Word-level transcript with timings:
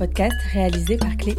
podcast 0.00 0.40
réalisé 0.54 0.96
par 0.96 1.14
Clé. 1.14 1.34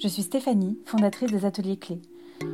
Je 0.00 0.06
suis 0.06 0.22
Stéphanie, 0.22 0.78
fondatrice 0.84 1.32
des 1.32 1.44
ateliers 1.44 1.76
Clé. 1.76 2.00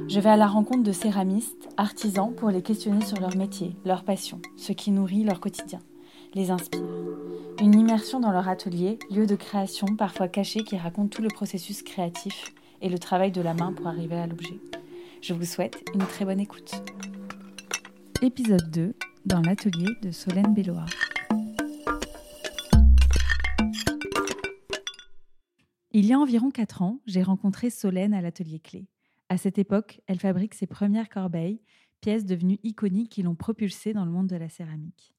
Je 0.08 0.18
vais 0.18 0.30
à 0.30 0.38
la 0.38 0.46
rencontre 0.46 0.82
de 0.82 0.92
céramistes, 0.92 1.68
artisans 1.76 2.34
pour 2.34 2.48
les 2.48 2.62
questionner 2.62 3.04
sur 3.04 3.20
leur 3.20 3.36
métier, 3.36 3.76
leur 3.84 4.04
passion, 4.04 4.40
ce 4.56 4.72
qui 4.72 4.92
nourrit 4.92 5.24
leur 5.24 5.40
quotidien, 5.40 5.80
les 6.32 6.50
inspire. 6.50 6.80
Une 7.60 7.78
immersion 7.78 8.18
dans 8.18 8.32
leur 8.32 8.48
atelier, 8.48 8.98
lieu 9.10 9.26
de 9.26 9.36
création 9.36 9.86
parfois 9.94 10.28
caché 10.28 10.64
qui 10.64 10.78
raconte 10.78 11.10
tout 11.10 11.20
le 11.20 11.28
processus 11.28 11.82
créatif 11.82 12.54
et 12.80 12.88
le 12.88 12.98
travail 12.98 13.30
de 13.30 13.42
la 13.42 13.52
main 13.52 13.74
pour 13.74 13.88
arriver 13.88 14.16
à 14.16 14.26
l'objet. 14.26 14.58
Je 15.20 15.34
vous 15.34 15.44
souhaite 15.44 15.84
une 15.92 16.06
très 16.06 16.24
bonne 16.24 16.40
écoute. 16.40 16.82
Épisode 18.22 18.70
2 18.70 18.94
dans 19.26 19.42
l'atelier 19.42 19.88
de 20.02 20.10
Solène 20.12 20.54
Belloir. 20.54 20.88
Il 26.00 26.06
y 26.06 26.14
a 26.14 26.18
environ 26.18 26.50
4 26.50 26.80
ans, 26.80 27.02
j'ai 27.04 27.22
rencontré 27.22 27.68
Solène 27.68 28.14
à 28.14 28.22
l'atelier 28.22 28.58
Clé. 28.58 28.88
À 29.28 29.36
cette 29.36 29.58
époque, 29.58 30.00
elle 30.06 30.18
fabrique 30.18 30.54
ses 30.54 30.66
premières 30.66 31.10
corbeilles, 31.10 31.60
pièces 32.00 32.24
devenues 32.24 32.58
iconiques 32.62 33.10
qui 33.10 33.22
l'ont 33.22 33.34
propulsée 33.34 33.92
dans 33.92 34.06
le 34.06 34.10
monde 34.10 34.28
de 34.28 34.36
la 34.36 34.48
céramique. 34.48 35.12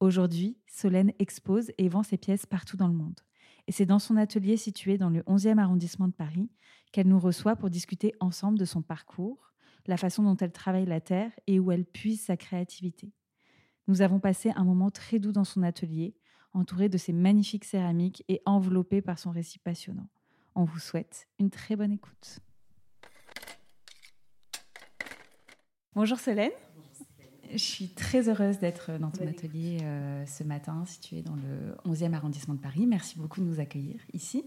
Aujourd'hui, 0.00 0.58
Solène 0.66 1.12
expose 1.20 1.70
et 1.78 1.88
vend 1.88 2.02
ses 2.02 2.16
pièces 2.16 2.46
partout 2.46 2.76
dans 2.76 2.88
le 2.88 2.94
monde. 2.94 3.20
Et 3.68 3.72
c'est 3.72 3.86
dans 3.86 4.00
son 4.00 4.16
atelier 4.16 4.56
situé 4.56 4.98
dans 4.98 5.08
le 5.08 5.20
11e 5.20 5.58
arrondissement 5.58 6.08
de 6.08 6.12
Paris 6.12 6.50
qu'elle 6.90 7.06
nous 7.06 7.20
reçoit 7.20 7.54
pour 7.54 7.70
discuter 7.70 8.12
ensemble 8.18 8.58
de 8.58 8.64
son 8.64 8.82
parcours, 8.82 9.52
la 9.86 9.96
façon 9.96 10.24
dont 10.24 10.36
elle 10.38 10.50
travaille 10.50 10.84
la 10.84 11.00
terre 11.00 11.30
et 11.46 11.60
où 11.60 11.70
elle 11.70 11.84
puise 11.84 12.22
sa 12.22 12.36
créativité. 12.36 13.12
Nous 13.86 14.02
avons 14.02 14.18
passé 14.18 14.50
un 14.56 14.64
moment 14.64 14.90
très 14.90 15.20
doux 15.20 15.30
dans 15.30 15.44
son 15.44 15.62
atelier, 15.62 16.16
entouré 16.54 16.88
de 16.88 16.98
ses 16.98 17.12
magnifiques 17.12 17.64
céramiques 17.64 18.24
et 18.26 18.42
enveloppé 18.46 19.00
par 19.00 19.20
son 19.20 19.30
récit 19.30 19.60
passionnant. 19.60 20.08
On 20.54 20.64
vous 20.64 20.78
souhaite 20.78 21.26
une 21.40 21.50
très 21.50 21.74
bonne 21.74 21.92
écoute. 21.92 22.38
Bonjour 25.94 26.18
Solène. 26.18 26.52
Je 27.52 27.58
suis 27.58 27.88
très 27.88 28.28
heureuse 28.28 28.58
d'être 28.58 28.98
dans 28.98 29.10
ton 29.10 29.26
atelier 29.28 29.78
euh, 29.82 30.24
ce 30.26 30.42
matin, 30.42 30.84
situé 30.86 31.22
dans 31.22 31.36
le 31.36 31.76
11e 31.92 32.12
arrondissement 32.14 32.54
de 32.54 32.60
Paris. 32.60 32.86
Merci 32.86 33.18
beaucoup 33.18 33.40
de 33.40 33.46
nous 33.46 33.60
accueillir 33.60 34.00
ici. 34.12 34.44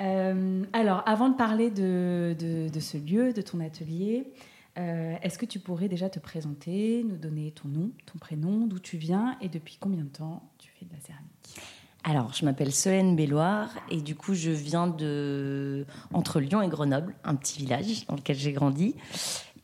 Euh, 0.00 0.64
alors, 0.72 1.02
avant 1.06 1.28
de 1.28 1.36
parler 1.36 1.70
de, 1.70 2.34
de, 2.38 2.80
ce 2.80 2.96
lieu, 2.96 3.32
de 3.32 3.42
ton 3.42 3.60
atelier, 3.60 4.32
euh, 4.78 5.16
est-ce 5.22 5.38
que 5.38 5.46
tu 5.46 5.58
pourrais 5.58 5.88
déjà 5.88 6.08
te 6.08 6.18
présenter, 6.18 7.04
nous 7.04 7.16
donner 7.16 7.52
ton 7.52 7.68
nom, 7.68 7.90
ton 8.06 8.18
prénom, 8.18 8.66
d'où 8.66 8.78
tu 8.78 8.96
viens 8.96 9.36
et 9.40 9.48
depuis 9.48 9.76
combien 9.78 10.04
de 10.04 10.10
temps 10.10 10.50
tu 10.58 10.70
fais 10.70 10.86
de 10.86 10.92
la 10.92 11.00
céramique? 11.00 11.60
Alors, 12.08 12.32
je 12.32 12.44
m'appelle 12.44 12.72
Solène 12.72 13.16
Belloir 13.16 13.68
et 13.90 14.00
du 14.00 14.14
coup, 14.14 14.34
je 14.34 14.52
viens 14.52 14.86
de 14.86 15.84
entre 16.12 16.38
Lyon 16.38 16.62
et 16.62 16.68
Grenoble, 16.68 17.16
un 17.24 17.34
petit 17.34 17.58
village 17.58 18.06
dans 18.06 18.14
lequel 18.14 18.36
j'ai 18.36 18.52
grandi. 18.52 18.94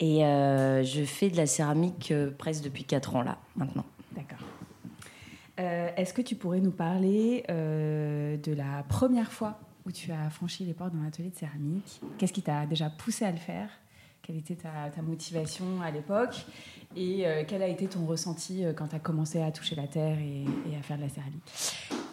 Et 0.01 0.25
euh, 0.25 0.83
je 0.83 1.05
fais 1.05 1.31
de 1.31 1.37
la 1.37 1.47
céramique 1.47 2.11
euh, 2.11 2.33
presque 2.37 2.65
depuis 2.65 2.83
4 2.83 3.15
ans 3.15 3.23
là, 3.23 3.39
maintenant. 3.55 3.85
D'accord. 4.17 4.39
Est-ce 5.57 6.13
que 6.13 6.23
tu 6.23 6.35
pourrais 6.35 6.59
nous 6.59 6.73
parler 6.73 7.45
de 7.49 8.53
la 8.53 8.83
première 8.89 9.31
fois 9.31 9.61
où 9.87 9.93
tu 9.93 10.11
as 10.11 10.29
franchi 10.31 10.65
les 10.65 10.73
portes 10.73 10.93
d'un 10.93 11.07
atelier 11.07 11.31
de 11.31 11.37
céramique? 11.37 12.01
Qu'est-ce 12.19 12.33
qui 12.33 12.43
t'a 12.43 12.67
déjà 12.67 12.91
poussé 12.91 13.25
à 13.25 13.31
le 13.31 13.37
faire? 13.37 13.69
Quelle 14.23 14.37
était 14.37 14.55
ta, 14.55 15.03
motivation 15.03 15.83
à 15.83 15.91
l'époque? 15.91 16.47
Et 16.95 17.27
euh, 17.27 17.43
quel 17.47 17.61
a 17.61 17.67
été 17.67 17.89
ton 17.89 18.07
ressenti 18.07 18.65
euh, 18.65 18.73
quand 18.73 18.87
tu 18.87 18.95
as 18.95 19.01
commencé 19.01 19.43
à 19.43 19.51
toucher 19.51 19.75
la 19.75 19.89
terre 19.89 20.17
et, 20.19 20.45
à 20.77 20.83
faire 20.83 20.97
de 20.97 21.03
la 21.03 21.09
céramique? 21.09 21.43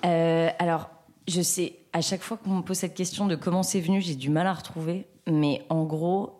Euh, 0.05 0.49
Alors, 0.59 0.89
je 1.27 1.41
sais, 1.41 1.75
à 1.93 2.01
chaque 2.01 2.21
fois 2.21 2.37
qu'on 2.37 2.57
me 2.57 2.61
pose 2.61 2.77
cette 2.77 2.95
question 2.95 3.27
de 3.27 3.35
comment 3.35 3.63
c'est 3.63 3.81
venu, 3.81 4.01
j'ai 4.01 4.15
du 4.15 4.29
mal 4.29 4.47
à 4.47 4.53
retrouver. 4.53 5.07
Mais 5.27 5.63
en 5.69 5.83
gros, 5.83 6.39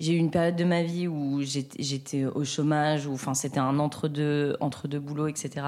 j'ai 0.00 0.12
eu 0.12 0.16
une 0.16 0.30
période 0.30 0.56
de 0.56 0.64
ma 0.64 0.82
vie 0.82 1.08
où 1.08 1.42
j'étais 1.42 2.24
au 2.24 2.44
chômage, 2.44 3.06
où 3.06 3.16
c'était 3.34 3.58
un 3.58 3.78
entre-deux 3.78 4.56
entre 4.60 4.88
deux 4.88 5.00
etc. 5.28 5.66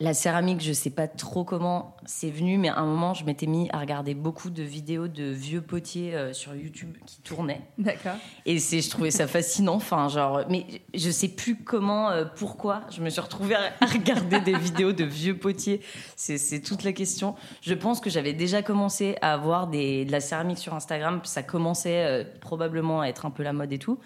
La 0.00 0.12
céramique, 0.12 0.60
je 0.60 0.72
sais 0.72 0.90
pas 0.90 1.06
trop 1.06 1.44
comment 1.44 1.96
c'est 2.04 2.30
venu, 2.30 2.58
mais 2.58 2.68
à 2.68 2.78
un 2.78 2.84
moment, 2.84 3.14
je 3.14 3.24
m'étais 3.24 3.46
mis 3.46 3.68
à 3.72 3.78
regarder 3.78 4.14
beaucoup 4.14 4.50
de 4.50 4.62
vidéos 4.64 5.06
de 5.06 5.22
vieux 5.22 5.60
potiers 5.60 6.16
euh, 6.16 6.32
sur 6.32 6.52
YouTube 6.56 6.96
qui 7.06 7.20
tournaient. 7.20 7.60
D'accord. 7.78 8.16
Et 8.44 8.58
c'est, 8.58 8.80
je 8.80 8.90
trouvais 8.90 9.12
ça 9.12 9.28
fascinant. 9.28 9.76
Enfin, 9.76 10.08
genre, 10.08 10.42
mais 10.50 10.66
je 10.94 11.10
sais 11.10 11.28
plus 11.28 11.62
comment, 11.62 12.10
euh, 12.10 12.24
pourquoi. 12.24 12.80
Je 12.90 13.02
me 13.02 13.08
suis 13.08 13.20
retrouvée 13.20 13.54
à 13.54 13.72
regarder 13.86 14.40
des 14.40 14.58
vidéos 14.58 14.92
de 14.92 15.04
vieux 15.04 15.38
potiers. 15.38 15.80
C'est, 16.16 16.60
toute 16.60 16.82
la 16.82 16.92
question. 16.92 17.36
Je 17.62 17.74
pense 17.74 18.00
que 18.00 18.10
j'avais 18.10 18.32
déjà 18.32 18.62
commencé 18.62 19.16
à 19.22 19.32
avoir 19.32 19.68
des, 19.68 20.04
de 20.04 20.10
la 20.10 20.20
céramique 20.20 20.58
sur 20.58 20.74
Instagram. 20.74 21.20
Ça 21.22 21.44
commençait 21.44 22.04
euh, 22.04 22.24
probablement 22.40 23.00
à 23.00 23.06
être 23.06 23.26
un 23.26 23.30
peu 23.30 23.44
la 23.44 23.52
mode 23.52 23.72
et 23.72 23.78
tout. 23.78 24.00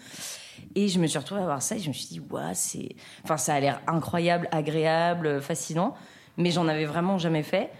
Et 0.75 0.89
je 0.89 0.99
me 0.99 1.07
suis 1.07 1.19
retrouvée 1.19 1.43
à 1.43 1.45
voir 1.45 1.63
ça 1.63 1.77
et 1.77 1.79
je 1.79 1.89
me 1.89 1.93
suis 1.93 2.07
dit, 2.07 2.21
ouais, 2.21 2.55
c'est, 2.55 2.97
enfin, 3.25 3.37
ça 3.37 3.55
a 3.55 3.61
l'air 3.61 3.81
incroyable, 3.87 4.49
agréable, 4.53 5.41
fascinant, 5.41 5.95
mais 6.37 6.51
j'en 6.51 6.69
avais 6.69 6.85
vraiment 6.85 7.19
jamais 7.19 7.43
fait. 7.43 7.71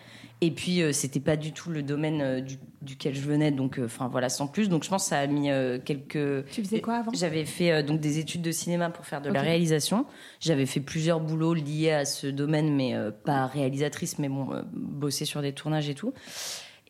Et 0.41 0.53
puis, 0.53 0.83
euh, 0.83 0.93
c'était 0.93 1.21
pas 1.21 1.37
du 1.37 1.53
tout 1.53 1.69
le 1.69 1.83
domaine 1.83 2.21
euh, 2.23 2.41
duquel 2.81 3.15
je 3.15 3.23
venais, 3.23 3.51
donc, 3.51 3.79
euh, 3.79 3.87
enfin 3.87 4.07
voilà, 4.07 4.29
sans 4.29 4.47
plus. 4.47 4.69
Donc, 4.69 4.85
je 4.85 4.89
pense 4.89 5.05
que 5.05 5.09
ça 5.09 5.19
a 5.19 5.27
mis 5.27 5.49
quelques. 5.85 6.47
Tu 6.51 6.63
faisais 6.63 6.81
quoi 6.81 6.99
avant? 6.99 7.11
J'avais 7.13 7.45
fait 7.45 7.83
donc 7.83 8.01
des 8.01 8.19
études 8.19 8.43
de 8.43 8.53
cinéma 8.53 8.91
pour 8.91 9.05
faire 9.05 9.21
de 9.21 9.31
la 9.31 9.43
réalisation. 9.43 10.07
J'avais 10.39 10.67
fait 10.67 10.81
plusieurs 10.81 11.19
boulots 11.19 11.55
liés 11.55 11.91
à 11.91 12.05
ce 12.05 12.29
domaine, 12.29 12.75
mais 12.75 12.95
pas 13.25 13.47
réalisatrice, 13.47 14.19
mais 14.19 14.29
bon, 14.29 14.49
bosser 14.73 15.25
sur 15.25 15.43
des 15.43 15.53
tournages 15.53 15.89
et 15.89 15.95
tout. 15.95 16.13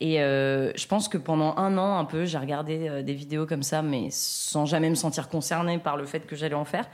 Et 0.00 0.20
euh, 0.20 0.72
je 0.76 0.86
pense 0.86 1.08
que 1.08 1.18
pendant 1.18 1.56
un 1.56 1.76
an, 1.76 1.98
un 1.98 2.04
peu, 2.04 2.24
j'ai 2.24 2.38
regardé 2.38 2.88
euh, 2.88 3.02
des 3.02 3.14
vidéos 3.14 3.46
comme 3.46 3.64
ça, 3.64 3.82
mais 3.82 4.08
sans 4.10 4.64
jamais 4.64 4.90
me 4.90 4.94
sentir 4.94 5.28
concernée 5.28 5.78
par 5.78 5.96
le 5.96 6.06
fait 6.06 6.20
que 6.20 6.36
j'allais 6.36 6.54
en 6.54 6.64
faire. 6.64 6.88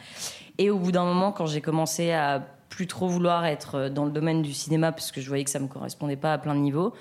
Et 0.56 0.70
au 0.70 0.78
bout 0.78 0.92
d'un 0.92 1.04
moment, 1.04 1.30
quand 1.30 1.46
j'ai 1.46 1.60
commencé 1.60 2.12
à 2.12 2.42
plus 2.70 2.86
trop 2.86 3.06
vouloir 3.06 3.44
être 3.44 3.74
euh, 3.74 3.90
dans 3.90 4.06
le 4.06 4.10
domaine 4.10 4.40
du 4.40 4.54
cinéma, 4.54 4.90
parce 4.90 5.12
que 5.12 5.20
je 5.20 5.28
voyais 5.28 5.44
que 5.44 5.50
ça 5.50 5.60
me 5.60 5.68
correspondait 5.68 6.16
pas 6.16 6.32
à 6.32 6.38
plein 6.38 6.54
de 6.54 6.60
niveaux, 6.60 6.94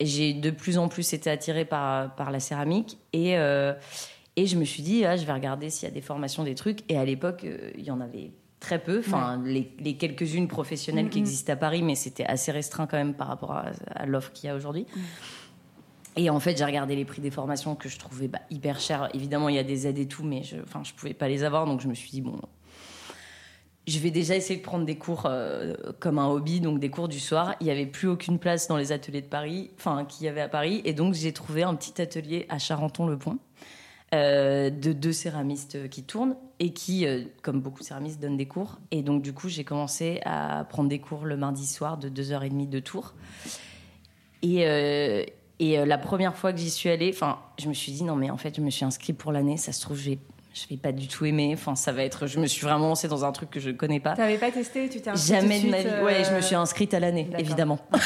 j'ai 0.00 0.32
de 0.32 0.50
plus 0.50 0.78
en 0.78 0.88
plus 0.88 1.12
été 1.12 1.30
attirée 1.30 1.66
par, 1.66 2.14
par 2.14 2.30
la 2.30 2.40
céramique. 2.40 2.98
Et, 3.12 3.34
et 3.34 4.46
je 4.46 4.56
me 4.56 4.64
suis 4.64 4.82
dit, 4.82 5.04
ah, 5.04 5.16
je 5.16 5.24
vais 5.24 5.32
regarder 5.32 5.70
s'il 5.70 5.88
y 5.88 5.90
a 5.90 5.94
des 5.94 6.00
formations, 6.00 6.42
des 6.42 6.56
trucs. 6.56 6.80
Et 6.90 6.98
à 6.98 7.04
l'époque, 7.04 7.46
il 7.78 7.84
y 7.84 7.92
en 7.92 8.00
avait 8.00 8.32
très 8.64 8.78
peu, 8.78 9.00
enfin 9.00 9.42
les, 9.44 9.70
les 9.78 9.96
quelques-unes 9.96 10.48
professionnelles 10.48 11.10
qui 11.10 11.18
existent 11.18 11.52
à 11.52 11.56
Paris, 11.56 11.82
mais 11.82 11.94
c'était 11.94 12.24
assez 12.24 12.50
restreint 12.50 12.86
quand 12.86 12.96
même 12.96 13.12
par 13.12 13.28
rapport 13.28 13.52
à, 13.52 14.06
l'offre 14.06 14.32
qu'il 14.32 14.48
y 14.48 14.50
a 14.50 14.56
aujourd'hui. 14.56 14.86
Et 16.16 16.30
en 16.30 16.40
fait, 16.40 16.56
j'ai 16.56 16.64
regardé 16.64 16.96
les 16.96 17.04
prix 17.04 17.20
des 17.20 17.30
formations 17.30 17.74
que 17.74 17.90
je 17.90 17.98
trouvais 17.98 18.28
bah, 18.28 18.38
hyper 18.48 18.80
chers. 18.80 19.14
Évidemment, 19.14 19.50
il 19.50 19.56
y 19.56 19.58
a 19.58 19.64
des 19.64 19.86
aides 19.86 19.98
et 19.98 20.06
tout, 20.06 20.24
mais 20.24 20.42
je, 20.44 20.56
enfin, 20.62 20.82
je 20.82 20.94
pouvais 20.94 21.12
pas 21.12 21.28
les 21.28 21.42
avoir, 21.42 21.66
donc 21.66 21.82
je 21.82 21.88
me 21.88 21.94
suis 21.94 22.10
dit 22.10 22.22
bon, 22.22 22.40
je 23.86 23.98
vais 23.98 24.10
déjà 24.10 24.34
essayer 24.34 24.58
de 24.58 24.64
prendre 24.64 24.86
des 24.86 24.96
cours 24.96 25.24
euh, 25.26 25.74
comme 26.00 26.18
un 26.18 26.28
hobby, 26.28 26.60
donc 26.60 26.80
des 26.80 26.88
cours 26.88 27.08
du 27.08 27.20
soir. 27.20 27.54
Il 27.60 27.66
y 27.66 27.70
avait 27.70 27.84
plus 27.84 28.08
aucune 28.08 28.38
place 28.38 28.66
dans 28.66 28.78
les 28.78 28.92
ateliers 28.92 29.20
de 29.20 29.26
Paris, 29.26 29.72
enfin 29.78 30.06
qu'il 30.06 30.24
y 30.24 30.28
avait 30.28 30.40
à 30.40 30.48
Paris, 30.48 30.80
et 30.86 30.94
donc 30.94 31.12
j'ai 31.12 31.32
trouvé 31.32 31.64
un 31.64 31.74
petit 31.74 32.00
atelier 32.00 32.46
à 32.48 32.58
Charenton-le-Pont. 32.58 33.38
Euh, 34.14 34.70
de 34.70 34.92
deux 34.92 35.12
céramistes 35.12 35.88
qui 35.88 36.04
tournent 36.04 36.36
et 36.60 36.72
qui, 36.72 37.04
euh, 37.04 37.24
comme 37.42 37.60
beaucoup 37.60 37.80
de 37.80 37.84
céramistes, 37.84 38.20
donnent 38.20 38.36
des 38.36 38.46
cours. 38.46 38.78
Et 38.92 39.02
donc, 39.02 39.22
du 39.22 39.32
coup, 39.32 39.48
j'ai 39.48 39.64
commencé 39.64 40.20
à 40.24 40.64
prendre 40.68 40.88
des 40.88 41.00
cours 41.00 41.24
le 41.24 41.36
mardi 41.36 41.66
soir 41.66 41.98
de 41.98 42.08
2h30 42.08 42.68
de 42.68 42.78
tour. 42.78 43.14
Et, 44.42 44.68
euh, 44.68 45.24
et 45.58 45.84
la 45.84 45.98
première 45.98 46.36
fois 46.36 46.52
que 46.52 46.60
j'y 46.60 46.70
suis 46.70 46.90
allée, 46.90 47.10
enfin, 47.12 47.40
je 47.58 47.68
me 47.68 47.74
suis 47.74 47.90
dit, 47.90 48.04
non, 48.04 48.14
mais 48.14 48.30
en 48.30 48.36
fait, 48.36 48.54
je 48.54 48.60
me 48.60 48.70
suis 48.70 48.84
inscrite 48.84 49.18
pour 49.18 49.32
l'année. 49.32 49.56
Ça 49.56 49.72
se 49.72 49.80
trouve, 49.80 49.96
je 49.96 50.10
vais, 50.10 50.18
je 50.52 50.68
vais 50.68 50.76
pas 50.76 50.92
du 50.92 51.08
tout 51.08 51.24
aimer. 51.24 51.50
Enfin, 51.52 51.74
ça 51.74 51.90
va 51.90 52.04
être. 52.04 52.28
Je 52.28 52.38
me 52.38 52.46
suis 52.46 52.62
vraiment 52.62 52.88
lancée 52.88 53.08
dans 53.08 53.24
un 53.24 53.32
truc 53.32 53.50
que 53.50 53.58
je 53.58 53.70
connais 53.70 54.00
pas. 54.00 54.14
Tu 54.14 54.20
n'avais 54.20 54.38
pas 54.38 54.52
testé 54.52 54.88
Tu 54.88 55.00
t'es 55.00 55.10
inscrite 55.10 55.34
Jamais 55.34 55.60
de, 55.60 55.70
ma 55.70 55.82
vie. 55.82 56.04
Ouais, 56.04 56.22
je 56.22 56.32
me 56.32 56.40
suis 56.40 56.54
inscrite 56.54 56.94
à 56.94 57.00
l'année, 57.00 57.28
évidemment. 57.36 57.80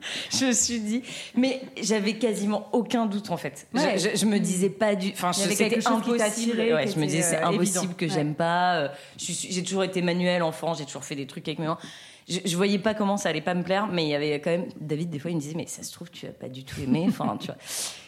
je 0.30 0.46
me 0.46 0.52
suis 0.52 0.80
dit, 0.80 1.02
mais 1.36 1.60
j'avais 1.80 2.14
quasiment 2.14 2.68
aucun 2.72 3.06
doute 3.06 3.30
en 3.30 3.36
fait. 3.36 3.66
Je, 3.74 4.26
me 4.26 4.38
disais 4.38 4.70
pas 4.70 4.94
du, 4.94 5.10
enfin, 5.12 5.32
c'était 5.32 5.86
impossible. 5.86 6.58
Ouais, 6.58 6.86
je 6.86 6.98
me 6.98 7.06
disais 7.06 7.22
c'est 7.22 7.42
euh, 7.42 7.48
impossible 7.48 7.94
que 7.94 8.08
j'aime 8.08 8.34
pas. 8.34 8.76
Euh, 8.76 8.88
j'ai 9.18 9.62
toujours 9.62 9.84
été 9.84 10.02
manuel 10.02 10.42
enfant, 10.42 10.74
j'ai 10.74 10.84
toujours 10.84 11.04
fait 11.04 11.16
des 11.16 11.26
trucs 11.26 11.46
avec 11.48 11.58
mes 11.58 11.66
mains. 11.66 11.78
Je, 12.28 12.38
je, 12.44 12.56
voyais 12.56 12.78
pas 12.78 12.94
comment 12.94 13.16
ça 13.16 13.30
allait 13.30 13.40
pas 13.40 13.54
me 13.54 13.64
plaire, 13.64 13.88
mais 13.88 14.04
il 14.04 14.08
y 14.08 14.14
avait 14.14 14.40
quand 14.40 14.50
même 14.50 14.68
David. 14.80 15.10
Des 15.10 15.18
fois, 15.18 15.30
il 15.30 15.36
me 15.36 15.40
disait, 15.40 15.56
mais 15.56 15.66
ça 15.66 15.82
se 15.82 15.92
trouve, 15.92 16.10
tu 16.10 16.26
as 16.26 16.30
pas 16.30 16.48
du 16.48 16.64
tout 16.64 16.80
aimé. 16.80 17.06
Enfin, 17.08 17.36
tu 17.40 17.46
vois. 17.46 17.56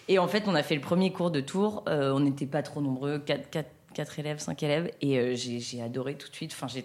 Et 0.09 0.19
en 0.19 0.29
fait, 0.29 0.45
on 0.47 0.55
a 0.55 0.63
fait 0.63 0.75
le 0.75 0.81
premier 0.81 1.13
cours 1.13 1.31
de 1.31 1.41
tour. 1.41 1.83
Euh, 1.89 2.13
on 2.13 2.21
n'était 2.21 2.47
pas 2.47 2.63
trop 2.63 2.81
nombreux, 2.81 3.19
4, 3.19 3.51
4, 3.51 3.69
4 3.95 4.19
élèves, 4.21 4.39
5 4.39 4.63
élèves, 4.63 4.91
et 5.01 5.35
j'ai 5.37 5.83
adoré 5.83 6.15
tout 6.15 6.29
de 6.29 6.35
suite. 6.35 6.53
Enfin, 6.55 6.69
j'ai 6.69 6.85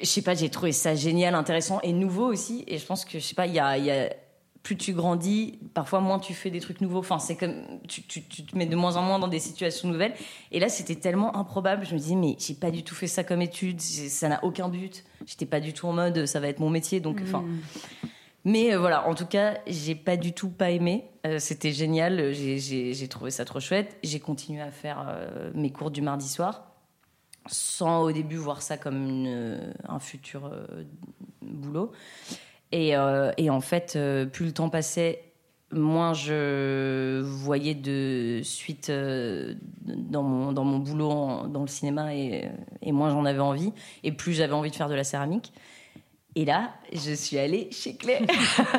je 0.00 0.06
sais 0.06 0.22
pas, 0.22 0.34
j'ai 0.34 0.48
trouvé 0.48 0.72
ça 0.72 0.94
génial, 0.94 1.34
intéressant 1.34 1.80
et 1.82 1.92
nouveau 1.92 2.26
aussi. 2.26 2.64
Et 2.66 2.78
je 2.78 2.86
pense 2.86 3.04
que, 3.04 3.18
je 3.18 3.24
sais 3.24 3.34
pas, 3.34 3.46
il 3.46 3.54
y 3.54 3.60
a, 3.60 4.10
plus 4.62 4.76
tu 4.76 4.92
grandis, 4.92 5.60
parfois 5.74 6.00
moins 6.00 6.18
tu 6.18 6.34
fais 6.34 6.50
des 6.50 6.60
trucs 6.60 6.80
nouveaux. 6.80 6.98
Enfin, 6.98 7.20
c'est 7.20 7.36
comme 7.36 7.54
tu, 7.86 8.02
tu, 8.02 8.24
tu, 8.24 8.44
te 8.44 8.58
mets 8.58 8.66
de 8.66 8.74
moins 8.74 8.96
en 8.96 9.02
moins 9.02 9.18
dans 9.18 9.28
des 9.28 9.38
situations 9.38 9.88
nouvelles. 9.88 10.14
Et 10.50 10.58
là, 10.58 10.68
c'était 10.68 10.96
tellement 10.96 11.36
improbable. 11.36 11.86
Je 11.86 11.94
me 11.94 11.98
disais, 11.98 12.16
mais 12.16 12.36
j'ai 12.38 12.54
pas 12.54 12.72
du 12.72 12.82
tout 12.82 12.94
fait 12.94 13.06
ça 13.06 13.22
comme 13.22 13.42
étude. 13.42 13.80
Ça 13.80 14.28
n'a 14.28 14.42
aucun 14.44 14.68
but. 14.68 15.04
J'étais 15.24 15.46
pas 15.46 15.60
du 15.60 15.72
tout 15.72 15.86
en 15.86 15.92
mode, 15.92 16.26
ça 16.26 16.40
va 16.40 16.48
être 16.48 16.58
mon 16.58 16.70
métier. 16.70 17.00
Donc, 17.00 17.20
enfin. 17.22 17.42
Hmm. 17.42 17.60
Mais 18.46 18.72
euh, 18.72 18.78
voilà, 18.78 19.08
en 19.08 19.16
tout 19.16 19.26
cas, 19.26 19.58
j'ai 19.66 19.96
pas 19.96 20.16
du 20.16 20.32
tout 20.32 20.50
pas 20.50 20.70
aimé. 20.70 21.04
Euh, 21.26 21.40
c'était 21.40 21.72
génial. 21.72 22.32
J'ai 22.32 23.08
trouvé 23.08 23.32
ça 23.32 23.44
trop 23.44 23.58
chouette. 23.58 23.98
J'ai 24.04 24.20
continué 24.20 24.62
à 24.62 24.70
faire 24.70 25.04
euh, 25.08 25.50
mes 25.52 25.72
cours 25.72 25.90
du 25.90 26.00
mardi 26.00 26.28
soir, 26.28 26.75
sans 27.46 28.02
au 28.02 28.12
début 28.12 28.36
voir 28.36 28.62
ça 28.62 28.76
comme 28.76 28.96
une- 29.08 29.72
un 29.88 29.98
futur 29.98 30.46
euh, 30.46 30.84
boulot. 31.42 31.92
Et, 32.72 32.96
euh, 32.96 33.30
et 33.36 33.50
en 33.50 33.60
fait, 33.60 33.94
euh, 33.96 34.26
plus 34.26 34.46
le 34.46 34.52
temps 34.52 34.68
passait, 34.68 35.22
moins 35.72 36.14
je 36.14 37.20
voyais 37.22 37.74
de 37.74 38.40
suite 38.42 38.90
euh, 38.90 39.54
dans, 39.82 40.22
mon, 40.22 40.52
dans 40.52 40.64
mon 40.64 40.78
boulot 40.78 41.46
dans 41.48 41.62
le 41.62 41.66
cinéma 41.68 42.14
et, 42.14 42.48
moins 42.86 43.10
j'en 43.10 43.24
avais 43.24 43.40
envie. 43.40 43.72
Et 44.02 44.12
plus 44.12 44.32
j'avais 44.32 44.52
envie 44.52 44.70
de 44.70 44.76
faire 44.76 44.88
de 44.88 44.94
la 44.94 45.04
céramique. 45.04 45.52
Et 46.34 46.44
là, 46.44 46.74
je 46.92 47.12
suis 47.12 47.38
allée 47.38 47.68
chez 47.72 47.96
Clé. 47.96 48.18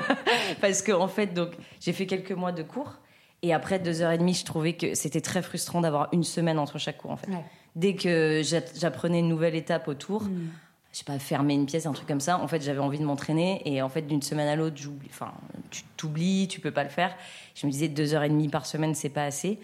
Parce 0.62 0.82
que, 0.82 0.92
en 0.92 1.08
fait, 1.08 1.34
donc, 1.34 1.52
j'ai 1.80 1.92
fait 1.94 2.06
quelques 2.06 2.32
mois 2.32 2.52
de 2.52 2.62
cours. 2.64 3.00
Et 3.42 3.54
après 3.54 3.80
deux 3.80 4.02
heures 4.02 4.12
et 4.12 4.18
demie, 4.18 4.34
je 4.34 4.46
trouvais 4.46 4.74
que 4.74 4.94
c'était 4.96 5.22
très 5.22 5.42
frustrant 5.42 5.82
d'avoir 5.82 6.10
une 6.12 6.24
semaine 6.24 6.60
entre 6.60 6.78
chaque 6.80 6.98
cours, 6.98 7.12
en 7.12 7.18
fait. 7.18 7.30
Dès 7.78 7.94
que 7.94 8.42
j'a- 8.44 8.62
j'apprenais 8.80 9.20
une 9.20 9.30
nouvelle 9.30 9.56
étape 9.56 9.88
autour, 9.88 10.24
Hmm. 10.24 10.48
je 10.92 10.98
sais 10.98 11.04
pas, 11.06 11.20
fermer 11.20 11.54
une 11.54 11.68
pièce, 11.68 11.86
un 11.86 11.94
truc 11.94 12.08
comme 12.08 12.20
ça. 12.20 12.40
En 12.40 12.48
fait, 12.48 12.62
j'avais 12.62 12.80
envie 12.80 12.98
de 13.00 13.06
m'entraîner 13.06 13.62
et 13.66 13.82
en 13.84 13.90
fait, 13.90 14.02
d'une 14.02 14.22
semaine 14.24 14.48
à 14.48 14.56
l'autre, 14.56 14.78
j'oublie. 14.78 15.08
Enfin, 15.12 15.32
tu 15.70 15.84
t'oublies, 15.96 16.48
tu 16.50 16.60
peux 16.60 16.72
pas 16.72 16.84
le 16.84 16.90
faire. 16.90 17.16
Je 17.56 17.68
me 17.68 17.72
disais 17.72 17.88
deux 17.88 18.14
heures 18.16 18.24
et 18.24 18.30
demie 18.30 18.50
par 18.50 18.66
semaine, 18.66 18.96
c'est 18.96 19.10
pas 19.10 19.26
assez. 19.26 19.60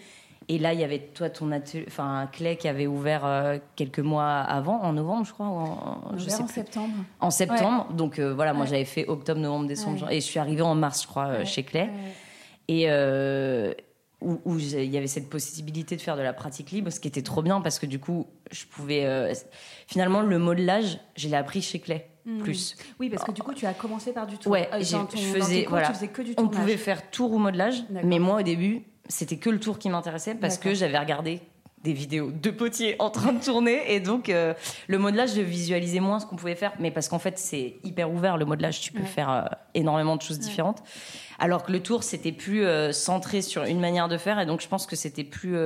Et 0.46 0.58
là, 0.58 0.74
il 0.74 0.78
y 0.80 0.84
avait 0.84 0.98
toi, 0.98 1.28
ton 1.30 1.50
atelier, 1.52 1.86
enfin, 1.88 2.28
clé 2.30 2.56
qui 2.56 2.68
avait 2.68 2.86
ouvert 2.86 3.24
euh, 3.24 3.56
quelques 3.76 3.98
mois 4.00 4.40
avant, 4.42 4.80
en 4.82 4.92
novembre, 4.92 5.24
je 5.26 5.32
crois, 5.32 5.46
ou 5.46 5.50
en, 5.56 6.18
je 6.18 6.28
sais 6.28 6.42
en 6.42 6.44
plus. 6.44 6.54
septembre. 6.54 6.94
En 7.18 7.30
septembre. 7.30 7.86
Donc 7.94 8.18
euh, 8.18 8.32
voilà, 8.34 8.52
moi 8.52 8.66
j'avais 8.66 8.84
fait 8.84 9.06
octobre, 9.08 9.40
novembre, 9.40 9.66
décembre, 9.66 10.04
Ouais. 10.06 10.16
et 10.18 10.20
je 10.20 10.26
suis 10.26 10.38
arrivée 10.38 10.60
en 10.62 10.74
mars, 10.74 11.02
je 11.02 11.06
crois, 11.08 11.28
euh, 11.28 11.44
chez 11.46 11.66
ouais. 11.74 11.90
Et 12.68 12.84
où, 14.24 14.58
il 14.58 14.84
y 14.90 14.96
avait 14.96 15.06
cette 15.06 15.28
possibilité 15.28 15.96
de 15.96 16.00
faire 16.00 16.16
de 16.16 16.22
la 16.22 16.32
pratique 16.32 16.70
libre, 16.70 16.90
ce 16.90 16.98
qui 17.00 17.08
était 17.08 17.22
trop 17.22 17.42
bien 17.42 17.60
parce 17.60 17.78
que 17.78 17.86
du 17.86 17.98
coup, 17.98 18.26
je 18.50 18.64
pouvais. 18.66 19.04
euh, 19.04 19.32
finalement, 19.86 20.22
le 20.22 20.38
modelage, 20.38 20.98
je 21.16 21.28
l'ai 21.28 21.36
appris 21.36 21.62
chez 21.62 21.78
Clé. 21.80 22.04
Hmm. 22.26 22.38
Plus. 22.40 22.74
Oui, 22.98 23.10
parce 23.10 23.22
que 23.22 23.32
du 23.32 23.42
coup, 23.42 23.52
tu 23.52 23.66
as 23.66 23.74
commencé 23.74 24.12
par 24.12 24.26
du 24.26 24.38
tour. 24.38 24.50
Ouais, 24.52 24.68
Euh, 24.72 24.78
ton- 24.82 25.06
je 25.14 25.18
faisais- 25.18 25.64
cours, 25.64 25.70
voilà. 25.72 25.88
tu 25.88 25.92
faisais 25.92 26.08
que 26.08 26.22
du 26.22 26.30
On 26.32 26.44
tournage. 26.44 26.58
pouvait 26.60 26.76
faire 26.78 27.10
tour 27.10 27.32
ou 27.32 27.38
modelage, 27.38 27.84
mais 28.02 28.18
moi 28.18 28.38
au 28.40 28.42
début, 28.42 28.82
c'était 29.10 29.36
que 29.36 29.50
le 29.50 29.60
tour 29.60 29.78
qui 29.78 29.90
m'intéressait 29.90 30.34
parce 30.34 30.56
que 30.56 30.72
j'avais 30.72 30.98
regardé 30.98 31.40
des 31.84 31.92
vidéos 31.92 32.32
de 32.32 32.50
potiers 32.50 32.96
en 32.98 33.10
train 33.10 33.32
de 33.32 33.44
tourner. 33.44 33.94
Et 33.94 34.00
donc 34.00 34.28
euh, 34.28 34.54
le 34.88 34.98
modelage 34.98 35.34
je 35.34 35.40
visualisais 35.42 36.00
moins 36.00 36.18
ce 36.18 36.26
qu'on 36.26 36.34
pouvait 36.36 36.56
faire. 36.56 36.72
Mais 36.80 36.90
parce 36.90 37.08
qu'en 37.08 37.18
fait 37.20 37.38
c'est 37.38 37.76
hyper 37.84 38.10
ouvert 38.10 38.36
le 38.36 38.44
modelage. 38.46 38.80
Tu 38.80 38.90
peux 38.92 39.00
Ouais. 39.00 39.06
faire 39.06 39.30
euh, 39.30 39.42
énormément 39.74 40.16
de 40.16 40.22
choses 40.22 40.38
différentes. 40.40 40.82
Alors 41.38 41.62
que 41.62 41.70
le 41.70 41.80
tour 41.80 42.02
c'était 42.02 42.32
plus 42.32 42.64
euh, 42.64 42.90
centré 42.90 43.42
sur 43.42 43.62
une 43.64 43.78
manière 43.80 44.08
de 44.08 44.16
faire. 44.18 44.40
Et 44.40 44.46
donc 44.46 44.60
je 44.62 44.66
pense 44.68 44.86
que 44.86 44.96
c'était 44.96 45.24
plus 45.24 45.56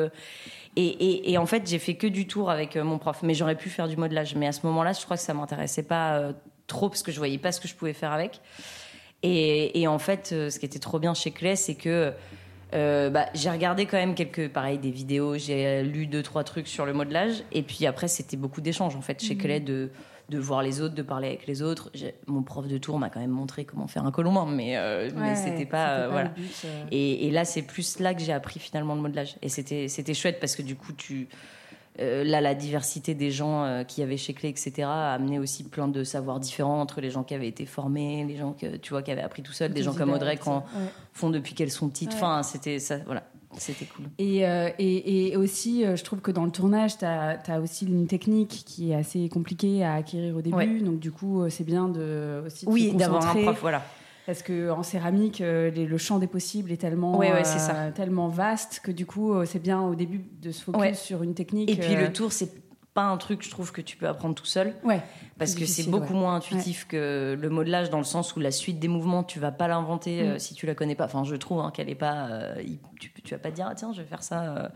et, 0.76 0.85
et- 0.87 1.31
et 1.32 1.38
en 1.38 1.47
fait 1.47 1.67
j'ai 1.69 1.79
fait 1.79 1.94
que 1.94 2.06
du 2.09 2.26
tour 2.26 2.50
avec 2.50 2.76
mon 2.76 2.99
prof. 2.99 3.20
Mais 3.23 3.35
j'aurais 3.35 3.56
pu 3.56 3.70
faire 3.70 3.88
du 3.88 3.97
modelage. 3.97 4.35
Mais 4.35 4.47
à 4.49 4.53
ce 4.53 4.67
moment-là 4.67 4.93
je 4.93 5.03
crois 5.05 5.17
que 5.17 5.23
ça 5.23 5.32
m'intéressait 5.35 5.82
pas 5.85 6.32
trop 6.67 6.88
parce 6.88 7.03
que 7.03 7.12
je 7.12 7.19
voyais 7.19 7.38
pas 7.38 7.53
ce 7.53 7.61
que 7.61 7.69
je 7.69 7.75
pouvais 7.75 7.94
faire 7.94 8.12
avec. 8.12 8.41
Et, 9.23 9.81
et 9.81 9.88
en 9.88 9.99
fait, 9.99 10.29
ce 10.29 10.59
qui 10.59 10.67
était 10.67 10.79
trop 10.79 10.99
bien 10.99 11.12
chez 11.15 11.31
Clé, 11.32 11.56
c'est 11.56 11.75
que 11.75 12.12
euh, 12.75 13.11
bah, 13.11 13.26
j'ai 13.35 13.50
regardé 13.50 13.87
quand 13.87 13.97
même 13.97 14.15
quelques, 14.15 14.49
pareil, 14.50 14.79
des 14.79 14.91
vidéos, 14.91 15.38
j'ai 15.38 15.82
lu 15.82 16.06
deux, 16.06 16.23
trois 16.23 16.44
trucs 16.44 16.69
sur 16.69 16.85
le 16.87 16.93
modelage. 16.93 17.43
Et 17.53 17.62
puis 17.62 17.87
après, 17.87 18.09
c'était 18.09 18.37
beaucoup 18.37 18.61
d'échanges, 18.61 18.94
en 18.97 19.00
fait, 19.00 19.23
chez. 19.23 19.37
Clé, 19.37 19.61
de, 19.61 19.91
de 20.29 20.38
voir 20.38 20.62
les 20.62 20.81
autres, 20.81 20.94
de 20.94 21.03
parler 21.03 21.29
avec 21.29 21.47
les 21.47 21.62
autres. 21.62 21.91
Mon 22.26 22.43
prof 22.43 22.67
de 22.67 22.76
tour 22.76 22.99
m'a 22.99 23.09
quand 23.09 23.20
même 23.20 23.31
montré 23.31 23.65
comment 23.65 23.87
faire 23.87 24.05
un 24.05 24.11
colombin, 24.11 24.47
mais, 24.47 24.76
euh, 24.76 25.11
mais 25.17 25.35
c'était 25.37 25.65
pas. 25.65 25.91
euh, 25.91 26.09
voilà. 26.11 26.29
but, 26.29 26.62
euh. 26.65 26.85
Et, 26.91 27.26
et 27.26 27.31
là, 27.31 27.44
c'est 27.44 27.62
plus 27.62 27.99
là 28.00 28.12
que 28.15 28.20
j'ai 28.20 28.32
appris 28.32 28.61
finalement 28.61 28.94
le 28.94 29.00
modelage. 29.00 29.37
Et 29.41 29.49
c'était 29.49 29.88
c'était 29.88 30.15
chouette 30.15 30.38
parce 30.41 30.55
que 30.56 30.62
du 30.62 30.76
coup, 30.76 30.93
tu. 30.93 31.29
Euh, 32.00 32.25
là, 32.25 32.41
la 32.41 32.55
diversité 32.55 33.15
des 33.15 33.31
gens 33.31 33.65
euh, 33.65 33.85
qui 33.85 34.03
avaient 34.03 34.17
chez 34.17 34.35
Clé, 34.35 34.49
etc., 34.49 34.73
a 34.83 35.12
amené 35.15 35.39
aussi 35.39 35.65
plein 35.65 35.89
de 35.89 36.05
savoirs 36.05 36.41
différents 36.41 36.81
entre 36.81 37.00
les 37.00 37.11
gens 37.11 37.25
qui 37.25 37.35
avaient 37.35 37.49
été 37.49 37.67
formés, 37.67 38.25
les 38.25 38.37
gens 38.37 38.53
que 38.53 38.77
tu 38.77 38.91
vois 38.91 39.03
qui 39.03 39.11
avaient 39.11 39.23
appris 39.23 39.43
tout 39.43 39.53
seuls, 39.53 39.73
des 39.73 39.83
gens 39.83 39.95
comme 39.95 40.11
Audrey 40.12 40.37
qui 40.37 40.49
en 40.49 40.59
Ouais. 40.59 40.65
font 41.12 41.31
depuis 41.31 41.55
qu'elles 41.55 41.71
sont 41.71 41.89
petites. 41.89 42.11
Ouais. 42.11 42.17
Enfin, 42.17 42.43
c'était 42.43 42.79
ça, 42.79 42.99
voilà, 43.06 43.25
c'était 43.56 43.87
cool. 43.87 44.05
Et, 44.19 44.47
euh, 44.47 44.71
et, 44.79 45.29
et 45.33 45.37
aussi, 45.37 45.85
euh, 45.85 45.97
je 45.97 46.05
trouve 46.05 46.21
que 46.21 46.31
dans 46.31 46.45
le 46.45 46.50
tournage, 46.50 46.99
tu 46.99 47.05
as, 47.05 47.61
aussi 47.61 47.87
une 47.87 48.06
technique 48.06 48.62
qui 48.67 48.93
est 48.93 48.94
assez 48.94 49.29
compliquée 49.29 49.83
à 49.85 49.94
acquérir 49.94 50.37
au 50.37 50.43
début. 50.43 50.56
Ouais. 50.56 50.81
Donc, 50.81 50.99
du 51.01 51.11
coup, 51.11 51.49
c'est 51.51 51.65
bien 51.65 51.89
de, 51.89 52.43
aussi 52.47 52.67
de 52.67 52.71
Oui, 52.71 52.93
d'avoir 52.93 53.27
un 53.29 53.43
prof, 53.43 53.59
voilà. 53.61 53.83
Parce 54.29 54.43
qu'en 54.43 54.83
céramique, 54.83 55.41
euh, 55.41 55.71
les- 55.71 55.87
le 55.87 55.97
champ 55.97 56.19
des 56.19 56.27
possibles 56.27 56.71
est 56.71 56.77
tellement, 56.77 57.17
Ouais, 57.17 57.33
ouais, 57.33 57.45
c'est 57.45 57.57
euh, 57.57 57.87
ça. 57.87 57.93
tellement 57.93 58.29
vaste 58.29 58.81
que 58.85 58.91
du 58.93 59.07
coup, 59.07 59.33
euh, 59.33 59.47
c'est 59.47 59.59
bien 59.59 59.81
au 59.81 59.95
début 59.95 60.21
de 60.43 60.51
se 60.53 60.63
focus 60.63 60.81
Ouais. 60.83 60.93
sur 60.93 61.23
une 61.23 61.33
technique. 61.33 61.71
Et 61.71 61.77
puis 61.77 61.95
le 61.97 62.13
tour, 62.13 62.31
c'est 62.31 62.51
pas 62.93 63.05
un 63.05 63.17
truc, 63.17 63.43
je 63.43 63.49
trouve, 63.51 63.73
que 63.73 63.81
tu 63.81 63.97
peux 63.97 64.07
apprendre 64.07 64.35
tout 64.35 64.45
seul. 64.45 64.75
Ouais. 64.85 65.01
Parce 65.39 65.55
que 65.55 65.65
c'est 65.65 65.89
beaucoup 65.89 66.13
ouais. 66.13 66.19
moins 66.21 66.35
intuitif 66.35 66.87
que 66.87 67.39
le 67.41 67.49
modelage 67.49 67.89
dans 67.89 67.97
le 67.97 68.05
sens 68.05 68.37
où 68.37 68.41
la 68.41 68.51
suite 68.51 68.79
des 68.79 68.89
mouvements, 68.89 69.23
tu 69.25 69.41
vas 69.41 69.51
pas 69.51 69.67
l'inventer 69.67 70.21
euh, 70.21 70.35
Mm. 70.35 70.39
si 70.41 70.55
tu 70.55 70.67
la 70.67 70.75
connais 70.75 70.95
pas. 70.95 71.07
Enfin, 71.07 71.25
je 71.25 71.35
trouve 71.35 71.61
hein, 71.61 71.71
qu'elle 71.75 71.89
est 71.89 71.95
pas. 71.95 72.29
euh, 72.29 72.55
tu, 73.01 73.11
tu 73.25 73.35
vas 73.35 73.39
pas 73.39 73.49
te 73.51 73.55
dire, 73.55 73.67
ah, 73.71 73.75
tiens, 73.75 73.95
je 73.95 74.03
vais 74.03 74.07
faire 74.09 74.23
ça. 74.23 74.43
euh. 74.43 74.69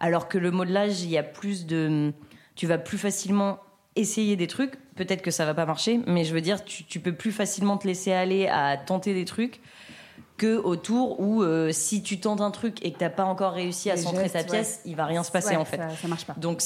Alors 0.00 0.26
que 0.26 0.36
le 0.36 0.50
modelage, 0.50 1.02
il 1.02 1.10
y 1.10 1.16
a 1.18 1.22
plus 1.22 1.64
de. 1.64 2.12
Tu 2.56 2.66
vas 2.66 2.78
plus 2.78 2.98
facilement 2.98 3.60
essayer 3.94 4.34
des 4.34 4.48
trucs. 4.48 4.74
Peut-être 5.00 5.22
que 5.22 5.30
ça 5.30 5.46
va 5.46 5.54
pas 5.54 5.64
marcher, 5.64 5.98
mais 6.06 6.24
je 6.24 6.34
veux 6.34 6.42
dire, 6.42 6.62
tu, 6.62 6.84
tu 6.84 7.00
peux 7.00 7.14
plus 7.14 7.32
facilement 7.32 7.78
te 7.78 7.86
laisser 7.86 8.12
aller 8.12 8.48
à 8.48 8.76
tenter 8.76 9.14
des 9.14 9.24
trucs 9.24 9.62
que 10.36 10.58
autour 10.58 11.20
où 11.20 11.42
euh, 11.42 11.72
si 11.72 12.02
tu 12.02 12.20
tentes 12.20 12.42
un 12.42 12.50
truc 12.50 12.84
et 12.84 12.92
que 12.92 12.98
t'as 12.98 13.08
pas 13.08 13.24
encore 13.24 13.54
réussi 13.54 13.90
à 13.90 13.94
Les 13.94 14.02
centrer 14.02 14.28
ta 14.28 14.44
pièce, 14.44 14.82
il 14.84 14.96
va 14.96 15.06
rien 15.06 15.22
se 15.22 15.30
passer 15.30 15.52
ouais, 15.52 15.56
en 15.56 15.64
fait. 15.64 15.78
Ça, 15.78 15.88
ça 16.02 16.06
marche 16.08 16.26
pas. 16.26 16.34
Donc, 16.36 16.60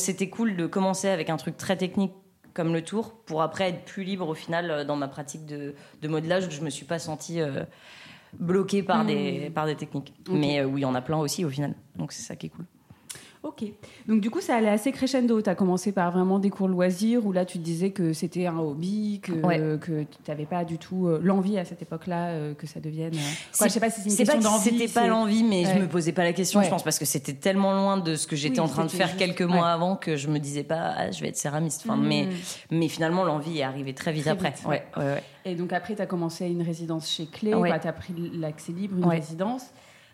c'était 0.00 0.28
cool 0.28 0.54
de 0.54 0.66
commencer 0.66 1.08
avec 1.08 1.30
un 1.30 1.38
truc 1.38 1.56
très 1.56 1.78
technique 1.78 2.12
comme 2.52 2.74
le 2.74 2.82
tour 2.82 3.14
pour 3.24 3.40
après 3.40 3.70
être 3.70 3.86
plus 3.86 4.04
libre 4.04 4.28
au 4.28 4.34
final 4.34 4.70
euh, 4.70 4.84
dans 4.84 4.96
ma 4.96 5.08
pratique 5.08 5.46
de, 5.46 5.74
de 6.02 6.08
modelage 6.08 6.46
où 6.46 6.50
je 6.50 6.60
me 6.60 6.68
suis 6.68 6.84
pas 6.84 6.98
sentie 6.98 7.40
euh, 7.40 7.64
bloquée 8.38 8.82
par, 8.82 9.04
Mm. 9.04 9.06
des, 9.06 9.50
par 9.54 9.64
des 9.64 9.76
techniques. 9.76 10.12
Mais 10.30 10.60
euh, 10.60 10.64
oui, 10.66 10.80
il 10.80 10.82
y 10.82 10.86
en 10.86 10.94
a 10.94 11.00
plein 11.00 11.16
aussi 11.16 11.46
au 11.46 11.48
final. 11.48 11.74
Donc 11.96 12.12
c'est 12.12 12.22
ça 12.22 12.36
qui 12.36 12.46
est 12.46 12.50
cool. 12.50 12.66
Ok. 13.44 13.64
Donc 14.08 14.20
du 14.20 14.30
coup, 14.30 14.40
ça 14.40 14.56
allait 14.56 14.68
assez 14.68 14.90
crescendo. 14.90 15.40
Tu 15.40 15.48
as 15.48 15.54
commencé 15.54 15.92
par 15.92 16.10
vraiment 16.10 16.38
des 16.40 16.50
cours 16.50 16.66
loisirs 16.66 17.24
où 17.24 17.30
là, 17.32 17.44
tu 17.44 17.58
te 17.58 17.62
disais 17.64 17.90
que 17.90 18.12
c'était 18.12 18.46
un 18.46 18.58
hobby, 18.58 19.20
que, 19.22 19.30
Ouais. 19.32 19.58
que 19.80 20.02
tu 20.02 20.18
n'avais 20.30 20.44
pas 20.44 20.64
du 20.64 20.76
tout 20.76 21.06
euh, 21.06 21.20
l'envie 21.22 21.56
à 21.56 21.64
cette 21.64 21.80
époque-là 21.80 22.28
euh, 22.30 22.54
que 22.54 22.66
ça 22.66 22.80
devienne. 22.80 23.14
euh, 23.14 23.18
quoi, 23.56 23.68
je 23.68 23.72
sais 23.72 23.80
pas 23.80 23.90
si 23.90 24.00
c'est 24.00 24.10
une 24.10 24.16
question 24.16 24.38
que 24.38 24.42
d'envie. 24.44 24.78
c'était 24.78 24.92
pas 24.92 25.06
l'envie, 25.06 25.44
mais 25.44 25.64
Ouais. 25.66 25.72
je 25.76 25.80
me 25.80 25.86
posais 25.88 26.12
pas 26.12 26.24
la 26.24 26.32
question, 26.32 26.62
je 26.62 26.68
pense, 26.68 26.82
parce 26.82 26.98
que 26.98 27.04
c'était 27.04 27.34
tellement 27.34 27.72
loin 27.72 27.96
de 27.96 28.16
ce 28.16 28.26
que 28.26 28.34
j'étais 28.34 28.58
Oui, 28.60 28.66
en 28.66 28.68
train 28.68 28.84
de 28.84 28.90
faire 28.90 29.06
juste- 29.06 29.18
quelques 29.20 29.42
mois 29.42 29.68
avant 29.68 29.94
que 29.94 30.16
je 30.16 30.28
me 30.28 30.38
disais 30.40 30.64
pas, 30.64 30.92
ah, 30.96 31.10
je 31.12 31.20
vais 31.20 31.28
être 31.28 31.36
céramiste. 31.36 31.82
Enfin, 31.84 31.96
Mm. 31.96 32.06
mais, 32.08 32.28
mais 32.72 32.88
finalement, 32.88 33.24
l'envie 33.24 33.58
est 33.58 33.62
arrivée 33.62 33.94
très 33.94 34.12
vite 34.12 34.22
Très 34.24 34.30
après. 34.32 34.50
vite, 34.50 34.66
ouais. 34.66 35.22
Et 35.44 35.54
donc 35.54 35.72
après, 35.72 35.94
tu 35.94 36.02
as 36.02 36.06
commencé 36.06 36.46
une 36.46 36.62
résidence 36.62 37.08
chez 37.08 37.26
Clé, 37.26 37.52
tu 37.80 37.86
as 37.88 37.92
pris 37.92 38.14
l'accès 38.34 38.72
libre, 38.72 38.96
une 38.98 39.06
résidence. 39.06 39.62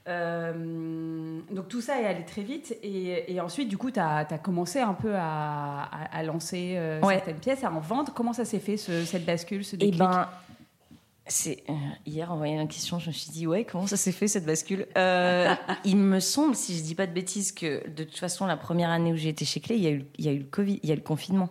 Euh, 0.06 1.40
donc 1.50 1.68
tout 1.68 1.80
ça 1.80 2.00
est 2.00 2.04
allé 2.06 2.24
très 2.24 2.42
vite 2.42 2.76
et, 2.82 3.32
et 3.32 3.40
ensuite 3.40 3.68
du 3.68 3.78
coup 3.78 3.90
tu 3.90 3.98
as, 4.00 4.24
commencé 4.42 4.78
un 4.80 4.92
peu 4.94 5.14
à, 5.14 5.84
à- 5.84 6.18
à 6.18 6.22
lancer 6.22 6.74
euh, 6.76 7.00
Ouais. 7.00 7.14
certaines 7.14 7.38
pièces, 7.38 7.64
à 7.64 7.70
en 7.72 7.80
vendre. 7.80 8.12
Comment 8.14 8.32
ça 8.34 8.44
s'est 8.44 8.58
fait 8.58 8.76
ce- 8.76 9.04
cette 9.04 9.24
bascule, 9.24 9.64
ce 9.64 9.76
Et 9.76 9.78
déclic 9.78 9.98
ben, 10.00 10.28
c'est 11.26 11.64
euh, 11.70 11.72
hier 12.04 12.30
en 12.30 12.36
voyant 12.36 12.58
la 12.58 12.66
question, 12.66 12.98
je 12.98 13.06
me 13.08 13.12
suis 13.12 13.30
dit 13.30 13.46
ouais, 13.46 13.64
comment 13.64 13.86
ça 13.86 13.96
s'est 13.96 14.12
fait 14.12 14.28
cette 14.28 14.44
bascule? 14.44 14.86
Euh, 14.98 15.54
Il 15.84 15.96
me 15.96 16.20
semble, 16.20 16.54
si 16.54 16.76
je 16.76 16.82
dis 16.82 16.94
pas 16.94 17.06
de 17.06 17.12
bêtises, 17.12 17.50
que 17.52 17.88
de 17.88 18.04
toute 18.04 18.18
façon 18.18 18.44
la 18.44 18.58
première 18.58 18.90
année 18.90 19.10
où 19.10 19.16
j'ai 19.16 19.30
été 19.30 19.46
chez 19.46 19.60
Clé, 19.60 19.76
il 19.76 19.82
y 19.82 19.86
a 19.86 19.90
eu, 19.90 20.04
il 20.18 20.24
y 20.26 20.28
a 20.28 20.32
eu 20.32 20.38
le 20.40 20.44
Covid, 20.44 20.80
il 20.82 20.88
y 20.88 20.92
a 20.92 20.94
eu 20.94 20.98
le 20.98 21.02
confinement. 21.02 21.48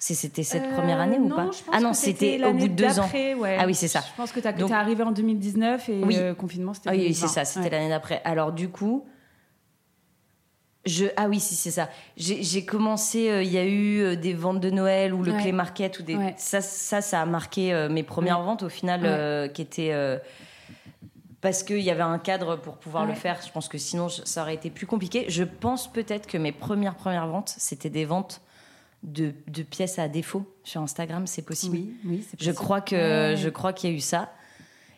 C'était 0.00 0.42
cette 0.44 0.62
Euh, 0.64 0.74
première 0.74 1.00
année 1.00 1.18
ou 1.18 1.28
non, 1.28 1.34
pas 1.36 1.50
Ah 1.72 1.80
non, 1.80 1.92
c'était 1.92 2.42
au 2.44 2.52
bout 2.52 2.68
de 2.68 2.72
deux 2.74 3.00
ans. 3.00 3.08
ouais. 3.12 3.56
Ah 3.58 3.66
oui, 3.66 3.74
c'est 3.74 3.88
ça. 3.88 4.00
Je 4.08 4.16
pense 4.16 4.30
que 4.32 4.40
tu 4.40 4.46
es 4.46 4.72
arrivé 4.72 5.02
en 5.02 5.10
2019 5.10 5.88
et 5.88 6.04
Oui. 6.04 6.16
le 6.16 6.34
confinement 6.34 6.72
c'était 6.74 6.88
Ah 6.90 6.92
oui, 6.92 6.98
oui, 6.98 7.04
2020. 7.08 7.26
c'est 7.26 7.34
ça, 7.34 7.44
c'était 7.44 7.64
Ouais. 7.64 7.70
l'année 7.70 7.88
d'après. 7.88 8.20
Alors 8.24 8.52
du 8.52 8.68
coup, 8.68 9.06
je 10.86 11.06
ah 11.16 11.26
oui, 11.28 11.40
si 11.40 11.54
c'est 11.54 11.70
ça. 11.72 11.88
J'ai 12.16 12.64
commencé, 12.64 13.28
euh, 13.28 13.42
il 13.42 13.50
y 13.52 13.58
a 13.58 13.64
eu 13.64 14.00
euh, 14.00 14.16
des 14.16 14.32
ventes 14.34 14.60
de 14.60 14.70
Noël 14.70 15.12
ou 15.12 15.22
le 15.22 15.32
Ouais. 15.32 15.42
Clé 15.42 15.52
Market 15.52 15.98
ou 15.98 16.02
des 16.02 16.16
ça 16.36 16.60
ça 16.60 17.00
ça 17.00 17.20
a 17.20 17.26
marqué 17.26 17.74
euh, 17.74 17.88
mes 17.88 18.02
premières 18.04 18.40
ventes 18.42 18.62
au 18.62 18.68
final 18.68 19.00
euh, 19.04 19.48
qui 19.48 19.62
étaient 19.62 19.92
euh, 19.92 20.18
parce 21.40 21.62
qu'il 21.62 21.80
y 21.80 21.90
avait 21.90 22.02
un 22.02 22.18
cadre 22.18 22.56
pour 22.56 22.76
pouvoir 22.78 23.04
le 23.06 23.14
faire. 23.14 23.40
Je 23.44 23.50
pense 23.52 23.68
que 23.68 23.78
sinon 23.78 24.08
ça 24.08 24.42
aurait 24.42 24.54
été 24.54 24.70
plus 24.70 24.86
compliqué. 24.86 25.24
Je 25.28 25.42
pense 25.44 25.92
peut-être 25.92 26.26
que 26.26 26.38
mes 26.38 26.52
premières 26.52 26.94
premières 26.94 27.26
ventes 27.26 27.52
c'était 27.58 27.90
des 27.90 28.04
ventes 28.04 28.40
de, 29.02 29.32
de 29.46 29.62
pièces 29.62 29.98
à 29.98 30.08
défaut 30.08 30.44
sur 30.64 30.80
Instagram, 30.82 31.26
c'est 31.26 31.42
possible. 31.42 31.76
Oui, 31.76 31.94
oui, 32.04 32.18
c'est 32.22 32.30
Je 32.40 32.46
possible. 32.50 32.54
crois 32.56 32.80
que 32.80 33.30
Ouais. 33.30 33.36
je 33.36 33.48
crois 33.48 33.72
qu'il 33.72 33.90
y 33.90 33.92
a 33.92 33.96
eu 33.96 34.00
ça. 34.00 34.32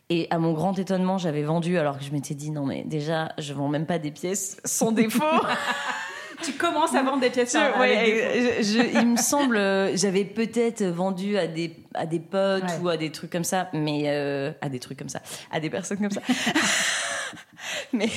Et 0.09 0.26
à 0.30 0.38
mon 0.38 0.52
grand 0.52 0.76
étonnement, 0.78 1.19
j'avais 1.19 1.42
vendu 1.42 1.78
alors 1.78 1.99
que 1.99 2.04
je 2.04 2.11
m'étais 2.11 2.35
dit 2.35 2.50
non 2.50 2.66
mais 2.66 2.83
déjà 2.85 3.33
je 3.38 3.52
vends 3.52 3.69
même 3.69 3.87
pas 3.87 3.99
des 4.00 4.11
pièces 4.11 4.57
sans 4.64 4.90
défaut. 4.90 5.23
tu 6.42 6.52
commences 6.54 6.95
à 6.95 7.02
vendre 7.02 7.21
des 7.21 7.30
pièces. 7.30 7.54
il 7.54 9.07
me 9.07 9.16
semble, 9.16 9.57
euh, 9.57 9.95
j'avais 9.97 10.25
peut-être 10.25 10.83
vendu 10.85 11.37
à 11.38 11.47
des 11.47 11.76
à 11.95 12.07
des 12.07 12.19
potes 12.21 12.64
ou 12.83 12.88
à 12.88 12.97
des 12.97 13.11
trucs 13.12 13.30
comme 13.30 13.45
ça, 13.45 13.69
mais 13.73 14.04
euh, 14.07 14.50
à 14.62 14.69
des 14.69 14.80
trucs 14.80 14.99
comme 14.99 15.09
ça, 15.11 15.21
à 15.52 15.61
des 15.61 15.71
personnes 15.71 15.99
comme 15.99 16.11
ça. 16.11 16.23
mais 17.93 18.09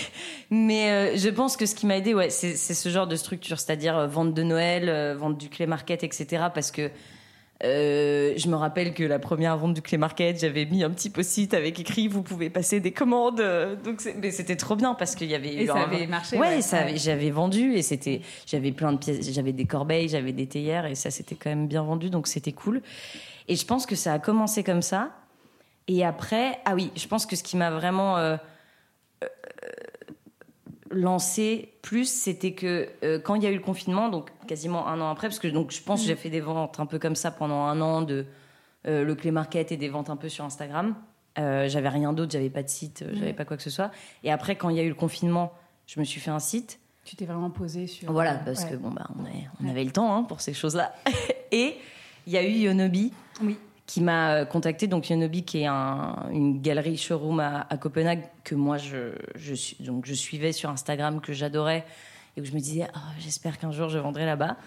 mais 0.49 0.91
euh, 0.91 1.17
je 1.17 1.29
pense 1.29 1.57
que 1.57 1.65
ce 1.65 1.75
qui 1.75 1.85
m'a 1.85 1.97
aidé, 1.97 2.13
ouais, 2.13 2.29
c'est 2.29 2.55
ce 2.55 2.89
genre 2.89 3.07
de 3.07 3.15
structure, 3.15 3.59
c'est-à-dire 3.59 4.07
vente 4.07 4.33
de 4.33 4.43
Noël, 4.43 5.15
vente 5.17 5.37
du 5.37 5.49
clé 5.49 5.65
market, 5.65 6.03
etc. 6.03 6.45
Parce 6.53 6.71
que 6.71 6.89
euh, 7.63 8.33
je 8.35 8.49
me 8.49 8.55
rappelle 8.55 8.93
que 8.93 9.03
la 9.03 9.19
première 9.19 9.57
vente 9.57 9.73
du 9.73 9.81
Clé 9.81 9.97
Market, 9.97 10.37
j'avais 10.37 10.65
mis 10.65 10.83
un 10.83 10.89
petit 10.89 11.09
post-it 11.09 11.53
avec 11.53 11.79
écrit 11.79 12.09
vous 12.09 12.21
pouvez 12.21 12.49
passer 12.49 12.81
des 12.81 12.91
commandes. 12.91 13.41
Donc 13.85 14.01
c'était 14.01 14.57
trop 14.57 14.75
bien 14.75 14.95
parce 14.95 15.15
qu'il 15.15 15.29
y 15.29 15.35
avait 15.35 15.53
et 15.53 15.67
ça 15.67 15.83
avait 15.83 16.07
marché. 16.07 16.37
Ouais, 16.37 16.61
ça 16.61 16.93
j'avais 16.95 17.29
vendu 17.29 17.73
et 17.75 17.81
c'était 17.81 18.21
j'avais 18.45 18.71
plein 18.73 18.91
de 18.91 18.97
pièces, 18.97 19.31
j'avais 19.31 19.53
des 19.53 19.65
corbeilles, 19.65 20.09
j'avais 20.09 20.33
des 20.33 20.47
théières 20.47 20.85
et 20.85 20.95
ça 20.95 21.09
c'était 21.09 21.35
quand 21.35 21.49
même 21.49 21.67
bien 21.67 21.83
vendu 21.83 22.09
donc 22.09 22.27
c'était 22.27 22.51
cool. 22.51 22.81
Et 23.47 23.55
je 23.55 23.65
pense 23.65 23.85
que 23.85 23.95
ça 23.95 24.13
a 24.13 24.19
commencé 24.19 24.63
comme 24.63 24.81
ça. 24.81 25.11
Et 25.87 26.05
après, 26.05 26.59
ah 26.65 26.75
oui, 26.75 26.91
je 26.95 27.07
pense 27.07 27.25
que 27.25 27.35
ce 27.35 27.43
qui 27.43 27.57
m'a 27.57 27.69
vraiment 27.69 28.17
euh, 28.17 28.37
lancé 30.93 31.73
plus, 31.81 32.09
c'était 32.09 32.53
que 32.53 32.87
euh, 33.03 33.19
quand 33.19 33.35
il 33.35 33.43
y 33.43 33.47
a 33.47 33.51
eu 33.51 33.55
le 33.55 33.61
confinement, 33.61 34.09
donc 34.09 34.29
quasiment 34.47 34.87
un 34.87 35.01
an 35.01 35.09
après, 35.09 35.27
parce 35.27 35.39
que 35.39 35.47
donc 35.47 35.71
je 35.71 35.81
pense 35.81 36.01
que 36.01 36.07
j'ai 36.07 36.13
mm. 36.13 36.17
fait 36.17 36.29
des 36.29 36.39
ventes 36.39 36.79
un 36.79 36.85
peu 36.85 36.99
comme 36.99 37.15
ça 37.15 37.31
pendant 37.31 37.63
un 37.63 37.81
an 37.81 38.01
de 38.01 38.25
euh, 38.87 39.03
le 39.03 39.15
clé 39.15 39.31
market 39.31 39.71
et 39.71 39.77
des 39.77 39.89
ventes 39.89 40.09
un 40.09 40.15
peu 40.15 40.29
sur 40.29 40.45
Instagram. 40.45 40.95
Euh, 41.39 41.67
j'avais 41.67 41.89
rien 41.89 42.13
d'autre, 42.13 42.31
j'avais 42.31 42.51
pas 42.51 42.63
de 42.63 42.69
site, 42.69 43.03
mm. 43.03 43.15
j'avais 43.15 43.33
pas 43.33 43.45
quoi 43.45 43.57
que 43.57 43.63
ce 43.63 43.69
soit. 43.69 43.91
Et 44.23 44.31
après, 44.31 44.55
quand 44.55 44.69
il 44.69 44.77
y 44.77 44.79
a 44.79 44.83
eu 44.83 44.89
le 44.89 44.95
confinement, 44.95 45.53
je 45.87 45.99
me 45.99 46.05
suis 46.05 46.21
fait 46.21 46.31
un 46.31 46.39
site. 46.39 46.79
Tu 47.03 47.15
t'es 47.15 47.25
vraiment 47.25 47.49
posé 47.49 47.87
sur. 47.87 48.11
Voilà, 48.11 48.35
parce 48.35 48.63
que 48.63 48.75
bon 48.75 48.89
bah 48.89 49.07
on, 49.19 49.65
on 49.65 49.69
avait 49.69 49.83
le 49.83 49.91
temps 49.91 50.15
hein, 50.15 50.23
pour 50.23 50.39
ces 50.39 50.53
choses-là. 50.53 50.93
et 51.51 51.75
il 52.27 52.33
y 52.33 52.37
a 52.37 52.43
eu 52.43 52.51
Yonobi. 52.51 53.11
Oui 53.41 53.57
qui 53.85 54.01
m'a 54.01 54.33
euh, 54.33 54.45
contacté, 54.45 54.87
donc 54.87 55.09
Yonobi, 55.09 55.43
qui 55.43 55.59
est 55.59 55.67
une 55.67 56.61
galerie 56.61 56.97
showroom 56.97 57.39
à, 57.39 57.65
Copenhague 57.79 58.23
que 58.43 58.55
moi 58.55 58.77
je, 58.77 59.13
je, 59.35 59.83
donc 59.83 60.05
je 60.05 60.13
suivais 60.13 60.51
sur 60.51 60.69
Instagram, 60.69 61.19
que 61.19 61.33
j'adorais, 61.33 61.85
et 62.37 62.41
où 62.41 62.45
je 62.45 62.53
me 62.53 62.59
disais, 62.59 62.87
oh, 62.95 62.99
j'espère 63.19 63.57
qu'un 63.57 63.71
jour 63.71 63.89
je 63.89 63.99
vendrai 63.99 64.25
là-bas. 64.25 64.57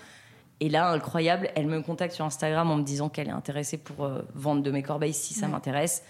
Et 0.60 0.68
là, 0.68 0.90
incroyable, 0.90 1.50
elle 1.54 1.66
me 1.66 1.82
contacte 1.82 2.14
sur 2.14 2.24
Instagram 2.24 2.70
en 2.70 2.76
me 2.76 2.82
disant 2.82 3.08
qu'elle 3.08 3.28
est 3.28 3.32
intéressée 3.32 3.76
pour 3.76 4.04
euh, 4.04 4.22
vendre 4.34 4.62
de 4.62 4.70
mes 4.70 4.82
corbeilles 4.82 5.12
si 5.12 5.34
ça 5.34 5.48
m'intéresse. 5.48 6.02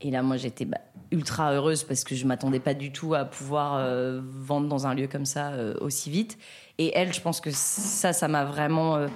Et 0.00 0.10
là, 0.10 0.22
moi, 0.22 0.36
j'étais 0.36 0.66
bah, 0.66 0.78
ultra 1.10 1.54
heureuse 1.54 1.84
parce 1.84 2.04
que 2.04 2.14
je 2.14 2.26
m'attendais 2.26 2.60
pas 2.60 2.74
du 2.74 2.92
tout 2.92 3.14
à 3.14 3.24
pouvoir 3.24 3.76
euh, 3.76 4.20
vendre 4.22 4.68
dans 4.68 4.86
un 4.86 4.94
lieu 4.94 5.06
comme 5.06 5.24
ça 5.24 5.52
aussi 5.80 6.10
vite. 6.10 6.36
Et 6.76 6.92
elle, 6.94 7.14
je 7.14 7.20
pense 7.20 7.40
que 7.40 7.50
ça, 7.52 8.12
ça 8.12 8.28
m'a 8.28 8.44
vraiment 8.44 9.06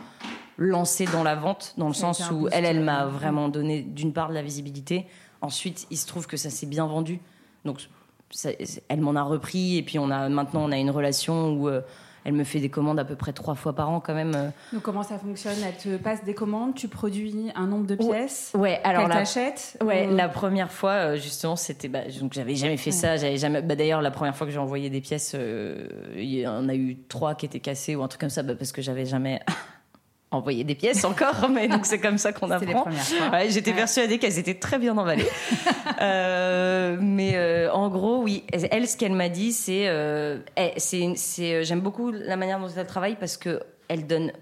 lancée 0.59 1.07
dans 1.07 1.23
la 1.23 1.37
vente, 1.37 1.75
dans 1.79 1.89
le 1.89 1.95
sens 1.95 2.31
où 2.31 2.49
elle, 2.51 2.65
elle 2.65 2.83
m'a 2.83 3.07
vraiment 3.07 3.49
donné 3.49 3.81
d'une 3.81 4.13
part 4.13 4.29
de 4.29 4.35
la 4.35 4.43
visibilité. 4.43 5.07
Ensuite, 5.41 5.87
il 5.91 5.97
se 5.97 6.07
trouve 6.07 6.27
que 6.27 6.37
ça 6.37 6.51
s'est 6.51 6.67
bien 6.67 6.87
vendu. 6.87 7.21
Donc, 7.65 7.89
elle 8.89 9.01
m'en 9.01 9.15
a 9.15 9.23
repris 9.23 9.79
et 9.79 9.83
puis 9.83 9.99
on 9.99 10.11
a 10.11 10.29
maintenant 10.29 10.65
on 10.65 10.73
a 10.73 10.77
une 10.77 10.91
relation 10.91 11.53
où 11.55 11.69
euh, 11.69 11.81
elle 12.25 12.35
me 12.35 12.45
fait 12.45 12.61
des 12.61 12.69
commandes 12.69 12.99
à 12.99 13.05
peu 13.05 13.15
près 13.15 13.33
trois 13.33 13.55
fois 13.55 13.73
par 13.73 13.89
an 13.89 14.01
quand 14.01 14.13
même. 14.13 14.35
Euh. 14.35 14.51
Donc 14.73 14.83
comment 14.83 15.03
ça 15.03 15.19
fonctionne? 15.19 15.57
Elle 15.67 15.77
te 15.77 15.97
passe 15.97 16.25
des 16.25 16.35
commandes, 16.35 16.75
tu 16.75 16.89
produis 16.89 17.51
un 17.55 17.67
nombre 17.67 17.87
de 17.87 17.95
pièces. 17.95 18.53
Ouais, 18.55 18.81
alors 18.85 19.05
elle 19.05 19.13
t'achète. 19.13 19.79
Ouais, 19.83 20.07
la 20.07 20.29
première 20.29 20.71
fois 20.71 20.91
euh, 20.91 21.17
justement 21.17 21.57
c'était 21.57 21.89
bah, 21.89 22.01
donc 22.21 22.35
j'avais 22.35 22.55
jamais 22.55 22.77
fait 22.77 22.91
ça, 22.91 23.17
j'avais 23.17 23.39
jamais. 23.39 23.63
Bah, 23.63 23.77
d'ailleurs 23.77 24.03
la 24.03 24.11
première 24.11 24.37
fois 24.37 24.47
que 24.47 24.53
j'ai 24.53 24.59
envoyé 24.59 24.91
des 24.91 25.01
pièces, 25.01 25.35
il 26.15 26.25
y 26.25 26.47
en 26.47 26.69
a 26.69 26.75
eu 26.75 26.99
trois 27.09 27.35
qui 27.35 27.47
étaient 27.47 27.61
cassées 27.61 27.97
ou 27.97 28.03
un 28.03 28.09
truc 28.09 28.21
comme 28.21 28.31
ça, 28.31 28.43
bah, 28.43 28.55
parce 28.57 28.73
que 28.73 28.83
j'avais 28.83 29.07
jamais 29.07 29.41
envoyer 30.31 30.65
des 30.65 30.75
pièces 30.75 31.05
encore, 31.05 31.49
mais 31.53 31.69
donc 31.69 31.87
c'est 31.87 32.01
comme 32.01 32.19
ça 32.19 32.33
qu'on 32.33 32.51
apprend. 32.51 32.85
Ouais, 33.33 33.51
J'étais 33.51 33.73
persuadée 33.73 34.19
qu'elles 34.19 34.39
étaient 34.39 34.55
très 34.55 34.79
bien 34.79 34.97
emballées. 34.97 35.29
euh, 36.01 36.97
mais 37.01 37.37
euh, 37.37 37.73
en 37.73 37.89
gros, 37.89 38.23
oui, 38.23 38.45
elle, 38.53 38.87
ce 38.87 38.97
qu'elle 38.97 39.13
m'a 39.13 39.29
dit, 39.29 39.53
c'est, 39.53 39.89
euh, 39.89 40.39
c'est, 40.77 41.15
euh, 41.41 41.63
j'aime 41.63 41.81
beaucoup 41.81 42.11
la 42.11 42.37
manière 42.37 42.61
dont 42.61 42.69
elle 42.69 42.87
travaille 42.87 43.17
parce 43.17 43.37
que 43.37 43.61
elle 43.89 44.07
donne, 44.07 44.33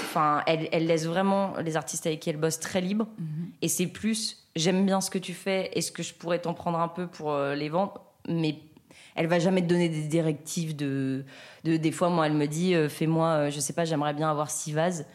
enfin, 0.00 0.42
elle, 0.46 0.68
elle 0.70 0.86
laisse 0.86 1.06
vraiment 1.06 1.54
les 1.64 1.76
artistes 1.76 2.06
avec 2.06 2.20
qui 2.20 2.30
elle 2.30 2.36
bosse 2.36 2.60
très 2.60 2.80
libres. 2.80 3.06
Mhm. 3.18 3.50
Et 3.62 3.68
c'est 3.68 3.86
plus, 3.86 4.44
j'aime 4.54 4.84
bien 4.84 5.00
ce 5.00 5.10
que 5.10 5.18
tu 5.18 5.32
fais, 5.32 5.70
est-ce 5.74 5.90
que 5.92 6.02
je 6.02 6.12
pourrais 6.12 6.40
t'en 6.40 6.52
prendre 6.52 6.78
un 6.78 6.88
peu 6.88 7.06
pour 7.06 7.34
les 7.36 7.70
vendre, 7.70 8.02
mais 8.28 8.58
elle 9.14 9.26
va 9.26 9.38
jamais 9.38 9.62
te 9.62 9.66
donner 9.66 9.88
des 9.88 10.02
directives 10.02 10.76
de, 10.76 11.24
de 11.64 11.76
des 11.76 11.92
fois 11.92 12.08
moi 12.08 12.26
elle 12.26 12.34
me 12.34 12.46
dit 12.46 12.74
fais-moi 12.88 13.50
je 13.50 13.60
sais 13.60 13.72
pas 13.72 13.84
j'aimerais 13.84 14.14
bien 14.14 14.30
avoir 14.30 14.50
six 14.50 14.72
vases 14.72 15.06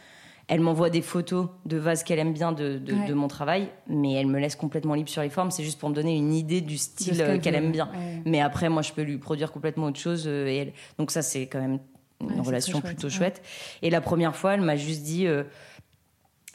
elle 0.47 0.61
m'envoie 0.61 0.89
des 0.89 1.01
photos 1.01 1.49
de 1.65 1.77
vases 1.77 2.03
qu'elle 2.03 2.19
aime 2.19 2.33
bien 2.33 2.53
de, 2.53 2.77
de, 2.77 3.13
mon 3.13 3.27
travail, 3.27 3.69
mais 3.87 4.13
elle 4.13 4.27
me 4.27 4.39
laisse 4.39 4.55
complètement 4.55 4.93
libre 4.93 5.09
sur 5.09 5.21
les 5.21 5.29
formes. 5.29 5.51
C'est 5.51 5.63
juste 5.63 5.77
pour 5.77 5.89
me 5.89 5.93
donner 5.93 6.15
une 6.15 6.33
idée 6.33 6.61
du 6.61 6.77
style 6.77 7.21
euh, 7.21 7.37
qu'elle 7.37 7.55
aime 7.55 7.71
bien. 7.71 7.89
Mais 8.25 8.39
après, 8.39 8.69
moi, 8.69 8.81
je 8.81 8.93
peux 8.93 9.01
lui 9.01 9.17
produire 9.17 9.51
complètement 9.51 9.87
autre 9.87 9.99
chose. 9.99 10.23
Euh, 10.25 10.47
et 10.47 10.55
elle... 10.55 10.73
Donc 10.97 11.11
ça, 11.11 11.21
c'est 11.21 11.47
quand 11.47 11.59
même 11.59 11.79
une 12.21 12.39
relation 12.39 12.79
plutôt 12.79 13.09
chouette. 13.09 13.41
Et 13.81 13.89
la 13.89 13.99
première 13.99 14.35
fois, 14.35 14.53
elle 14.53 14.61
m'a 14.61 14.77
juste 14.77 15.03
dit... 15.03 15.27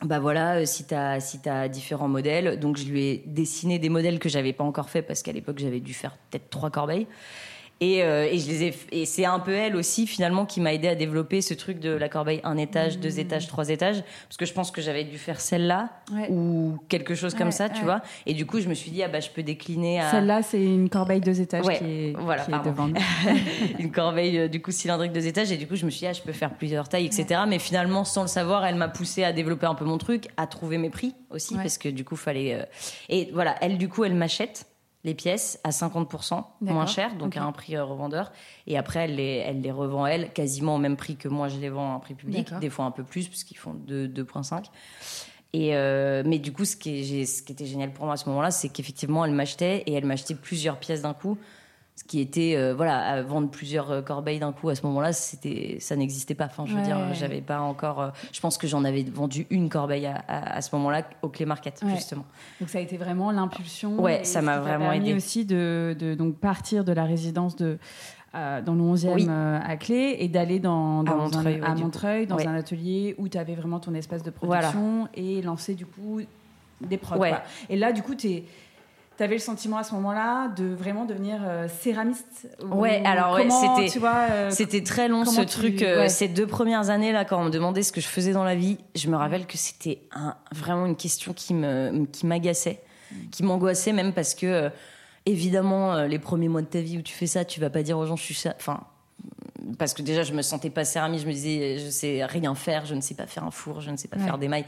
Euh, 0.03 0.07
bah 0.07 0.19
voilà, 0.19 0.65
si 0.67 0.87
tu 0.87 0.95
as, 0.95 1.21
si 1.21 1.39
as 1.49 1.69
différents 1.69 2.09
modèles. 2.09 2.59
Donc 2.59 2.77
je 2.77 2.85
lui 2.85 3.05
ai 3.05 3.23
dessiné 3.27 3.79
des 3.79 3.89
modèles 3.89 4.19
que 4.19 4.29
j'avais 4.29 4.53
pas 4.53 4.65
encore 4.65 4.91
fait 4.91 5.03
parce 5.03 5.23
qu'à 5.23 5.33
l'époque 5.33 5.59
j'avais 5.59 5.81
dû 5.81 5.95
faire 5.95 6.17
peut-être 6.31 6.51
trois 6.51 6.71
corbeilles. 6.71 7.07
Et, 7.81 8.05
euh, 8.05 8.29
et, 8.31 8.39
je 8.39 8.49
les 8.49 8.63
ai, 8.63 8.75
et 8.93 9.07
c'est 9.07 9.25
un 9.25 9.41
peu 9.41 9.53
elle 9.53 9.75
aussi 9.75 10.07
finalement 10.07 10.47
qui 10.47 10.61
m'a 10.61 10.73
aidé 10.73 10.87
à 10.87 10.95
développer 10.95 11.41
ce 11.43 11.53
truc 11.53 11.81
de 11.81 11.91
la 11.91 12.09
corbeille 12.09 12.41
un 12.45 12.57
étage, 12.57 12.99
deux 12.99 13.17
mmh. 13.17 13.19
étages, 13.19 13.49
trois 13.49 13.71
étages, 13.71 14.05
parce 14.29 14.37
que 14.37 14.47
je 14.47 14.53
pense 14.53 14.71
que 14.71 14.81
j'avais 14.81 15.03
dû 15.03 15.19
faire 15.19 15.41
celle-là 15.41 15.91
ou 16.31 16.79
quelque 16.89 17.17
chose 17.17 17.35
comme 17.35 17.51
ça, 17.51 17.69
tu 17.69 17.83
vois. 17.83 18.03
Et 18.25 18.35
du 18.35 18.47
coup, 18.47 18.61
je 18.61 18.69
me 18.69 18.75
suis 18.75 18.93
dit 18.93 19.03
ah 19.03 19.09
bah 19.09 19.19
je 19.19 19.31
peux 19.31 19.43
décliner 19.43 20.01
à 20.01 20.11
celle-là, 20.13 20.43
c'est 20.43 20.63
une 20.63 20.89
corbeille 20.89 21.21
deux 21.21 21.41
étages 21.41 21.67
qui 21.79 21.85
est, 21.85 22.17
voilà, 22.17 22.45
qui 22.45 22.53
est 22.53 22.65
devant 22.65 22.89
une 23.79 23.91
corbeille 23.91 24.39
euh, 24.39 24.49
du 24.49 24.63
coup 24.63 24.71
cylindrique 24.71 25.13
deux 25.13 25.27
étages. 25.27 25.51
Et 25.51 25.57
du 25.57 25.67
coup 25.67 25.75
je 25.75 25.85
me 25.85 25.91
suis 25.91 26.01
dit 26.01 26.07
ah 26.07 26.13
je 26.13 26.23
peux 26.23 26.33
faire 26.33 26.55
plusieurs 26.55 26.89
tailles, 26.89 27.07
etc. 27.07 27.43
Mais 27.49 27.59
finalement 27.59 28.05
sans 28.05 28.23
le 28.23 28.29
savoir, 28.29 28.65
elle 28.65 28.77
m'a 28.77 28.89
poussé 28.89 29.25
à 29.25 29.33
développer 29.33 29.67
un 29.67 29.75
peu 29.75 29.85
mon 29.85 29.99
truc, 29.99 30.29
à 30.37 30.47
trouver 30.47 30.79
mes 30.79 30.91
prix 30.91 31.15
aussi. 31.31 31.57
Parce 31.57 31.79
que 31.79 31.89
du 31.89 32.05
coup 32.05 32.17
fallait 32.17 32.55
euh, 32.55 32.65
et 33.09 33.31
voilà 33.33 33.57
elle 33.61 33.77
du 33.77 33.89
coup 33.89 34.05
elle 34.05 34.15
m'achète 34.15 34.67
les 35.05 35.15
pièces 35.15 35.59
à 35.65 35.71
50% 35.71 36.45
moins 36.61 36.87
cher, 36.87 37.17
donc 37.17 37.37
à 37.37 37.43
un 37.43 37.53
prix 37.53 37.77
euh, 37.77 37.85
revendeur. 37.85 38.33
Et 38.67 38.79
après, 38.79 39.01
elle 39.01 39.17
les, 39.17 39.43
elle 39.45 39.61
les 39.61 39.73
revend, 39.73 40.07
elle, 40.07 40.33
quasiment 40.33 40.77
au 40.77 40.79
même 40.79 40.97
prix 40.97 41.17
que 41.17 41.29
moi, 41.29 41.49
je 41.49 41.59
les 41.59 41.69
vends 41.69 41.93
à 41.93 41.97
un 41.97 41.99
prix 41.99 42.15
public, 42.15 42.53
des 42.61 42.71
fois 42.71 42.85
un 42.85 42.91
peu 42.91 43.03
plus, 43.03 43.29
puisqu'ils 43.29 43.57
font 43.57 43.75
2,5. 43.75 44.65
Et 45.55 45.77
euh, 45.77 46.23
mais 46.25 46.39
du 46.39 46.53
coup, 46.53 46.65
ce 46.65 46.77
qui, 46.77 47.27
ce 47.27 47.43
qui 47.43 47.53
était 47.53 47.67
génial 47.67 47.93
pour 47.93 48.07
moi 48.07 48.15
à 48.15 48.17
ce 48.17 48.29
moment-là, 48.29 48.51
c'est 48.51 48.71
qu'effectivement, 48.71 49.25
elle 49.25 49.33
m'achetait 49.33 49.83
et 49.87 49.93
elle 49.93 50.07
m'achetait 50.07 50.35
plusieurs 50.35 50.79
pièces 50.79 51.03
d'un 51.03 51.15
coup 51.15 51.37
ce 51.95 52.05
qui 52.05 52.21
était 52.21 52.55
euh, 52.57 52.75
voilà 52.75 53.23
vendre 53.23 53.51
plusieurs 53.51 53.91
euh, 53.91 54.03
corbeilles 54.03 54.39
d'un 54.39 54.53
coup 54.53 54.71
à 54.71 54.75
ce 54.75 54.85
moment-là 54.87 55.13
c'était 55.13 55.77
ça 55.79 55.95
n'existait 55.95 56.35
pas. 56.35 56.47
Enfin 56.47 56.65
je 56.67 56.75
veux 56.75 56.83
dire 56.83 56.99
j'avais 57.13 57.43
pas 57.43 57.61
encore 57.61 58.01
euh, 58.01 58.11
je 58.33 58.41
pense 58.41 58.57
que 58.57 58.67
j'en 58.67 58.85
avais 58.85 59.03
vendu 59.03 59.47
une 59.51 59.69
corbeille 59.69 60.07
à, 60.07 60.25
à, 60.27 60.61
ce 60.63 60.75
moment-là 60.77 61.03
au 61.21 61.29
Clé 61.29 61.45
Market 61.45 61.83
justement. 61.95 62.25
Donc 62.61 62.71
ça 62.71 62.79
a 62.79 62.81
été 62.81 62.97
vraiment 62.97 63.31
l'impulsion. 63.31 64.01
Ouais 64.01 64.25
ça 64.25 64.41
m'a 64.41 64.59
vraiment 64.59 64.93
aidé. 64.93 65.15
aussi 65.15 65.45
de, 65.45 65.95
de, 65.99 66.15
donc 66.15 66.37
partir 66.37 66.85
de 66.85 66.93
la 66.93 67.05
résidence 67.05 67.57
de 67.57 67.79
dans 68.33 68.75
le 68.75 68.83
11e 68.83 69.29
à 69.63 69.77
Clé 69.77 70.17
et 70.21 70.29
d'aller 70.29 70.59
dans, 70.59 71.03
dans, 71.03 71.13
à 71.13 71.17
Montreuil, 71.17 71.61
un, 71.63 71.73
à 71.73 71.75
Montreuil 71.75 72.27
dans 72.27 72.39
un 72.39 72.55
atelier 72.55 73.15
où 73.19 73.29
tu 73.29 73.37
avais 73.37 73.55
vraiment 73.55 73.79
ton 73.79 73.93
espace 73.93 74.23
de 74.23 74.31
production 74.31 75.09
et 75.13 75.43
lancer 75.43 75.75
du 75.75 75.85
coup 75.85 76.21
des 76.81 76.97
prods. 76.97 77.23
Et 77.69 77.77
là, 77.77 77.93
du 77.93 78.03
coup, 78.03 78.15
tu 78.15 78.29
es 78.29 78.45
tu 79.17 79.23
avais 79.23 79.35
le 79.35 79.41
sentiment 79.41 79.79
à 79.79 79.85
ce 79.85 79.95
moment-là 79.95 80.49
de 80.49 80.65
vraiment 80.65 81.05
devenir 81.05 81.41
euh, 81.43 81.69
céramiste 81.69 82.49
Ouais, 82.63 83.03
alors 83.05 83.39
c'était 83.39 83.99
euh, 84.05 84.51
c'était 84.51 84.83
très 84.83 85.09
long 85.09 85.25
ce 85.25 85.43
truc 85.43 85.83
euh, 85.83 86.09
ces 86.09 86.29
deux 86.29 86.47
premières 86.47 86.91
années 86.91 87.13
là 87.13 87.25
quand 87.25 87.41
on 87.41 87.45
me 87.45 87.51
demandait 87.51 87.83
ce 87.83 87.93
que 87.93 88.01
je 88.01 88.07
faisais 88.07 88.33
dans 88.33 88.45
la 88.45 88.55
vie, 88.55 88.79
je 88.95 89.09
me 89.09 89.17
rappelle 89.17 89.47
que 89.47 89.59
c'était 89.59 90.01
vraiment 90.53 90.87
une 90.87 90.97
question 90.97 91.33
qui 91.33 91.55
me 91.55 92.07
qui 92.07 92.27
m'agaçait, 92.27 92.81
qui 93.31 93.43
m'angoissait 93.43 93.93
même 93.93 94.13
parce 94.13 94.35
que 94.35 94.71
évidemment 95.27 96.03
les 96.03 96.19
premiers 96.19 96.49
mois 96.49 96.63
de 96.63 96.67
ta 96.67 96.81
vie 96.81 96.99
où 96.99 97.03
tu 97.03 97.15
fais 97.15 97.27
ça, 97.27 97.45
tu 97.45 97.61
vas 97.61 97.71
pas 97.71 97.83
dire 97.83 97.99
aux 97.99 98.07
gens 98.07 98.17
je 98.17 98.25
suis 98.25 98.35
ça 98.35 98.55
enfin 98.57 98.81
parce 99.79 99.95
que 99.95 100.03
déjà 100.03 100.23
je 100.23 100.33
me 100.33 100.43
sentais 100.43 100.71
pas 100.71 100.85
céramiste, 100.85 101.25
je 101.25 101.29
me 101.29 101.35
disais 101.35 101.79
je 101.79 101.91
sais 101.91 102.25
rien 102.25 102.55
faire, 102.55 102.87
je 102.87 102.95
ne 102.95 103.01
sais 103.01 103.15
pas 103.15 103.27
faire 103.27 103.45
un 103.45 103.51
four, 103.51 103.81
je 103.81 103.91
ne 103.91 103.97
sais 103.97 104.09
pas 104.09 104.19
faire 104.19 104.39
des 104.39 104.49
mailles. 104.49 104.67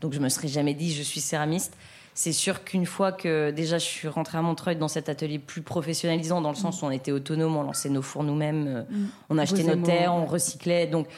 Donc 0.00 0.12
je 0.12 0.18
me 0.18 0.28
serais 0.28 0.48
jamais 0.48 0.74
dit 0.74 0.92
je 0.92 1.02
suis 1.02 1.20
céramiste. 1.20 1.74
C'est 2.14 2.32
sûr 2.32 2.64
qu'une 2.64 2.84
fois 2.84 3.10
que 3.10 3.50
déjà 3.50 3.78
je 3.78 3.84
suis 3.84 4.08
rentrée 4.08 4.36
à 4.36 4.42
Montreuil 4.42 4.76
dans 4.76 4.88
cet 4.88 5.08
atelier 5.08 5.38
plus 5.38 5.62
professionnalisant, 5.62 6.42
dans 6.42 6.50
le 6.50 6.56
sens 6.56 6.82
où 6.82 6.84
on 6.84 6.90
était 6.90 7.12
autonome, 7.12 7.56
on 7.56 7.62
lançait 7.62 7.88
nos 7.88 8.02
fours 8.02 8.22
nous-mêmes, 8.22 8.66
euh, 8.66 8.82
mm. 8.82 9.08
on 9.30 9.38
achetait 9.38 9.62
nos 9.62 9.82
terres, 9.82 10.14
on 10.14 10.26
recyclait. 10.26 10.86
Donc 10.86 11.08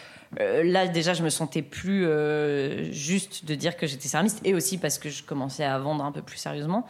euh, 0.41 0.63
là, 0.65 0.87
déjà, 0.87 1.15
je 1.15 1.23
me 1.23 1.29
sentais 1.31 1.63
plus 1.63 2.07
euh, 2.07 2.91
juste 2.93 3.45
de 3.45 3.55
dire 3.55 3.77
que 3.77 3.87
j'étais 3.87 4.09
céramiste, 4.09 4.41
et 4.45 4.55
aussi 4.55 4.79
parce 4.79 4.99
que 4.99 5.09
je 5.09 5.23
commençais 5.23 5.65
à 5.65 5.79
vendre 5.79 6.05
un 6.05 6.13
peu 6.13 6.23
plus 6.23 6.39
sérieusement. 6.39 6.87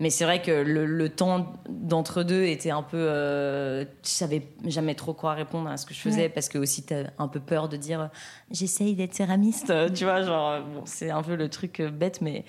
Mais 0.00 0.10
c'est 0.10 0.24
vrai 0.24 0.42
que 0.42 0.50
le, 0.50 1.08
temps 1.08 1.52
d'entre 1.68 2.24
deux 2.24 2.42
était 2.42 2.72
un 2.72 2.82
peu. 2.82 2.96
Euh, 2.98 3.84
je 4.02 4.08
savais 4.08 4.48
jamais 4.66 4.96
trop 4.96 5.14
quoi 5.14 5.34
répondre 5.34 5.70
à 5.70 5.76
ce 5.76 5.86
que 5.86 5.94
je 5.94 6.00
faisais 6.00 6.28
parce 6.28 6.48
que 6.48 6.58
aussi 6.58 6.82
t'as 6.82 7.04
un 7.16 7.28
peu 7.28 7.38
peur 7.38 7.68
de 7.68 7.76
dire 7.76 8.10
j'essaye 8.50 8.96
d'être 8.96 9.14
céramiste, 9.14 9.72
tu 9.94 10.02
vois, 10.02 10.22
genre 10.22 10.62
bon, 10.62 10.82
c'est 10.84 11.10
un 11.10 11.22
peu 11.22 11.36
le 11.36 11.48
truc 11.48 11.80
bête, 11.80 12.20
mais 12.22 12.44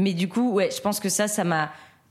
mais 0.00 0.14
du 0.14 0.28
coup 0.28 0.52
ouais, 0.52 0.70
je 0.74 0.80
pense 0.80 0.98
que 1.00 1.08
ça, 1.08 1.28
ça 1.28 1.44
m'a 1.44 1.70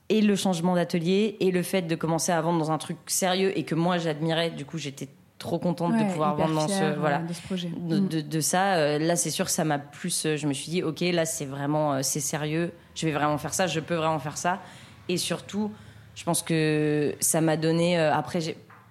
et 0.10 0.22
le 0.22 0.36
changement 0.36 0.76
d'atelier 0.76 1.38
et 1.40 1.52
le 1.52 1.64
fait 1.64 1.84
de 1.84 1.96
commencer 1.96 2.32
à 2.32 2.42
vendre 2.42 2.60
dans 2.60 2.72
un 2.72 2.78
truc 2.78 2.98
sérieux 3.06 3.58
et 3.58 3.64
que 3.64 3.76
moi 3.76 4.00
j'admirais. 4.00 4.50
Du 4.50 4.66
coup, 4.66 4.80
j'étais 4.80 5.08
trop 5.38 5.58
contente 5.58 5.98
de 5.98 6.04
pouvoir 6.04 6.36
vendre 6.36 6.56
dans 6.56 6.68
ce 6.68 7.00
voilà 7.00 7.20
de, 7.20 7.32
ce 7.32 7.42
projet. 7.42 7.70
De, 7.70 8.42
ça 8.42 8.74
euh, 8.74 9.00
là 9.00 9.16
c'est 9.16 9.30
sûr 9.30 9.50
ça 9.50 9.64
m'a 9.64 9.80
plus 9.80 10.26
euh, 10.26 10.36
je 10.36 10.46
me 10.48 10.52
suis 10.54 10.70
dit 10.70 10.84
ok 10.84 11.00
là 11.00 11.26
c'est 11.26 11.46
vraiment 11.46 11.94
euh, 11.94 12.00
c'est 12.04 12.20
sérieux 12.20 12.74
je 12.94 13.06
vais 13.06 13.14
vraiment 13.14 13.38
faire 13.38 13.54
ça 13.54 13.66
je 13.66 13.80
peux 13.80 13.96
vraiment 13.96 14.20
faire 14.20 14.38
ça 14.38 14.60
et 15.08 15.16
surtout 15.16 15.72
je 16.16 16.26
pense 16.26 16.44
que 16.44 17.16
ça 17.22 17.40
m'a 17.40 17.56
donné 17.56 17.98
après 17.98 18.40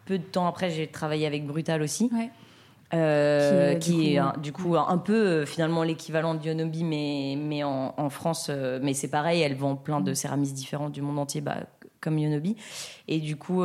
peu 0.07 0.17
de 0.17 0.25
temps 0.25 0.47
après 0.47 0.71
j'ai 0.71 0.87
travaillé 0.87 1.26
avec 1.26 1.47
Brutal 1.47 1.83
aussi 1.83 2.11
qui 2.90 4.16
est, 4.16 4.38
du, 4.38 4.52
coup, 4.52 4.76
un, 4.76 4.99
peu 4.99 5.45
finalement 5.45 5.83
l'équivalent 5.83 6.35
de 6.35 6.47
Yonobi 6.47 6.85
mais 6.85 7.37
mais 7.38 7.62
en, 7.62 8.11
France 8.11 8.50
mais 8.80 8.95
c'est 8.95 9.09
pareil 9.11 9.42
elle 9.42 9.54
vend 9.54 9.76
plein 9.76 10.00
de 10.00 10.14
céramistes 10.14 10.54
différents 10.54 10.88
du 10.88 11.02
monde 11.02 11.18
entier 11.18 11.42
bah, 11.42 11.66
comme 12.00 12.18
Yonobi 12.18 12.57
et 13.07 13.21
du 13.21 13.37
coup 13.37 13.64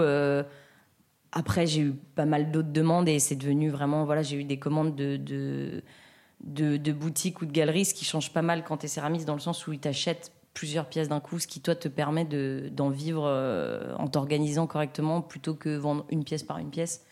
après, 1.34 1.66
j'ai 1.66 1.82
eu 1.82 1.94
pas 1.94 2.26
mal 2.26 2.52
d'autres 2.52 2.72
demandes 2.72 3.10
et 3.10 3.20
c'est 3.20 3.36
devenu 3.36 3.70
vraiment, 3.70 4.06
voilà, 4.06 4.22
j'ai 4.22 4.38
eu 4.38 4.44
des 4.44 4.60
commandes 4.60 4.96
de, 4.96 5.18
de, 5.18 6.78
de, 6.78 6.92
boutiques 6.92 7.42
ou 7.42 7.46
de 7.46 7.52
galeries, 7.52 7.86
ce 7.86 7.94
qui 7.94 8.06
change 8.06 8.32
pas 8.32 8.44
mal 8.44 8.64
quand 8.64 8.78
tu 8.78 8.86
es 8.86 8.90
céramiste 8.90 9.26
dans 9.26 9.34
le 9.34 9.40
sens 9.40 9.66
où 9.66 9.74
ils 9.74 9.80
t'achètent 9.80 10.32
plusieurs 10.54 10.86
pièces 10.86 11.10
d'un 11.10 11.20
coup, 11.20 11.40
ce 11.40 11.48
qui 11.48 11.60
toi 11.60 11.76
te 11.76 11.88
permet 11.88 12.26
d'en 12.70 12.90
vivre 12.90 13.24
euh, 13.26 13.96
en 13.98 14.08
t'organisant 14.08 14.68
correctement 14.68 15.22
plutôt 15.22 15.56
que 15.56 15.76
vendre 15.76 16.06
une 16.10 16.24
pièce 16.24 16.44
par 16.44 16.60
une 16.60 16.70
pièce. 16.70 17.04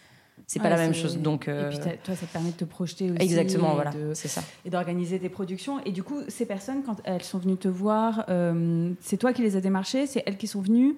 C'est 0.47 0.59
pas 0.59 0.69
la 0.69 0.77
même 0.77 0.93
chose. 0.93 1.17
Donc, 1.17 1.47
Et 1.47 1.51
puis 1.69 1.77
euh, 1.79 1.95
toi, 2.03 2.15
ça 2.15 2.25
te 2.25 2.31
permet 2.31 2.51
de 2.51 2.55
te 2.55 2.65
projeter 2.65 3.11
aussi. 3.11 3.21
Exactement, 3.21 3.73
voilà, 3.73 3.91
c'est 4.13 4.27
ça. 4.27 4.41
Et 4.65 4.69
d'organiser 4.69 5.19
tes 5.19 5.29
productions. 5.29 5.79
Et 5.85 5.91
du 5.91 6.03
coup, 6.03 6.19
ces 6.27 6.45
personnes, 6.45 6.83
quand 6.83 6.97
elles 7.03 7.23
sont 7.23 7.39
venues 7.39 7.57
te 7.57 7.67
voir, 7.67 8.25
euh, 8.29 8.91
c'est 9.01 9.17
toi 9.17 9.33
qui 9.33 9.41
les 9.41 9.55
as 9.55 9.61
démarchées, 9.61 10.07
c'est 10.07 10.23
elles 10.25 10.37
qui 10.37 10.47
sont 10.47 10.61
venues 10.61 10.95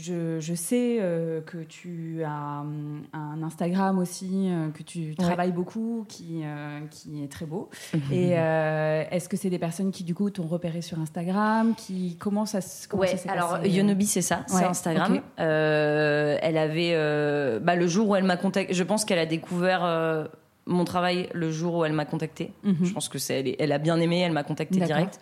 je, 0.00 0.54
sais 0.54 0.98
euh, 1.00 1.40
que 1.40 1.58
tu 1.58 2.22
as 2.24 2.60
hum, 2.60 3.02
un 3.12 3.42
Instagram 3.42 3.98
aussi, 3.98 4.48
euh, 4.48 4.70
que 4.70 4.82
tu 4.82 5.14
travailles 5.14 5.52
beaucoup, 5.52 6.04
qui, 6.08 6.42
euh, 6.44 6.80
qui 6.90 7.22
est 7.22 7.28
très 7.28 7.46
beau. 7.46 7.70
Mhm. 7.92 8.00
Et 8.12 8.30
est-ce 8.30 9.28
que 9.28 9.36
c'est 9.36 9.50
des 9.50 9.58
personnes 9.58 9.92
qui, 9.92 10.04
du 10.04 10.14
coup, 10.14 10.30
t'ont 10.30 10.46
repéré 10.46 10.82
sur 10.82 10.98
Instagram 10.98 11.74
qui, 11.76 12.16
Comment 12.18 12.46
ça, 12.46 12.60
comment 12.88 13.02
ouais, 13.02 13.14
alors 13.28 13.64
Yonobi, 13.64 14.06
c'est 14.06 14.22
ça, 14.22 14.44
c'est 14.46 14.64
Instagram. 14.64 15.20
elle 15.36 16.58
avait. 16.58 17.60
Bah, 17.60 17.76
le 17.76 17.86
jour 17.86 18.08
où 18.08 18.16
elle 18.16 18.24
m'a 18.24 18.36
contacté, 18.36 18.74
je 18.74 18.82
pense 18.82 19.04
qu'elle 19.04 19.18
a 19.18 19.26
découvert 19.26 20.28
mon 20.66 20.84
travail 20.84 21.28
le 21.32 21.50
jour 21.50 21.74
où 21.74 21.84
elle 21.84 21.92
m'a 21.92 22.04
contacté. 22.04 22.52
Mhm. 22.62 22.76
Je 22.82 22.92
pense 22.92 23.08
que 23.08 23.18
c'est 23.18 23.56
elle, 23.58 23.72
a 23.72 23.78
bien 23.78 24.00
aimé, 24.00 24.20
elle 24.20 24.32
m'a 24.32 24.44
contacté 24.44 24.80
direct. 24.80 25.20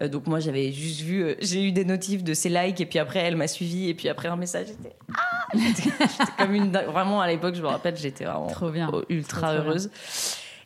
Euh, 0.00 0.08
donc 0.08 0.26
moi 0.26 0.40
j'avais 0.40 0.72
juste 0.72 1.00
vu, 1.00 1.22
euh, 1.22 1.34
j'ai 1.40 1.62
eu 1.64 1.72
des 1.72 1.84
notifs 1.84 2.22
de 2.22 2.34
ses 2.34 2.48
likes 2.48 2.80
et 2.80 2.86
puis 2.86 2.98
après 2.98 3.20
elle 3.20 3.36
m'a 3.36 3.48
suivi 3.48 3.88
et 3.88 3.94
puis 3.94 4.08
après 4.08 4.28
un 4.28 4.36
message 4.36 4.66
j'étais 4.68 4.94
ah 5.16 5.48
j'étais 5.54 5.90
comme 6.38 6.54
une 6.54 6.70
vraiment 6.70 7.20
à 7.20 7.28
l'époque 7.28 7.54
je 7.54 7.62
me 7.62 7.68
rappelle 7.68 7.96
j'étais 7.96 8.24
vraiment 8.24 8.48
Trop 8.48 8.70
bien. 8.70 8.90
ultra 9.08 9.54
heureuse. 9.54 9.90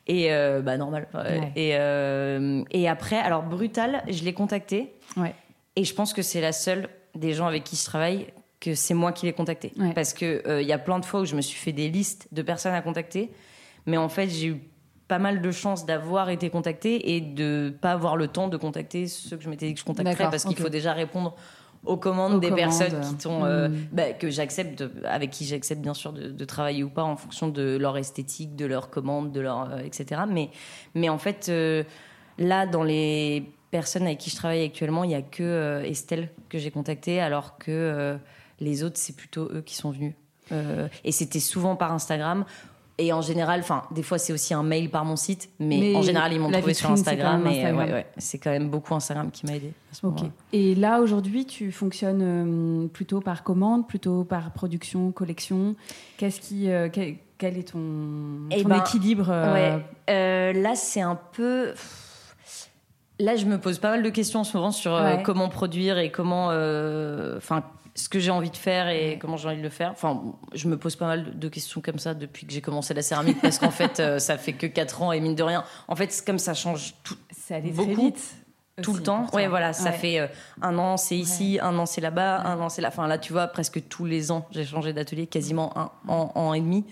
Et 0.07 0.33
euh, 0.33 0.61
bah 0.61 0.77
normal. 0.77 1.07
Et, 1.55 1.71
et 2.71 2.89
après 2.89 3.19
alors 3.19 3.43
brutal 3.43 4.03
je 4.09 4.25
l'ai 4.25 4.33
contacté. 4.33 4.93
Ouais. 5.17 5.35
Et 5.77 5.85
je 5.85 5.95
pense 5.95 6.13
que 6.13 6.23
c'est 6.23 6.41
la 6.41 6.53
seule 6.53 6.89
des 7.15 7.33
gens 7.33 7.47
avec 7.47 7.65
qui 7.65 7.77
je 7.77 7.85
travaille 7.85 8.27
que 8.59 8.75
c'est 8.75 8.95
moi 8.95 9.13
qui 9.13 9.27
l'ai 9.27 9.33
contacté 9.33 9.73
parce 9.95 10.13
que 10.15 10.61
il 10.61 10.67
y 10.67 10.73
a 10.73 10.79
plein 10.79 10.99
de 10.99 11.05
fois 11.05 11.21
où 11.21 11.25
je 11.25 11.37
me 11.37 11.41
suis 11.43 11.59
fait 11.59 11.73
des 11.73 11.89
listes 11.89 12.27
de 12.33 12.43
personnes 12.43 12.75
à 12.75 12.83
contacter 12.83 13.31
mais 13.87 13.97
en 13.97 14.09
fait, 14.09 14.29
j'ai 14.29 14.49
eu 14.49 14.71
pas 15.11 15.19
mal 15.19 15.43
de 15.43 15.51
chance 15.51 15.87
d'avoir 15.87 16.31
été 16.31 16.51
contactée 16.51 17.17
et 17.17 17.21
de 17.21 17.75
pas 17.81 17.91
avoir 17.91 18.17
le 18.17 18.29
temps 18.29 18.47
de 18.47 18.57
contacter 18.57 19.09
ceux 19.09 19.37
que 19.37 19.43
je 19.43 19.51
m'étais 19.51 19.67
dit 19.67 19.75
que 19.75 19.81
je 19.81 19.85
contacterais 19.85 20.31
parce 20.31 20.45
qu'il 20.45 20.57
faut 20.57 20.69
déjà 20.69 20.93
répondre 20.93 21.35
aux 21.85 21.97
commandes 21.97 22.41
des 22.41 22.53
personnes 22.53 23.01
qui 23.01 23.21
sont 23.21 23.45
euh, 23.45 23.69
hmm. 23.69 23.89
bah, 23.91 24.13
que 24.13 24.31
j'accepte 24.31 24.85
avec 25.05 25.31
qui 25.31 25.47
j'accepte 25.47 25.81
bien 25.81 25.95
sûr 25.95 26.13
de, 26.13 26.45
travailler 26.45 26.85
ou 26.85 26.91
pas 26.91 27.03
en 27.03 27.17
fonction 27.17 27.49
de 27.49 27.77
leur 27.77 27.97
esthétique 27.97 28.55
de 28.55 28.67
leur 28.67 28.91
commande 28.91 29.33
de 29.33 29.41
leur 29.41 29.71
euh, 29.73 29.79
etc 29.79 30.23
mais 30.29 30.51
mais 30.95 31.09
en 31.09 31.19
fait 31.19 31.49
euh, 31.49 31.83
là 32.39 32.67
dans 32.67 32.85
les 32.85 33.51
personnes 33.71 34.03
avec 34.03 34.19
qui 34.19 34.31
je 34.31 34.37
travaille 34.37 34.65
actuellement 34.65 35.03
il 35.03 35.11
y 35.11 35.15
a 35.15 35.23
que 35.23 35.83
Estelle 35.85 36.29
que 36.49 36.59
j'ai 36.59 36.71
contactée 36.71 37.21
alors 37.21 37.59
que 37.59 38.17
les 38.61 38.85
autres 38.85 38.97
c'est 38.97 39.17
plutôt 39.17 39.49
eux 39.53 39.63
qui 39.65 39.75
sont 39.75 39.91
venus. 39.91 40.15
Et 41.05 41.13
c'était 41.13 41.39
souvent 41.39 41.77
par 41.77 41.93
Instagram 41.93 42.45
et 43.01 43.13
en 43.13 43.23
général, 43.23 43.61
enfin, 43.61 43.83
des 43.91 44.03
fois 44.03 44.19
c'est 44.19 44.33
aussi 44.33 44.55
un 44.55 44.63
mail 44.63 44.91
par 44.91 45.05
mon 45.05 45.17
site, 45.17 45.51
mais, 45.59 45.95
en 45.97 46.03
général 46.03 46.33
ils 46.33 46.41
m'ont 46.41 46.51
trouvé 46.51 46.75
sur 46.75 46.91
Instagram. 46.91 47.47
Et 47.47 48.05
c'est 48.19 48.39
quand 48.39 48.51
même 48.51 48.69
beaucoup 48.69 48.95
Instagram 48.95 49.31
qui 49.31 49.47
m'a 49.47 49.57
aidé. 49.57 49.73
Et 50.53 50.75
là 50.75 51.01
aujourd'hui, 51.01 51.47
tu 51.47 51.73
fonctionnes 51.73 52.23
euh, 52.23 52.87
plutôt 52.89 53.21
par 53.21 53.43
commande, 53.43 53.87
plutôt 53.87 54.25
par 54.25 54.53
production, 54.53 55.11
collection. 55.13 55.75
Qu'est-ce 56.17 56.41
qui, 56.41 56.71
euh, 56.71 56.89
quel, 56.91 57.59
est 57.59 57.73
ton, 57.73 58.49
eh 58.51 58.63
ben, 58.65 58.79
équilibre 58.79 59.31
euh? 59.31 60.53
Là, 60.53 60.75
c'est 60.75 61.01
un 61.01 61.19
peu. 61.33 61.73
Là, 63.21 63.37
je 63.37 63.45
me 63.47 63.59
pose 63.59 63.79
pas 63.79 63.91
mal 63.91 64.03
de 64.03 64.11
questions 64.11 64.45
souvent 64.45 64.73
sur 64.73 65.01
comment 65.25 65.49
produire 65.49 65.99
et 65.99 66.11
comment, 66.11 66.47
enfin, 67.37 67.63
ce 67.95 68.09
que 68.09 68.19
j'ai 68.19 68.31
envie 68.31 68.51
de 68.51 68.57
faire 68.57 68.89
et 68.89 69.19
comment 69.21 69.37
j'ai 69.37 69.49
envie 69.49 69.59
de 69.59 69.63
le 69.63 69.69
faire. 69.69 69.91
Enfin, 69.91 70.23
je 70.55 70.69
me 70.69 70.77
pose 70.77 70.97
pas 70.97 71.07
mal 71.07 71.39
de 71.39 71.49
questions 71.49 71.81
comme 71.81 71.99
ça 71.99 72.15
depuis 72.15 72.47
que 72.47 72.53
j'ai 72.53 72.61
commencé 72.61 72.95
la 72.95 73.03
céramique 73.03 73.41
parce 73.41 73.59
qu'en 73.59 73.71
fait, 73.71 74.01
euh, 74.01 74.19
ça 74.19 74.39
fait 74.39 74.53
que 74.53 74.67
4 74.67 75.03
ans 75.03 75.13
et 75.13 75.21
mine 75.21 75.35
de 75.35 75.43
rien. 75.43 75.65
En 75.89 75.97
fait, 75.97 76.23
comme 76.27 76.39
ça 76.39 76.55
change 76.55 76.95
tout. 77.03 77.17
Ça 77.31 77.57
allait 77.57 77.71
beaucoup, 77.71 77.93
très 77.93 78.03
vite. 78.03 78.35
Tout 78.83 78.95
le 78.95 79.03
temps. 79.03 79.27
Ouais, 79.35 79.47
voilà, 79.47 79.75
ça 79.75 79.93
fait 79.93 80.21
euh, 80.21 80.27
un 80.63 80.79
an 80.79 80.97
c'est 80.97 81.17
ici, 81.17 81.59
un 81.61 81.79
an 81.79 81.85
c'est 81.85 82.01
là-bas, 82.01 82.41
un 82.47 82.59
an 82.61 82.71
c'est 82.71 82.81
là. 82.81 82.89
Enfin, 82.89 83.07
là, 83.07 83.19
tu 83.19 83.33
vois, 83.33 83.47
presque 83.49 83.87
tous 83.89 84.07
les 84.07 84.31
ans, 84.31 84.47
j'ai 84.53 84.65
changé 84.65 84.95
d'atelier, 84.95 85.27
quasiment 85.27 85.77
un 85.77 85.91
an, 86.09 86.55
et 86.55 86.61
demi. 86.61 86.87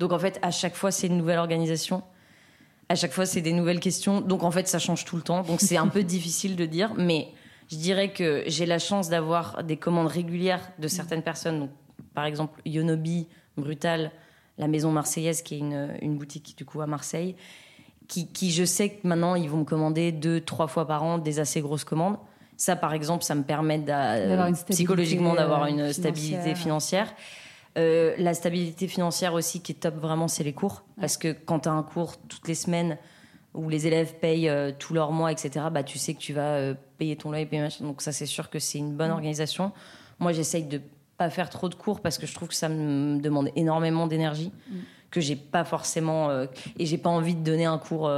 Donc, 0.00 0.12
en 0.12 0.18
fait, 0.18 0.38
à 0.42 0.50
chaque 0.50 0.74
fois, 0.74 0.90
c'est 0.90 1.06
une 1.06 1.16
nouvelle 1.16 1.38
organisation. 1.38 2.02
À 2.88 2.94
chaque 2.94 3.12
fois, 3.12 3.26
c'est 3.26 3.40
des 3.40 3.52
nouvelles 3.52 3.80
questions. 3.80 4.20
Donc, 4.20 4.42
en 4.42 4.50
fait, 4.50 4.68
ça 4.68 4.78
change 4.78 5.04
tout 5.04 5.16
le 5.16 5.22
temps. 5.22 5.42
Donc, 5.42 5.60
c'est 5.60 5.76
un 5.76 5.88
peu 5.88 6.02
difficile 6.04 6.56
de 6.56 6.66
dire. 6.66 6.92
Mais 6.96 7.28
je 7.70 7.76
dirais 7.76 8.12
que 8.12 8.44
j'ai 8.46 8.66
la 8.66 8.78
chance 8.78 9.08
d'avoir 9.08 9.64
des 9.64 9.76
commandes 9.76 10.08
régulières 10.08 10.70
de 10.78 10.88
certaines 10.88 11.22
personnes. 11.22 11.68
par 12.14 12.24
exemple, 12.24 12.60
Yonobi, 12.64 13.26
Brutal, 13.56 14.10
la 14.58 14.68
Maison 14.68 14.90
Marseillaise, 14.90 15.42
qui 15.42 15.56
est 15.56 15.58
une, 15.58 16.16
boutique 16.16 16.56
du 16.56 16.64
coup 16.64 16.80
à 16.80 16.86
Marseille, 16.86 17.36
qui, 18.06 18.50
je 18.50 18.64
sais 18.64 18.90
que 18.90 19.06
maintenant 19.08 19.34
ils 19.34 19.48
vont 19.48 19.58
me 19.58 19.64
commander 19.64 20.12
deux, 20.12 20.40
trois 20.40 20.66
fois 20.66 20.86
par 20.86 21.02
an 21.02 21.18
des 21.18 21.40
assez 21.40 21.60
grosses 21.60 21.84
commandes. 21.84 22.18
Ça, 22.56 22.76
par 22.76 22.92
exemple, 22.92 23.24
ça 23.24 23.34
me 23.34 23.42
permet 23.42 23.82
psychologiquement 24.70 25.34
d'avoir 25.34 25.66
une 25.66 25.92
stabilité 25.92 26.54
financière. 26.54 27.12
Euh, 27.76 28.14
la 28.18 28.34
stabilité 28.34 28.86
financière 28.86 29.34
aussi 29.34 29.60
qui 29.60 29.72
est 29.72 29.76
top 29.76 29.96
vraiment, 29.96 30.28
c'est 30.28 30.44
les 30.44 30.52
cours. 30.52 30.84
Parce 31.00 31.16
que 31.16 31.32
quand 31.32 31.60
tu 31.60 31.68
as 31.68 31.72
un 31.72 31.82
cours 31.82 32.16
toutes 32.28 32.46
les 32.48 32.54
semaines, 32.54 32.98
où 33.54 33.68
les 33.68 33.86
élèves 33.86 34.14
payent 34.20 34.48
euh, 34.48 34.72
tous 34.76 34.94
leurs 34.94 35.12
mois, 35.12 35.32
etc., 35.32 35.66
bah, 35.72 35.84
tu 35.84 35.98
sais 35.98 36.12
que 36.14 36.18
tu 36.18 36.32
vas 36.32 36.54
euh, 36.56 36.74
payer 36.98 37.16
ton 37.16 37.30
loyer, 37.30 37.46
payer 37.46 37.66
Donc 37.80 38.02
ça, 38.02 38.12
c'est 38.12 38.26
sûr 38.26 38.50
que 38.50 38.58
c'est 38.58 38.78
une 38.78 38.94
bonne 38.94 39.10
mm. 39.10 39.14
organisation. 39.14 39.72
Moi, 40.18 40.32
j'essaye 40.32 40.64
de 40.64 40.80
pas 41.16 41.30
faire 41.30 41.48
trop 41.48 41.68
de 41.68 41.76
cours 41.76 42.00
parce 42.00 42.18
que 42.18 42.26
je 42.26 42.34
trouve 42.34 42.48
que 42.48 42.54
ça 42.54 42.68
me 42.68 43.20
demande 43.20 43.50
énormément 43.54 44.08
d'énergie. 44.08 44.52
Mm. 44.68 44.74
que 45.12 45.20
j'ai 45.20 45.36
pas 45.36 45.64
forcément 45.64 46.28
euh, 46.30 46.46
et 46.76 46.86
j'ai 46.86 46.98
pas 46.98 47.10
envie 47.10 47.36
de 47.36 47.44
donner 47.44 47.66
un 47.66 47.78
cours 47.78 48.10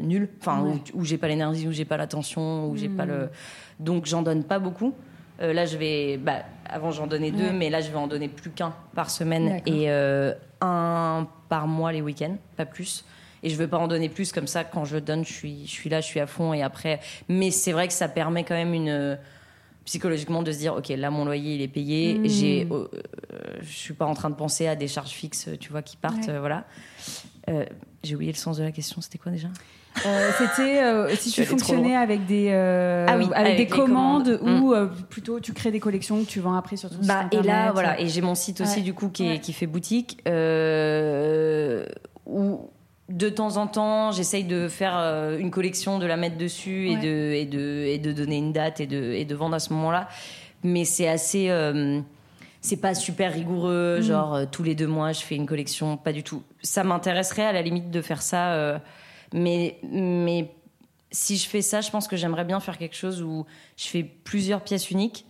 nul 0.00 0.28
enfin 0.40 0.64
où, 0.94 1.04
j'ai 1.04 1.18
pas 1.18 1.26
l'énergie 1.26 1.66
où 1.66 1.72
j'ai 1.72 1.84
pas 1.84 1.96
l'attention 1.96 2.68
où 2.70 2.76
j'ai 2.76 2.88
pas 2.88 3.04
le 3.04 3.24
mm. 3.24 3.30
donc 3.80 4.06
j'en 4.06 4.22
donne 4.22 4.44
pas 4.44 4.60
beaucoup 4.60 4.94
là 5.38 5.66
je 5.66 5.76
vais 5.76 6.16
bah, 6.16 6.44
avant 6.66 6.90
j'en 6.90 7.06
donnais 7.06 7.30
deux 7.30 7.50
mais 7.50 7.70
là 7.70 7.80
je 7.80 7.90
vais 7.90 7.96
en 7.96 8.06
donner 8.06 8.28
plus 8.28 8.50
qu'un 8.50 8.74
par 8.94 9.10
semaine 9.10 9.60
et 9.66 9.90
un 10.60 11.26
par 11.48 11.66
mois 11.66 11.92
les 11.92 12.02
week-ends 12.02 12.36
pas 12.56 12.66
plus. 12.66 13.04
Et 13.42 13.50
je 13.50 13.56
veux 13.56 13.68
pas 13.68 13.76
en 13.76 13.88
donner 13.88 14.08
plus 14.08 14.32
comme 14.32 14.46
ça 14.46 14.64
quand 14.64 14.86
je 14.86 14.96
donne 14.96 15.24
je 15.24 15.32
suis 15.32 15.66
je 15.66 15.70
suis 15.70 15.90
là 15.90 16.00
je 16.00 16.06
suis 16.06 16.20
à 16.20 16.26
fond 16.26 16.54
et 16.54 16.62
après. 16.62 17.00
Mais 17.28 17.50
c'est 17.50 17.72
vrai 17.72 17.88
que 17.88 17.94
ça 17.94 18.08
permet 18.08 18.44
quand 18.44 18.54
même 18.54 18.72
une 18.72 19.18
psychologiquement 19.84 20.42
de 20.42 20.50
se 20.50 20.58
dire 20.58 20.74
ok 20.74 20.88
là 20.88 21.10
mon 21.10 21.24
loyer 21.24 21.54
il 21.54 21.62
est 21.62 21.68
payé. 21.68 22.18
Mmh. 22.18 22.28
j'ai 22.28 22.68
euh, 22.70 22.88
je 23.60 23.72
suis 23.72 23.94
pas 23.94 24.06
en 24.06 24.14
train 24.14 24.30
de 24.30 24.34
penser 24.34 24.66
à 24.66 24.76
des 24.76 24.88
charges 24.88 25.10
fixes 25.10 25.48
tu 25.60 25.70
vois 25.70 25.82
qui 25.82 25.96
partent 25.96 26.28
euh, 26.28 26.40
voilà. 26.40 26.64
Euh, 27.48 27.66
j'ai 28.02 28.14
oublié 28.14 28.32
le 28.32 28.38
sens 28.38 28.58
de 28.58 28.64
la 28.64 28.72
question. 28.72 29.00
C'était 29.00 29.18
quoi 29.18 29.32
déjà? 29.32 29.48
C'était 30.38 31.16
si 31.16 31.30
tu 31.30 31.44
fonctionnais 31.44 31.96
avec 31.96 32.26
des 32.26 32.50
ah 32.52 33.16
oui, 33.16 33.28
avec, 33.34 33.56
des 33.56 33.66
commandes, 33.66 34.40
ou 34.42 34.74
mmh. 34.74 34.90
plutôt 35.08 35.40
tu 35.40 35.52
crées 35.52 35.70
des 35.70 35.80
collections 35.80 36.22
que 36.22 36.28
tu 36.28 36.40
vends 36.40 36.54
après 36.54 36.76
sur 36.76 36.90
ton 36.90 36.96
bah, 36.96 37.02
site 37.02 37.38
internet. 37.38 37.44
Et 37.44 37.48
là 37.48 37.72
voilà 37.72 38.00
et 38.00 38.08
j'ai 38.08 38.20
mon 38.20 38.34
site 38.34 38.60
aussi 38.60 38.82
du 38.82 38.94
coup 38.94 39.08
qui, 39.08 39.40
qui 39.40 39.52
fait 39.52 39.66
boutique 39.66 40.22
où 42.26 42.70
de 43.10 43.28
temps 43.28 43.58
en 43.58 43.66
temps, 43.66 44.12
j'essaye 44.12 44.44
de 44.44 44.66
faire 44.68 44.94
euh, 44.96 45.38
une 45.38 45.50
collection, 45.50 45.98
de 45.98 46.06
la 46.06 46.16
mettre 46.16 46.38
dessus 46.38 46.88
et, 46.88 46.96
de, 46.96 47.32
et, 47.34 47.44
de, 47.44 47.84
et 47.86 47.98
de 47.98 48.12
donner 48.12 48.38
une 48.38 48.52
date 48.52 48.80
et 48.80 48.86
de, 48.86 49.12
et 49.12 49.24
de 49.26 49.34
vendre 49.34 49.54
à 49.54 49.58
ce 49.58 49.72
moment-là. 49.74 50.08
mais 50.62 50.84
c'est 50.84 51.08
assez. 51.08 51.50
euh, 51.50 52.00
c'est 52.62 52.78
pas 52.78 52.94
super 52.94 53.34
rigoureux, 53.34 53.98
Mm. 53.98 54.02
genre 54.02 54.34
euh, 54.34 54.44
tous 54.50 54.62
les 54.62 54.74
deux 54.74 54.86
mois 54.86 55.12
je 55.12 55.20
fais 55.20 55.36
une 55.36 55.44
collection, 55.44 55.98
pas 55.98 56.12
du 56.14 56.22
tout. 56.22 56.42
Ça 56.62 56.82
m'intéresserait 56.82 57.44
à 57.44 57.52
la 57.52 57.60
limite 57.60 57.90
de 57.90 58.00
faire 58.00 58.22
ça, 58.22 58.54
euh, 58.54 58.78
mais, 59.34 59.78
mais 59.82 60.50
si 61.10 61.36
je 61.36 61.48
fais 61.48 61.60
ça, 61.62 61.80
je 61.80 61.90
pense 61.90 62.08
que 62.08 62.16
j'aimerais 62.16 62.44
bien 62.44 62.60
faire 62.60 62.78
quelque 62.78 62.96
chose 62.96 63.20
où 63.22 63.44
je 63.76 63.86
fais 63.88 64.02
plusieurs 64.02 64.62
pièces 64.62 64.90
uniques 64.90 65.26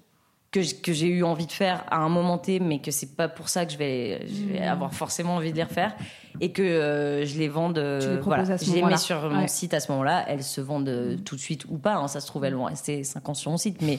que, 0.50 0.60
j'ai 0.92 1.08
eu 1.08 1.24
envie 1.24 1.46
de 1.46 1.52
faire 1.52 1.84
à 1.90 1.96
un 1.96 2.08
moment 2.08 2.38
T, 2.38 2.60
mais 2.60 2.78
que 2.80 2.92
c'est 2.92 3.16
pas 3.16 3.26
pour 3.28 3.48
ça 3.48 3.66
que 3.66 3.72
je 3.72 3.76
vais, 3.76 4.24
je 4.28 4.44
vais 4.52 4.60
Mm. 4.60 4.68
avoir 4.68 4.94
forcément 4.94 5.34
envie 5.34 5.50
de 5.50 5.56
les 5.56 5.64
refaire 5.64 5.96
et 6.40 6.52
que 6.52 6.62
euh, 6.62 7.26
je 7.26 7.36
les 7.40 7.48
vende. 7.48 7.76
euh, 7.76 7.98
Tu 8.00 8.14
les 8.14 8.20
voilà, 8.22 8.52
à 8.52 8.58
ce 8.58 8.64
je 8.64 8.72
les 8.72 8.82
mets 8.82 8.96
sur 8.96 9.28
mon 9.30 9.48
site 9.48 9.74
à 9.74 9.80
ce 9.80 9.90
moment-là. 9.90 10.24
Elles 10.28 10.44
se 10.44 10.60
vendent 10.60 10.88
euh, 10.88 11.16
tout 11.16 11.34
de 11.34 11.40
suite 11.40 11.64
ou 11.68 11.76
pas. 11.76 11.96
hein, 11.96 12.06
ça 12.06 12.20
se 12.20 12.28
trouve, 12.28 12.44
elles 12.44 12.54
vont 12.54 12.64
rester 12.66 13.02
5 13.02 13.28
ans 13.30 13.34
sur 13.34 13.50
mon 13.50 13.56
site, 13.56 13.82
mais 13.82 13.98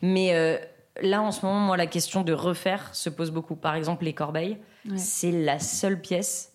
mais 0.00 0.32
euh, 0.32 0.56
là 1.02 1.20
en 1.20 1.32
ce 1.32 1.44
moment, 1.44 1.60
moi, 1.60 1.76
la 1.76 1.86
question 1.86 2.22
de 2.22 2.32
refaire 2.32 2.88
se 2.94 3.10
pose 3.10 3.30
beaucoup. 3.30 3.54
Par 3.56 3.74
exemple, 3.74 4.04
les 4.06 4.14
corbeilles, 4.14 4.56
Ouais. 4.88 4.96
c'est 4.96 5.32
la 5.32 5.58
seule 5.58 6.00
pièce 6.00 6.52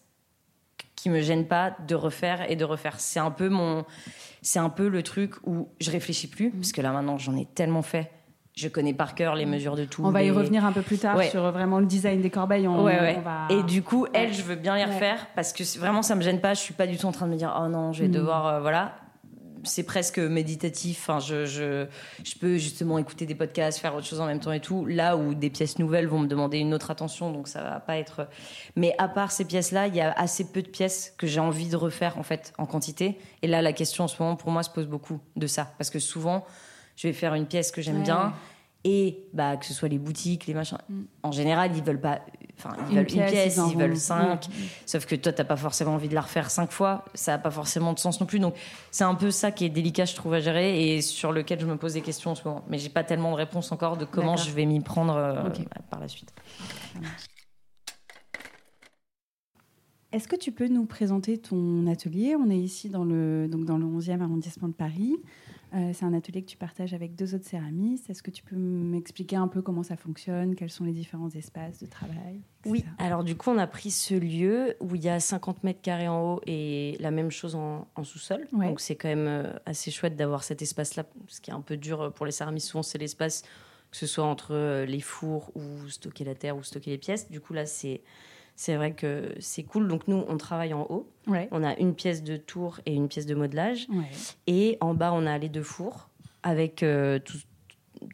qui 1.05 1.11
me 1.11 1.21
gêne 1.21 1.45
pas 1.45 1.75
de 1.87 1.93
refaire 1.93 2.49
et 2.49 2.55
de 2.55 2.65
refaire. 2.65 2.99
C'est 2.99 3.19
un 3.19 3.29
peu 3.29 3.47
mon, 3.47 3.85
c'est 4.41 4.57
un 4.57 4.69
peu 4.69 4.87
le 4.87 5.03
truc 5.03 5.35
où 5.45 5.69
je 5.79 5.91
réfléchis 5.91 6.25
plus, 6.27 6.47
Mm. 6.47 6.51
parce 6.53 6.71
que 6.71 6.81
là 6.81 6.91
maintenant 6.91 7.19
j'en 7.19 7.37
ai 7.37 7.45
tellement 7.45 7.83
fait. 7.83 8.09
Je 8.55 8.67
connais 8.69 8.95
par 8.95 9.13
cœur 9.13 9.35
les 9.35 9.45
mesures 9.45 9.75
de 9.75 9.85
tout. 9.85 10.03
On 10.03 10.09
va 10.09 10.23
y 10.23 10.31
revenir 10.31 10.65
un 10.65 10.71
peu 10.71 10.81
plus 10.81 10.97
tard 10.97 11.15
Ouais. 11.15 11.29
sur 11.29 11.45
euh, 11.45 11.51
vraiment 11.51 11.79
le 11.79 11.85
design 11.85 12.21
des 12.23 12.31
corbeilles. 12.31 12.67
On, 12.67 12.83
Ouais, 12.83 12.99
ouais. 12.99 13.15
on 13.19 13.21
va- 13.21 13.45
Et 13.51 13.61
du 13.61 13.83
coup, 13.83 14.07
elle, 14.13 14.33
je 14.33 14.41
veux 14.41 14.55
bien 14.55 14.75
les 14.77 14.85
refaire 14.85 15.27
parce 15.35 15.53
que 15.53 15.61
vraiment, 15.77 16.01
ça 16.01 16.15
me 16.15 16.21
gêne 16.21 16.41
pas. 16.41 16.55
Je 16.55 16.61
suis 16.61 16.73
pas 16.73 16.87
du 16.87 16.97
tout 16.97 17.05
en 17.05 17.11
train 17.11 17.27
de 17.27 17.31
me 17.33 17.37
dire, 17.37 17.55
oh 17.63 17.67
non, 17.67 17.93
je 17.93 18.01
vais 18.01 18.07
Mm. 18.07 18.11
devoir, 18.13 18.47
euh, 18.47 18.59
voilà. 18.61 18.95
C'est 19.65 19.83
presque 19.83 20.19
méditatif. 20.19 20.99
Enfin, 21.01 21.19
je, 21.19 21.45
je, 21.45 21.85
je 22.23 22.35
peux 22.39 22.57
justement 22.57 22.97
écouter 22.97 23.25
des 23.25 23.35
podcasts, 23.35 23.79
faire 23.79 23.95
autre 23.95 24.05
chose 24.07 24.21
en 24.21 24.25
même 24.25 24.39
temps 24.39 24.51
et 24.51 24.59
tout. 24.61 24.85
Là 24.85 25.17
où 25.17 25.33
des 25.33 25.49
pièces 25.49 25.79
nouvelles 25.79 26.07
vont 26.07 26.19
me 26.19 26.27
demander 26.27 26.57
une 26.59 26.73
autre 26.73 26.91
attention, 26.91 27.31
donc 27.31 27.47
ça 27.47 27.61
va 27.61 27.79
pas 27.79 27.97
être. 27.97 28.27
Mais 28.75 28.95
à 28.97 29.07
part 29.07 29.31
ces 29.31 29.45
pièces-là, 29.45 29.87
il 29.87 29.95
y 29.95 30.01
a 30.01 30.11
assez 30.11 30.45
peu 30.51 30.61
de 30.61 30.69
pièces 30.69 31.13
que 31.17 31.27
j'ai 31.27 31.39
envie 31.39 31.69
de 31.69 31.75
refaire 31.75 32.17
en 32.17 32.23
fait 32.23 32.53
en 32.57 32.65
quantité. 32.65 33.17
Et 33.41 33.47
là, 33.47 33.61
la 33.61 33.73
question 33.73 34.03
en 34.05 34.07
ce 34.07 34.21
moment 34.21 34.35
pour 34.35 34.51
moi 34.51 34.63
se 34.63 34.69
pose 34.69 34.87
beaucoup 34.87 35.19
de 35.35 35.47
ça 35.47 35.71
parce 35.77 35.89
que 35.89 35.99
souvent, 35.99 36.45
je 36.95 37.07
vais 37.07 37.13
faire 37.13 37.33
une 37.33 37.45
pièce 37.45 37.71
que 37.71 37.81
j'aime 37.81 37.97
Ouais. 37.97 38.03
bien 38.03 38.33
et 38.85 39.27
bah 39.33 39.57
que 39.57 39.65
ce 39.65 39.73
soit 39.73 39.89
les 39.89 39.97
boutiques, 39.97 40.45
les 40.45 40.53
machins. 40.53 40.77
Mm. 40.87 41.01
En 41.23 41.31
général, 41.31 41.75
ils 41.75 41.83
veulent 41.83 41.99
pas. 41.99 42.21
Enfin, 42.57 42.77
ils 42.85 42.91
Une 42.91 42.97
veulent 42.97 43.05
pièce, 43.07 43.25
une 43.25 43.31
pièce, 43.31 43.55
ils 43.55 43.59
en 43.59 43.69
ils, 43.69 43.77
veulent 43.77 43.97
cinq. 43.97 44.45
Ouais. 44.45 44.53
Sauf 44.85 45.07
que 45.07 45.15
toi, 45.15 45.33
t'as 45.33 45.43
pas 45.43 45.57
forcément 45.57 45.95
envie 45.95 46.07
de 46.07 46.13
la 46.13 46.21
refaire 46.21 46.51
cinq 46.51 46.71
fois. 46.71 47.03
Ça 47.15 47.33
n'a 47.33 47.37
pas 47.39 47.49
forcément 47.49 47.93
de 47.93 47.99
sens 47.99 48.21
non 48.21 48.27
plus. 48.27 48.39
Donc, 48.39 48.53
c'est 48.91 49.03
un 49.03 49.15
peu 49.15 49.31
ça 49.31 49.51
qui 49.51 49.65
est 49.65 49.69
délicat, 49.69 50.05
je 50.05 50.13
trouve, 50.13 50.35
à 50.35 50.39
gérer 50.39 50.95
et 50.95 51.01
sur 51.01 51.31
lequel 51.31 51.59
je 51.59 51.65
me 51.65 51.77
pose 51.77 51.93
des 51.93 52.01
questions 52.01 52.31
en 52.31 52.35
ce 52.35 52.47
moment. 52.47 52.63
Mais 52.69 52.77
j'ai 52.77 52.89
pas 52.89 53.03
tellement 53.03 53.31
de 53.31 53.37
réponse 53.37 53.71
encore 53.71 53.97
de 53.97 54.05
comment 54.05 54.37
je 54.37 54.51
vais 54.51 54.65
m'y 54.65 54.79
prendre 54.81 55.15
euh, 55.15 55.47
Ok. 55.47 55.65
par 55.89 55.99
la 55.99 56.07
suite. 56.07 56.31
Est-ce 60.11 60.27
que 60.27 60.35
tu 60.35 60.51
peux 60.51 60.67
nous 60.67 60.85
présenter 60.85 61.39
ton 61.39 61.87
atelier? 61.87 62.37
On 62.39 62.49
est 62.49 62.57
ici 62.57 62.89
dans 62.89 63.03
le, 63.03 63.47
donc 63.49 63.65
dans 63.65 63.77
le 63.77 63.85
11e 63.85 64.21
arrondissement 64.21 64.69
de 64.69 64.73
Paris. 64.73 65.17
Euh, 65.75 65.91
c'est 65.93 66.05
un 66.05 66.13
atelier 66.13 66.41
que 66.41 66.49
tu 66.49 66.57
partages 66.57 66.93
avec 66.93 67.15
deux 67.15 67.35
autres 67.35 67.45
céramistes. 67.45 68.09
Est-ce 68.09 68.23
que 68.23 68.31
tu 68.31 68.43
peux 68.43 68.55
m'expliquer 68.55 69.35
un 69.35 69.49
peu 69.49 69.61
comment 69.61 69.83
ça 69.83 69.97
fonctionne? 69.97 70.55
Quels 70.55 70.69
sont 70.69 70.85
les 70.85 70.93
différents 70.93 71.29
espaces 71.29 71.79
de 71.79 71.85
travail 71.87 72.41
etc. 72.63 72.71
Oui, 72.71 72.85
alors 72.97 73.23
du 73.23 73.35
coup, 73.35 73.49
on 73.49 73.57
a 73.57 73.67
pris 73.67 73.91
ce 73.91 74.15
lieu 74.15 74.77
où 74.79 74.95
il 74.95 75.03
y 75.03 75.09
a 75.09 75.19
50 75.19 75.63
mètres 75.63 75.81
carrés 75.81 76.07
en 76.07 76.35
haut 76.35 76.41
et 76.47 76.95
la 76.99 77.11
même 77.11 77.29
chose 77.29 77.55
en, 77.55 77.87
en 77.95 78.03
sous-sol. 78.03 78.47
Ouais. 78.53 78.67
Donc 78.67 78.79
c'est 78.79 78.95
quand 78.95 79.09
même 79.09 79.27
euh, 79.27 79.53
assez 79.65 79.91
chouette 79.91 80.15
d'avoir 80.15 80.43
cet 80.43 80.61
espace-là. 80.61 81.03
Ce 81.27 81.41
qui 81.41 81.51
est 81.51 81.53
un 81.53 81.61
peu 81.61 81.75
dur 81.75 82.13
pour 82.13 82.25
les 82.25 82.31
céramistes, 82.31 82.69
souvent, 82.69 82.83
c'est 82.83 82.97
l'espace, 82.97 83.41
que 83.91 83.97
ce 83.97 84.07
soit 84.07 84.25
entre 84.25 84.53
euh, 84.53 84.85
les 84.85 85.01
fours 85.01 85.51
ou 85.55 85.89
stocker 85.89 86.23
la 86.23 86.35
terre 86.35 86.55
ou 86.55 86.63
stocker 86.63 86.91
les 86.91 86.97
pièces. 86.97 87.29
Du 87.29 87.41
coup, 87.41 87.53
là, 87.53 87.65
c'est. 87.65 88.01
C'est 88.55 88.75
vrai 88.75 88.93
que 88.93 89.35
c'est 89.39 89.63
cool. 89.63 89.87
Donc 89.87 90.07
nous, 90.07 90.23
on 90.27 90.37
travaille 90.37 90.73
en 90.73 90.85
haut. 90.89 91.09
Ouais. 91.27 91.47
On 91.51 91.63
a 91.63 91.77
une 91.77 91.93
pièce 91.93 92.23
de 92.23 92.37
tour 92.37 92.79
et 92.85 92.93
une 92.93 93.07
pièce 93.07 93.25
de 93.25 93.35
modelage. 93.35 93.87
Ouais. 93.89 94.09
Et 94.47 94.77
en 94.79 94.93
bas, 94.93 95.11
on 95.13 95.25
a 95.25 95.37
les 95.37 95.49
deux 95.49 95.63
fours 95.63 96.09
avec 96.41 96.83
euh, 96.83 97.19
tout, 97.19 97.37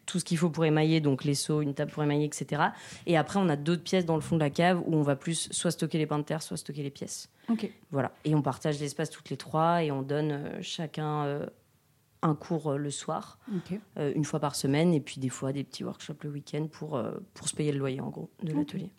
tout 0.06 0.19
ce 0.19 0.25
qu'il 0.25 0.38
faut 0.38 0.49
pour 0.49 0.65
émailler, 0.65 0.99
donc 0.99 1.23
les 1.23 1.36
seaux, 1.36 1.62
une 1.62 1.73
table 1.73 1.91
pour 1.91 2.04
émailler, 2.04 2.25
etc. 2.25 2.63
Et 3.06 3.17
après, 3.17 3.39
on 3.39 3.49
a 3.49 3.56
d'autres 3.56 3.84
pièces 3.84 4.06
dans 4.06 4.15
le 4.15 4.21
fond 4.21 4.36
de 4.36 4.41
la 4.41 4.49
cave 4.49 4.82
où 4.86 4.95
on 4.95 5.01
va 5.01 5.15
plus 5.15 5.49
soit 5.51 5.71
stocker 5.71 5.97
les 5.97 6.08
pains 6.08 6.19
de 6.19 6.23
terre, 6.23 6.41
soit 6.41 6.58
stocker 6.58 6.82
les 6.82 6.89
pièces. 6.89 7.30
Ok. 7.49 7.69
Voilà. 7.91 8.12
Et 8.25 8.34
on 8.34 8.41
partage 8.41 8.80
l'espace 8.80 9.10
toutes 9.10 9.30
les 9.30 9.38
trois 9.38 9.84
et 9.84 9.91
on 9.91 10.01
donne 10.01 10.32
euh, 10.32 10.62
chacun 10.62 11.25
euh, 11.25 11.45
un 12.23 12.36
cours 12.36 12.71
euh, 12.71 12.77
le 12.77 12.91
soir, 12.91 13.39
euh, 13.97 14.12
une 14.15 14.25
fois 14.25 14.39
par 14.39 14.55
semaine, 14.55 14.93
et 14.93 14.99
puis 14.99 15.19
des 15.19 15.29
fois 15.29 15.51
des 15.53 15.63
petits 15.63 15.84
workshops 15.84 16.23
le 16.23 16.29
week-end 16.29 16.67
pour, 16.71 16.95
euh, 16.95 17.12
pour 17.34 17.47
se 17.47 17.55
payer 17.55 17.71
le 17.71 17.79
loyer, 17.79 17.99
en 18.01 18.10
gros, 18.10 18.29
de 18.43 18.53
l'atelier. 18.53 18.91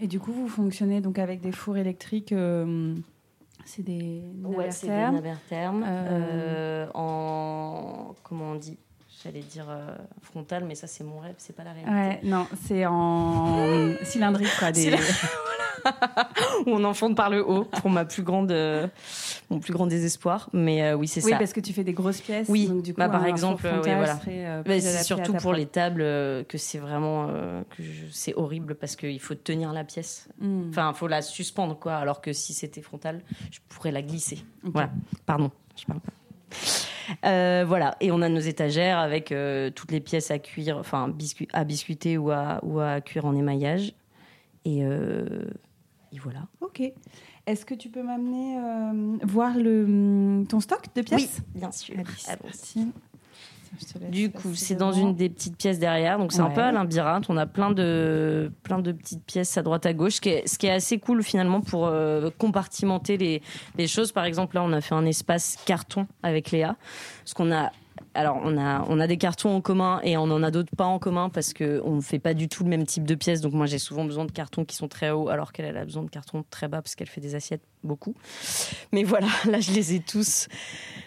Et 0.00 0.06
du 0.08 0.18
coup, 0.18 0.32
vous 0.32 0.48
fonctionnez 0.48 1.00
donc 1.00 1.18
avec 1.18 1.40
des 1.40 1.52
fours 1.52 1.76
électriques. 1.76 2.32
euh, 2.32 2.94
c'est 3.64 3.82
des 3.82 4.22
Ouais, 4.42 4.70
c'est 4.70 4.88
des 4.88 4.92
en. 6.94 8.14
Comment 8.22 8.52
on 8.52 8.54
dit? 8.56 8.78
J'allais 9.22 9.40
dire 9.40 9.66
frontal, 10.20 10.64
mais 10.64 10.74
ça, 10.74 10.86
c'est 10.86 11.04
mon 11.04 11.18
rêve, 11.20 11.36
c'est 11.38 11.54
pas 11.56 11.64
la 11.64 11.72
réalité. 11.72 11.94
Ouais, 11.94 12.20
non, 12.28 12.46
c'est 12.66 12.84
en 12.84 13.94
cylindrique 14.02 14.50
quoi. 14.58 14.70
Des... 14.70 14.90
où 16.66 16.70
on 16.70 16.84
enfonce 16.84 17.14
par 17.14 17.30
le 17.30 17.46
haut 17.46 17.64
pour 17.64 17.90
ma 17.90 18.04
plus 18.04 18.22
grande, 18.22 18.50
euh, 18.50 18.86
mon 19.50 19.58
plus 19.58 19.72
grand 19.72 19.86
désespoir. 19.86 20.48
Mais 20.52 20.82
euh, 20.82 20.94
oui, 20.94 21.08
c'est 21.08 21.24
Oui, 21.24 21.32
ça. 21.32 21.38
parce 21.38 21.52
que 21.52 21.60
tu 21.60 21.72
fais 21.72 21.84
des 21.84 21.92
grosses 21.92 22.20
pièces. 22.20 22.48
Oui, 22.48 22.68
donc, 22.68 22.82
du 22.82 22.94
coup, 22.94 22.98
bah, 22.98 23.08
par 23.08 23.24
exemple, 23.26 23.66
oui, 23.66 23.80
voilà. 23.82 24.18
euh, 24.28 24.60
adapté 24.60 24.80
c'est 24.80 25.02
surtout 25.02 25.34
pour 25.34 25.52
les 25.52 25.66
tables 25.66 26.02
que 26.46 26.58
c'est 26.58 26.78
vraiment 26.78 27.28
que 27.76 27.82
c'est 28.10 28.34
horrible 28.34 28.74
parce 28.74 28.96
qu'il 28.96 29.20
faut 29.20 29.34
tenir 29.34 29.72
la 29.72 29.84
pièce. 29.84 30.28
Hmm. 30.40 30.68
Enfin, 30.70 30.92
il 30.94 30.96
faut 30.96 31.08
la 31.08 31.22
suspendre 31.22 31.78
quoi. 31.78 31.94
Alors 31.96 32.20
que 32.20 32.32
si 32.32 32.52
c'était 32.52 32.82
frontal, 32.82 33.20
je 33.50 33.60
pourrais 33.68 33.92
la 33.92 34.02
glisser. 34.02 34.44
Voilà. 34.62 34.90
Pardon, 35.26 35.50
je 35.76 35.84
parle 35.84 36.00
pas. 36.00 36.12
Euh, 37.26 37.64
voilà, 37.66 37.96
et 38.00 38.10
on 38.10 38.22
a 38.22 38.28
nos 38.28 38.40
étagères 38.40 38.98
avec 38.98 39.30
euh, 39.32 39.70
toutes 39.70 39.92
les 39.92 40.00
pièces 40.00 40.30
à 40.30 40.38
cuire, 40.38 40.78
enfin 40.78 41.12
à 41.52 41.64
biscuiter 41.64 42.16
ou 42.16 42.30
à, 42.30 42.60
ou 42.62 42.80
à 42.80 43.00
cuire 43.00 43.26
en 43.26 43.34
émaillage. 43.34 43.92
Et, 44.64 44.84
euh, 44.84 45.44
voilà. 46.22 46.40
Ok. 46.60 46.82
Est-ce 47.46 47.66
que 47.66 47.74
tu 47.74 47.90
peux 47.90 48.02
m'amener 48.02 48.58
euh, 48.58 49.18
voir 49.22 49.56
le, 49.56 50.44
ton 50.48 50.60
stock 50.60 50.86
de 50.94 51.02
pièces? 51.02 51.42
Bien 51.54 51.70
sûr. 51.70 51.94
Te 51.94 53.98
laisse 53.98 54.10
Du 54.10 54.30
coup, 54.30 54.54
c'est 54.54 54.76
dans 54.76 54.92
une 54.92 55.14
des 55.14 55.28
petites 55.28 55.56
pièces 55.56 55.78
derrière. 55.78 56.18
Donc, 56.18 56.32
c'est 56.32 56.40
un 56.40 56.50
peu 56.50 56.62
à 56.62 56.72
l'imbirate. 56.72 57.24
On 57.28 57.36
a 57.36 57.46
plein 57.46 57.70
de, 57.70 58.50
plein 58.62 58.78
de 58.78 58.92
petites 58.92 59.24
pièces 59.24 59.56
à 59.58 59.62
droite 59.62 59.84
à 59.84 59.92
gauche, 59.92 60.14
ce 60.14 60.20
qui 60.20 60.28
est, 60.30 60.48
ce 60.48 60.58
qui 60.58 60.66
est 60.66 60.72
assez 60.72 60.98
cool 60.98 61.22
finalement 61.22 61.60
pour 61.60 61.86
euh, 61.86 62.30
compartimenter 62.38 63.16
les, 63.16 63.42
les 63.76 63.86
choses. 63.86 64.12
Par 64.12 64.24
exemple, 64.24 64.54
là, 64.54 64.62
on 64.62 64.72
a 64.72 64.80
fait 64.80 64.94
un 64.94 65.06
espace 65.06 65.58
carton 65.66 66.06
avec 66.22 66.50
Léa. 66.50 66.76
Parce 67.24 67.34
qu'on 67.34 67.52
a. 67.52 67.70
Alors, 68.14 68.40
on 68.42 68.56
a, 68.58 68.84
on 68.88 69.00
a 69.00 69.06
des 69.06 69.16
cartons 69.16 69.50
en 69.50 69.60
commun 69.60 70.00
et 70.02 70.16
on 70.16 70.22
en 70.22 70.42
a 70.42 70.50
d'autres 70.50 70.74
pas 70.76 70.84
en 70.84 70.98
commun 70.98 71.30
parce 71.30 71.52
qu'on 71.52 71.96
ne 71.96 72.00
fait 72.00 72.18
pas 72.18 72.34
du 72.34 72.48
tout 72.48 72.64
le 72.64 72.70
même 72.70 72.86
type 72.86 73.04
de 73.04 73.14
pièces. 73.14 73.40
Donc, 73.40 73.52
moi, 73.52 73.66
j'ai 73.66 73.78
souvent 73.78 74.04
besoin 74.04 74.24
de 74.24 74.32
cartons 74.32 74.64
qui 74.64 74.76
sont 74.76 74.88
très 74.88 75.10
hauts 75.10 75.28
alors 75.28 75.52
qu'elle 75.52 75.66
elle 75.66 75.76
a 75.76 75.84
besoin 75.84 76.02
de 76.02 76.10
cartons 76.10 76.44
très 76.50 76.68
bas 76.68 76.82
parce 76.82 76.94
qu'elle 76.94 77.08
fait 77.08 77.20
des 77.20 77.34
assiettes 77.34 77.62
beaucoup. 77.84 78.14
Mais 78.92 79.04
voilà, 79.04 79.28
là, 79.48 79.60
je 79.60 79.72
les 79.72 79.94
ai 79.94 80.00
tous, 80.00 80.48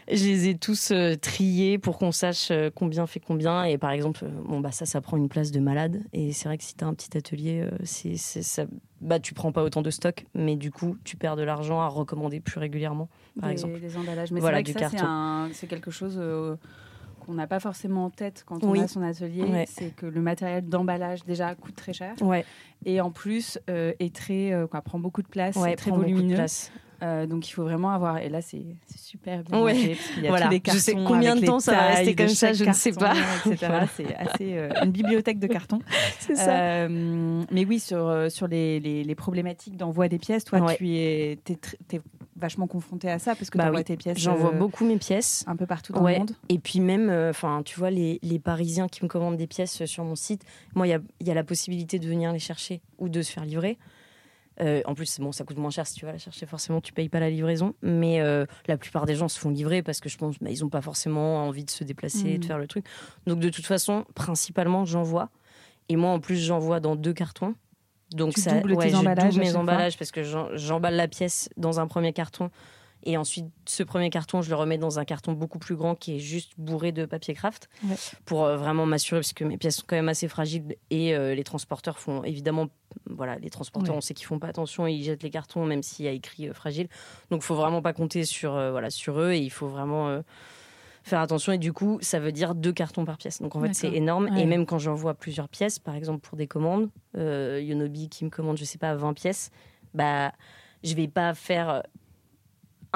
je 0.10 0.24
les 0.24 0.50
ai 0.50 0.58
tous 0.58 0.92
euh, 0.92 1.16
triés 1.16 1.78
pour 1.78 1.98
qu'on 1.98 2.12
sache 2.12 2.50
euh, 2.52 2.70
combien 2.74 3.08
fait 3.08 3.20
combien. 3.20 3.64
Et 3.66 3.78
par 3.78 3.92
exemple, 3.92 4.26
euh, 4.26 4.30
bon, 4.46 4.60
bah, 4.60 4.72
ça, 4.72 4.86
ça 4.86 5.02
prend 5.02 5.18
une 5.18 5.30
place 5.30 5.52
de 5.52 5.60
malade. 5.60 6.02
Et 6.14 6.32
c'est 6.34 6.48
vrai 6.48 6.58
que 6.58 6.64
si 6.64 6.76
tu 6.76 6.84
as 6.84 6.88
un 6.88 6.94
petit 6.94 7.18
atelier, 7.18 7.68
c'est, 7.84 8.16
ça, 8.18 8.66
bah, 9.02 9.20
tu 9.20 9.34
prends 9.34 9.52
pas 9.52 9.64
autant 9.64 9.82
de 9.82 9.90
stock, 9.90 10.26
mais 10.34 10.56
du 10.56 10.72
coup, 10.72 10.98
tu 11.04 11.18
perds 11.18 11.36
de 11.36 11.44
l'argent 11.44 11.82
à 11.82 11.88
recommander 11.88 12.40
plus 12.40 12.60
régulièrement, 12.60 13.10
par 13.40 13.50
des, 13.50 13.54
exemple. 13.54 13.80
des 13.80 13.98
emballages. 13.98 14.32
Mais 14.32 14.40
Voilà, 14.40 14.58
c'est 14.58 14.64
vrai 14.64 14.74
que 14.74 14.78
du 14.80 14.84
ça, 14.84 14.90
c'est 14.90 14.96
carton. 14.98 15.12
un- 15.12 15.50
c'est 15.54 15.68
quelque 15.68 15.92
chose 15.92 16.20
qu'on 17.28 17.34
n'a 17.34 17.46
pas 17.46 17.60
forcément 17.60 18.06
en 18.06 18.10
tête 18.10 18.44
quand 18.48 18.64
on 18.64 18.72
Oui. 18.72 18.80
a 18.80 18.88
son 18.88 19.02
atelier. 19.04 19.44
Ouais. 19.44 19.66
C'est 19.68 19.96
que 19.96 20.06
le 20.06 20.22
matériel 20.22 20.66
d'emballage 20.68 21.24
déjà 21.26 21.54
coûte 21.56 21.76
très 21.76 21.94
cher 21.94 22.14
Ouais, 22.22 22.46
et 22.86 23.02
en 23.02 23.12
plus 23.12 23.60
euh, 23.70 23.94
est 24.00 24.16
très, 24.16 24.54
euh, 24.54 24.66
quoi, 24.66 24.82
prend 24.82 24.98
beaucoup 24.98 25.22
de 25.22 25.28
place, 25.28 25.56
ouais, 25.58 25.74
est 25.74 25.76
très 25.76 25.92
volumineux. 25.92 26.38
Euh, 27.04 27.28
donc 27.28 27.48
il 27.48 27.52
faut 27.52 27.62
vraiment 27.62 27.92
avoir. 27.92 28.18
Et 28.18 28.28
là, 28.30 28.42
c'est 28.42 28.66
super 28.96 29.44
bien 29.44 29.62
Ouais. 29.62 29.74
rangé, 29.74 29.90
parce 29.96 30.08
qu'il 30.10 30.24
y 30.24 30.26
a 30.26 30.30
Voilà. 30.30 30.46
tous 30.48 30.52
les 30.54 30.62
Je 30.66 30.78
sais 30.80 30.94
combien 30.96 31.36
de 31.36 31.46
temps 31.46 31.60
ça 31.60 31.74
va 31.74 31.82
rester 31.90 32.16
comme 32.16 32.28
ça, 32.30 32.54
je 32.54 32.66
ne 32.66 32.74
sais 32.74 32.92
pas. 32.92 33.14
Voilà. 33.46 33.86
C'est 33.96 34.16
assez 34.16 34.58
euh, 34.58 34.70
une 34.84 34.90
bibliothèque 34.92 35.38
de 35.38 35.46
cartons. 35.46 35.80
C'est 36.20 36.34
Euh, 36.40 37.44
mais 37.52 37.66
oui, 37.66 37.80
sur, 37.80 38.32
sur 38.32 38.48
les, 38.48 38.80
les, 38.80 39.04
les 39.04 39.16
problématiques 39.16 39.78
d'envoi 39.78 40.08
des 40.08 40.18
pièces, 40.18 40.44
toi, 40.44 40.60
Ouais. 40.60 40.76
tu 40.76 40.90
es, 40.90 41.38
tr- 41.48 41.76
t'es 41.88 42.02
vachement 42.38 42.68
confronté 42.68 43.10
à 43.10 43.20
ça 43.20 43.36
parce 43.36 43.50
que 43.50 43.58
Bah 43.58 43.72
oui. 43.74 43.84
tes 43.84 43.98
pièces 43.98 44.18
J'envoie 44.20 44.52
euh, 44.54 44.58
beaucoup 44.60 44.86
mes 44.86 44.98
pièces. 44.98 45.44
un 45.48 45.56
peu 45.56 45.66
partout 45.66 45.94
dans 45.94 46.02
Ouais. 46.04 46.14
le 46.14 46.20
monde. 46.20 46.32
Et 46.50 46.60
puis 46.60 46.80
même, 46.80 47.10
euh, 47.10 47.30
enfin, 47.32 47.62
tu 47.66 47.80
vois, 47.80 47.90
les, 47.90 48.20
les 48.22 48.40
Parisiens 48.40 48.88
qui 48.88 49.04
me 49.04 49.10
commandent 49.10 49.38
des 49.38 49.48
pièces 49.48 49.84
sur 49.86 50.04
mon 50.04 50.16
site, 50.16 50.44
moi, 50.76 50.88
il 50.88 50.92
y 50.92 50.94
a, 50.94 51.00
y 51.22 51.32
a 51.32 51.34
la 51.34 51.44
possibilité 51.44 52.00
de 52.00 52.08
venir 52.08 52.32
les 52.32 52.40
chercher 52.40 52.82
ou 52.98 53.10
de 53.10 53.22
se 53.22 53.32
faire 53.32 53.46
livrer. 53.46 53.78
Euh, 54.60 54.82
en 54.86 54.96
plus, 54.96 55.20
bon, 55.20 55.32
ça 55.32 55.44
coûte 55.44 55.58
moins 55.58 55.70
cher 55.70 55.86
si 55.86 55.94
tu 55.94 56.06
vas 56.06 56.14
la 56.14 56.18
chercher. 56.18 56.48
Forcément, 56.48 56.82
tu 56.82 56.92
payes 56.92 57.10
pas 57.10 57.20
la 57.20 57.30
livraison. 57.30 57.76
Mais 57.84 58.22
euh, 58.22 58.46
la 58.68 58.78
plupart 58.78 59.06
des 59.06 59.14
gens 59.16 59.28
se 59.28 59.38
font 59.40 59.50
livrer 59.52 59.84
parce 59.84 60.00
que 60.00 60.10
je 60.10 60.18
pense, 60.18 60.40
bah, 60.40 60.50
ils 60.50 60.66
ont 60.66 60.70
pas 60.70 60.82
forcément 60.82 61.46
envie 61.48 61.64
de 61.64 61.70
se 61.70 61.84
déplacer 61.84 62.30
et 62.30 62.38
de 62.40 62.44
Mhm. 62.44 62.48
faire 62.48 62.58
le 62.58 62.68
truc. 62.68 62.86
Donc, 63.28 63.40
de 63.40 63.50
toute 63.50 63.66
façon, 63.68 64.06
principalement, 64.16 64.84
j'envoie. 64.86 65.30
Et 65.90 65.96
moi, 65.96 66.10
en 66.10 66.20
plus, 66.20 66.38
j'envoie 66.38 66.80
dans 66.80 66.96
deux 66.96 67.14
cartons. 67.14 67.54
Donc 68.12 68.34
Tu 68.36 68.42
ça, 68.42 68.62
tes 68.62 68.74
ouais, 68.74 68.90
je 68.90 68.96
emballages 68.96 69.38
mes 69.38 69.52
fois 69.52 69.60
emballages 69.62 69.98
parce 69.98 70.12
que 70.12 70.24
j'emballe 70.56 70.96
la 70.96 71.08
pièce 71.08 71.50
dans 71.58 71.80
un 71.80 71.88
premier 71.88 72.14
carton. 72.14 72.50
Et 73.04 73.16
ensuite, 73.16 73.46
ce 73.66 73.84
premier 73.84 74.10
carton, 74.10 74.42
je 74.42 74.50
le 74.50 74.56
remets 74.56 74.78
dans 74.80 74.98
un 74.98 75.06
carton 75.06 75.32
beaucoup 75.34 75.60
plus 75.60 75.76
grand 75.76 75.94
qui 75.94 76.16
est 76.16 76.20
juste 76.20 76.54
bourré 76.58 76.92
de 76.92 77.06
papier 77.06 77.34
craft 77.36 77.70
Ouais. 77.84 77.96
pour 78.26 78.44
euh, 78.44 78.58
vraiment 78.58 78.86
m'assurer, 78.86 79.20
parce 79.22 79.34
que 79.34 79.44
mes 79.44 79.58
pièces 79.58 79.78
sont 79.78 79.84
quand 79.88 79.96
même 79.96 80.10
assez 80.10 80.28
fragiles 80.28 80.76
et 80.90 81.16
euh, 81.16 81.36
les 81.36 81.44
transporteurs 81.44 82.00
font 82.00 82.24
évidemment, 82.24 82.68
voilà, 83.06 83.38
les 83.38 83.50
transporteurs, 83.52 83.94
Ouais. 83.94 83.98
on 84.00 84.02
sait 84.02 84.14
qu'ils 84.16 84.26
font 84.26 84.40
pas 84.40 84.48
attention 84.48 84.88
et 84.88 84.94
ils 84.94 85.04
jettent 85.04 85.24
les 85.24 85.30
cartons 85.30 85.64
même 85.66 85.84
s'il 85.84 86.06
y 86.06 86.08
a 86.08 86.12
écrit 86.12 86.50
euh, 86.50 86.54
fragile. 86.54 86.88
Donc, 87.30 87.44
faut 87.44 87.56
vraiment 87.56 87.82
pas 87.84 87.94
compter 87.94 88.26
sur, 88.26 88.56
euh, 88.56 88.72
voilà, 88.72 88.90
sur 88.90 89.20
eux 89.20 89.32
et 89.32 89.40
il 89.40 89.52
faut 89.52 89.68
vraiment 89.68 90.22
faire 91.08 91.20
attention. 91.20 91.54
Et 91.54 91.58
du 91.58 91.74
coup, 91.74 91.98
ça 92.02 92.20
veut 92.20 92.32
dire 92.32 92.56
deux 92.56 92.74
cartons 92.74 93.06
par 93.06 93.18
pièce. 93.18 93.42
Donc, 93.42 93.56
en 93.56 93.62
fait, 93.62 93.74
c'est 93.74 93.92
énorme. 93.92 94.30
Ouais. 94.32 94.42
Et 94.42 94.46
même 94.46 94.66
quand 94.66 94.80
j'envoie 94.80 95.14
plusieurs 95.14 95.50
pièces, 95.50 95.80
par 95.80 95.96
exemple 95.96 96.20
pour 96.20 96.38
des 96.38 96.48
commandes, 96.48 96.90
euh, 97.16 97.62
Yonobi 97.62 98.10
qui 98.10 98.26
me 98.26 98.30
commande, 98.30 98.58
je 98.58 98.66
sais 98.66 98.78
pas, 98.78 98.96
20 98.96 99.14
pièces, 99.14 99.52
bah, 99.94 100.32
je 100.84 100.94
vais 100.96 101.08
pas 101.08 101.34
faire 101.34 101.84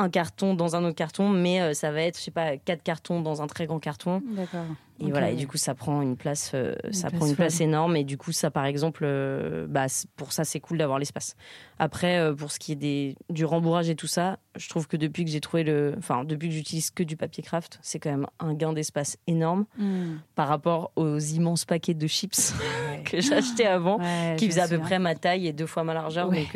un 0.01 0.09
carton 0.09 0.53
dans 0.55 0.75
un 0.75 0.83
autre 0.83 0.95
carton, 0.95 1.29
mais 1.29 1.61
euh, 1.61 1.73
ça 1.73 1.91
va 1.91 2.01
être, 2.01 2.17
je 2.17 2.23
sais 2.23 2.31
pas, 2.31 2.57
quatre 2.57 2.83
cartons 2.83 3.21
dans 3.21 3.41
un 3.41 3.47
très 3.47 3.65
grand 3.67 3.79
carton. 3.79 4.21
D'accord. 4.35 4.65
Et 5.03 5.09
voilà, 5.09 5.31
et 5.31 5.35
du 5.35 5.47
coup, 5.47 5.57
ça 5.57 5.73
prend 5.73 6.03
une 6.03 6.15
place, 6.15 6.51
euh, 6.53 6.75
Une 6.85 6.93
ça 6.93 7.07
place 7.09 7.17
prend 7.19 7.27
une 7.27 7.35
place 7.35 7.57
folle. 7.57 7.67
énorme. 7.67 7.95
Et 7.95 8.03
du 8.03 8.19
coup, 8.19 8.31
ça, 8.31 8.51
par 8.51 8.65
exemple, 8.65 9.01
euh, 9.03 9.65
bah, 9.67 9.87
pour 10.15 10.31
ça, 10.31 10.43
c'est 10.43 10.59
cool 10.59 10.77
d'avoir 10.77 10.99
l'espace. 10.99 11.35
Après, 11.79 12.19
euh, 12.19 12.35
pour 12.35 12.51
ce 12.51 12.59
qui 12.59 12.73
est 12.73 12.75
des, 12.75 13.15
du 13.31 13.43
rembourrage 13.43 13.89
et 13.89 13.95
tout 13.95 14.05
ça, 14.05 14.37
je 14.57 14.69
trouve 14.69 14.87
que 14.87 14.97
depuis 14.97 15.25
que 15.25 15.31
j'ai 15.31 15.41
trouvé 15.41 15.63
le, 15.63 15.95
enfin, 15.97 16.23
depuis 16.23 16.49
que 16.49 16.53
j'utilise 16.53 16.91
que 16.91 17.01
du 17.01 17.17
papier 17.17 17.41
craft, 17.41 17.79
c'est 17.81 17.97
quand 17.97 18.11
même 18.11 18.27
un 18.39 18.53
gain 18.53 18.73
d'espace 18.73 19.17
énorme 19.25 19.65
Hmm. 19.75 20.17
par 20.35 20.47
rapport 20.47 20.91
aux 20.95 21.17
immenses 21.17 21.65
paquets 21.65 21.95
de 21.95 22.05
chips 22.05 22.53
que 23.05 23.21
j'achetais 23.21 23.65
avant, 23.65 23.97
Ouais, 23.97 24.35
qui 24.37 24.45
faisaient 24.45 24.61
à 24.61 24.67
peu 24.67 24.77
près 24.77 24.99
ma 24.99 25.15
taille 25.15 25.47
et 25.47 25.53
deux 25.53 25.65
fois 25.65 25.83
ma 25.83 25.95
largeur. 25.95 26.29
Ouais, 26.29 26.43
donc. 26.53 26.55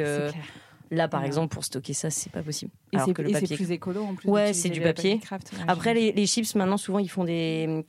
Là, 0.91 1.07
par 1.07 1.21
Ouais. 1.21 1.27
exemple, 1.27 1.53
pour 1.53 1.63
stocker 1.65 1.93
ça, 1.93 2.09
c'est 2.09 2.31
pas 2.31 2.41
possible. 2.43 2.71
Et 2.93 2.97
Alors 2.97 3.07
c'est 3.07 3.13
papier 3.13 3.55
plus 3.55 3.71
écolo 3.71 4.03
en 4.03 4.15
plus. 4.15 4.29
Ouais, 4.29 4.53
c'est 4.53 4.69
du 4.69 4.81
papier. 4.81 5.19
craft. 5.19 5.51
Ouais, 5.53 5.59
Après, 5.67 5.93
les, 5.93 6.11
les 6.11 6.25
chips, 6.27 6.55
maintenant, 6.55 6.77
souvent, 6.77 6.99
ils 6.99 7.09
font 7.09 7.23
des 7.23 7.83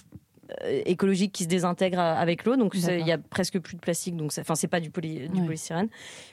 euh, 0.63 0.83
écologiques 0.87 1.33
qui 1.33 1.43
se 1.45 1.49
désintègrent 1.49 1.99
avec 1.99 2.45
l'eau. 2.45 2.57
Donc, 2.57 2.75
il 2.75 3.07
y 3.07 3.11
a 3.13 3.19
presque 3.19 3.59
plus 3.59 3.75
de 3.77 3.81
plastique. 3.81 4.17
Donc, 4.17 4.33
enfin, 4.39 4.55
c'est 4.55 4.69
pas 4.69 4.79
du, 4.81 4.91
poly, 4.91 5.29
du 5.29 5.41
Ouais. 5.41 5.47
polystyrène, 5.47 5.89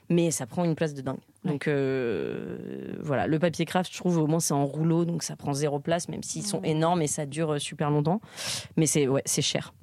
mais 0.10 0.30
ça 0.32 0.46
prend 0.46 0.64
une 0.64 0.76
place 0.76 0.94
de 0.94 1.02
dingue. 1.02 1.18
Donc, 1.46 1.68
euh, 1.68 2.96
voilà. 3.02 3.26
Le 3.28 3.40
papier 3.40 3.66
craft, 3.66 3.92
je 3.92 3.98
trouve, 3.98 4.18
au 4.20 4.28
moins, 4.28 4.40
c'est 4.40 4.54
en 4.54 4.66
rouleau. 4.66 5.04
Donc, 5.06 5.24
ça 5.24 5.36
prend 5.36 5.54
zéro 5.54 5.80
place, 5.80 6.08
même 6.10 6.24
s'ils 6.24 6.46
sont 6.46 6.62
énormes 6.62 7.02
et 7.02 7.08
ça 7.08 7.26
dure 7.26 7.54
euh, 7.54 7.60
super 7.60 7.90
longtemps. 7.90 8.22
Mais 8.78 8.86
c'est 8.86 9.08
ouais, 9.08 9.24
c'est 9.26 9.42
cher. 9.42 9.74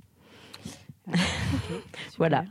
Voilà. 2.19 2.45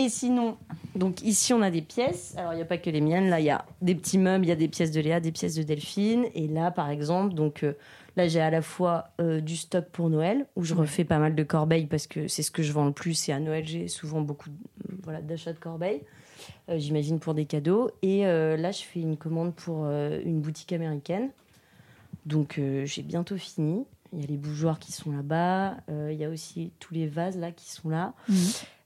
Et 0.00 0.08
sinon, 0.08 0.56
donc 0.94 1.22
ici 1.22 1.52
on 1.52 1.60
a 1.60 1.72
des 1.72 1.82
pièces. 1.82 2.34
Alors 2.36 2.52
il 2.52 2.56
n'y 2.56 2.62
a 2.62 2.66
pas 2.66 2.78
que 2.78 2.88
les 2.88 3.00
miennes. 3.00 3.28
Là 3.30 3.40
il 3.40 3.46
y 3.46 3.50
a 3.50 3.64
des 3.82 3.96
petits 3.96 4.16
meubles, 4.16 4.44
il 4.44 4.48
y 4.48 4.52
a 4.52 4.56
des 4.56 4.68
pièces 4.68 4.92
de 4.92 5.00
Léa, 5.00 5.18
des 5.18 5.32
pièces 5.32 5.56
de 5.56 5.64
Delphine. 5.64 6.26
Et 6.36 6.46
là 6.46 6.70
par 6.70 6.88
exemple, 6.88 7.34
donc 7.34 7.64
euh, 7.64 7.72
là 8.16 8.28
j'ai 8.28 8.40
à 8.40 8.50
la 8.50 8.62
fois 8.62 9.08
euh, 9.20 9.40
du 9.40 9.56
stock 9.56 9.86
pour 9.86 10.08
Noël 10.08 10.46
où 10.54 10.62
je 10.62 10.74
refais 10.74 11.02
pas 11.04 11.18
mal 11.18 11.34
de 11.34 11.42
corbeilles 11.42 11.86
parce 11.86 12.06
que 12.06 12.28
c'est 12.28 12.44
ce 12.44 12.52
que 12.52 12.62
je 12.62 12.72
vends 12.72 12.84
le 12.86 12.92
plus. 12.92 13.28
Et 13.28 13.32
à 13.32 13.40
Noël 13.40 13.66
j'ai 13.66 13.88
souvent 13.88 14.20
beaucoup 14.20 14.50
voilà 15.02 15.20
d'achats 15.20 15.52
de 15.52 15.58
corbeilles. 15.58 16.02
euh, 16.68 16.78
J'imagine 16.78 17.18
pour 17.18 17.34
des 17.34 17.46
cadeaux. 17.46 17.90
Et 18.02 18.22
là 18.22 18.70
je 18.70 18.82
fais 18.82 19.00
une 19.00 19.16
commande 19.16 19.52
pour 19.52 19.84
une 19.86 20.40
boutique 20.40 20.72
américaine. 20.72 21.30
Donc 22.24 22.60
j'ai 22.84 23.02
bientôt 23.02 23.36
fini. 23.36 23.84
Il 24.12 24.20
y 24.20 24.24
a 24.24 24.26
les 24.28 24.36
bougeoirs 24.36 24.78
qui 24.78 24.92
sont 24.92 25.10
là-bas. 25.10 25.78
Il 25.88 26.16
y 26.16 26.24
a 26.24 26.28
aussi 26.28 26.70
tous 26.78 26.94
les 26.94 27.08
vases 27.08 27.36
là 27.36 27.50
qui 27.50 27.68
sont 27.68 27.88
là. 27.88 28.14
Mhm. 28.28 28.36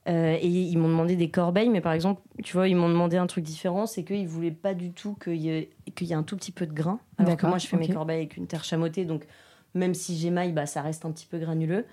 Euh, 0.09 0.37
et 0.41 0.47
ils 0.47 0.77
m'ont 0.77 0.89
demandé 0.89 1.15
des 1.15 1.29
corbeilles, 1.29 1.69
mais 1.69 1.79
par 1.79 1.93
exemple, 1.93 2.21
tu 2.43 2.53
vois, 2.53 2.67
ils 2.67 2.75
m'ont 2.75 2.89
demandé 2.89 3.15
un 3.15 3.25
truc 3.27 3.45
différent, 3.45 3.85
c'est 3.85 4.03
qu'ils 4.03 4.27
voulaient 4.27 4.51
pas 4.51 4.73
du 4.73 4.91
tout 4.91 5.15
qu'il 5.15 5.37
y, 5.37 5.49
ait- 5.49 5.69
qu'il 5.95 6.07
y 6.07 6.11
ait 6.11 6.15
un 6.15 6.23
tout 6.23 6.35
petit 6.35 6.51
peu 6.51 6.65
de 6.67 6.73
grain. 6.73 6.99
Alors 7.17 7.37
que 7.37 7.45
moi, 7.47 7.57
je 7.57 7.67
fais 7.67 7.77
mes 7.77 7.87
corbeilles 7.87 8.17
avec 8.17 8.35
une 8.35 8.45
terre 8.47 8.65
chamottée, 8.65 9.05
donc 9.05 9.25
même 9.75 9.93
si 9.93 10.17
j'émaille, 10.17 10.51
bah, 10.51 10.65
ça 10.65 10.81
reste 10.81 11.05
un 11.05 11.11
petit 11.11 11.25
peu 11.25 11.39
granuleux. 11.39 11.85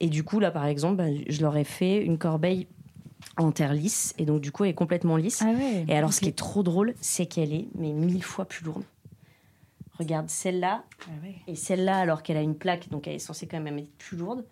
Et 0.00 0.08
du 0.08 0.24
coup, 0.24 0.40
là, 0.40 0.50
par 0.50 0.64
exemple, 0.64 0.96
bah, 0.96 1.08
je 1.28 1.40
leur 1.42 1.54
ai 1.58 1.64
fait 1.64 2.02
une 2.02 2.16
corbeille 2.16 2.66
en 3.36 3.52
terre 3.52 3.74
lisse, 3.74 4.14
et 4.16 4.24
donc 4.24 4.40
du 4.40 4.50
coup, 4.52 4.64
elle 4.64 4.70
est 4.70 4.74
complètement 4.74 5.16
lisse. 5.18 5.42
Ah 5.42 5.52
ouais. 5.52 5.84
Et 5.86 5.94
alors, 5.94 6.14
ce 6.14 6.20
qui 6.20 6.28
est 6.30 6.36
trop 6.36 6.62
drôle, 6.62 6.94
c'est 7.02 7.26
qu'elle 7.26 7.52
est 7.52 7.68
mais 7.74 7.92
mille 7.92 8.24
fois 8.24 8.46
plus 8.46 8.64
lourde. 8.64 8.84
Regarde 9.98 10.30
celle-là 10.30 10.82
Ah 11.06 11.10
ouais. 11.22 11.34
et 11.46 11.54
celle-là, 11.54 11.98
alors 11.98 12.22
qu'elle 12.22 12.38
a 12.38 12.42
une 12.42 12.54
plaque, 12.56 12.88
donc 12.88 13.06
elle 13.06 13.16
est 13.16 13.18
censée 13.18 13.46
quand 13.46 13.60
même 13.60 13.78
être 13.78 13.92
plus 13.98 14.16
lourde. 14.16 14.46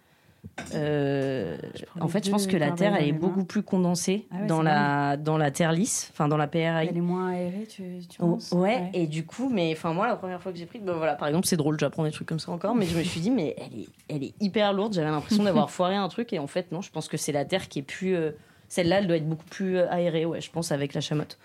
Euh, 0.74 1.57
en 2.01 2.09
fait, 2.09 2.24
je 2.24 2.31
pense 2.31 2.46
que 2.46 2.57
la 2.57 2.72
terre, 2.72 2.96
elle 2.96 3.09
est 3.09 3.12
beaucoup 3.12 3.44
plus 3.44 3.62
condensée 3.62 4.27
Ah 4.31 4.40
ouais, 4.40 4.46
dans, 4.46 4.62
la, 4.62 5.16
dans 5.16 5.38
la 5.38 5.51
terre 5.51 5.72
lisse, 5.72 6.11
enfin 6.12 6.29
dans 6.29 6.37
la 6.37 6.46
PRI. 6.46 6.61
Elle 6.88 6.96
est 6.96 7.01
moins 7.01 7.31
aérée, 7.31 7.66
tu, 7.68 7.83
tu 8.09 8.18
Oh, 8.20 8.33
penses 8.33 8.53
ouais, 8.53 8.90
et 8.92 9.07
du 9.07 9.24
coup, 9.24 9.48
mais 9.48 9.72
enfin 9.72 9.92
moi 9.92 10.07
la 10.07 10.16
première 10.16 10.42
fois 10.42 10.53
que 10.53 10.59
j'ai 10.59 10.66
pris, 10.66 10.79
ben 10.79 10.94
voilà, 10.94 11.14
par 11.14 11.29
exemple 11.29 11.46
c'est 11.46 11.57
drôle, 11.57 11.79
j'apprends 11.79 12.05
des 12.05 12.11
trucs 12.11 12.29
comme 12.29 12.38
ça 12.40 12.51
encore, 12.53 12.74
mais 12.74 12.87
je 12.87 12.96
me 12.98 13.03
suis 13.03 13.20
dit 13.20 13.31
mais 13.31 13.55
elle 13.59 13.81
est, 13.81 13.88
elle 14.09 14.24
est 14.24 14.35
hyper 14.40 14.72
lourde, 14.72 14.94
j'avais 14.94 15.11
l'impression 15.11 15.44
d'avoir 15.44 15.70
foiré 15.79 15.94
un 15.94 16.09
truc 16.09 16.33
et 16.33 16.38
en 16.38 16.46
fait 16.46 16.72
non, 16.72 16.81
je 16.83 16.90
pense 16.90 17.09
que 17.09 17.16
c'est 17.16 17.33
la 17.33 17.44
terre 17.44 17.68
qui 17.68 17.79
est 17.81 17.83
plus, 17.83 18.14
euh, 18.16 18.33
celle-là 18.68 18.98
elle 18.98 19.07
doit 19.07 19.16
être 19.16 19.29
beaucoup 19.29 19.46
plus 19.48 19.79
euh, 19.79 19.90
aérée, 19.90 20.27
ouais, 20.27 20.40
je 20.40 20.51
pense 20.51 20.72
avec 20.72 20.92
la 20.94 21.01
chamotte. 21.01 21.38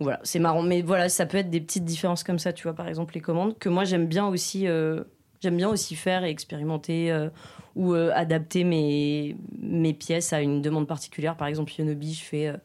Voilà, 0.00 0.20
c'est 0.22 0.40
marrant, 0.40 0.62
mais 0.62 0.82
voilà, 0.82 1.08
ça 1.08 1.24
peut 1.26 1.38
être 1.38 1.50
des 1.50 1.60
petites 1.60 1.84
différences 1.84 2.24
comme 2.24 2.38
ça, 2.38 2.52
tu 2.52 2.64
vois, 2.64 2.74
par 2.74 2.88
exemple 2.88 3.14
les 3.14 3.20
commandes 3.20 3.58
que 3.58 3.68
moi 3.68 3.84
j'aime 3.84 4.06
bien 4.06 4.26
aussi, 4.26 4.66
euh, 4.66 5.04
j'aime 5.40 5.56
bien 5.56 5.68
aussi 5.68 5.96
faire 5.96 6.24
et 6.24 6.30
expérimenter 6.30 7.10
euh, 7.10 7.28
ou 7.74 7.94
euh, 7.94 8.12
adapter 8.14 8.64
mes 8.64 9.36
mes 9.60 9.92
pièces 9.92 10.32
à 10.32 10.40
une 10.40 10.62
demande 10.62 10.86
particulière, 10.86 11.36
par 11.36 11.48
exemple 11.48 11.72
Yonobi, 11.76 12.14
je 12.14 12.22
fais 12.22 12.46
euh, 12.48 12.56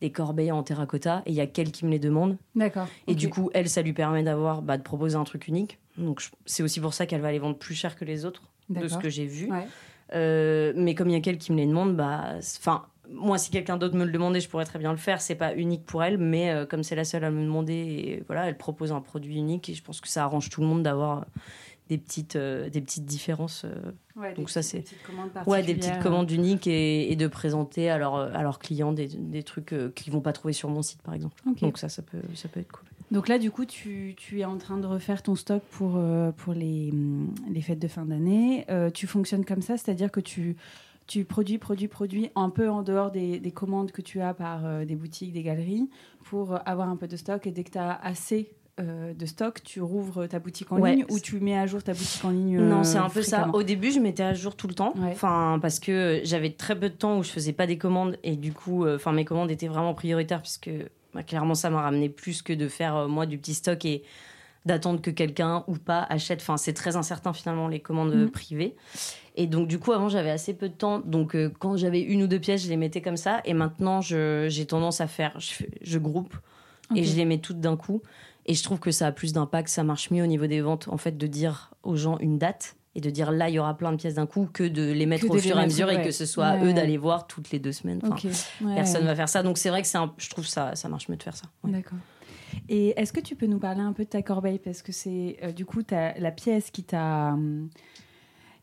des 0.00 0.10
corbeilles 0.10 0.52
en 0.52 0.62
terracotta 0.62 1.22
et 1.26 1.30
il 1.30 1.34
y 1.34 1.40
a 1.40 1.46
qu'elle 1.46 1.70
qui 1.70 1.84
me 1.84 1.90
les 1.90 1.98
demande. 1.98 2.36
D'accord. 2.54 2.88
Et 3.06 3.14
du 3.14 3.28
coup, 3.28 3.50
elle, 3.54 3.68
ça 3.68 3.82
lui 3.82 3.92
permet 3.92 4.22
d'avoir, 4.22 4.62
bah, 4.62 4.76
de 4.76 4.82
proposer 4.82 5.16
un 5.16 5.24
truc 5.24 5.46
unique. 5.46 5.78
Donc, 5.96 6.22
c'est 6.46 6.62
aussi 6.62 6.80
pour 6.80 6.94
ça 6.94 7.06
qu'elle 7.06 7.20
va 7.20 7.30
les 7.30 7.38
vendre 7.38 7.56
plus 7.56 7.74
cher 7.74 7.96
que 7.96 8.04
les 8.04 8.24
autres, 8.24 8.42
de 8.68 8.88
ce 8.88 8.98
que 8.98 9.08
j'ai 9.08 9.26
vu. 9.26 9.50
Ouais. 9.50 10.72
Mais 10.74 10.94
comme 10.94 11.08
il 11.08 11.12
y 11.12 11.16
a 11.16 11.20
qu'elle 11.20 11.38
qui 11.38 11.52
me 11.52 11.58
les 11.58 11.66
demande, 11.66 11.94
bah, 11.96 12.34
enfin, 12.40 12.86
moi, 13.12 13.38
si 13.38 13.50
quelqu'un 13.50 13.76
d'autre 13.76 13.96
me 13.96 14.04
le 14.04 14.12
demandait, 14.12 14.40
je 14.40 14.48
pourrais 14.48 14.64
très 14.64 14.78
bien 14.78 14.90
le 14.90 14.98
faire. 14.98 15.20
C'est 15.20 15.34
pas 15.34 15.54
unique 15.54 15.84
pour 15.84 16.02
elle, 16.02 16.18
mais 16.18 16.50
euh, 16.50 16.66
comme 16.66 16.82
c'est 16.82 16.94
la 16.94 17.04
seule 17.04 17.24
à 17.24 17.30
me 17.30 17.42
demander, 17.42 17.74
et 17.74 18.22
voilà, 18.26 18.48
elle 18.48 18.56
propose 18.56 18.92
un 18.92 19.00
produit 19.00 19.36
unique 19.36 19.68
et 19.68 19.74
je 19.74 19.82
pense 19.82 20.00
que 20.00 20.08
ça 20.08 20.24
arrange 20.24 20.50
tout 20.50 20.60
le 20.60 20.66
monde 20.66 20.82
d'avoir 20.82 21.26
des 21.96 21.98
petites, 21.98 22.36
euh, 22.36 22.68
des 22.70 22.80
petites 22.80 23.04
différences. 23.04 23.64
euh, 23.64 23.92
Ouais, 24.16 24.34
Donc 24.34 24.46
des 24.46 24.52
ça, 24.52 24.62
c'est- 24.62 24.84
ouais, 25.50 25.62
des 25.62 25.74
petites 25.74 25.92
commandes 26.02 26.30
uniques 26.30 26.66
et, 26.66 27.10
et 27.10 27.16
de 27.16 27.26
présenter 27.26 27.88
à, 27.90 27.96
leur- 27.98 28.14
à 28.16 28.42
leurs 28.42 28.58
clients 28.58 28.92
des, 28.92 29.06
des 29.08 29.42
trucs 29.42 29.72
euh, 29.72 29.90
qu'ils 29.94 30.12
vont 30.12 30.20
pas 30.20 30.32
trouver 30.32 30.52
sur 30.52 30.68
mon 30.68 30.82
site, 30.82 31.00
par 31.02 31.14
exemple. 31.14 31.36
Donc 31.66 31.78
ça, 31.78 31.88
ça 31.88 32.02
peut, 32.02 32.20
ça 32.34 32.48
peut 32.48 32.60
être 32.60 32.72
cool. 32.72 32.84
Donc 33.10 33.28
là, 33.28 33.38
du 33.38 33.50
coup, 33.50 33.64
tu, 33.66 34.14
tu 34.16 34.40
es 34.40 34.44
en 34.44 34.56
train 34.58 34.78
de 34.78 34.86
refaire 34.86 35.22
ton 35.22 35.34
stock 35.34 35.62
pour, 35.70 35.96
euh, 35.96 36.30
pour 36.32 36.52
les, 36.54 36.92
les 37.50 37.60
fêtes 37.60 37.78
de 37.78 37.88
fin 37.88 38.04
d'année. 38.06 38.64
Euh, 38.70 38.90
tu 38.90 39.06
fonctionnes 39.06 39.44
comme 39.44 39.60
ça, 39.62 39.76
c'est-à-dire 39.76 40.10
que 40.10 40.20
tu, 40.20 40.56
tu 41.06 41.24
produis, 41.24 41.58
produis, 41.58 41.88
produis 41.88 42.30
un 42.36 42.48
peu 42.50 42.68
en 42.70 42.82
dehors 42.82 43.10
des, 43.10 43.38
des 43.40 43.50
commandes 43.50 43.92
que 43.92 44.00
tu 44.02 44.20
as 44.20 44.32
par 44.34 44.64
euh, 44.64 44.84
des 44.86 44.94
boutiques, 44.96 45.32
des 45.32 45.42
galeries, 45.42 45.90
pour 46.24 46.58
avoir 46.66 46.88
un 46.88 46.96
peu 46.96 47.06
de 47.08 47.16
stock. 47.16 47.46
Et 47.46 47.50
dès 47.50 47.64
que 47.64 47.70
tu 47.72 47.78
as 47.78 47.92
assez 48.02 48.50
euh, 48.80 49.12
de 49.12 49.26
stock, 49.26 49.62
tu 49.62 49.80
rouvres 49.82 50.26
ta 50.26 50.38
boutique 50.38 50.72
en 50.72 50.78
Ouais. 50.78 50.94
ligne 50.96 51.04
ou 51.10 51.18
tu 51.20 51.38
mets 51.40 51.58
à 51.58 51.66
jour 51.66 51.82
ta 51.82 51.92
boutique 51.92 52.24
en 52.24 52.30
ligne 52.30 52.58
Non, 52.58 52.80
euh, 52.80 52.82
c'est 52.84 52.98
un 52.98 53.10
peu 53.10 53.22
ça. 53.22 53.50
Au 53.52 53.62
début, 53.62 53.90
je 53.92 54.00
mettais 54.00 54.22
à 54.22 54.32
jour 54.34 54.56
tout 54.56 54.66
le 54.68 54.74
temps. 54.74 54.94
Ouais. 54.96 55.10
Enfin, 55.12 55.58
parce 55.60 55.78
que 55.78 56.20
j'avais 56.24 56.50
très 56.50 56.78
peu 56.78 56.88
de 56.88 56.94
temps 56.94 57.18
où 57.18 57.22
je 57.22 57.30
faisais 57.30 57.52
pas 57.52 57.66
des 57.66 57.76
commandes 57.78 58.16
et 58.22 58.36
du 58.36 58.52
coup, 58.52 58.84
euh, 58.84 58.96
enfin, 58.96 59.12
mes 59.12 59.24
commandes 59.26 59.50
étaient 59.50 59.68
vraiment 59.68 59.92
prioritaires 59.94 60.40
puisque 60.40 60.70
bah, 61.14 61.22
clairement, 61.22 61.54
ça 61.54 61.68
m'a 61.68 61.82
ramené 61.82 62.08
plus 62.08 62.40
que 62.40 62.52
de 62.54 62.68
faire 62.68 63.08
moi 63.08 63.26
du 63.26 63.36
petit 63.36 63.54
stock 63.54 63.84
et 63.84 64.02
d'attendre 64.64 65.02
que 65.02 65.10
quelqu'un 65.10 65.64
ou 65.66 65.74
pas 65.74 66.06
achète. 66.08 66.40
Enfin, 66.40 66.56
c'est 66.56 66.72
très 66.72 66.96
incertain 66.96 67.32
finalement 67.32 67.68
les 67.68 67.80
commandes 67.80 68.14
Mhm. 68.14 68.30
privées. 68.30 68.74
Et 69.36 69.46
donc, 69.46 69.66
du 69.68 69.78
coup, 69.78 69.92
avant, 69.92 70.08
j'avais 70.08 70.30
assez 70.30 70.54
peu 70.54 70.68
de 70.68 70.74
temps. 70.74 71.00
Donc, 71.00 71.34
euh, 71.34 71.50
quand 71.58 71.76
j'avais 71.76 72.00
une 72.00 72.22
ou 72.22 72.26
deux 72.26 72.38
pièces, 72.38 72.62
je 72.64 72.68
les 72.68 72.76
mettais 72.76 73.00
comme 73.02 73.16
ça. 73.16 73.40
Et 73.44 73.54
maintenant, 73.54 74.00
j'ai 74.00 74.66
tendance 74.66 75.00
à 75.02 75.06
faire, 75.08 75.38
je, 75.38 75.98
groupe 75.98 76.34
et 76.94 77.02
je 77.04 77.16
les 77.16 77.24
mets 77.24 77.38
toutes 77.38 77.60
d'un 77.60 77.76
coup. 77.76 78.02
Et 78.46 78.54
je 78.54 78.62
trouve 78.62 78.80
que 78.80 78.90
ça 78.90 79.06
a 79.06 79.12
plus 79.12 79.32
d'impact, 79.32 79.68
ça 79.68 79.84
marche 79.84 80.10
mieux 80.10 80.22
au 80.22 80.26
niveau 80.26 80.46
des 80.46 80.60
ventes, 80.60 80.88
en 80.88 80.96
fait, 80.96 81.16
de 81.16 81.26
dire 81.26 81.72
aux 81.82 81.96
gens 81.96 82.18
une 82.18 82.38
date 82.38 82.76
et 82.94 83.00
de 83.00 83.08
dire 83.08 83.30
là, 83.32 83.48
il 83.48 83.54
y 83.54 83.58
aura 83.58 83.76
plein 83.76 83.90
de 83.92 83.96
pièces 83.96 84.14
d'un 84.14 84.26
coup 84.26 84.48
que 84.52 84.64
de 84.64 84.90
les 84.92 85.06
mettre 85.06 85.26
Que 85.26 85.32
au 85.32 85.38
fur 85.38 85.56
et 85.56 85.60
à 85.60 85.64
mesure 85.64 85.90
et 85.90 86.02
que 86.02 86.10
ce 86.10 86.26
soit 86.26 86.46
à 86.46 86.56
Ouais. 86.58 86.66
eux 86.70 86.72
d'aller 86.74 86.96
voir 86.98 87.26
toutes 87.26 87.50
les 87.52 87.58
deux 87.58 87.72
semaines. 87.72 88.00
Enfin, 88.02 88.14
Ok. 88.16 88.24
Ouais. 88.62 88.74
Personne 88.74 89.04
va 89.04 89.14
faire 89.14 89.28
ça. 89.28 89.42
Donc 89.42 89.56
c'est 89.58 89.70
vrai 89.70 89.80
que 89.82 89.88
c'est 89.88 89.96
un- 89.98 90.12
je 90.18 90.28
trouve 90.28 90.46
ça, 90.46 90.74
ça 90.74 90.88
marche 90.88 91.08
mieux 91.08 91.16
de 91.16 91.22
faire 91.22 91.36
ça. 91.36 91.46
D'accord. 91.64 91.98
Et 92.68 92.92
est-ce 93.00 93.12
que 93.14 93.20
tu 93.20 93.34
peux 93.34 93.46
nous 93.46 93.58
parler 93.58 93.80
un 93.80 93.94
peu 93.94 94.04
de 94.04 94.08
ta 94.10 94.20
corbeille? 94.22 94.58
Parce 94.58 94.82
que 94.82 94.92
c'est 94.92 95.38
euh, 95.42 95.52
du 95.52 95.64
coup 95.64 95.82
t'as 95.82 96.18
la 96.18 96.30
pièce 96.30 96.70
qui 96.70 96.82
t'a. 96.84 97.28
hum, 97.32 97.70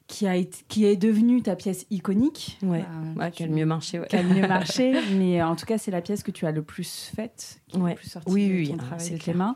Qui, 0.09 0.25
a 0.25 0.35
été, 0.35 0.57
qui 0.67 0.85
est 0.85 0.95
devenue 0.95 1.41
ta 1.43 1.55
pièce 1.55 1.85
iconique. 1.91 2.57
Ouais. 2.63 2.79
Euh, 2.79 3.19
Ouais, 3.19 3.29
tu- 3.29 3.37
qui 3.37 3.43
a 3.43 3.45
le 3.47 3.53
mieux 3.53 3.65
marché. 3.67 3.99
Ouais. 3.99 4.07
qui 4.07 4.15
a 4.15 4.23
le 4.23 4.29
mieux 4.29 4.47
marché, 4.47 4.93
mais 5.17 5.39
euh, 5.39 5.45
en 5.47 5.55
tout 5.55 5.65
cas, 5.67 5.77
c'est 5.77 5.91
la 5.91 6.01
pièce 6.01 6.23
que 6.23 6.31
tu 6.31 6.45
as 6.47 6.51
le 6.51 6.63
plus 6.63 7.11
faite, 7.15 7.61
qui 7.67 7.77
est 7.77 7.81
Ouais. 7.81 7.91
le 7.91 7.95
plus 7.95 8.09
sortie 8.09 8.31
Oui, 8.33 8.49
de 8.49 8.53
oui, 8.55 8.67
ton 8.69 8.73
oui. 8.73 8.79
Ah, 8.81 8.85
travail 8.85 9.05
c'est 9.05 9.13
de 9.13 9.17
tes 9.19 9.23
clair. 9.25 9.35
mains. 9.37 9.55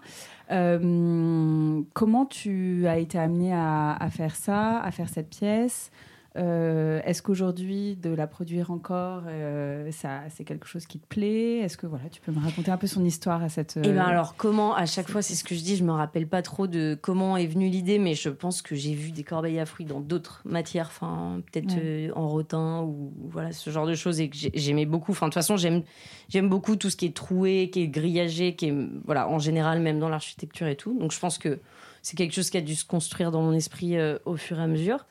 Euh, 0.51 1.81
comment 1.93 2.25
tu 2.25 2.85
as 2.87 2.97
été 2.99 3.17
amené 3.17 3.51
à, 3.53 3.93
à 3.93 4.09
faire 4.09 4.35
ça, 4.35 4.79
à 4.81 4.91
faire 4.91 5.09
cette 5.09 5.29
pièce? 5.29 5.91
Euh, 6.35 6.99
est-ce 7.05 7.21
qu'aujourd'hui, 7.21 7.95
de 7.95 8.09
la 8.09 8.25
produire 8.25 8.71
encore, 8.71 9.23
euh, 9.27 9.91
ça, 9.91 10.21
c'est 10.29 10.43
quelque 10.43 10.67
chose 10.67 10.87
qui 10.87 10.99
te 10.99 11.05
plaît? 11.05 11.59
Est-ce 11.59 11.77
que 11.77 11.85
voilà, 11.85 12.09
tu 12.09 12.21
peux 12.21 12.31
me 12.31 12.39
raconter 12.39 12.71
un 12.71 12.77
peu 12.77 12.87
son 12.87 13.05
histoire 13.05 13.43
à 13.43 13.49
cette. 13.49 13.77
Eh 13.83 13.89
ben 13.89 14.01
alors 14.01 14.35
comment 14.35 14.73
À 14.75 14.85
chaque 14.85 15.09
fois, 15.09 15.21
c'est 15.21 15.35
ce 15.35 15.43
que 15.43 15.53
je 15.53 15.61
dis. 15.61 15.75
Je 15.75 15.83
me 15.83 15.91
rappelle 15.91 16.27
pas 16.27 16.41
trop 16.41 16.65
de 16.65 16.97
comment 16.99 17.37
est 17.37 17.45
venue 17.45 17.69
l'idée, 17.69 17.99
mais 17.99 18.15
je 18.15 18.29
pense 18.29 18.61
que 18.61 18.73
j'ai 18.75 18.95
vu 18.95 19.11
des 19.11 19.23
corbeilles 19.23 19.59
à 19.59 19.65
fruits 19.65 19.85
dans 19.85 19.99
d'autres 19.99 20.41
matières, 20.45 20.87
enfin 20.87 21.41
peut-être 21.51 21.75
en 22.15 22.27
rotin 22.27 22.81
ou 22.81 23.13
voilà 23.29 23.51
ce 23.51 23.69
genre 23.69 23.85
de 23.85 23.95
choses 23.95 24.19
et 24.19 24.29
que 24.29 24.37
j'aimais 24.53 24.85
beaucoup. 24.85 25.11
Enfin 25.11 25.27
de 25.27 25.31
toute 25.31 25.35
façon, 25.35 25.55
j'aime 25.57 25.83
j'aime 26.29 26.49
beaucoup 26.49 26.75
tout 26.75 26.89
ce 26.89 26.95
qui 26.95 27.05
est 27.05 27.15
troué, 27.15 27.69
qui 27.71 27.81
est 27.83 27.87
grillagé, 27.87 28.55
qui 28.55 28.69
est 28.69 28.75
voilà 29.05 29.29
en 29.29 29.37
général 29.37 29.81
même 29.81 29.99
dans 29.99 30.09
l'architecture 30.09 30.67
et 30.67 30.75
tout. 30.75 30.97
Donc 30.99 31.11
je 31.11 31.19
pense 31.19 31.37
que 31.37 31.59
c'est 32.03 32.15
quelque 32.15 32.33
chose 32.33 32.51
qui 32.51 32.57
a 32.57 32.61
dû 32.61 32.75
se 32.75 32.85
construire 32.85 33.31
dans 33.31 33.41
mon 33.41 33.53
esprit 33.53 33.95
au 34.25 34.37
fur 34.37 34.59
et 34.59 34.61
à 34.61 34.67
mesure. 34.67 35.07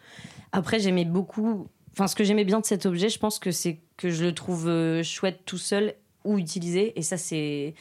Après, 0.52 0.78
j'aimais 0.78 1.06
beaucoup. 1.06 1.66
Enfin, 1.92 2.06
ce 2.06 2.14
que 2.14 2.24
j'aimais 2.24 2.44
bien 2.44 2.60
de 2.60 2.66
cet 2.66 2.86
objet, 2.86 3.08
je 3.08 3.18
pense 3.18 3.38
que 3.38 3.50
c'est 3.50 3.80
que 3.96 4.10
je 4.10 4.24
le 4.24 4.34
trouve 4.34 4.68
euh, 4.68 5.02
chouette 5.02 5.40
tout 5.44 5.58
seul 5.58 5.94
ou 6.24 6.38
utilisé. 6.38 6.98
Et 6.98 7.02
ça, 7.02 7.16
c'est 7.16 7.74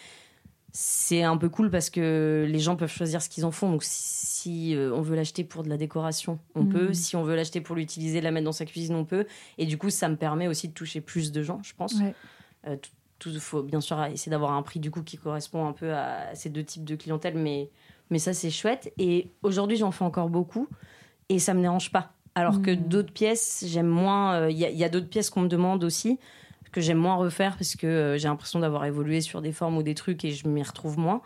c'est 0.73 1.23
un 1.23 1.35
peu 1.35 1.49
cool 1.49 1.69
parce 1.69 1.89
que 1.89 2.45
les 2.47 2.59
gens 2.59 2.77
peuvent 2.77 2.91
choisir 2.91 3.21
ce 3.21 3.27
qu'ils 3.27 3.45
en 3.45 3.51
font. 3.51 3.69
Donc, 3.69 3.83
si 3.83 4.73
euh, 4.73 4.93
on 4.95 5.01
veut 5.01 5.17
l'acheter 5.17 5.43
pour 5.43 5.63
de 5.63 5.69
la 5.69 5.77
décoration, 5.77 6.39
on 6.55 6.65
peut. 6.65 6.87
Mhm. 6.87 6.93
Si 6.93 7.15
on 7.15 7.23
veut 7.23 7.35
l'acheter 7.35 7.59
pour 7.59 7.75
l'utiliser, 7.75 8.21
la 8.21 8.31
mettre 8.31 8.45
dans 8.45 8.51
sa 8.53 8.65
cuisine, 8.65 8.95
on 8.95 9.05
peut. 9.05 9.25
Et 9.57 9.65
du 9.65 9.77
coup, 9.77 9.89
ça 9.89 10.07
me 10.07 10.15
permet 10.15 10.47
aussi 10.47 10.69
de 10.69 10.73
toucher 10.73 11.01
plus 11.01 11.31
de 11.31 11.43
gens, 11.43 11.61
je 11.63 11.73
pense. 11.75 11.95
Euh, 12.67 12.77
tout, 13.19 13.37
faut 13.39 13.63
bien 13.63 13.81
sûr 13.81 14.01
essayer 14.05 14.29
d'avoir 14.29 14.53
un 14.53 14.63
prix 14.63 14.79
du 14.79 14.89
coup 14.89 15.03
qui 15.03 15.17
correspond 15.17 15.67
un 15.67 15.73
peu 15.73 15.93
à 15.93 16.33
ces 16.33 16.49
deux 16.49 16.63
types 16.63 16.85
de 16.85 16.95
clientèle, 16.95 17.37
mais 17.37 17.69
mais 18.11 18.19
ça 18.19 18.33
c'est 18.33 18.51
chouette. 18.51 18.93
Et 18.99 19.31
aujourd'hui, 19.41 19.77
j'en 19.77 19.91
fais 19.91 20.03
encore 20.03 20.29
beaucoup 20.29 20.67
et 21.29 21.39
ça 21.39 21.53
me 21.53 21.61
dérange 21.61 21.91
pas. 21.91 22.13
Alors 22.35 22.61
que 22.61 22.71
hmm. 22.71 22.87
d'autres 22.87 23.11
pièces, 23.11 23.65
j'aime 23.67 23.87
moins. 23.87 24.47
Il 24.49 24.63
euh, 24.63 24.69
y 24.69 24.83
a, 24.83 24.89
d'autres 24.89 25.09
pièces 25.09 25.29
qu'on 25.29 25.41
me 25.41 25.47
demande 25.47 25.83
aussi 25.83 26.19
que 26.71 26.79
j'aime 26.79 26.99
moins 26.99 27.15
refaire 27.15 27.57
parce 27.57 27.75
que 27.75 27.85
euh, 27.85 28.17
j'ai 28.17 28.29
l'impression 28.29 28.59
d'avoir 28.59 28.85
évolué 28.85 29.19
sur 29.19 29.41
des 29.41 29.51
formes 29.51 29.75
ou 29.77 29.83
des 29.83 29.95
trucs 29.95 30.23
et 30.23 30.31
je 30.31 30.47
m'y 30.47 30.63
retrouve 30.63 30.97
moins. 30.97 31.21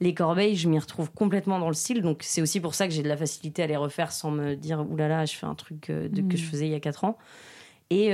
Les 0.00 0.12
corbeilles, 0.12 0.56
je 0.56 0.68
m'y 0.68 0.78
retrouve 0.78 1.10
complètement 1.10 1.58
dans 1.58 1.68
le 1.68 1.74
style, 1.74 2.02
donc 2.02 2.18
c'est 2.22 2.42
aussi 2.42 2.60
pour 2.60 2.74
ça 2.74 2.86
que 2.86 2.92
j'ai 2.92 3.02
de 3.02 3.08
la 3.08 3.16
facilité 3.16 3.62
à 3.62 3.66
les 3.66 3.76
refaire 3.76 4.12
sans 4.12 4.30
me 4.30 4.54
dire 4.54 4.80
oulala, 4.90 5.08
là 5.08 5.16
là, 5.20 5.24
je 5.26 5.34
fais 5.34 5.46
un 5.46 5.54
truc 5.54 5.90
euh, 5.90 6.08
de, 6.08 6.22
que 6.22 6.36
je 6.36 6.44
hmm. 6.44 6.48
faisais 6.48 6.66
il 6.66 6.72
y 6.72 6.74
a 6.74 6.80
4 6.80 7.04
ans. 7.04 7.18
Et 7.92 8.12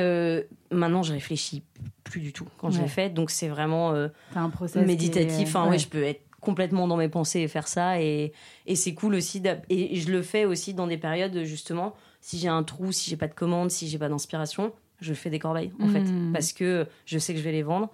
maintenant, 0.70 1.02
je 1.02 1.12
réfléchis 1.12 1.62
plus 2.02 2.20
du 2.20 2.32
tout 2.32 2.46
quand 2.56 2.70
je 2.70 2.80
l'ai 2.80 2.88
fait, 2.88 3.10
donc 3.10 3.28
c'est 3.28 3.48
vraiment 3.48 3.92
un 4.34 4.50
méditatif. 4.86 5.48
Enfin, 5.48 5.68
ouais. 5.68 5.78
je 5.78 5.86
peux 5.86 6.02
être 6.02 6.22
complètement 6.40 6.87
dans 6.87 6.96
mes 6.96 7.09
pensées 7.09 7.40
et 7.40 7.49
faire 7.49 7.68
ça, 7.68 8.01
et, 8.01 8.33
et 8.66 8.77
c'est 8.77 8.94
cool 8.94 9.14
aussi. 9.14 9.42
Et 9.68 9.96
je 9.96 10.11
le 10.11 10.22
fais 10.22 10.44
aussi 10.44 10.75
dans 10.75 10.87
des 10.87 10.99
périodes 10.99 11.44
justement 11.44 11.94
si 12.20 12.38
j'ai 12.38 12.49
un 12.49 12.64
trou, 12.64 12.90
si 12.90 13.09
j'ai 13.09 13.16
pas 13.16 13.29
de 13.29 13.35
commande, 13.35 13.70
si 13.70 13.88
j'ai 13.88 13.99
pas 13.99 14.09
d'inspiration, 14.09 14.72
je 15.01 15.14
fais 15.14 15.31
des 15.31 15.38
corbeilles 15.38 15.70
en 15.81 15.87
fait 15.87 16.01
hmm. 16.01 16.33
parce 16.33 16.53
que 16.53 16.87
je 17.05 17.18
sais 17.18 17.35
que 17.35 17.38
je 17.38 17.44
vais 17.44 17.53
les 17.53 17.62
vendre. 17.62 17.88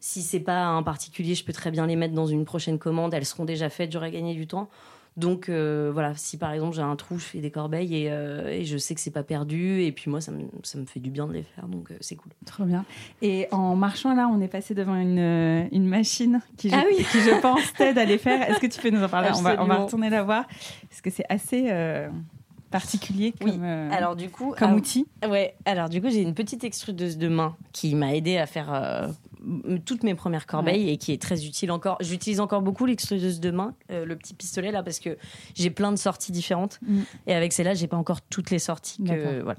Si 0.00 0.20
c'est 0.22 0.40
pas 0.40 0.66
un 0.66 0.82
particulier, 0.82 1.34
je 1.34 1.42
peux 1.42 1.54
très 1.54 1.70
bien 1.70 1.86
les 1.86 1.96
mettre 1.96 2.12
dans 2.12 2.26
une 2.26 2.44
prochaine 2.44 2.78
commande, 2.78 3.14
elles 3.14 3.24
seront 3.24 3.46
déjà 3.46 3.70
faites, 3.70 3.90
j'aurai 3.90 4.10
gagné 4.10 4.34
du 4.34 4.46
temps. 4.46 4.68
Donc 5.18 5.48
euh, 5.48 5.90
voilà, 5.92 6.14
si 6.14 6.38
par 6.38 6.52
exemple 6.52 6.76
j'ai 6.76 6.82
un 6.82 6.94
trou, 6.94 7.18
je 7.18 7.24
fais 7.24 7.40
des 7.40 7.50
corbeilles 7.50 8.04
et, 8.04 8.10
euh, 8.10 8.64
je 8.64 8.78
sais 8.78 8.94
que 8.94 9.00
c'est 9.00 9.10
pas 9.10 9.24
perdu 9.24 9.82
et 9.82 9.90
puis 9.90 10.10
moi 10.10 10.20
ça 10.20 10.30
me, 10.30 10.44
ça 10.62 10.78
me, 10.78 10.86
fait 10.86 11.00
du 11.00 11.10
bien 11.10 11.26
de 11.26 11.32
les 11.32 11.42
faire 11.42 11.66
donc 11.66 11.90
euh, 11.90 11.96
c'est 12.00 12.14
cool. 12.14 12.30
Trop 12.46 12.64
bien. 12.64 12.84
Et 13.20 13.48
en 13.50 13.74
marchant 13.74 14.14
là, 14.14 14.30
on 14.32 14.40
est 14.40 14.48
passé 14.48 14.74
devant 14.74 14.94
une, 14.94 15.68
une 15.72 15.86
machine 15.86 16.40
qui 16.56 16.70
je, 16.70 16.74
ah 16.76 16.84
oui. 16.88 17.04
qui 17.12 17.20
je 17.20 17.40
pense 17.40 17.72
t'aide 17.74 17.98
à 17.98 18.04
les 18.04 18.18
faire. 18.18 18.48
Est-ce 18.48 18.60
que 18.60 18.68
tu 18.68 18.80
peux 18.80 18.90
nous 18.90 19.02
en 19.02 19.08
parler? 19.08 19.30
On 19.34 19.42
va, 19.42 19.62
on 19.62 19.66
va, 19.66 19.76
retourner 19.76 20.08
la 20.08 20.22
voir 20.22 20.46
parce 20.88 21.00
que 21.00 21.10
c'est 21.10 21.26
assez 21.28 21.68
particulier 22.70 23.32
comme, 23.40 23.62
euh, 23.62 23.90
alors, 23.90 24.16
du 24.16 24.28
coup, 24.28 24.54
comme 24.56 24.74
outil 24.74 25.06
Ouais, 25.26 25.54
alors 25.64 25.88
du 25.88 26.00
coup, 26.00 26.10
j'ai 26.10 26.22
une 26.22 26.34
petite 26.34 26.64
extrudeuse 26.64 27.18
de 27.18 27.28
main 27.28 27.56
qui 27.72 27.94
m'a 27.94 28.14
aidé 28.14 28.38
à 28.38 28.46
faire 28.46 28.72
euh, 28.72 29.08
toutes 29.84 30.02
mes 30.02 30.14
premières 30.14 30.46
corbeilles 30.46 30.90
et 30.90 30.96
qui 30.96 31.12
est 31.12 31.20
très 31.20 31.46
utile 31.46 31.70
encore. 31.70 31.96
J'utilise 32.00 32.40
encore 32.40 32.62
beaucoup 32.62 32.86
l'extrudeuse 32.86 33.40
de 33.40 33.50
main, 33.50 33.74
euh, 33.90 34.04
le 34.04 34.16
petit 34.16 34.34
pistolet 34.34 34.70
là, 34.70 34.82
parce 34.82 34.98
que 34.98 35.16
j'ai 35.54 35.70
plein 35.70 35.92
de 35.92 35.96
sorties 35.96 36.32
différentes. 36.32 36.78
Mm. 36.82 37.00
Et 37.26 37.34
avec 37.34 37.52
celle-là, 37.52 37.74
j'ai 37.74 37.86
pas 37.86 37.96
encore 37.96 38.20
toutes 38.22 38.50
les 38.50 38.58
sorties. 38.58 39.02
Que, 39.02 39.42
voilà. 39.42 39.58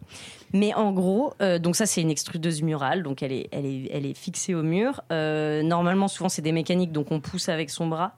Mais 0.54 0.73
en 0.73 0.91
gros, 0.91 1.34
donc 1.62 1.75
ça, 1.75 1.86
c'est 1.86 2.02
une 2.02 2.12
extrudeuse 2.12 2.62
murale, 2.62 3.04
donc 3.04 3.23
elle 3.23 3.32
est, 3.32 3.47
elle 3.52 3.65
est, 3.65 3.89
elle 3.91 4.06
est 4.06 4.17
fixée 4.17 4.54
au 4.56 4.63
mur. 4.63 5.02
normalement, 5.10 6.08
souvent, 6.08 6.30
c'est 6.30 6.41
des 6.41 6.52
mécaniques, 6.52 6.91
donc 6.91 7.12
on 7.12 7.19
pousse 7.19 7.49
avec 7.49 7.69
son 7.69 7.88
bras. 7.88 8.15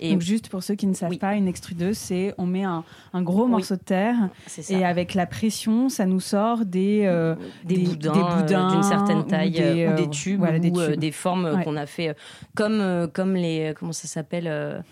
Et 0.00 0.12
Donc 0.12 0.22
juste 0.22 0.48
pour 0.48 0.62
ceux 0.62 0.74
qui 0.74 0.86
ne 0.86 0.94
savent 0.94 1.16
pas, 1.18 1.34
une 1.34 1.48
extrudeuse, 1.48 1.96
c'est 1.96 2.34
on 2.38 2.46
met 2.46 2.64
un, 2.64 2.84
un 3.12 3.22
gros 3.22 3.46
morceau 3.46 3.76
de 3.76 3.80
terre 3.80 4.30
et 4.68 4.84
avec 4.84 5.14
la 5.14 5.26
pression, 5.26 5.88
ça 5.88 6.06
nous 6.06 6.20
sort 6.20 6.64
des 6.64 7.02
euh, 7.04 7.34
des, 7.64 7.78
boudins, 7.78 8.12
euh, 8.14 8.70
d'une 8.70 8.82
certaine 8.82 9.26
taille 9.26 9.50
ou 9.50 9.52
des, 9.52 9.86
euh, 9.86 10.06
tubes 10.06 10.42
ou 10.42 10.96
des, 10.96 11.12
formes 11.12 11.62
qu'on 11.64 11.76
a 11.76 11.86
fait 11.86 12.16
comme 12.54 13.08
comme 13.12 13.34
les 13.34 13.74
comment 13.78 13.92
ça 13.92 14.08
s'appelle 14.08 14.82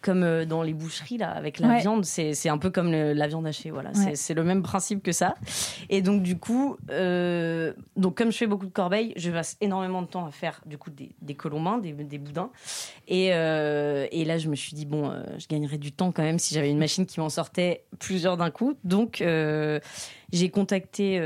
comme 0.00 0.22
euh, 0.22 0.44
dans 0.44 0.62
les 0.62 0.74
boucheries 0.74 1.18
là 1.18 1.30
avec 1.30 1.58
la 1.58 1.78
viande 1.78 2.04
c'est 2.04 2.48
un 2.48 2.58
peu 2.58 2.70
comme 2.70 2.90
la 2.90 3.26
viande 3.26 3.46
hachée 3.46 3.70
voilà. 3.70 3.92
C'est 4.14 4.34
le 4.34 4.44
même 4.44 4.62
principe 4.62 5.02
que 5.02 5.12
ça. 5.12 5.34
Et 5.88 6.02
donc 6.02 6.22
du 6.22 6.38
coup 6.38 6.76
euh, 6.90 7.72
donc 7.96 8.16
comme 8.16 8.30
je 8.30 8.36
fais 8.36 8.46
beaucoup 8.46 8.66
de 8.66 8.72
corbeilles 8.72 9.12
je 9.16 9.30
passe 9.30 9.56
énormément 9.60 10.02
de 10.02 10.06
temps 10.06 10.26
à 10.26 10.30
faire 10.30 10.60
du 10.66 10.78
coup 10.78 10.90
des, 10.90 11.10
des 11.22 11.34
colombins 11.34 11.78
des, 11.78 11.92
des 11.92 12.18
boudins. 12.18 12.50
Et, 13.06 13.32
euh, 13.32 14.06
et, 14.10 14.24
là 14.24 14.38
je 14.38 14.48
me 14.48 14.56
suis 14.56 14.74
dit 14.74 14.86
bon 14.86 15.12
je 15.38 15.46
gagnerais 15.46 15.78
du 15.78 15.92
temps 15.92 16.12
quand 16.12 16.22
même 16.22 16.38
si 16.38 16.54
j'avais 16.54 16.70
une 16.70 16.78
machine 16.78 17.06
qui 17.06 17.20
m'en 17.20 17.28
sortait 17.28 17.84
plusieurs 17.98 18.36
d'un 18.36 18.50
coup. 18.50 18.74
Donc 18.84 19.22
j'ai 20.32 20.50
contacté 20.50 21.16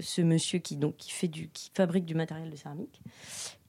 ce 0.00 0.22
monsieur 0.22 0.58
qui 0.58 0.76
donc 0.76 0.96
qui 0.96 1.10
fait 1.10 1.28
du 1.28 1.48
qui 1.48 1.70
fabrique 1.74 2.04
du 2.04 2.14
matériel 2.14 2.50
de 2.50 2.56
céramique 2.56 3.00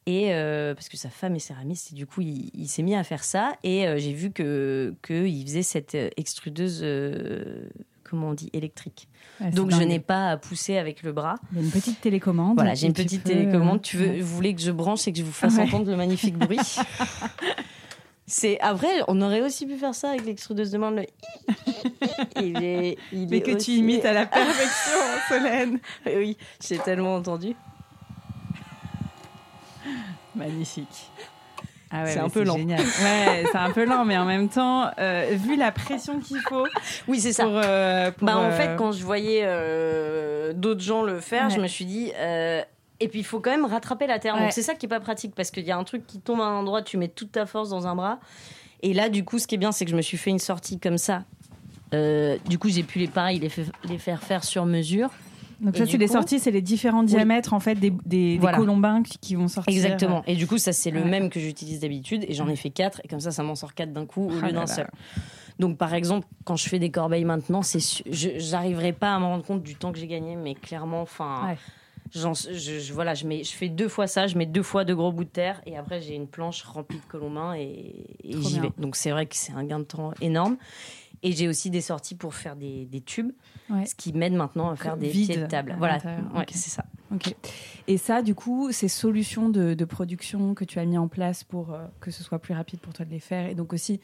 et 0.06 0.34
euh, 0.34 0.74
parce 0.74 0.90
que 0.90 0.98
sa 0.98 1.10
femme 1.10 1.36
est 1.36 1.40
céramiste, 1.40 1.92
et 1.92 1.96
du 1.96 2.06
coup, 2.06 2.22
il, 2.22 2.68
s'est 2.68 2.84
mis 2.84 2.96
à 2.96 3.04
faire 3.04 3.24
ça. 3.24 3.54
Et 3.64 3.88
euh, 3.88 3.98
j'ai 3.98 4.14
vu 4.14 4.32
que 4.32 4.94
qu'il 5.06 5.46
faisait 5.46 5.64
cette 5.64 5.96
euh, 5.96 6.10
extrudeuse, 6.18 6.86
comment 8.04 8.30
on 8.30 8.34
dit, 8.34 8.50
électrique. 8.54 9.08
Donc 9.54 9.72
je 9.72 9.82
n'ai 9.82 10.00
pas 10.00 10.32
à 10.32 10.38
pousser 10.38 10.78
avec 10.78 11.04
le 11.04 11.12
bras. 11.12 11.36
Il 11.52 11.60
y 11.60 11.62
a 11.62 11.66
une 11.66 11.72
petite 11.72 12.02
télécommande. 12.02 12.56
Voilà, 12.56 12.74
j'ai 12.76 12.88
une 12.88 12.94
petite 12.94 13.24
télécommande. 13.24 13.82
Tu 13.82 13.98
veux, 13.98 14.20
vous 14.20 14.36
voulez 14.36 14.54
que 14.54 14.62
je 14.62 14.72
branche 14.72 15.08
et 15.08 15.14
que 15.14 15.18
je 15.18 15.24
vous 15.24 15.32
fasse 15.32 15.58
entendre 15.58 15.90
le 15.90 15.98
magnifique 15.98 16.38
bruit 16.38 16.60
C'est 18.26 18.58
après, 18.62 19.02
on 19.10 19.22
aurait 19.22 19.42
aussi 19.42 19.66
pu 19.66 19.76
faire 19.76 19.94
ça 19.94 20.10
avec 20.10 20.26
l'extrudeuse 20.26 20.72
de 20.72 20.78
main. 20.78 20.92
Le... 20.92 21.06
il 22.42 22.64
est, 22.64 22.98
Mais 23.12 23.42
que 23.42 23.52
tu 23.52 23.72
imites 23.72 24.06
à 24.06 24.14
la 24.14 24.26
perfection, 24.26 24.98
Solène. 25.28 25.80
oui, 26.06 26.38
j'ai 26.62 26.78
tellement 26.78 27.16
entendu. 27.16 27.54
Magnifique. 30.36 31.10
Ah 31.96 32.04
ouais, 32.04 32.12
c'est 32.12 32.20
un 32.20 32.30
peu 32.30 32.44
lent. 32.44 32.58
Génial. 32.58 32.80
Ouais, 32.80 33.46
c'est 33.52 33.58
un 33.58 33.70
peu 33.70 33.86
lent, 33.86 34.04
mais 34.04 34.18
en 34.18 34.26
même 34.26 34.50
temps, 34.50 34.90
euh, 34.98 35.30
vu 35.34 35.56
la 35.56 35.72
pression 35.72 36.20
qu'il 36.20 36.40
faut. 36.40 36.66
Oui, 37.08 37.20
c'est 37.20 37.34
ça. 37.34 37.46
Euh, 37.46 38.10
bah, 38.20 38.36
en 38.36 38.50
fait, 38.50 38.70
euh, 38.70 38.76
quand 38.78 38.92
je 38.92 39.04
voyais 39.04 39.44
d'autres 40.56 40.82
gens 40.82 41.04
le 41.04 41.20
faire, 41.20 41.52
je 41.52 41.60
me 41.60 41.68
suis 41.68 41.86
dit. 41.86 42.12
et 43.00 43.08
puis, 43.08 43.20
il 43.20 43.24
faut 43.24 43.40
quand 43.40 43.52
même 43.52 43.66
rattraper 43.66 44.08
la 44.08 44.18
terre. 44.18 44.38
Donc, 44.38 44.52
c'est 44.52 44.64
ça 44.64 44.74
qui 44.74 44.88
est 44.88 44.90
pas 44.90 45.00
pratique 45.00 45.36
parce 45.36 45.52
qu'il 45.52 45.66
y 45.66 45.72
a 45.72 45.78
un 45.78 45.84
truc 45.84 46.08
qui 46.08 46.20
tombe 46.20 46.42
à 46.42 46.46
un 46.46 46.56
endroit, 46.56 46.82
tu 46.82 46.98
mets 46.98 47.10
toute 47.10 47.32
ta 47.32 47.46
force 47.46 47.70
dans 47.70 47.86
un 47.86 47.96
bras. 47.96 48.20
Et 48.82 48.94
là, 48.94 49.08
du 49.08 49.24
coup, 49.24 49.38
ce 49.38 49.46
qui 49.46 49.56
est 49.56 49.60
bien, 49.60 49.72
c'est 49.72 49.86
que 49.86 49.92
je 49.92 49.96
me 49.96 50.02
suis 50.02 50.18
fait 50.18 50.32
une 50.32 50.40
sortie 50.40 50.80
comme 50.80 50.98
ça. 50.98 51.26
du 51.92 52.58
coup, 52.58 52.70
j'ai 52.70 52.84
pu 52.84 52.98
les 52.98 53.08
pareil 53.08 53.38
les, 53.38 53.52
les 53.88 54.00
faire 54.00 54.24
faire 54.24 54.44
sur 54.44 54.66
mesure. 54.66 55.12
Donc 55.64 55.78
ça, 55.78 55.86
c'est 55.86 55.98
les 55.98 56.08
sorties, 56.08 56.40
c'est 56.40 56.52
les 56.52 56.62
différents 56.62 57.04
diamètres 57.04 57.54
en 57.54 57.60
fait 57.60 57.76
des, 57.76 57.94
des, 58.06 58.40
colombins 58.54 59.02
qui, 59.02 59.36
vont 59.36 59.48
sortir. 59.48 59.74
Exactement. 59.74 60.24
Et 60.28 60.36
du 60.36 60.46
coup, 60.46 60.58
ça 60.58 60.74
c'est 60.74 60.92
le 60.92 61.04
même 61.04 61.30
que 61.30 61.40
j'utilise 61.40 61.80
d'habitude 61.80 62.26
et 62.28 62.34
j'en 62.34 62.48
ai 62.48 62.56
fait 62.56 62.70
quatre 62.70 63.02
et 63.04 63.08
comme 63.08 63.22
ça, 63.22 63.32
ça 63.32 63.44
m'en 63.44 63.56
sort 63.56 63.74
quatre 63.74 63.94
d'un 63.94 64.06
coup 64.06 64.28
au 64.28 64.34
ah 64.42 64.48
lieu 64.48 64.54
d'un 64.54 64.68
seul. 64.68 64.90
Donc 65.60 65.78
par 65.78 65.94
exemple, 65.94 66.28
quand 66.44 66.56
je 66.56 66.68
fais 66.68 66.80
des 66.80 66.92
corbeilles 66.92 67.26
maintenant, 67.26 67.62
c'est 67.62 68.04
j'arriverai 68.06 68.92
pas 68.92 69.16
à 69.16 69.20
me 69.20 69.26
rendre 69.26 69.46
compte 69.46 69.64
du 69.64 69.76
temps 69.76 69.92
que 69.92 70.00
j'ai 70.00 70.08
gagné, 70.08 70.36
mais 70.36 70.56
clairement, 70.56 71.02
enfin. 71.02 71.56
Je, 72.16 72.94
voilà, 72.94 73.16
je, 73.16 73.26
mets, 73.26 73.44
je 73.44 73.54
fais 73.54 73.70
deux 73.70 73.88
fois 73.88 74.06
ça, 74.06 74.28
je 74.28 74.38
mets 74.38 74.46
deux 74.46 74.62
fois 74.62 74.86
de 74.86 74.94
gros 74.94 75.12
bouts 75.12 75.24
de 75.24 75.30
terre 75.30 75.62
et 75.66 75.78
après 75.78 76.00
j'ai 76.00 76.14
une 76.14 76.28
planche 76.28 76.62
remplie 76.62 77.00
de 77.00 77.12
colombins 77.12 77.56
et, 77.56 78.06
et 78.24 78.40
j'y 78.40 78.60
vais. 78.60 78.70
Donc 78.78 78.96
c'est 78.96 79.10
vrai 79.10 79.26
que 79.26 79.36
c'est 79.36 79.54
un 79.54 79.64
gain 79.64 79.80
de 79.80 79.86
temps 79.86 80.14
énorme. 80.22 80.58
Et 81.24 81.32
j'ai 81.32 81.48
aussi 81.48 81.70
des 81.70 81.82
sorties 81.82 82.16
pour 82.16 82.36
faire 82.36 82.56
des, 82.56 82.86
des 82.86 83.02
tubes, 83.02 83.32
ce 83.70 83.96
qui 83.96 84.12
m'aide 84.14 84.34
maintenant 84.34 84.70
à 84.70 84.76
faire 84.76 84.98
des 84.98 85.10
pieds 85.10 85.38
de 85.38 85.46
table. 85.46 85.76
Voilà, 85.78 86.00
c'est 86.50 86.70
ça. 86.70 86.86
Et 87.88 87.98
ça, 87.98 88.22
du 88.22 88.36
coup, 88.36 88.72
ces 88.72 88.88
solutions 88.88 89.50
de, 89.50 89.74
de, 89.74 89.86
production 89.86 90.54
que 90.54 90.66
tu 90.66 90.80
as 90.80 90.86
mis 90.86 90.98
en 90.98 91.08
place 91.08 91.44
pour 91.44 91.72
euh, 91.72 91.86
que 92.00 92.10
ce 92.10 92.24
soit 92.24 92.40
plus 92.40 92.54
rapide 92.54 92.80
pour 92.80 92.94
toi 92.94 93.06
de 93.06 93.12
les 93.12 93.20
faire, 93.20 93.48
et 93.48 93.56
donc 93.56 93.72
aussi 93.74 94.00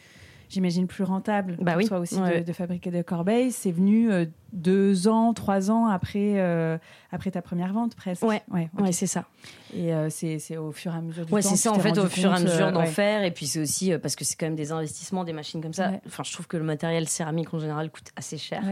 j'imagine, 0.49 0.87
plus 0.87 1.03
rentable 1.03 1.57
bah 1.61 1.73
pour 1.73 1.87
toi 1.87 1.99
aussi 1.99 2.19
de, 2.19 2.53
fabriquer 2.53 2.91
des 2.91 3.03
corbeilles. 3.03 3.51
C'est 3.51 3.71
venu 3.71 4.11
euh, 4.11 4.25
deux 4.51 5.07
ans, 5.07 5.33
trois 5.33 5.71
ans 5.71 5.87
après, 5.87 6.39
euh, 6.39 6.77
après 7.11 7.31
ta 7.31 7.41
première 7.41 7.73
vente, 7.73 7.95
presque. 7.95 8.23
Ouais, 8.23 8.41
ouais, 8.51 8.91
c'est 8.91 9.07
ça. 9.07 9.25
Et 9.73 9.93
euh, 9.93 10.09
c'est 10.09 10.57
au 10.57 10.71
fur 10.71 10.93
et 10.93 10.97
à 10.97 11.01
mesure 11.01 11.25
du 11.25 11.33
ouais, 11.33 11.41
c'est 11.41 11.55
ça, 11.55 11.71
en 11.71 11.79
fait, 11.79 11.97
au 11.97 12.07
fur 12.07 12.31
et 12.31 12.35
à 12.35 12.39
mesure 12.39 12.71
d'en 12.71 12.85
faire. 12.85 13.23
Et 13.23 13.31
puis 13.31 13.47
c'est 13.47 13.61
aussi 13.61 13.97
parce 13.97 14.15
que 14.15 14.25
c'est 14.25 14.35
quand 14.35 14.47
même 14.47 14.55
des 14.55 14.71
investissements, 14.71 15.23
des 15.23 15.33
machines 15.33 15.61
comme 15.61 15.73
ça. 15.73 15.91
Enfin, 16.05 16.23
je 16.23 16.33
trouve 16.33 16.47
que 16.47 16.57
le 16.57 16.63
matériel 16.63 17.07
céramique 17.07 17.53
en 17.53 17.59
général 17.59 17.89
coûte 17.91 18.11
assez 18.15 18.37
cher. 18.37 18.63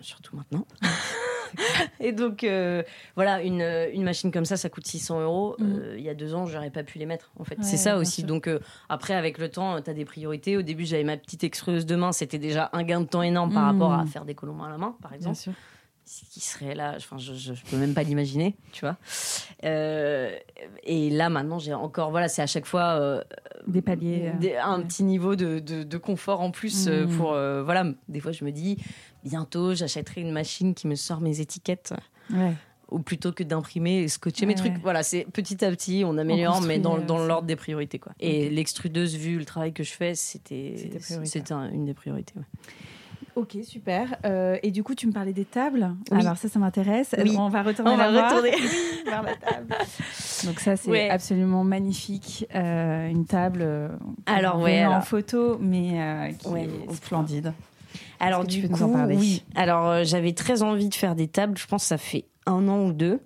Surtout 0.00 0.36
maintenant. 0.36 0.66
et 2.00 2.12
donc, 2.12 2.44
euh, 2.44 2.82
voilà, 3.14 3.42
une, 3.42 3.60
une 3.92 4.02
machine 4.04 4.30
comme 4.32 4.44
ça, 4.44 4.56
ça 4.56 4.68
coûte 4.68 4.86
600 4.86 5.20
euros. 5.20 5.56
Mm. 5.58 5.64
Euh, 5.64 5.94
il 5.98 6.02
y 6.04 6.08
a 6.08 6.14
deux 6.14 6.34
ans, 6.34 6.46
j'aurais 6.46 6.70
pas 6.70 6.82
pu 6.82 6.98
les 6.98 7.06
mettre, 7.06 7.30
en 7.38 7.44
fait. 7.44 7.56
Ouais, 7.58 7.64
c'est 7.64 7.76
ça 7.76 7.92
bien 7.92 8.00
aussi. 8.00 8.20
sûr. 8.22 8.26
Donc, 8.28 8.46
euh, 8.48 8.58
après, 8.88 9.14
avec 9.14 9.38
le 9.38 9.48
temps, 9.50 9.80
tu 9.82 9.90
as 9.90 9.94
des 9.94 10.04
priorités. 10.04 10.56
Au 10.56 10.62
début, 10.62 10.84
j'avais 10.86 11.04
ma 11.04 11.16
petite 11.16 11.44
extrueuse 11.44 11.86
de 11.86 11.94
main. 11.96 12.12
C'était 12.12 12.38
déjà 12.38 12.70
un 12.72 12.82
gain 12.84 13.00
de 13.00 13.06
temps 13.06 13.22
énorme 13.22 13.52
par 13.52 13.62
Mm. 13.64 13.72
rapport 13.72 13.92
à 13.92 14.06
faire 14.06 14.24
des 14.24 14.34
colombins 14.34 14.66
à 14.66 14.70
la 14.70 14.78
main, 14.78 14.96
par 15.02 15.10
Bien 15.10 15.18
exemple. 15.18 15.36
sûr. 15.36 15.52
Ce 16.04 16.24
qui 16.28 16.40
serait 16.40 16.74
là, 16.74 16.94
enfin, 16.96 17.16
je, 17.16 17.32
je, 17.32 17.54
je 17.54 17.64
peux 17.64 17.76
même 17.76 17.94
pas 17.94 18.02
l'imaginer, 18.02 18.56
tu 18.72 18.80
vois. 18.84 18.96
Euh, 19.64 20.34
et 20.82 21.10
là, 21.10 21.28
maintenant, 21.30 21.58
j'ai 21.60 21.74
encore, 21.74 22.10
voilà, 22.10 22.28
c'est 22.28 22.42
à 22.42 22.46
chaque 22.48 22.66
fois 22.66 22.98
euh, 23.00 23.22
Des 23.68 23.82
paliers. 23.82 24.32
euh, 24.34 24.38
des- 24.38 24.56
un 24.56 24.78
ouais. 24.80 24.84
petit 24.84 25.04
niveau 25.04 25.36
de, 25.36 25.60
de, 25.60 25.84
de 25.84 25.98
confort 25.98 26.40
en 26.40 26.50
plus 26.50 26.88
euh, 26.88 27.06
Mm. 27.06 27.16
pour, 27.16 27.32
euh, 27.34 27.62
voilà, 27.62 27.84
des 28.08 28.18
fois, 28.20 28.32
je 28.32 28.44
me 28.44 28.50
dis, 28.50 28.78
bientôt, 29.24 29.74
j'achèterai 29.74 30.20
une 30.20 30.32
machine 30.32 30.74
qui 30.74 30.86
me 30.86 30.94
sort 30.94 31.20
mes 31.20 31.40
étiquettes 31.40 31.92
Ouais. 32.30 32.52
ou 32.90 32.98
plutôt 33.00 33.32
que 33.32 33.42
d'imprimer 33.42 33.98
et 34.02 34.08
scotcher 34.08 34.46
mes 34.46 34.54
trucs. 34.54 34.78
Voilà, 34.82 35.02
c'est 35.02 35.26
petit 35.32 35.64
à 35.64 35.70
petit, 35.70 36.02
on 36.06 36.18
améliore, 36.18 36.60
mais 36.62 36.78
dans, 36.78 36.96
euh, 36.98 37.00
dans 37.00 37.18
ça. 37.18 37.26
l'ordre 37.26 37.46
des 37.46 37.56
priorités. 37.56 37.98
Quoi. 37.98 38.12
Et 38.20 38.50
l'extrudeuse, 38.50 39.16
vu 39.16 39.38
le 39.38 39.44
travail 39.44 39.72
que 39.72 39.82
je 39.82 39.92
fais, 39.92 40.14
c'était 40.14 40.74
une 41.72 41.84
des 41.86 41.94
priorités. 41.94 42.34
Ok, 43.34 43.56
super. 43.66 44.14
Euh, 44.26 44.58
et 44.62 44.70
du 44.70 44.82
coup, 44.82 44.94
tu 44.94 45.06
me 45.06 45.12
parlais 45.12 45.32
des 45.32 45.46
tables. 45.46 45.94
Oui. 46.10 46.20
Alors 46.20 46.36
ça, 46.36 46.48
ça 46.50 46.58
m'intéresse. 46.58 47.14
Oui. 47.16 47.34
On 47.38 47.48
va 47.48 47.62
retourner 47.62 47.90
On 47.90 47.96
va 47.96 48.10
la 48.10 48.12
voir. 48.12 48.30
retourner. 48.30 48.50
vers 49.06 49.22
la 49.22 49.34
table. 49.36 49.74
Donc 50.44 50.60
ça, 50.60 50.76
c'est 50.76 50.90
Ouais. 50.90 51.08
absolument 51.08 51.64
magnifique. 51.64 52.46
Euh, 52.54 53.08
une 53.08 53.24
table 53.24 53.60
euh, 53.62 53.88
Alors, 54.26 54.60
ouais, 54.60 54.84
en 54.84 55.00
photo, 55.00 55.56
mais 55.58 55.98
euh, 55.98 56.28
qui 56.32 56.48
Ouais, 56.48 56.64
est 56.88 56.92
splendide. 56.94 57.54
Alors 58.22 58.44
du 58.44 58.68
coup, 58.68 58.94
oui. 59.08 59.42
Alors 59.56 59.88
euh, 59.88 60.04
j'avais 60.04 60.32
très 60.32 60.62
envie 60.62 60.88
de 60.88 60.94
faire 60.94 61.14
des 61.14 61.26
tables. 61.28 61.58
Je 61.58 61.66
pense 61.66 61.82
que 61.82 61.88
ça 61.88 61.98
fait 61.98 62.24
un 62.46 62.68
an 62.68 62.84
ou 62.84 62.92
deux. 62.92 63.20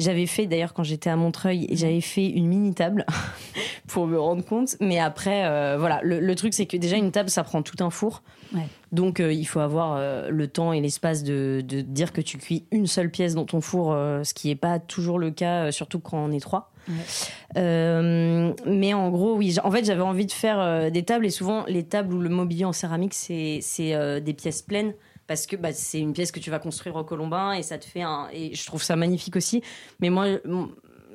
J'avais 0.00 0.24
fait 0.24 0.46
d'ailleurs 0.46 0.72
quand 0.72 0.82
j'étais 0.82 1.10
à 1.10 1.16
Montreuil, 1.16 1.66
et 1.68 1.76
j'avais 1.76 2.00
fait 2.00 2.26
une 2.26 2.46
mini 2.46 2.72
table 2.72 3.04
pour 3.86 4.06
me 4.06 4.18
rendre 4.18 4.42
compte. 4.42 4.76
Mais 4.80 4.98
après, 4.98 5.44
euh, 5.44 5.76
voilà, 5.78 6.00
le, 6.02 6.20
le 6.20 6.34
truc 6.34 6.54
c'est 6.54 6.64
que 6.64 6.78
déjà 6.78 6.96
une 6.96 7.12
table 7.12 7.28
ça 7.28 7.44
prend 7.44 7.60
tout 7.60 7.84
un 7.84 7.90
four. 7.90 8.22
Ouais. 8.54 8.66
Donc 8.92 9.20
euh, 9.20 9.30
il 9.30 9.44
faut 9.44 9.60
avoir 9.60 9.96
euh, 9.96 10.30
le 10.30 10.48
temps 10.48 10.72
et 10.72 10.80
l'espace 10.80 11.22
de, 11.22 11.62
de 11.62 11.82
dire 11.82 12.14
que 12.14 12.22
tu 12.22 12.38
cuis 12.38 12.64
une 12.72 12.86
seule 12.86 13.10
pièce 13.10 13.34
dans 13.34 13.44
ton 13.44 13.60
four, 13.60 13.92
ce 13.92 14.32
qui 14.32 14.48
n'est 14.48 14.56
pas 14.56 14.78
toujours 14.78 15.18
le 15.18 15.30
cas, 15.30 15.70
surtout 15.70 16.00
quand 16.00 16.16
on 16.16 16.32
est 16.32 16.40
trois. 16.40 16.72
Ouais. 16.90 17.60
Euh, 17.60 18.52
mais 18.66 18.94
en 18.94 19.10
gros, 19.10 19.34
oui. 19.36 19.56
En 19.64 19.70
fait, 19.70 19.84
j'avais 19.84 20.02
envie 20.02 20.26
de 20.26 20.32
faire 20.32 20.58
euh, 20.60 20.90
des 20.90 21.04
tables 21.04 21.26
et 21.26 21.30
souvent 21.30 21.64
les 21.66 21.84
tables 21.84 22.14
ou 22.14 22.20
le 22.20 22.28
mobilier 22.28 22.64
en 22.64 22.72
céramique, 22.72 23.14
c'est 23.14 23.60
euh, 23.80 24.20
des 24.20 24.34
pièces 24.34 24.62
pleines 24.62 24.94
parce 25.26 25.46
que 25.46 25.56
bah, 25.56 25.72
c'est 25.72 26.00
une 26.00 26.12
pièce 26.12 26.32
que 26.32 26.40
tu 26.40 26.50
vas 26.50 26.58
construire 26.58 26.96
au 26.96 27.04
colombin 27.04 27.52
et 27.52 27.62
ça 27.62 27.78
te 27.78 27.84
fait 27.84 28.02
un. 28.02 28.28
Et 28.32 28.54
je 28.54 28.66
trouve 28.66 28.82
ça 28.82 28.96
magnifique 28.96 29.36
aussi. 29.36 29.62
Mais 30.00 30.10
moi, 30.10 30.26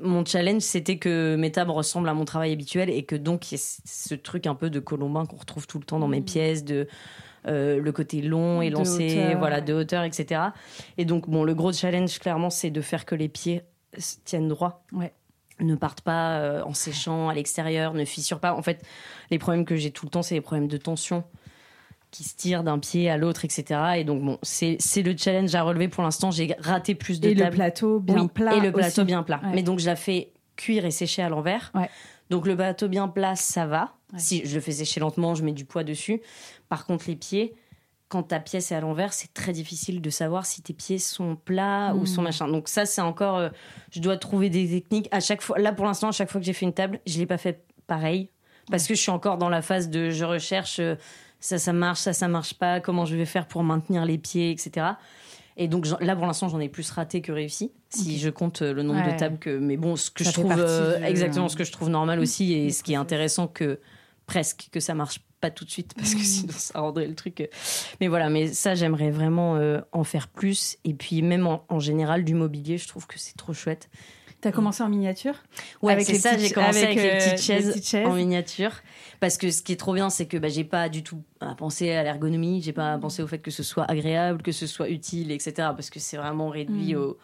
mon, 0.02 0.26
challenge, 0.26 0.62
c'était 0.62 0.98
que 0.98 1.36
mes 1.36 1.52
tables 1.52 1.72
ressemblent 1.72 2.10
à 2.10 2.14
mon 2.14 2.26
travail 2.26 2.52
habituel 2.54 2.90
et 2.90 3.04
que 3.04 3.16
donc 3.16 3.52
il 3.52 3.56
y 3.56 3.58
ait 3.58 3.64
ce- 3.86 4.16
truc 4.16 4.48
un 4.48 4.56
peu 4.56 4.70
de 4.70 4.80
colombin 4.80 5.26
qu'on 5.26 5.38
retrouve 5.38 5.68
tout 5.68 5.80
le 5.80 5.86
temps 5.86 6.00
dans 6.00 6.08
mes 6.08 6.22
Mm. 6.22 6.26
pièces 6.26 6.64
de. 6.64 6.88
euh, 7.48 7.80
le 7.80 7.92
côté 7.92 8.22
long, 8.24 8.60
hauteur, 8.60 9.38
voilà, 9.38 9.58
ouais. 9.58 9.62
de 9.62 9.74
hauteur, 9.74 10.04
etc. 10.04 10.42
Et 10.98 11.06
donc, 11.06 11.30
bon, 11.30 11.44
le 11.44 11.54
gros 11.54 11.72
challenge, 11.72 12.18
clairement, 12.18 12.50
c'est 12.50 12.72
de 12.72 12.82
faire 12.82 13.06
que 13.06 13.14
les 13.14 13.30
pieds 13.30 13.62
tiennent 14.24 14.48
droit 14.48 14.84
Ouais. 14.92 15.14
Ne 15.60 15.76
partent 15.76 16.02
pas 16.02 16.40
euh, 16.40 16.64
en 16.64 16.74
séchant 16.74 17.30
à 17.30 17.34
l'extérieur, 17.34 17.94
ne 17.94 18.06
fissurent 18.06 18.40
pas. 18.40 18.54
En 18.54 18.62
fait, 18.62 18.84
les 19.32 19.40
problèmes 19.40 19.66
que 19.66 19.76
j'ai 19.76 19.92
tout 19.92 20.06
le 20.06 20.10
temps, 20.12 20.22
c'est 20.22 20.36
les 20.36 20.42
problèmes 20.42 20.68
de 20.68 20.78
tension 20.78 21.24
qui 22.12 22.24
se 22.24 22.36
tirent 22.36 22.64
d'un 22.64 22.80
pied 22.80 23.10
à 23.10 23.18
l'autre, 23.18 23.44
etc. 23.44 23.80
Et 23.98 24.04
donc, 24.06 24.24
bon, 24.24 24.40
c'est 24.42 24.78
le 25.02 25.18
challenge 25.18 25.54
à 25.54 25.64
relever 25.64 25.90
pour 25.90 26.02
l'instant. 26.04 26.32
J'ai 26.32 26.56
raté 26.60 26.96
plus 26.96 27.20
de 27.20 27.30
Et 27.30 27.34
le 27.34 27.50
plateau 27.50 28.00
bien 28.00 28.22
Oui, 28.22 28.28
plat. 28.34 28.56
Et 28.56 28.62
le 28.62 28.72
plateau 28.72 29.02
aussi. 29.02 29.06
bien 29.06 29.22
plat. 29.22 29.42
Ouais. 29.44 29.52
Mais 29.54 29.64
donc, 29.64 29.80
je 29.80 29.86
la 29.86 29.98
fais 29.98 30.32
cuire 30.56 30.86
et 30.86 30.92
sécher 30.92 31.22
à 31.24 31.30
l'envers. 31.30 31.72
Ouais. 31.76 31.90
Donc, 32.30 32.48
le 32.48 32.56
plateau 32.56 32.88
bien 32.88 33.10
plat, 33.10 33.36
ça 33.36 33.66
va. 33.66 33.96
Ouais. 34.14 34.20
Si 34.20 34.46
je 34.46 34.56
le 34.56 34.62
fais 34.62 34.72
sécher 34.72 35.02
lentement, 35.02 35.36
je 35.36 35.44
mets 35.44 35.52
du 35.52 35.66
poids 35.66 35.84
dessus. 35.84 36.22
Par 36.70 36.86
contre, 36.86 37.06
les 37.08 37.18
pieds, 37.18 37.54
quand 38.08 38.24
ta 38.24 38.40
pièce 38.40 38.72
est 38.72 38.76
à 38.76 38.80
l'envers, 38.82 39.14
c'est 39.14 39.34
très 39.34 39.52
difficile 39.52 40.00
de 40.02 40.10
savoir 40.10 40.46
si 40.46 40.62
tes 40.62 40.74
pieds 40.74 41.00
sont 41.00 41.36
plats 41.36 41.94
ou 41.96 42.02
Mm. 42.02 42.06
sont 42.06 42.22
machin. 42.22 42.48
Donc 42.48 42.68
ça, 42.70 42.86
c'est 42.86 43.02
encore, 43.02 43.38
euh, 43.38 43.50
je 43.92 44.00
dois 44.00 44.18
trouver 44.18 44.50
des 44.50 44.68
techniques. 44.68 45.08
À 45.12 45.20
chaque 45.20 45.42
fois, 45.42 45.58
là 45.60 45.72
pour 45.74 45.86
l'instant, 45.86 46.10
à 46.10 46.12
chaque 46.12 46.30
fois 46.32 46.40
que 46.40 46.46
j'ai 46.46 46.54
fait 46.54 46.66
une 46.66 46.74
table, 46.74 47.00
je 47.08 47.18
l'ai 47.18 47.26
pas 47.26 47.38
fait 47.40 47.64
pareil 47.88 48.30
parce 48.72 48.88
que 48.88 48.94
je 48.96 49.02
suis 49.02 49.12
encore 49.12 49.38
dans 49.38 49.50
la 49.50 49.62
phase 49.62 49.90
de 49.90 50.10
je 50.12 50.24
recherche 50.26 50.80
euh, 50.80 50.96
ça, 51.40 51.58
ça 51.60 51.74
marche, 51.74 52.00
ça, 52.00 52.14
ça 52.14 52.28
marche 52.28 52.54
pas. 52.56 52.80
Comment 52.80 53.06
je 53.06 53.16
vais 53.16 53.26
faire 53.26 53.48
pour 53.48 53.64
maintenir 53.64 54.06
les 54.06 54.18
pieds, 54.18 54.52
etc. 54.52 54.86
Et 55.58 55.68
donc 55.68 55.86
là 56.00 56.16
pour 56.16 56.26
l'instant, 56.28 56.48
j'en 56.48 56.60
ai 56.60 56.70
plus 56.70 56.90
raté 56.92 57.22
que 57.22 57.32
réussi. 57.32 57.72
Si 57.90 58.20
je 58.20 58.30
compte 58.30 58.62
euh, 58.62 58.74
le 58.74 58.84
nombre 58.84 59.04
Ouais. 59.06 59.14
de 59.14 59.18
tables 59.18 59.40
que, 59.40 59.58
mais 59.58 59.78
bon, 59.78 59.96
ce 59.96 60.12
que 60.12 60.24
Ça 60.24 60.30
je 60.32 60.36
trouve 60.36 60.54
euh, 60.58 60.98
du- 61.00 61.04
exactement 61.06 61.48
ce 61.50 61.56
que 61.56 61.64
je 61.64 61.72
trouve 61.72 61.90
normal 61.90 62.20
aussi 62.20 62.54
et 62.54 62.68
du 62.68 62.72
ce 62.74 62.84
qui 62.84 62.94
est 62.94 62.98
intéressant 62.98 63.48
que 63.48 63.80
presque 64.28 64.68
que 64.72 64.80
ça 64.80 64.94
marche 64.96 65.20
pas 65.46 65.52
tout 65.52 65.66
de 65.66 65.70
suite 65.72 65.94
parce 65.96 66.14
que 66.16 66.22
Mm. 66.22 66.24
sinon 66.24 66.54
ça 66.56 66.80
rendrait 66.80 67.08
le 67.08 67.16
truc. 67.16 67.42
euh. 67.42 67.48
Mais 68.02 68.08
voilà, 68.08 68.30
mais 68.30 68.48
ça 68.54 68.74
j'aimerais 68.76 69.12
vraiment 69.12 69.56
euh, 69.58 69.80
en 69.92 70.04
faire 70.04 70.28
plus 70.28 70.78
et 70.84 70.94
puis 70.94 71.22
même 71.22 71.46
en, 71.48 71.64
en 71.70 71.80
général 71.80 72.24
du 72.24 72.34
mobilier, 72.34 72.78
je 72.78 72.88
trouve 72.88 73.06
que 73.08 73.20
c'est 73.20 73.36
trop 73.38 73.54
chouette. 73.54 73.90
T'as 74.42 74.52
commencé 74.52 74.84
en 74.84 74.90
miniature? 74.90 75.34
Ouais, 75.82 75.94
Avec 75.94 76.06
c'est 76.06 76.20
ça, 76.20 76.38
j'ai 76.38 76.52
commencé 76.52 76.84
avec, 76.84 76.98
avec, 77.00 77.04
les, 77.04 77.10
euh, 77.10 77.18
petites 77.18 77.32
les 77.32 77.38
chaises 77.62 77.68
petites 77.72 77.88
chaises. 77.88 78.08
en 78.08 78.14
miniature 78.14 78.72
parce 79.20 79.38
que 79.38 79.50
ce 79.50 79.62
qui 79.64 79.72
est 79.72 79.76
trop 79.78 79.94
bien 79.94 80.10
c'est 80.12 80.28
que 80.28 80.38
bah, 80.38 80.50
j'ai 80.50 80.64
pas 80.66 80.88
du 80.90 81.02
tout 81.04 81.24
à 81.40 81.56
penser 81.56 81.92
à 81.92 82.04
l'ergonomie, 82.04 82.62
j'ai 82.62 82.74
pas 82.74 82.94
à 82.94 82.98
penser 83.00 83.24
au 83.24 83.28
fait 83.28 83.40
que 83.40 83.50
ce 83.52 83.64
soit 83.64 83.86
agréable, 83.90 84.42
que 84.44 84.52
ce 84.52 84.68
soit 84.68 84.90
utile, 84.90 85.32
etc. 85.32 85.54
parce 85.76 85.90
que 85.90 86.00
c'est 86.00 86.18
vraiment 86.18 86.50
réduit 86.50 86.94
Mm. 86.94 86.98
au 87.00 87.18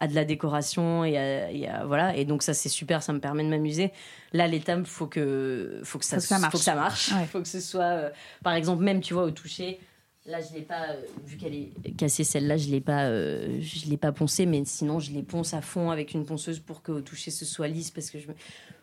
à 0.00 0.08
de 0.08 0.14
la 0.14 0.24
décoration 0.24 1.04
et 1.04 1.16
à, 1.16 1.50
et 1.50 1.66
à- 1.68 1.84
voilà 1.86 2.14
et 2.16 2.24
donc 2.24 2.42
ça 2.42 2.52
c'est 2.54 2.68
super 2.68 3.02
ça 3.02 3.12
me 3.12 3.20
permet 3.20 3.42
de 3.44 3.48
m'amuser 3.48 3.92
là 4.32 4.46
les 4.46 4.60
tables 4.60 4.84
faut 4.86 5.06
que 5.06 5.80
faut 5.84 5.98
que 5.98 6.04
ça 6.04 6.16
Faut 6.16 6.22
que 6.22 6.26
ça 6.28 6.38
marche. 6.38 6.52
faut 6.52 6.58
que 6.58 6.64
ça 6.64 6.74
marche 6.74 7.12
Ouais. 7.12 7.24
faut 7.26 7.40
que 7.40 7.48
ce 7.48 7.60
soit 7.60 7.82
euh, 7.84 8.10
par 8.42 8.54
exemple 8.54 8.82
même 8.82 9.00
tu 9.00 9.14
vois 9.14 9.24
au 9.24 9.30
toucher 9.30 9.80
là 10.26 10.38
je 10.40 10.54
l'ai 10.54 10.62
pas 10.62 10.88
euh, 10.90 11.02
vu 11.24 11.36
qu'elle 11.36 11.54
est 11.54 11.72
cassée 11.96 12.24
celle-là 12.24 12.56
je 12.56 12.68
l'ai 12.68 12.80
pas 12.80 13.04
euh, 13.04 13.58
je 13.60 13.86
l'ai 13.88 13.96
pas 13.96 14.12
poncée 14.12 14.44
mais 14.44 14.62
sinon 14.64 14.98
je 14.98 15.12
les 15.12 15.22
ponce 15.22 15.54
à 15.54 15.60
fond 15.62 15.90
avec 15.90 16.12
une 16.14 16.24
ponceuse 16.26 16.58
pour 16.60 16.82
qu'au 16.82 17.00
toucher 17.00 17.30
ce 17.30 17.44
soit 17.44 17.68
lisse 17.68 17.90
parce 17.90 18.10
que 18.10 18.18
je 18.18 18.26
me... 18.28 18.34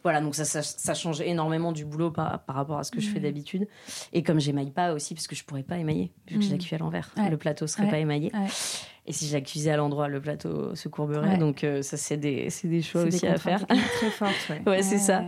voilà 0.03 0.21
donc 0.21 0.35
ça, 0.35 0.45
ça 0.45 0.61
ça 0.61 0.93
change 0.93 1.21
énormément 1.21 1.71
du 1.71 1.85
boulot 1.85 2.11
par, 2.11 2.43
par 2.43 2.55
rapport 2.55 2.77
à 2.79 2.83
ce 2.83 2.91
que 2.91 2.99
je 2.99 3.07
fais 3.07 3.15
Ouais. 3.15 3.21
d'habitude 3.21 3.67
et 4.13 4.21
comme 4.23 4.39
j'émaille 4.39 4.71
pas 4.71 4.93
aussi 4.93 5.13
parce 5.13 5.27
que 5.27 5.35
je 5.35 5.43
pourrais 5.43 5.63
pas 5.63 5.77
émailler 5.77 6.11
vu 6.27 6.37
que 6.39 6.43
je 6.43 6.49
la 6.49 6.55
Mm. 6.57 6.59
cuis 6.59 6.75
à 6.75 6.77
l'envers 6.79 7.11
Ouais. 7.17 7.29
le 7.29 7.37
plateau 7.37 7.67
serait 7.67 7.83
Ouais. 7.85 7.89
pas 7.91 7.99
émaillé 7.99 8.31
Ouais. 8.33 8.47
et 9.05 9.11
si 9.13 9.27
je 9.27 9.33
la 9.33 9.41
cuisais 9.41 9.71
à 9.71 9.77
l'endroit 9.77 10.07
le 10.07 10.19
plateau 10.21 10.75
se 10.75 10.87
courberait 10.89 11.37
donc 11.37 11.63
euh, 11.63 11.81
ça 11.81 11.97
c'est 11.97 12.17
des 12.17 12.49
c'est 12.49 12.67
des 12.67 12.81
choix 12.81 13.03
des 13.03 13.15
aussi 13.15 13.27
à 13.27 13.37
faire 13.37 13.65
très 13.67 14.09
fortes. 14.09 14.33
Ouais, 14.65 14.81
c'est 14.81 14.97
ça. 14.97 15.23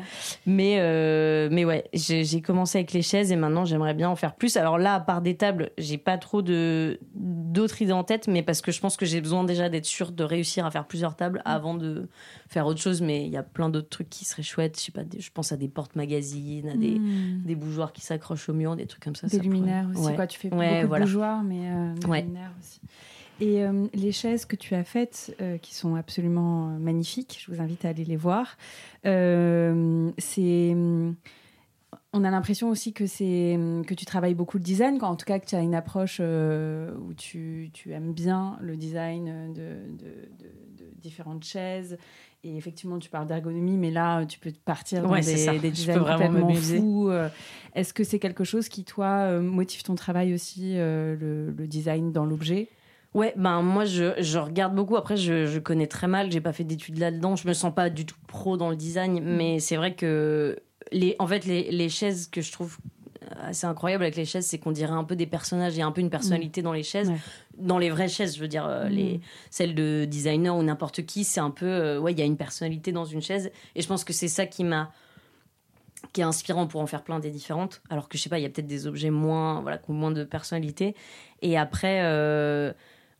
mais, 0.45 0.77
euh, 0.79 1.49
mais 1.51 1.65
ouais, 1.65 1.85
j'ai 1.93 2.41
commencé 2.41 2.77
avec 2.77 2.91
les 2.93 3.01
chaises 3.01 3.31
et 3.31 3.35
maintenant 3.35 3.65
j'aimerais 3.65 3.93
bien 3.93 4.09
en 4.09 4.15
faire 4.15 4.35
plus. 4.35 4.57
Alors 4.57 4.77
là, 4.77 4.95
à 4.95 4.99
part 4.99 5.21
des 5.21 5.35
tables, 5.35 5.71
j'ai 5.77 5.97
pas 5.97 6.17
trop 6.17 6.41
de 6.41 6.99
d'autres 7.13 7.81
idées 7.81 7.91
en 7.93 8.03
tête, 8.03 8.27
mais 8.27 8.43
parce 8.43 8.61
que 8.61 8.71
je 8.71 8.79
pense 8.79 8.97
que 8.97 9.05
j'ai 9.05 9.21
besoin 9.21 9.43
déjà 9.43 9.69
d'être 9.69 9.85
sûre 9.85 10.11
de 10.11 10.23
réussir 10.23 10.65
à 10.65 10.71
faire 10.71 10.85
plusieurs 10.87 11.15
tables 11.15 11.39
Mm. 11.45 11.49
avant 11.49 11.73
de 11.75 12.09
faire 12.49 12.65
autre 12.67 12.79
chose. 12.81 13.01
Mais 13.01 13.25
il 13.25 13.31
y 13.31 13.37
a 13.37 13.43
plein 13.43 13.69
d'autres 13.69 13.89
trucs 13.89 14.09
qui 14.09 14.25
seraient 14.25 14.43
chouettes. 14.43 14.64
Je 14.75 14.79
sais 14.81 14.91
pas, 14.91 15.03
des- 15.03 15.19
je 15.19 15.31
pense 15.31 15.51
à 15.51 15.57
des 15.57 15.67
portes-magazines, 15.67 16.69
à 16.69 16.75
des, 16.75 16.99
Hmm. 16.99 17.41
des 17.45 17.55
bougeoirs 17.55 17.91
qui 17.93 18.01
s'accrochent 18.01 18.49
au 18.49 18.53
mur, 18.53 18.75
des 18.75 18.85
trucs 18.85 19.03
comme 19.03 19.15
ça. 19.15 19.27
Des 19.27 19.37
ça 19.37 19.43
pourrait- 19.43 19.53
luminaires 19.55 19.87
aussi, 19.93 20.01
Ouais. 20.05 20.15
quoi. 20.15 20.27
Tu 20.27 20.39
fais 20.39 20.53
Ouais, 20.53 20.77
beaucoup 20.77 20.87
voilà. 20.89 21.05
de 21.05 21.09
bougeoirs, 21.09 21.43
mais 21.43 21.69
euh, 21.71 21.93
des 21.95 22.07
Ouais. 22.07 22.21
luminaires 22.21 22.51
aussi. 22.59 22.79
Et 23.41 23.63
euh, 23.65 23.87
les 23.93 24.13
chaises 24.13 24.45
que 24.45 24.55
tu 24.55 24.75
as 24.75 24.85
faites, 24.85 25.35
euh, 25.41 25.57
qui 25.57 25.75
sont 25.75 25.95
absolument 25.95 26.67
magnifiques, 26.79 27.43
je 27.45 27.51
vous 27.53 27.61
invite 27.61 27.83
à 27.83 27.89
aller 27.89 28.05
les 28.05 28.15
voir. 28.15 28.55
C'est, 29.03 30.71
hum, 30.73 31.15
on 32.15 32.23
a 32.23 32.31
l'impression 32.31 32.69
aussi 32.69 32.93
que 32.93 33.05
c'est 33.05 33.59
que 33.85 33.93
tu 33.93 34.05
travailles 34.05 34.33
beaucoup 34.35 34.57
le 34.57 34.63
design, 34.63 34.97
quoi. 34.97 35.09
en 35.09 35.15
tout 35.15 35.25
cas 35.25 35.37
que 35.39 35.45
tu 35.45 35.55
as 35.55 35.59
une 35.61 35.75
approche 35.75 36.17
euh, 36.21 36.91
où 36.97 37.13
tu, 37.13 37.69
tu 37.73 37.91
aimes 37.91 38.13
bien 38.13 38.57
le 38.61 38.75
design 38.77 39.53
de, 39.53 39.61
de- 39.61 40.03
de- 40.39 40.83
de 40.85 41.01
différentes 41.01 41.43
chaises. 41.43 41.97
Et 42.43 42.57
effectivement, 42.57 42.99
tu 42.99 43.09
parles 43.09 43.27
d'ergonomie, 43.27 43.77
mais 43.77 43.91
là, 43.91 44.25
tu 44.25 44.39
peux 44.39 44.51
partir 44.65 45.01
dans 45.01 45.09
Ouais, 45.11 45.21
des, 45.21 45.59
des 45.59 45.71
designs 45.71 45.99
complètement 46.05 46.53
fous. 46.53 47.09
euh, 47.09 47.27
est-ce 47.73 47.93
que 47.93 48.03
c'est 48.03 48.19
quelque 48.19 48.43
chose 48.43 48.69
qui, 48.69 48.83
toi, 48.83 49.07
euh, 49.31 49.41
motive 49.41 49.83
ton 49.83 49.95
travail 49.95 50.33
aussi, 50.33 50.73
euh, 50.77 51.15
le, 51.19 51.51
le 51.51 51.67
design 51.67 52.11
dans 52.11 52.25
l'objet? 52.25 52.69
Ouais, 53.15 53.33
ben 53.37 53.61
moi 53.61 53.85
je, 53.85 54.13
je 54.21 54.37
regarde 54.37 54.75
beaucoup. 54.75 54.95
Après, 54.97 55.15
je, 55.17 55.45
je 55.47 55.59
connais 55.59 55.87
très 55.87 56.07
mal. 56.07 56.31
J'ai 56.31 56.41
pas 56.41 56.51
fait 56.53 56.65
d'études 56.65 56.97
là-dedans. 56.99 57.35
Je 57.35 57.47
me 57.47 57.53
sens 57.53 57.73
pas 57.73 57.89
du 57.89 58.05
tout 58.05 58.17
pro 58.27 58.57
dans 58.57 58.69
le 58.69 58.75
design, 58.75 59.21
mais 59.23 59.59
c'est 59.59 59.77
vrai 59.77 59.95
que 59.95 60.59
les, 60.91 61.15
en 61.19 61.27
fait, 61.27 61.45
les, 61.45 61.71
les 61.71 61.89
chaises 61.89 62.27
que 62.27 62.41
je 62.41 62.51
trouve 62.51 62.77
assez 63.41 63.65
incroyable 63.65 64.03
avec 64.03 64.15
les 64.15 64.25
chaises, 64.25 64.45
c'est 64.45 64.59
qu'on 64.59 64.71
dirait 64.71 64.91
un 64.93 65.03
peu 65.03 65.15
des 65.15 65.25
personnages. 65.25 65.75
Il 65.75 65.79
y 65.79 65.81
a 65.81 65.85
un 65.87 65.91
peu 65.91 66.01
une 66.01 66.09
personnalité 66.11 66.61
dans 66.61 66.73
les 66.73 66.83
chaises, 66.83 67.09
Ouais. 67.09 67.17
dans 67.57 67.79
les 67.79 67.89
vraies 67.89 68.07
chaises. 68.07 68.35
Je 68.35 68.39
veux 68.41 68.47
dire, 68.47 68.65
euh, 68.67 68.85
Mm. 68.87 68.91
les 68.91 69.19
celles 69.49 69.73
de 69.75 70.05
designer 70.05 70.55
ou 70.55 70.61
n'importe 70.63 71.05
qui, 71.05 71.23
c'est 71.23 71.39
un 71.39 71.49
peu 71.51 71.65
euh, 71.65 71.99
ouais, 71.99 72.11
il 72.13 72.19
y 72.19 72.21
a 72.21 72.25
une 72.25 72.37
personnalité 72.37 72.91
dans 72.91 73.05
une 73.05 73.21
chaise. 73.21 73.51
Et 73.75 73.81
je 73.81 73.87
pense 73.87 74.03
que 74.03 74.13
c'est 74.13 74.27
ça 74.27 74.45
qui 74.45 74.63
m'a 74.63 74.91
qui 76.13 76.21
est 76.21 76.23
inspirant 76.25 76.67
pour 76.67 76.81
en 76.81 76.87
faire 76.87 77.03
plein 77.03 77.19
des 77.19 77.31
différentes. 77.31 77.81
Alors 77.89 78.07
que 78.07 78.17
je 78.17 78.23
sais 78.23 78.29
pas, 78.29 78.37
il 78.37 78.43
y 78.43 78.45
a 78.45 78.49
peut-être 78.49 78.67
des 78.67 78.85
objets 78.85 79.09
moins, 79.09 79.61
voilà, 79.61 79.79
qui 79.79 79.89
ont 79.89 79.95
moins 79.95 80.11
de 80.11 80.23
personnalité. 80.23 80.95
Et 81.41 81.57
après, 81.57 82.01
euh, 82.03 82.71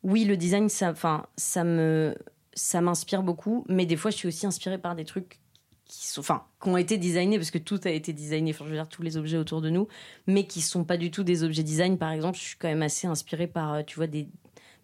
oui, 0.04 0.24
le 0.24 0.36
design, 0.36 0.68
ça, 0.68 0.90
enfin, 0.92 1.26
ça 1.36 1.64
me, 1.64 2.14
ça 2.54 2.80
m'inspire 2.80 3.22
beaucoup, 3.24 3.64
mais 3.68 3.86
des 3.86 3.96
fois, 3.96 4.12
je 4.12 4.16
suis 4.16 4.28
aussi 4.28 4.46
inspirée 4.46 4.78
par 4.78 4.94
des 4.94 5.04
trucs 5.04 5.40
qui 5.88 6.06
sont, 6.08 6.20
enfin, 6.20 6.42
qui 6.62 6.68
ont 6.68 6.76
été 6.76 6.98
designés 6.98 7.38
parce 7.38 7.50
que 7.50 7.58
tout 7.58 7.80
a 7.84 7.90
été 7.90 8.12
designé. 8.12 8.50
Enfin, 8.52 8.64
je 8.64 8.70
veux 8.70 8.76
dire 8.76 8.88
tous 8.88 9.02
les 9.02 9.16
objets 9.16 9.36
autour 9.38 9.60
de 9.60 9.70
nous, 9.70 9.86
mais 10.26 10.46
qui 10.46 10.60
sont 10.60 10.84
pas 10.84 10.96
du 10.96 11.10
tout 11.10 11.22
des 11.24 11.44
objets 11.44 11.62
design. 11.62 11.96
Par 11.98 12.10
exemple, 12.12 12.36
je 12.38 12.42
suis 12.42 12.56
quand 12.58 12.68
même 12.68 12.82
assez 12.82 13.06
inspirée 13.06 13.46
par, 13.46 13.74
euh, 13.74 13.82
tu 13.86 13.96
vois, 13.96 14.06
des, 14.08 14.26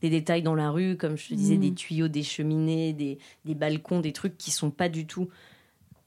des 0.00 0.11
détails 0.11 0.42
dans 0.42 0.55
la 0.55 0.70
rue, 0.70 0.96
comme 0.96 1.16
je 1.16 1.28
te 1.28 1.34
disais, 1.34 1.57
Mm. 1.57 1.61
des 1.61 1.74
tuyaux, 1.74 2.09
des 2.09 2.22
cheminées, 2.22 2.92
des, 2.92 3.18
des 3.44 3.55
balcons, 3.55 4.00
des 4.00 4.12
trucs 4.12 4.36
qui 4.38 4.50
sont 4.50 4.70
pas 4.70 4.88
du 4.88 5.07
tout 5.07 5.28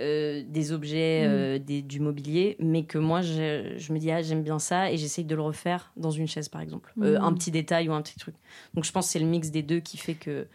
euh, 0.02 0.44
des 0.48 0.74
objets, 0.74 1.24
Mm. 1.26 1.30
euh, 1.32 1.60
des, 1.60 1.82
du 1.82 2.02
mobilier, 2.02 2.58
mais 2.60 2.84
que 2.84 2.98
moi, 2.98 3.22
je, 3.22 3.76
je 3.78 3.94
me 3.94 3.98
dis, 4.00 4.12
ah, 4.12 4.22
j'aime 4.22 4.44
bien 4.44 4.60
ça, 4.60 4.92
et 4.92 4.98
j'essaye 4.98 5.24
de 5.24 5.36
le 5.36 5.42
refaire 5.42 5.94
dans 5.96 6.12
une 6.12 6.28
chaise, 6.28 6.50
par 6.50 6.60
exemple. 6.60 6.92
Euh, 7.02 7.18
Mm. 7.18 7.24
un 7.24 7.34
petit 7.34 7.52
détail 7.52 7.88
ou 7.88 7.94
un 7.94 8.02
petit 8.02 8.18
truc. 8.18 8.36
Donc 8.74 8.84
je 8.84 8.92
pense 8.92 9.06
que 9.08 9.12
c'est 9.14 9.20
le 9.20 9.26
mix 9.26 9.52
des 9.52 9.62
deux 9.64 9.80
qui 9.80 9.96
fait 9.98 10.16
que 10.16 10.48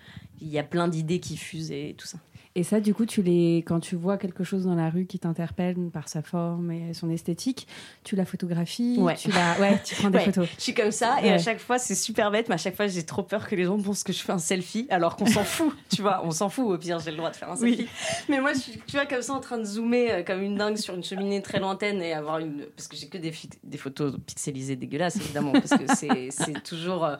il 0.42 0.48
y 0.48 0.58
a 0.58 0.62
plein 0.62 0.88
d'idées 0.88 1.20
qui 1.20 1.38
fusent 1.38 1.70
et 1.72 1.94
tout 1.96 2.06
ça. 2.06 2.18
Et 2.56 2.64
ça, 2.64 2.80
du 2.80 2.94
coup, 2.94 3.06
tu 3.06 3.22
les, 3.22 3.58
quand 3.64 3.78
tu 3.78 3.94
vois 3.94 4.18
quelque 4.18 4.42
chose 4.42 4.64
dans 4.64 4.74
la 4.74 4.90
rue 4.90 5.06
qui 5.06 5.20
t'interpelle 5.20 5.76
par 5.92 6.08
sa 6.08 6.20
forme 6.20 6.72
et 6.72 6.94
son 6.94 7.08
esthétique, 7.08 7.68
tu 8.02 8.16
la 8.16 8.24
photographies, 8.24 8.96
Ouais. 8.98 9.14
tu 9.14 9.30
la, 9.30 9.56
ouais, 9.60 9.80
tu 9.84 9.94
prends 9.94 10.10
des 10.10 10.18
Ouais. 10.18 10.24
photos. 10.24 10.48
Je 10.58 10.62
suis 10.64 10.74
comme 10.74 10.90
ça, 10.90 11.18
et 11.22 11.30
à 11.30 11.38
chaque 11.38 11.60
fois, 11.60 11.78
c'est 11.78 11.94
super 11.94 12.32
bête, 12.32 12.48
mais 12.48 12.56
à 12.56 12.58
chaque 12.58 12.74
fois, 12.74 12.88
j'ai 12.88 13.04
trop 13.06 13.22
peur 13.22 13.48
que 13.48 13.54
les 13.54 13.64
gens 13.66 13.78
pensent 13.80 14.02
que 14.02 14.12
je 14.12 14.18
fais 14.20 14.32
un 14.32 14.38
selfie, 14.38 14.88
alors 14.90 15.14
qu'on 15.14 15.26
s'en 15.26 15.44
fout, 15.44 15.72
tu 15.94 16.02
vois, 16.02 16.22
on 16.24 16.32
s'en 16.32 16.48
fout, 16.48 16.66
au 16.66 16.76
pire, 16.76 16.98
j'ai 16.98 17.12
le 17.12 17.18
droit 17.18 17.30
de 17.30 17.36
faire 17.36 17.52
un 17.52 17.56
Oui. 17.60 17.76
selfie. 17.76 17.88
Mais 18.28 18.40
moi, 18.40 18.52
je 18.52 18.58
suis, 18.58 18.72
tu 18.84 18.96
vois, 18.96 19.06
comme 19.06 19.22
ça, 19.22 19.32
en 19.32 19.40
train 19.40 19.58
de 19.58 19.64
zoomer 19.64 20.10
euh, 20.10 20.22
comme 20.24 20.42
une 20.42 20.56
dingue 20.56 20.76
sur 20.76 20.94
une 20.96 21.04
cheminée 21.04 21.42
très 21.42 21.60
lointaine 21.60 22.02
et 22.02 22.14
avoir 22.14 22.38
une. 22.40 22.66
Parce 22.76 22.88
que 22.88 22.96
j'ai 22.96 23.06
que 23.06 23.18
des, 23.18 23.32
photos 23.78 24.16
pixelisées 24.26 24.74
dégueulasses, 24.74 25.20
évidemment, 25.20 25.52
parce 25.52 25.70
que 25.70 25.86
c'est 25.94 26.30
c'est 26.32 26.60
toujours. 26.64 27.04
euh, 27.04 27.14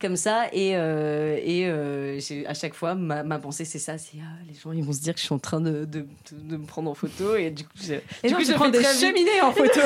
comme 0.00 0.16
ça 0.16 0.46
et, 0.52 0.72
euh, 0.76 1.38
et 1.42 1.66
euh, 1.66 2.18
à 2.46 2.54
chaque 2.54 2.74
fois 2.74 2.94
ma, 2.94 3.22
ma 3.22 3.38
pensée 3.38 3.64
c'est 3.64 3.78
ça 3.78 3.96
c'est 3.96 4.18
ah, 4.20 4.26
les 4.48 4.54
gens 4.54 4.72
ils 4.72 4.82
vont 4.84 4.92
se 4.92 5.00
dire 5.00 5.14
que 5.14 5.20
je 5.20 5.24
suis 5.26 5.34
en 5.34 5.38
train 5.38 5.60
de, 5.60 5.84
de, 5.84 6.00
de- 6.00 6.06
de 6.42 6.56
me 6.56 6.66
prendre 6.66 6.90
en 6.90 6.94
photo 6.94 7.36
et 7.36 7.50
du 7.50 7.64
coup 7.64 7.70
je, 7.82 7.94
Et 7.94 8.28
du 8.28 8.32
non, 8.32 8.38
coup 8.38 8.44
je 8.44 8.52
prends 8.52 8.68
des 8.68 8.82
cheminées 8.82 9.40
en 9.42 9.52
photo. 9.52 9.80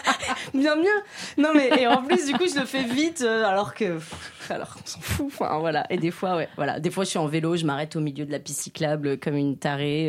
bien 0.54 0.76
mieux 0.76 0.84
non 1.38 1.50
mais 1.54 1.68
et 1.80 1.86
en 1.86 2.02
plus 2.02 2.26
du 2.26 2.32
coup 2.34 2.46
je 2.52 2.58
le 2.58 2.66
fais 2.66 2.82
vite 2.84 3.22
euh, 3.22 3.44
alors 3.44 3.74
que 3.74 3.98
alors 4.48 4.74
qu'on 4.74 4.84
s'en 4.86 5.00
fout 5.00 5.26
enfin 5.28 5.58
voilà. 5.60 5.86
Et 5.90 5.96
des 5.98 6.10
fois 6.10 6.36
ouais 6.36 6.48
voilà. 6.56 6.80
Des 6.80 6.90
fois 6.90 7.04
je 7.04 7.10
suis 7.10 7.18
en 7.18 7.26
vélo 7.26 7.56
je 7.56 7.64
m'arrête 7.64 7.94
au 7.96 8.00
milieu 8.00 8.24
de 8.24 8.32
la 8.32 8.38
piste 8.40 8.60
cyclable 8.62 9.18
comme 9.18 9.36
une 9.36 9.56
tarée 9.56 10.06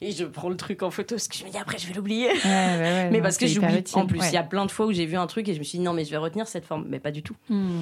et 0.00 0.12
je 0.12 0.24
prends 0.24 0.48
le 0.50 0.56
truc 0.56 0.82
en 0.82 0.90
photo 0.90 1.14
parce 1.14 1.28
que 1.28 1.36
je 1.36 1.44
me 1.44 1.50
dis 1.50 1.56
après 1.58 1.78
je 1.78 1.86
vais 1.86 1.94
l'oublier. 1.94 2.28
Ouais, 2.28 2.34
ouais, 2.44 2.78
ouais, 2.78 3.08
mais 3.10 3.18
non, 3.18 3.22
parce 3.22 3.38
que 3.38 3.46
j'oublie. 3.46 3.82
en 3.94 4.06
plus 4.06 4.20
il 4.22 4.32
y 4.34 4.36
a 4.36 4.42
plein 4.42 4.66
de 4.66 4.70
fois 4.70 4.86
où 4.86 4.92
j'ai 4.92 5.06
vu 5.06 5.16
un 5.16 5.26
truc 5.26 5.48
et 5.48 5.54
je 5.54 5.58
me 5.58 5.64
suis 5.64 5.78
dit 5.78 5.84
non 5.84 5.92
mais 5.94 6.04
je 6.04 6.10
vais 6.10 6.16
retenir 6.18 6.46
cette 6.46 6.66
forme. 6.66 6.84
Mais 6.88 6.98
pas 7.00 7.10
du 7.10 7.22
tout. 7.22 7.34
Hmm. 7.48 7.80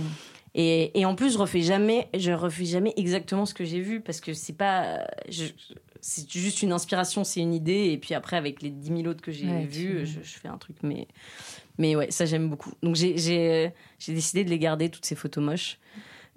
Et, 0.55 0.99
et 1.01 1.05
en 1.07 1.15
plus, 1.15 1.33
je 1.33 1.39
refais 1.39 1.63
jamais, 1.63 2.09
je 2.15 2.31
refais 2.33 2.65
jamais 2.67 2.93
exactement 2.97 3.47
ce 3.47 3.55
que 3.55 3.65
j'ai 3.65 3.81
vu 3.81 4.01
parce 4.01 4.21
que 4.21 4.35
c'est 4.35 4.53
pas, 4.53 5.07
c'est 6.01 6.31
juste 6.31 6.63
une 6.63 6.73
inspiration, 6.73 7.25
c'est 7.25 7.41
une 7.41 7.55
idée. 7.55 7.91
Et 7.93 7.97
puis 7.99 8.13
après, 8.15 8.37
avec 8.37 8.61
les 8.61 8.71
10 8.71 8.89
000 8.89 9.01
autres 9.07 9.23
que 9.23 9.33
j'ai 9.33 9.47
Ouais, 9.47 9.65
vus, 9.65 10.05
je, 10.07 10.21
je 10.23 10.39
fais 10.39 10.49
un 10.49 10.59
truc. 10.59 10.77
Mais, 10.83 11.07
mais 11.79 11.97
ouais, 11.97 12.11
ça 12.11 12.27
j'aime 12.27 12.49
beaucoup. 12.51 12.73
Donc 12.83 12.97
j'ai 12.97 13.73
décidé 14.09 14.45
de 14.45 14.51
les 14.51 14.59
garder 14.59 14.91
toutes 14.91 15.07
ces 15.07 15.15
photos 15.15 15.43
moches. 15.43 15.79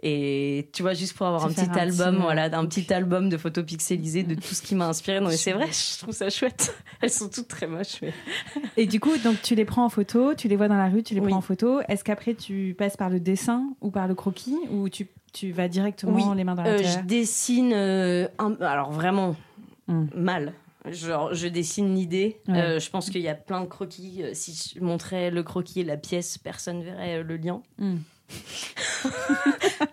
Et 0.08 0.70
tu 0.72 0.84
vois, 0.84 0.94
juste 0.94 1.18
pour 1.18 1.26
avoir 1.26 1.46
un 1.46 1.50
petit 1.50 1.68
album, 1.80 2.18
euh, 2.18 2.20
voilà, 2.20 2.44
un 2.56 2.66
petit 2.68 2.94
album 2.94 3.28
de 3.28 3.38
photos 3.38 3.66
pixelisées 3.66 4.22
de 4.22 4.36
tout 4.36 4.54
ce 4.54 4.62
qui 4.62 4.76
m'a 4.76 4.88
inspiré. 4.88 5.20
Non 5.20 5.30
mais 5.30 5.38
c'est 5.38 5.54
vrai, 5.54 5.66
je 5.72 5.98
trouve 6.00 6.14
ça 6.14 6.30
chouette. 6.30 6.76
Elles 7.02 7.10
sont 7.10 7.28
toutes 7.28 7.48
très 7.48 7.66
moches. 7.66 8.02
Mais... 8.04 8.14
Et 8.78 8.86
du 8.86 9.00
coup, 9.00 9.18
donc 9.24 9.42
tu 9.42 9.56
les 9.56 9.66
prends 9.66 9.84
en 9.84 9.90
photo, 9.90 10.36
tu 10.36 10.48
les 10.48 10.56
vois 10.56 10.68
dans 10.68 10.78
la 10.78 10.90
rue, 10.90 11.02
tu 11.02 11.16
les 11.16 11.22
Oui. 11.22 11.30
prends 11.30 11.38
en 11.40 11.42
photo. 11.42 11.80
Est-ce 11.88 12.04
qu'après 12.04 12.36
tu 12.36 12.76
passes 12.78 12.98
par 12.98 13.10
le 13.10 13.20
dessin 13.20 13.68
ou 13.82 13.90
par 13.90 14.08
le 14.08 14.14
croquis 14.14 14.56
ou 14.70 14.90
tu, 14.90 15.08
tu 15.34 15.52
vas 15.52 15.68
directement 15.68 16.14
Oui. 16.32 16.38
les 16.38 16.44
mains 16.44 16.54
dans 16.54 16.66
Euh, 16.66 16.78
la 16.78 16.84
je 16.84 16.94
terre? 16.94 17.04
dessine, 17.04 17.72
euh, 17.74 18.28
un- 18.38 18.56
alors 18.62 18.92
vraiment 18.92 19.36
Hmm. 19.88 20.06
mal. 20.16 20.54
Genre, 20.92 21.34
je 21.34 21.48
dessine 21.48 21.96
l'idée. 21.96 22.38
Ouais. 22.48 22.60
Euh, 22.60 22.80
je 22.80 22.90
pense 22.92 23.10
qu'il 23.10 23.22
y 23.22 23.28
a 23.28 23.34
plein 23.34 23.62
de 23.62 23.66
croquis. 23.66 24.22
Euh, 24.22 24.32
Si 24.34 24.74
je 24.76 24.80
montrais 24.84 25.32
le 25.32 25.42
croquis 25.42 25.80
et 25.80 25.84
la 25.84 25.98
pièce, 25.98 26.38
personne 26.38 26.84
verrait 26.84 27.18
euh, 27.20 27.24
le 27.24 27.38
lien. 27.38 27.62
Hmm. 27.80 27.96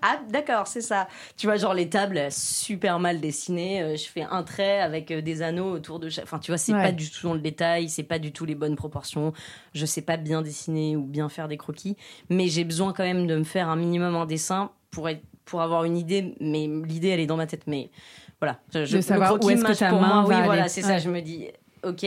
Ah, 0.04 0.18
d'accord, 0.28 0.66
c'est 0.66 0.80
ça. 0.80 1.08
Tu 1.36 1.46
vois, 1.46 1.56
genre 1.56 1.74
les 1.74 1.88
tables 1.88 2.26
super 2.30 2.98
mal 2.98 3.20
dessinées. 3.20 3.82
Euh, 3.82 3.96
je 3.96 4.04
fais 4.04 4.22
un 4.22 4.42
trait 4.42 4.80
avec 4.80 5.10
euh, 5.10 5.20
des 5.22 5.42
anneaux 5.42 5.70
autour 5.72 5.98
de 6.00 6.08
chaque. 6.08 6.24
Enfin, 6.24 6.38
tu 6.38 6.50
vois, 6.50 6.58
c'est 6.58 6.72
Ouais. 6.72 6.82
pas 6.82 6.92
du 6.92 7.08
tout 7.10 7.26
dans 7.26 7.34
le 7.34 7.40
détail, 7.40 7.88
c'est 7.88 8.02
pas 8.02 8.18
du 8.18 8.32
tout 8.32 8.44
les 8.44 8.54
bonnes 8.54 8.76
proportions. 8.76 9.32
Je 9.74 9.86
sais 9.86 10.02
pas 10.02 10.16
bien 10.16 10.42
dessiner 10.42 10.96
ou 10.96 11.04
bien 11.04 11.28
faire 11.28 11.46
des 11.48 11.56
croquis, 11.56 11.96
mais 12.30 12.48
j'ai 12.48 12.64
besoin 12.64 12.92
quand 12.92 13.04
même 13.04 13.26
de 13.26 13.36
me 13.36 13.44
faire 13.44 13.68
un 13.68 13.76
minimum 13.76 14.16
un 14.16 14.26
dessin 14.26 14.70
pour 14.90 15.08
être 15.08 15.22
pour 15.44 15.60
avoir 15.62 15.84
une 15.84 15.96
idée. 15.96 16.34
Mais 16.40 16.66
l'idée, 16.66 17.08
elle 17.08 17.20
est 17.20 17.26
dans 17.26 17.36
ma 17.36 17.46
tête. 17.46 17.62
Mais 17.66 17.90
voilà, 18.40 18.58
je, 18.74 18.84
je- 18.84 19.00
savoir 19.00 19.42
où 19.42 19.50
est-ce 19.50 19.64
que 19.64 19.72
ta 19.72 19.90
pour 19.90 20.00
main 20.00 20.22
moi. 20.22 20.36
Oui, 20.38 20.44
voilà, 20.44 20.68
c'est 20.68 20.82
Ouais. 20.82 20.88
ça. 20.88 20.98
Je 20.98 21.10
me 21.10 21.20
dis, 21.20 21.48
ok. 21.84 22.06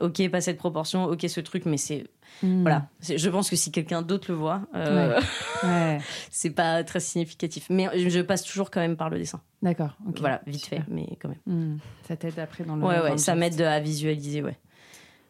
Ok, 0.00 0.30
pas 0.30 0.40
cette 0.40 0.56
proportion, 0.56 1.04
ok 1.04 1.26
ce 1.28 1.40
truc, 1.40 1.66
mais 1.66 1.76
c'est 1.76 2.04
Hmm. 2.42 2.62
voilà. 2.62 2.88
Je 3.00 3.28
pense 3.28 3.50
que 3.50 3.56
si 3.56 3.70
quelqu'un 3.70 4.02
d'autre 4.02 4.26
le 4.30 4.36
voit, 4.36 4.62
euh, 4.74 5.20
Ouais. 5.62 5.98
c'est 6.30 6.50
pas 6.50 6.82
très 6.84 7.00
significatif. 7.00 7.66
Mais 7.70 7.88
je 8.08 8.20
passe 8.20 8.42
toujours 8.44 8.70
quand 8.70 8.80
même 8.80 8.96
par 8.96 9.10
le 9.10 9.18
dessin. 9.18 9.40
D'accord. 9.62 9.96
Voilà, 10.18 10.40
vite 10.46 10.64
Super. 10.64 10.84
fait, 10.84 10.90
mais 10.90 11.06
quand 11.20 11.28
même. 11.28 11.38
Hmm. 11.74 11.78
Ça 12.08 12.16
t'aide 12.16 12.38
après 12.38 12.64
dans 12.64 12.76
le. 12.76 12.82
Ouais, 12.84 13.00
ouais, 13.00 13.18
ça 13.18 13.34
m'aide 13.34 13.60
à 13.60 13.78
visualiser, 13.80 14.42
ouais. 14.42 14.56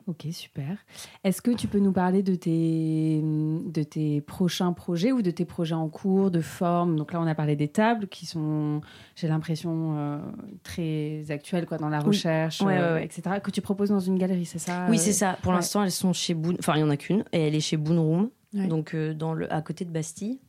Ok, 0.07 0.27
super. 0.33 0.77
Est-ce 1.25 1.41
que 1.43 1.51
tu 1.51 1.69
peux 1.69 1.79
nous 1.79 1.93
parler 1.93 2.23
de 2.23 2.35
tes, 2.35 3.21
de 3.23 3.83
tes 3.83 4.21
prochains 4.21 4.73
projets 4.73 5.13
ou 5.13 5.23
de 5.23 5.31
tes 5.31 5.45
projets 5.45 5.75
en 5.75 5.89
cours, 5.89 6.31
de 6.31 6.41
forme? 6.41 6.97
Donc 6.97 7.13
là, 7.13 7.21
on 7.21 7.27
a 7.27 7.35
parlé 7.35 7.55
des 7.57 7.69
tables 7.69 8.09
qui 8.09 8.27
sont, 8.27 8.81
j'ai 9.15 9.29
l'impression, 9.29 9.97
euh, 9.97 10.19
très 10.63 11.25
actuelles 11.31 11.67
quoi, 11.67 11.79
dans 11.79 11.89
la 11.89 11.99
Oui. 12.01 12.07
recherche, 12.07 12.61
Ouais, 12.63 12.79
euh, 12.79 12.95
ouais, 12.95 13.01
ouais. 13.01 13.05
etc. 13.05 13.37
Que 13.43 13.51
tu 13.51 13.61
proposes 13.61 13.91
dans 13.91 14.01
une 14.01 14.19
galerie, 14.19 14.47
c'est 14.47 14.59
ça 14.59 14.87
Oui, 14.89 14.97
euh, 14.97 15.01
c'est 15.01 15.13
ça. 15.13 15.37
Pour 15.43 15.53
l'instant, 15.53 15.83
elles 15.85 15.91
sont 15.93 16.13
chez 16.13 16.35
Boon. 16.35 16.57
Enfin, 16.59 16.75
il 16.77 16.81
y 16.81 16.85
en 16.85 16.91
a 16.91 16.97
qu'une, 16.97 17.25
et 17.33 17.47
elle 17.47 17.55
est 17.55 17.61
chez 17.61 17.77
Boon 17.77 18.03
Room, 18.03 18.31
donc 18.69 18.95
euh, 18.95 19.15
dans 19.15 19.33
le, 19.35 19.53
à 19.53 19.63
côté 19.63 19.85
de 19.85 19.91
Bastille, 19.91 20.41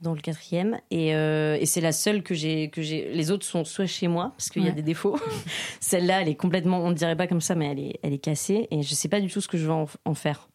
dans 0.00 0.14
le 0.14 0.20
quatrième. 0.20 0.78
Et, 0.90 1.14
euh, 1.14 1.56
et 1.60 1.66
c'est 1.66 1.80
la 1.80 1.92
seule 1.92 2.22
que 2.22 2.34
j'ai, 2.34 2.70
que 2.70 2.82
j'ai. 2.82 3.10
Les 3.12 3.30
autres 3.30 3.44
sont 3.46 3.64
soit 3.64 3.86
chez 3.86 4.08
moi, 4.08 4.32
parce 4.36 4.48
qu'il 4.50 4.64
y 4.64 4.68
a 4.68 4.72
des 4.72 4.82
défauts. 4.82 5.18
Celle-là, 5.80 6.22
elle 6.22 6.28
est 6.28 6.34
complètement, 6.36 6.80
on 6.84 6.90
ne 6.90 6.94
dirait 6.94 7.16
pas 7.16 7.26
comme 7.26 7.40
ça, 7.40 7.54
mais 7.54 7.66
elle 7.70 7.78
est, 7.80 7.98
elle 8.02 8.12
est 8.12 8.18
cassée, 8.18 8.68
et 8.70 8.82
je 8.82 8.94
sais 8.94 9.08
pas 9.08 9.20
du 9.20 9.28
tout 9.28 9.40
ce 9.40 9.48
que 9.48 9.58
je 9.58 9.66
vais 9.66 9.72
en, 9.72 9.86
en 10.04 10.14
faire. 10.14 10.48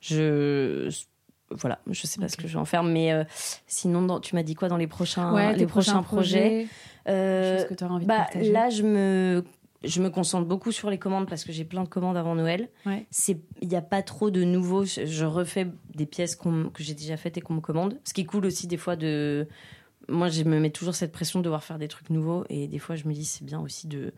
Je. 0.00 0.88
Voilà, 1.50 1.78
je 1.90 2.06
sais 2.06 2.20
pas 2.20 2.28
ce 2.28 2.36
que 2.36 2.46
je 2.46 2.52
vais 2.52 2.58
en 2.58 2.66
faire, 2.66 2.82
mais 2.82 3.10
euh, 3.10 3.24
sinon, 3.66 4.02
dans- 4.02 4.20
tu 4.20 4.34
m'as 4.34 4.42
dit 4.42 4.54
quoi 4.54 4.68
dans 4.68 4.76
les 4.76 4.86
prochains, 4.86 5.32
Ouais, 5.32 5.52
les 5.52 5.60
tes 5.60 5.66
prochains, 5.66 6.02
projets, 6.02 6.66
Euh, 7.08 7.64
que 7.64 7.72
tu 7.72 7.84
auras 7.84 7.94
envie 7.94 8.04
de 8.04 8.08
bah, 8.08 8.18
partager. 8.18 8.52
là, 8.52 8.68
je 8.68 8.82
me, 8.82 9.42
je 9.84 10.02
me 10.02 10.10
concentre 10.10 10.46
beaucoup 10.46 10.72
sur 10.72 10.90
les 10.90 10.98
commandes 10.98 11.28
parce 11.28 11.44
que 11.44 11.52
j'ai 11.52 11.64
plein 11.64 11.84
de 11.84 11.88
commandes 11.88 12.16
avant 12.16 12.34
Noël. 12.34 12.68
Ouais. 12.84 13.06
Il 13.60 13.68
n'y 13.68 13.76
a 13.76 13.82
pas 13.82 14.02
trop 14.02 14.30
de 14.30 14.42
nouveaux. 14.42 14.84
Je, 14.84 15.24
refais 15.24 15.68
des 15.94 16.06
pièces 16.06 16.36
que 16.36 16.50
j'ai 16.78 16.94
déjà 16.94 17.16
faites 17.16 17.36
et 17.36 17.40
qu'on 17.40 17.54
me 17.54 17.60
commande. 17.60 18.00
Ce 18.04 18.12
qui 18.12 18.22
est 18.22 18.26
cool 18.26 18.46
aussi 18.46 18.66
des 18.66 18.76
fois 18.76 18.96
de. 18.96 19.46
Moi, 20.08 20.30
je 20.30 20.42
me 20.42 20.58
mets 20.58 20.70
toujours 20.70 20.94
cette 20.94 21.12
pression 21.12 21.38
de 21.40 21.44
devoir 21.44 21.62
faire 21.62 21.78
des 21.78 21.88
trucs 21.88 22.10
nouveaux 22.10 22.44
et 22.48 22.66
des 22.66 22.78
fois, 22.78 22.96
je 22.96 23.06
me 23.06 23.12
dis 23.12 23.24
c'est 23.24 23.44
bien 23.44 23.60
aussi 23.60 23.86
de 23.86 24.12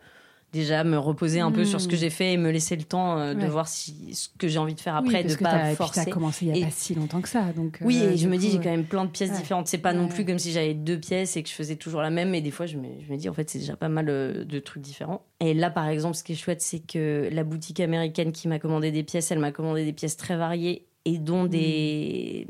déjà 0.51 0.83
me 0.83 0.97
reposer 0.97 1.39
un 1.39 1.51
peu 1.51 1.63
sur 1.65 1.79
ce 1.79 1.87
que 1.87 1.95
j'ai 1.95 2.09
fait 2.09 2.33
et 2.33 2.37
me 2.37 2.51
laisser 2.51 2.75
le 2.75 2.83
temps 2.83 3.17
euh, 3.17 3.33
de 3.33 3.45
voir 3.45 3.67
si 3.67 4.13
ce 4.13 4.27
que 4.37 4.47
j'ai 4.47 4.59
envie 4.59 4.75
de 4.75 4.79
faire 4.81 4.95
Oui, 5.01 5.07
après, 5.07 5.21
parce 5.21 5.33
de 5.35 5.39
que 5.39 5.43
pas 5.43 5.75
forcer. 5.75 6.05
t'as 6.05 6.11
commencé 6.11 6.45
il 6.45 6.51
n'y 6.51 6.57
a 6.57 6.61
Et- 6.61 6.65
pas 6.65 6.71
si 6.71 6.93
longtemps 6.93 7.21
que 7.21 7.29
ça. 7.29 7.45
Donc, 7.55 7.79
Oui, 7.81 7.99
euh, 8.03 8.11
et 8.11 8.17
je 8.17 8.27
me 8.27 8.37
dis, 8.37 8.49
j'ai 8.51 8.57
euh, 8.57 8.61
quand 8.61 8.69
même 8.71 8.83
plein 8.85 9.05
de 9.05 9.09
pièces 9.09 9.29
ouais. 9.31 9.37
différentes. 9.37 9.67
C'est 9.67 9.77
pas 9.77 9.93
non 9.93 10.07
plus 10.07 10.25
comme 10.25 10.39
si 10.39 10.51
j'avais 10.51 10.73
deux 10.73 10.99
pièces 10.99 11.37
et 11.37 11.43
que 11.43 11.49
je 11.49 11.53
faisais 11.53 11.75
toujours 11.77 12.01
la 12.01 12.09
même. 12.09 12.35
Et 12.35 12.41
des 12.41 12.51
fois, 12.51 12.65
je 12.65 12.77
me, 12.77 12.87
je 13.05 13.11
me 13.11 13.17
dis, 13.17 13.29
en 13.29 13.33
fait, 13.33 13.49
c'est 13.49 13.59
déjà 13.59 13.75
pas 13.75 13.89
mal 13.89 14.05
de 14.05 14.59
trucs 14.59 14.83
différents. 14.83 15.23
Et 15.39 15.53
là, 15.53 15.69
par 15.69 15.87
exemple, 15.87 16.15
ce 16.15 16.23
qui 16.23 16.33
est 16.33 16.35
chouette, 16.35 16.61
c'est 16.61 16.79
que 16.79 17.29
la 17.31 17.43
boutique 17.43 17.79
américaine 17.79 18.31
qui 18.31 18.47
m'a 18.47 18.59
commandé 18.59 18.91
des 18.91 19.03
pièces, 19.03 19.31
elle 19.31 19.39
m'a 19.39 19.51
commandé 19.51 19.85
des 19.85 19.93
pièces 19.93 20.17
très 20.17 20.35
variées 20.35 20.85
et 21.05 21.17
dont 21.17 21.45
des, 21.45 22.47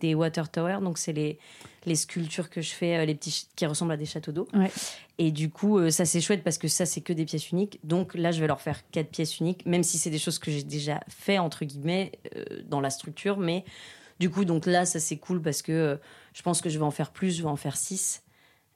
des 0.00 0.14
water 0.14 0.50
towers. 0.50 0.80
Donc, 0.80 0.98
c'est 0.98 1.12
les, 1.12 1.38
les 1.86 1.94
sculptures 1.94 2.50
que 2.50 2.60
je 2.60 2.70
fais, 2.70 2.98
euh, 2.98 3.04
les 3.04 3.14
petits 3.14 3.48
qui 3.56 3.66
ressemblent 3.66 3.92
à 3.92 3.96
des 3.96 4.06
châteaux 4.06 4.32
d'eau. 4.32 4.48
Ouais. 4.52 4.70
Et 5.18 5.30
du 5.30 5.48
coup, 5.50 5.78
euh, 5.78 5.90
ça, 5.90 6.04
c'est 6.04 6.20
chouette 6.20 6.42
parce 6.42 6.58
que 6.58 6.68
ça, 6.68 6.86
c'est 6.86 7.00
que 7.00 7.12
des 7.12 7.24
pièces 7.24 7.50
uniques. 7.50 7.78
Donc 7.84 8.14
là, 8.14 8.30
je 8.32 8.40
vais 8.40 8.46
leur 8.46 8.60
faire 8.60 8.88
quatre 8.90 9.10
pièces 9.10 9.38
uniques, 9.40 9.64
même 9.64 9.82
si 9.82 9.98
c'est 9.98 10.10
des 10.10 10.18
choses 10.18 10.38
que 10.38 10.50
j'ai 10.50 10.64
déjà 10.64 11.00
fait, 11.08 11.38
entre 11.38 11.64
guillemets, 11.64 12.12
euh, 12.36 12.44
dans 12.66 12.80
la 12.80 12.90
structure. 12.90 13.38
Mais 13.38 13.64
du 14.20 14.28
coup, 14.30 14.44
donc 14.44 14.66
là, 14.66 14.84
ça, 14.84 15.00
c'est 15.00 15.16
cool 15.16 15.40
parce 15.40 15.62
que 15.62 15.72
euh, 15.72 15.96
je 16.34 16.42
pense 16.42 16.60
que 16.60 16.68
je 16.68 16.78
vais 16.78 16.84
en 16.84 16.90
faire 16.90 17.10
plus, 17.10 17.36
je 17.36 17.42
vais 17.42 17.48
en 17.48 17.56
faire 17.56 17.76
six. 17.76 18.22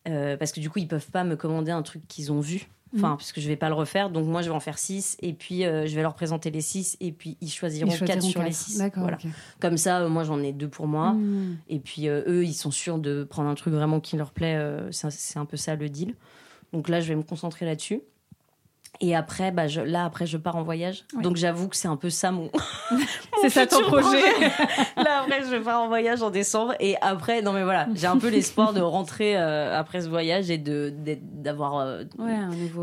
Euh, 0.06 0.36
parce 0.36 0.52
que 0.52 0.60
du 0.60 0.70
coup, 0.70 0.78
ils 0.78 0.88
peuvent 0.88 1.10
pas 1.10 1.24
me 1.24 1.36
commander 1.36 1.70
un 1.70 1.82
truc 1.82 2.06
qu'ils 2.08 2.32
ont 2.32 2.40
vu. 2.40 2.68
Enfin, 2.96 3.10
Mhm. 3.10 3.16
parce 3.18 3.32
que 3.32 3.40
je 3.40 3.48
vais 3.48 3.56
pas 3.56 3.68
le 3.68 3.74
refaire. 3.74 4.08
Donc 4.10 4.26
moi, 4.26 4.40
je 4.42 4.48
vais 4.48 4.54
en 4.54 4.60
faire 4.60 4.78
six. 4.78 5.16
Et 5.20 5.32
puis, 5.34 5.64
euh, 5.64 5.86
je 5.86 5.94
vais 5.94 6.02
leur 6.02 6.14
présenter 6.14 6.50
les 6.50 6.60
six. 6.62 6.96
Et 7.00 7.12
puis, 7.12 7.36
ils 7.40 7.50
choisiront, 7.50 7.90
Ils 7.90 7.98
quatre 7.98 8.06
choisiront 8.22 8.30
sur 8.30 8.40
les 8.42 8.46
quatre. 8.48 8.56
six. 8.56 8.78
D'accord. 8.78 9.02
Voilà. 9.02 9.18
ok. 9.22 9.30
Comme 9.60 9.76
ça, 9.76 10.00
euh, 10.00 10.08
moi, 10.08 10.24
j'en 10.24 10.42
ai 10.42 10.52
deux 10.52 10.68
pour 10.68 10.86
moi. 10.86 11.12
Hmm. 11.12 11.56
Et 11.68 11.78
puis 11.80 12.08
euh, 12.08 12.22
eux, 12.26 12.44
ils 12.44 12.54
sont 12.54 12.70
sûrs 12.70 12.98
de 12.98 13.24
prendre 13.24 13.48
un 13.50 13.54
truc 13.54 13.74
vraiment 13.74 14.00
qui 14.00 14.16
leur 14.16 14.30
plaît. 14.32 14.58
c'est 14.90 15.06
un- 15.06 15.10
c'est 15.10 15.38
un 15.38 15.44
peu 15.44 15.56
ça 15.56 15.76
le 15.76 15.88
deal. 15.88 16.14
Donc 16.72 16.88
là, 16.88 17.00
je 17.00 17.08
vais 17.08 17.16
me 17.16 17.22
concentrer 17.22 17.66
là-dessus. 17.66 18.00
Et 19.00 19.14
après, 19.14 19.52
bah, 19.52 19.68
je, 19.68 19.80
là, 19.80 20.04
après, 20.04 20.26
je 20.26 20.36
pars 20.36 20.56
en 20.56 20.62
voyage. 20.62 21.04
Donc, 21.22 21.36
j'avoue 21.36 21.68
que 21.68 21.76
c'est 21.76 21.88
un 21.88 21.96
peu 21.96 22.10
ça 22.10 22.32
mon. 22.32 22.50
c'est 23.42 23.50
ça 23.50 23.66
ton 23.66 23.82
projet. 23.82 24.20
là, 24.96 25.22
après, 25.22 25.42
je 25.42 25.62
pars 25.62 25.82
en 25.82 25.88
voyage 25.88 26.22
en 26.22 26.30
décembre. 26.30 26.74
Et 26.80 26.96
après, 27.00 27.40
non, 27.42 27.52
mais 27.52 27.62
voilà, 27.62 27.86
j'ai 27.94 28.06
un 28.06 28.18
peu 28.18 28.28
l'espoir 28.28 28.72
de 28.72 28.80
rentrer 28.80 29.36
euh, 29.36 29.78
après 29.78 30.00
ce 30.00 30.08
voyage 30.08 30.50
et 30.50 30.58
de, 30.58 30.92
d'avoir 31.20 31.78
euh, 31.78 32.04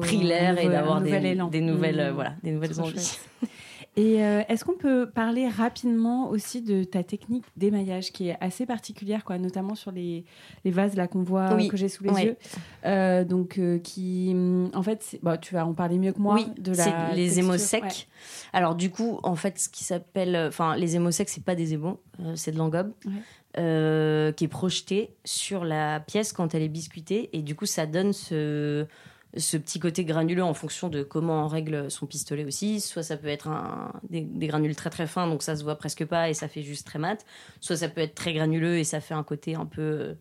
pris 0.01 0.17
l'air 0.17 0.57
et 0.57 0.69
d'avoir 0.69 1.01
des, 1.01 1.19
des, 1.51 1.61
nouvelles, 1.61 2.11
mmh. 2.11 2.13
voilà, 2.13 2.33
des 2.43 2.51
nouvelles 2.51 2.79
envies. 2.79 3.19
Et 3.97 4.23
euh, 4.23 4.41
est-ce 4.49 4.65
qu'on 4.65 4.75
peut 4.75 5.09
parler 5.09 5.47
rapidement 5.47 6.29
aussi 6.29 6.61
de 6.61 6.83
ta 6.83 7.01
technique 7.03 7.45
d'émaillage 7.55 8.11
qui 8.11 8.27
est 8.27 8.37
assez 8.41 8.65
particulière, 8.65 9.23
quoi, 9.23 9.37
notamment 9.37 9.73
sur 9.73 9.91
les, 9.91 10.25
les 10.65 10.71
vases 10.71 10.95
là 10.95 11.07
qu'on 11.07 11.23
voit, 11.23 11.55
que 11.67 11.77
j'ai 11.77 11.87
sous 11.87 12.03
les 12.03 12.23
yeux. 12.23 12.37
Euh, 12.85 13.23
donc, 13.23 13.57
euh, 13.57 13.79
qui, 13.79 14.35
en 14.73 14.83
fait, 14.83 15.17
bah, 15.23 15.37
tu 15.37 15.53
vas 15.53 15.65
en 15.65 15.73
parler 15.73 15.97
mieux 15.97 16.11
que 16.11 16.19
moi. 16.19 16.35
Oui, 16.35 16.47
de 16.57 16.73
la 16.73 17.13
les 17.13 17.39
émaux 17.39 17.57
secs. 17.57 18.07
Alors, 18.51 18.75
du 18.75 18.89
coup, 18.89 19.19
en 19.23 19.35
fait, 19.35 19.59
ce 19.59 19.69
qui 19.69 19.85
s'appelle. 19.85 20.35
Enfin, 20.47 20.75
les 20.75 20.97
émaux 20.97 21.11
secs, 21.11 21.29
c'est 21.29 21.45
pas 21.45 21.55
des 21.55 21.73
émaux, 21.73 22.01
c'est 22.35 22.51
de 22.51 22.57
l'engobe. 22.57 22.91
qui 23.53 24.43
est 24.43 24.49
projeté 24.49 25.15
sur 25.23 25.63
la 25.63 26.01
pièce 26.01 26.33
quand 26.33 26.53
elle 26.53 26.63
est 26.63 26.69
biscuitée 26.69 27.29
et 27.31 27.41
du 27.41 27.55
coup 27.55 27.65
ça 27.65 27.85
donne 27.85 28.11
ce, 28.11 28.85
ce 29.37 29.57
petit 29.57 29.79
côté 29.79 30.05
granuleux 30.05 30.43
en 30.43 30.53
fonction 30.53 30.89
de 30.89 31.03
comment 31.03 31.45
on 31.45 31.47
règle 31.47 31.89
son 31.91 32.05
pistolet 32.05 32.45
aussi. 32.45 32.81
Soit 32.81 33.03
ça 33.03 33.17
peut 33.17 33.27
être 33.27 33.47
un, 33.47 33.93
des, 34.09 34.23
granules 34.47 34.75
très 34.75 34.89
très 34.89 35.07
fins, 35.07 35.27
donc 35.27 35.43
ça 35.43 35.55
se 35.55 35.63
voit 35.63 35.75
presque 35.75 36.05
pas 36.05 36.29
et 36.29 36.33
ça 36.33 36.47
fait 36.47 36.63
juste 36.63 36.85
très 36.87 36.99
mat. 36.99 37.25
Soit 37.61 37.77
ça 37.77 37.89
peut 37.89 38.01
être 38.01 38.15
très 38.15 38.33
granuleux 38.33 38.77
et 38.77 38.83
ça 38.83 38.99
fait 39.01 39.13
un 39.13 39.23
côté 39.23 39.55
un 39.55 39.65
peu. 39.65 40.15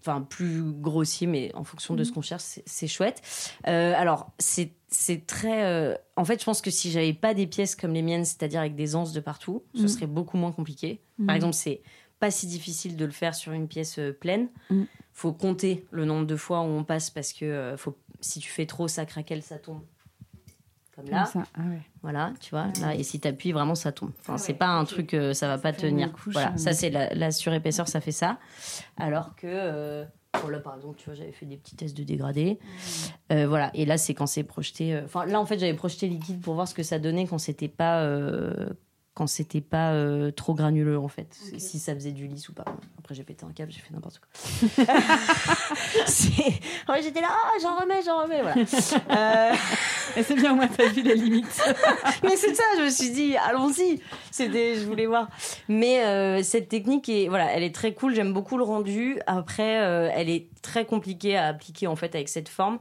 Enfin, 0.00 0.20
plus 0.20 0.62
grossier, 0.62 1.26
mais 1.26 1.50
en 1.54 1.64
fonction 1.64 1.94
de 1.94 2.04
ce 2.04 2.10
mhm. 2.10 2.14
qu'on 2.14 2.20
cherche, 2.20 2.42
c'est 2.66 2.86
chouette. 2.86 3.22
Euh, 3.66 3.94
alors, 3.96 4.30
c'est 4.38 4.74
très. 5.26 5.64
Euh, 5.64 5.94
en 6.16 6.26
fait, 6.26 6.40
je 6.40 6.44
pense 6.44 6.60
que 6.60 6.70
si 6.70 6.90
j'avais 6.90 7.14
pas 7.14 7.32
des 7.32 7.46
pièces 7.46 7.74
comme 7.74 7.94
les 7.94 8.02
miennes, 8.02 8.26
c'est-à-dire 8.26 8.60
avec 8.60 8.74
des 8.74 8.96
anses 8.96 9.14
de 9.14 9.20
partout, 9.20 9.62
ce 9.74 9.80
mhm. 9.80 9.88
serait 9.88 10.06
beaucoup 10.06 10.36
moins 10.36 10.52
compliqué. 10.52 11.00
Par 11.16 11.28
mhm. 11.28 11.36
exemple, 11.36 11.54
c'est 11.54 11.80
pas 12.20 12.30
si 12.30 12.46
difficile 12.46 12.96
de 12.96 13.04
le 13.04 13.10
faire 13.10 13.34
sur 13.34 13.52
une 13.52 13.68
pièce 13.68 13.98
pleine. 14.20 14.48
Faut 15.12 15.32
compter 15.32 15.86
le 15.90 16.04
nombre 16.04 16.26
de 16.26 16.36
fois 16.36 16.60
où 16.60 16.64
on 16.64 16.84
passe 16.84 17.10
parce 17.10 17.32
que 17.32 17.74
faut 17.76 17.96
si 18.24 18.40
tu 18.40 18.50
fais 18.50 18.66
trop, 18.66 18.88
ça 18.88 19.04
craquelle, 19.04 19.42
ça 19.42 19.58
tombe. 19.58 19.82
Comme 20.94 21.08
là. 21.08 21.30
Ah 21.34 21.60
voilà, 22.02 22.32
tu 22.40 22.50
vois. 22.50 22.68
Là, 22.80 22.94
et 22.94 23.02
si 23.02 23.20
tu 23.20 23.28
appuies, 23.28 23.52
vraiment, 23.52 23.74
ça 23.74 23.92
tombe. 23.92 24.12
Enfin, 24.20 24.34
ah 24.34 24.38
c'est 24.38 24.54
pas 24.54 24.68
un 24.68 24.84
truc, 24.84 25.12
euh, 25.14 25.34
ça 25.34 25.48
va 25.48 25.58
pas 25.58 25.72
tenir. 25.72 26.12
voilà, 26.26 26.56
ça, 26.56 26.72
c'est 26.72 26.90
la, 26.90 27.30
surépaisseur, 27.30 27.88
ça 27.88 28.00
fait 28.00 28.12
ça. 28.12 28.38
Alors 28.96 29.34
que. 29.36 29.46
Euh, 29.46 30.04
là, 30.48 30.58
par 30.58 30.76
exemple, 30.76 30.98
tu 30.98 31.06
vois, 31.06 31.14
j'avais 31.14 31.32
fait 31.32 31.46
des 31.46 31.56
petits 31.56 31.76
tests 31.76 31.96
de 31.96 32.04
dégradé. 32.04 32.58
Mmh. 32.60 33.32
Euh, 33.32 33.48
voilà. 33.48 33.70
Et 33.74 33.86
là, 33.86 33.98
c'est 33.98 34.14
quand 34.14 34.26
c'est 34.26 34.44
projeté. 34.44 35.00
Enfin, 35.04 35.26
là, 35.26 35.40
en 35.40 35.46
fait, 35.46 35.58
j'avais 35.58 35.74
projeté 35.74 36.08
liquide 36.08 36.40
pour 36.40 36.54
voir 36.54 36.68
ce 36.68 36.74
que 36.74 36.82
ça 36.82 36.98
donnait 36.98 37.26
quand 37.26 37.38
c'était 37.38 37.68
pas 37.68 38.06
quand 39.14 39.28
c'était 39.28 39.60
pas 39.60 39.92
euh, 39.92 40.32
trop 40.32 40.54
granuleux 40.54 40.98
en 40.98 41.06
fait, 41.06 41.38
si 41.58 41.78
ça 41.78 41.94
faisait 41.94 42.10
du 42.10 42.26
lisse 42.26 42.48
ou 42.48 42.52
pas. 42.52 42.64
Après 42.98 43.14
j'ai 43.14 43.22
pété 43.22 43.44
un 43.44 43.52
câble, 43.52 43.70
j'ai 43.70 43.80
fait 43.80 43.94
n'importe 43.94 44.18
quoi. 44.18 44.84
ouais, 46.88 47.02
j'étais 47.02 47.20
là, 47.20 47.28
oh, 47.32 47.58
j'en 47.62 47.76
remets, 47.76 48.02
j'en 48.04 48.22
remets, 48.22 48.42
voilà. 48.42 48.56
euh... 48.60 49.54
c'est 50.20 50.34
bien, 50.34 50.54
moi 50.54 50.66
t'as 50.66 50.88
vu 50.88 51.02
les 51.02 51.14
limites. 51.14 51.62
Mais 52.24 52.36
c'est 52.36 52.54
ça, 52.54 52.64
je 52.76 52.82
me 52.82 52.90
suis 52.90 53.10
dit, 53.10 53.36
allons-y. 53.36 54.00
C'était, 54.32 54.74
je 54.74 54.84
voulais 54.84 55.06
voir. 55.06 55.28
Mais 55.68 56.04
euh, 56.04 56.42
cette 56.42 56.68
technique 56.68 57.08
est, 57.08 57.28
voilà, 57.28 57.52
elle 57.52 57.62
est 57.62 57.74
très 57.74 57.94
cool. 57.94 58.16
J'aime 58.16 58.32
beaucoup 58.32 58.58
le 58.58 58.64
rendu. 58.64 59.20
Après, 59.28 59.62
elle 59.62 60.28
est 60.28 60.48
très 60.60 60.86
compliquée 60.86 61.36
à 61.36 61.46
appliquer 61.46 61.86
en 61.86 61.94
fait 61.94 62.16
avec 62.16 62.28
cette 62.28 62.48
forme 62.48 62.80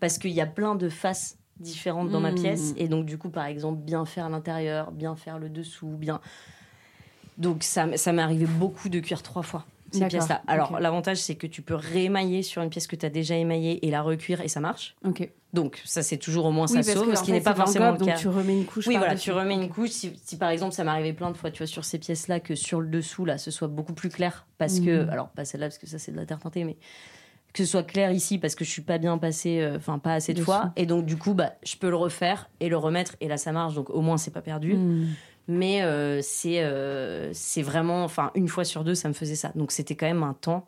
parce 0.00 0.16
qu'il 0.16 0.30
y 0.30 0.40
a 0.40 0.46
plein 0.46 0.76
de 0.76 0.88
faces 0.88 1.36
différentes 1.60 2.10
dans 2.10 2.20
ma 2.20 2.32
mmh. 2.32 2.36
pièce. 2.36 2.74
Et 2.76 2.88
donc, 2.88 3.06
du 3.06 3.18
coup, 3.18 3.30
par 3.30 3.46
exemple, 3.46 3.80
bien 3.80 4.04
faire 4.04 4.28
l'intérieur, 4.28 4.92
bien 4.92 5.16
faire 5.16 5.38
le 5.38 5.48
dessous, 5.48 5.88
bien. 5.88 6.20
Donc, 7.38 7.62
ça, 7.62 7.96
ça 7.96 8.12
m'est 8.12 8.22
arrivé 8.22 8.46
beaucoup 8.46 8.88
de 8.88 9.00
cuire 9.00 9.22
trois 9.22 9.42
fois 9.42 9.64
ces 9.94 10.06
pièces-là. 10.06 10.42
Alors, 10.46 10.78
l'avantage, 10.80 11.18
c'est 11.18 11.34
que 11.34 11.46
tu 11.46 11.62
peux 11.62 11.74
réémailler 11.74 12.42
sur 12.42 12.62
une 12.62 12.70
pièce 12.70 12.86
que 12.86 12.96
tu 12.96 13.06
as 13.06 13.10
déjà 13.10 13.36
émaillée 13.36 13.86
et 13.86 13.90
la 13.90 14.02
recuire 14.02 14.40
et 14.40 14.48
ça 14.48 14.60
marche. 14.60 14.94
Ok. 15.04 15.28
Donc, 15.52 15.80
ça, 15.84 16.02
c'est 16.02 16.16
toujours 16.16 16.46
au 16.46 16.50
moins 16.50 16.66
ça 16.66 16.82
sauve, 16.82 17.14
ce 17.14 17.22
qui 17.22 17.32
n'est 17.32 17.40
pas 17.40 17.54
forcément 17.54 17.92
le 17.92 17.98
cas. 17.98 18.04
Donc, 18.04 18.16
tu 18.16 18.28
remets 18.28 18.58
une 18.58 18.64
couche. 18.64 18.88
Oui, 18.88 18.96
voilà, 18.96 19.14
tu 19.14 19.30
remets 19.30 19.54
une 19.54 19.68
couche. 19.68 19.90
Si, 19.90 20.36
par 20.38 20.50
exemple, 20.50 20.74
ça 20.74 20.82
m'est 20.84 20.90
arrivé 20.90 21.12
plein 21.12 21.30
de 21.30 21.36
fois, 21.36 21.50
tu 21.50 21.58
vois, 21.58 21.66
sur 21.66 21.84
ces 21.84 21.98
pièces-là, 21.98 22.40
que 22.40 22.54
sur 22.54 22.80
le 22.80 22.88
dessous, 22.88 23.24
là, 23.24 23.38
ce 23.38 23.50
soit 23.50 23.68
beaucoup 23.68 23.94
plus 23.94 24.08
clair. 24.08 24.46
Parce 24.58 24.80
que, 24.80 25.04
mmh. 25.04 25.10
alors, 25.10 25.28
pas 25.28 25.44
celle-là, 25.44 25.66
parce 25.66 25.78
que 25.78 25.86
ça, 25.86 25.98
c'est 25.98 26.12
de 26.12 26.16
la 26.16 26.26
terre 26.26 26.40
teintée, 26.40 26.64
mais 26.64 26.76
que 27.54 27.64
ce 27.64 27.70
soit 27.70 27.84
clair 27.84 28.10
ici 28.10 28.38
parce 28.38 28.56
que 28.56 28.64
je 28.64 28.70
suis 28.70 28.82
pas 28.82 28.98
bien 28.98 29.16
passé, 29.16 29.60
euh, 29.60 29.76
enfin 29.76 29.98
pas 29.98 30.14
assez 30.14 30.34
de 30.34 30.42
fois, 30.42 30.72
et 30.76 30.86
donc 30.86 31.06
du 31.06 31.16
coup 31.16 31.34
bah 31.34 31.54
je 31.64 31.76
peux 31.76 31.88
le 31.88 31.96
refaire 31.96 32.50
et 32.60 32.68
le 32.68 32.76
remettre 32.76 33.16
et 33.20 33.28
là 33.28 33.36
ça 33.36 33.52
marche 33.52 33.74
donc 33.74 33.88
au 33.90 34.02
moins 34.02 34.18
c'est 34.18 34.32
pas 34.32 34.42
perdu. 34.42 34.74
Hmm. 34.74 35.06
Mais 35.46 35.82
euh, 35.82 36.20
c'est 36.20 36.64
euh, 36.64 37.30
c'est 37.32 37.62
vraiment, 37.62 38.02
enfin 38.02 38.32
une 38.34 38.48
fois 38.48 38.64
sur 38.64 38.82
deux 38.82 38.96
ça 38.96 39.08
me 39.08 39.14
faisait 39.14 39.36
ça, 39.36 39.52
donc 39.54 39.70
c'était 39.70 39.94
quand 39.94 40.06
même 40.06 40.24
un 40.24 40.34
temps 40.34 40.66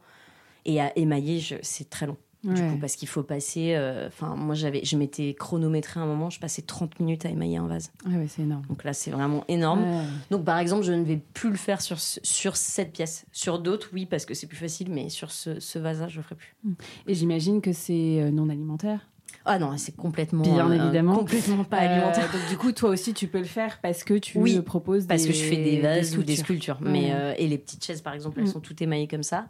et 0.64 0.80
à 0.80 0.97
émailler 0.97 1.43
c'est 1.62 1.91
très 1.91 2.07
long. 2.07 2.16
Du 2.55 2.62
coup, 2.62 2.78
parce 2.80 2.97
qu'il 2.97 3.09
faut 3.09 3.22
passer. 3.22 3.74
Euh, 3.74 4.07
enfin, 4.09 4.36
moi, 4.36 4.55
j'avais, 4.55 4.84
je 4.84 4.97
m'étais 4.97 5.34
chronométré 5.34 6.01
à 6.01 6.03
un 6.03 6.07
moment, 6.07 6.30
je 6.30 6.38
passais 6.38 6.62
30 6.62 7.01
minutes 7.01 7.26
à 7.26 7.30
émailler 7.30 7.57
un 7.57 7.66
vase. 7.66 7.92
Ah 8.05 8.11
ouais, 8.11 8.26
c'est 8.28 8.42
énorme. 8.42 8.64
Donc 8.68 8.84
là, 8.84 8.92
c'est 8.92 9.11
vraiment 9.11 9.44
énorme. 9.49 9.84
Donc, 10.30 10.44
par 10.44 10.59
exemple, 10.59 10.84
je 10.84 10.92
ne 10.92 11.05
vais 11.05 11.20
plus 11.34 11.51
le 11.51 11.57
faire 11.57 11.80
sur, 11.80 11.99
sur 11.99 12.57
cette 12.57 12.92
pièce. 12.92 13.26
Sur 13.32 13.59
d'autres, 13.59 13.90
oui, 13.92 14.07
parce 14.07 14.26
que 14.26 14.34
c'est 14.34 14.47
plus 14.47 14.57
facile, 14.57 14.90
mais 14.90 15.09
sur 15.09 15.30
ce, 15.30 15.61
ce 15.61 15.78
vase-là, 15.78 16.09
je 16.09 16.14
ne 16.14 16.18
le 16.18 16.22
ferai 16.22 16.34
plus. 16.36 16.55
Mmh. 16.64 16.72
Et 17.09 17.14
j'imagine 17.14 17.61
que 17.61 17.72
c'est 17.72 18.20
euh, 18.20 18.30
non 18.30 18.49
alimentaire 18.49 19.09
ah 19.49 19.61
non, 19.61 19.76
c'est 19.76 19.94
complètement 19.94 20.42
bien 20.42 20.68
euh, 20.70 20.74
évidemment 20.74 21.16
complètement 21.16 21.62
pas 21.62 21.78
alimentaire. 21.78 22.30
donc 22.32 22.49
du 22.49 22.57
coup, 22.57 22.72
toi 22.72 22.90
aussi, 22.90 23.14
tu 23.14 23.28
peux 23.28 23.38
le 23.38 23.44
faire 23.44 23.78
parce 23.80 24.03
que 24.03 24.14
tu 24.14 24.38
oui, 24.38 24.61
proposes 24.61 25.07
parce 25.07 25.24
que 25.24 25.32
je 25.32 25.42
fais 25.42 25.57
des 25.57 25.80
vases 25.80 26.16
ou 26.16 26.24
des 26.24 26.34
sculptures. 26.34 26.78
Mais 26.80 27.12
et 27.38 27.47
les 27.47 27.59
petites 27.59 27.84
chaises, 27.84 28.01
par 28.01 28.14
exemple, 28.14 28.40
elles 28.40 28.47
mmh. 28.47 28.53
sont 28.53 28.61
toutes 28.61 28.82
émaillées 28.82 29.07
comme 29.09 29.22
ça 29.22 29.47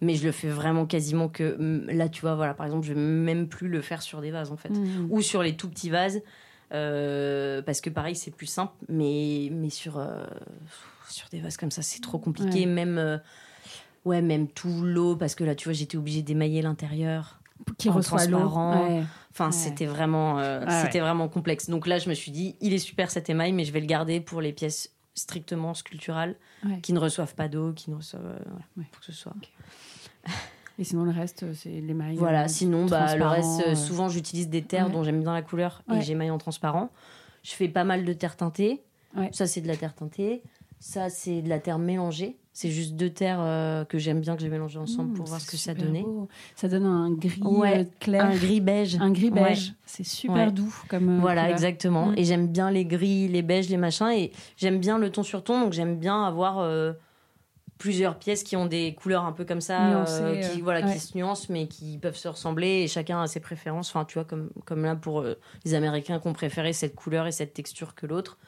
mais 0.00 0.14
je 0.14 0.24
le 0.24 0.32
fais 0.32 0.48
vraiment 0.48 0.86
quasiment 0.86 1.28
que 1.28 1.56
mm, 1.58 1.90
là 1.90 2.08
tu 2.08 2.22
vois 2.22 2.34
voilà 2.34 2.54
par 2.54 2.66
exemple 2.66 2.86
je 2.86 2.92
vais 2.92 3.00
même 3.00 3.48
plus 3.48 3.68
le 3.68 3.80
faire 3.82 4.02
sur 4.02 4.20
des 4.20 4.30
vases 4.30 4.50
en 4.50 4.56
fait. 4.56 4.70
Mmh. 4.70 5.08
ou 5.10 5.22
sur 5.22 5.42
les 5.42 5.56
tout 5.56 5.68
petits 5.68 5.90
vases 5.90 6.22
euh, 6.72 7.62
parce 7.62 7.80
que 7.80 7.90
pareil 7.90 8.14
c'est 8.14 8.30
plus 8.30 8.46
simple 8.46 8.72
mais 8.88 9.48
mais 9.52 9.70
sur 9.70 9.98
euh, 9.98 10.24
sur 11.08 11.28
des 11.28 11.40
vases 11.40 11.56
comme 11.56 11.70
ça 11.70 11.82
c'est 11.82 12.00
trop 12.00 12.18
compliqué. 12.18 12.66
Même 12.66 12.98
euh, 12.98 13.18
ouais 14.04 14.22
même 14.22 14.48
tout 14.48 14.82
l'eau 14.82 15.16
parce 15.16 15.34
que 15.34 15.44
là 15.44 15.54
tu 15.54 15.64
vois 15.64 15.74
j'étais 15.74 15.96
obligée 15.96 16.22
d'émailler 16.22 16.62
l'intérieur 16.62 17.40
qui 17.76 17.90
reçoit 17.90 18.26
l'eau. 18.26 18.38
enfin 19.30 19.50
c'était 19.50 19.86
vraiment 19.86 20.40
c'était 20.82 21.00
vraiment 21.00 21.28
complexe. 21.28 21.68
Donc 21.68 21.86
là 21.86 21.98
je 21.98 22.08
me 22.08 22.14
suis 22.14 22.30
dit 22.30 22.56
il 22.60 22.72
est 22.72 22.78
super 22.78 23.10
cet 23.10 23.28
émail 23.28 23.52
mais 23.52 23.64
je 23.64 23.72
vais 23.72 23.80
le 23.80 23.86
garder 23.86 24.20
pour 24.20 24.40
les 24.40 24.52
pièces 24.52 24.94
strictement 25.14 25.74
sculpturales 25.74 26.36
qui 26.82 26.92
ne 26.92 27.00
reçoivent 27.00 27.34
pas 27.34 27.48
d'eau 27.48 27.72
qui 27.72 27.90
ne 27.90 27.96
reçoivent 27.96 28.38
pour 28.92 29.00
que 29.00 29.06
ce 29.06 29.12
soit 29.12 29.34
et 30.78 30.84
sinon, 30.84 31.04
le 31.04 31.10
reste, 31.10 31.52
c'est 31.54 31.68
les 31.68 31.94
mailles. 31.94 32.16
Voilà, 32.16 32.48
sinon, 32.48 32.86
bah, 32.86 33.14
le 33.16 33.26
reste, 33.26 33.62
euh, 33.66 33.74
souvent, 33.74 34.08
j'utilise 34.08 34.48
des 34.48 34.62
terres 34.62 34.90
dont 34.90 35.04
j'aime 35.04 35.20
bien 35.20 35.34
la 35.34 35.42
couleur 35.42 35.82
et 35.94 36.00
j'émaille 36.00 36.30
en 36.30 36.38
transparent. 36.38 36.90
Je 37.42 37.52
fais 37.52 37.68
pas 37.68 37.84
mal 37.84 38.04
de 38.04 38.12
terre 38.12 38.36
teintée. 38.36 38.82
Ça, 39.32 39.46
c'est 39.46 39.60
de 39.60 39.68
la 39.68 39.76
terre 39.76 39.94
teintée. 39.94 40.42
Ça, 40.78 41.10
c'est 41.10 41.42
de 41.42 41.48
la 41.48 41.58
terre 41.58 41.78
mélangée. 41.78 42.36
C'est 42.52 42.70
juste 42.70 42.94
deux 42.94 43.10
terres 43.10 43.40
euh, 43.40 43.84
que 43.84 43.98
j'aime 43.98 44.20
bien, 44.20 44.34
que 44.34 44.42
j'ai 44.42 44.48
mélangées 44.48 44.78
ensemble 44.78 45.10
mmh, 45.10 45.14
pour 45.14 45.26
voir 45.26 45.40
ce 45.40 45.50
que 45.50 45.56
ça 45.56 45.74
donnait. 45.74 46.04
Ça 46.56 46.68
donne 46.68 46.86
un 46.86 47.10
gris 47.12 47.40
euh, 47.44 47.84
clair. 48.00 48.24
Un 48.24 48.34
gris 48.34 48.60
beige. 48.60 48.96
Un 49.00 49.12
gris 49.12 49.30
beige. 49.30 49.74
C'est 49.86 50.04
super 50.04 50.50
doux 50.50 50.74
comme. 50.88 51.20
voilà, 51.20 51.50
exactement. 51.50 52.06
Mmh. 52.06 52.14
Et 52.16 52.24
j'aime 52.24 52.48
bien 52.48 52.70
les 52.70 52.86
gris, 52.86 53.28
les 53.28 53.42
beiges, 53.42 53.68
les 53.68 53.76
machins. 53.76 54.08
Et 54.08 54.32
j'aime 54.56 54.78
bien 54.78 54.98
le 54.98 55.10
ton 55.10 55.22
sur 55.22 55.44
ton. 55.44 55.60
Donc 55.60 55.74
j'aime 55.74 55.96
bien 55.98 56.24
avoir 56.24 56.58
plusieurs 57.80 58.18
pièces 58.18 58.44
qui 58.44 58.56
ont 58.56 58.66
des 58.66 58.94
couleurs 58.94 59.24
un 59.24 59.32
peu 59.32 59.46
comme 59.46 59.62
ça, 59.62 60.04
euh, 60.04 60.40
qui, 60.42 60.60
voilà, 60.60 60.82
qui 60.82 61.00
se 61.00 61.16
nuancent, 61.16 61.48
mais 61.48 61.66
qui 61.66 61.96
peuvent 61.96 62.16
se 62.16 62.28
ressembler 62.28 62.82
et 62.82 62.88
chacun 62.88 63.22
a 63.22 63.26
ses 63.26 63.40
préférences. 63.40 63.88
Enfin, 63.88 64.04
tu 64.04 64.14
vois, 64.14 64.26
comme, 64.26 64.50
comme 64.66 64.84
là 64.84 64.94
pour 64.94 65.22
euh, 65.22 65.38
les 65.64 65.72
Américains 65.72 66.20
qui 66.20 66.28
ont 66.28 66.34
préféré 66.34 66.74
cette 66.74 66.94
couleur 66.94 67.26
et 67.26 67.32
cette 67.32 67.54
texture 67.54 67.94
que 67.94 68.06
l'autre, 68.06 68.38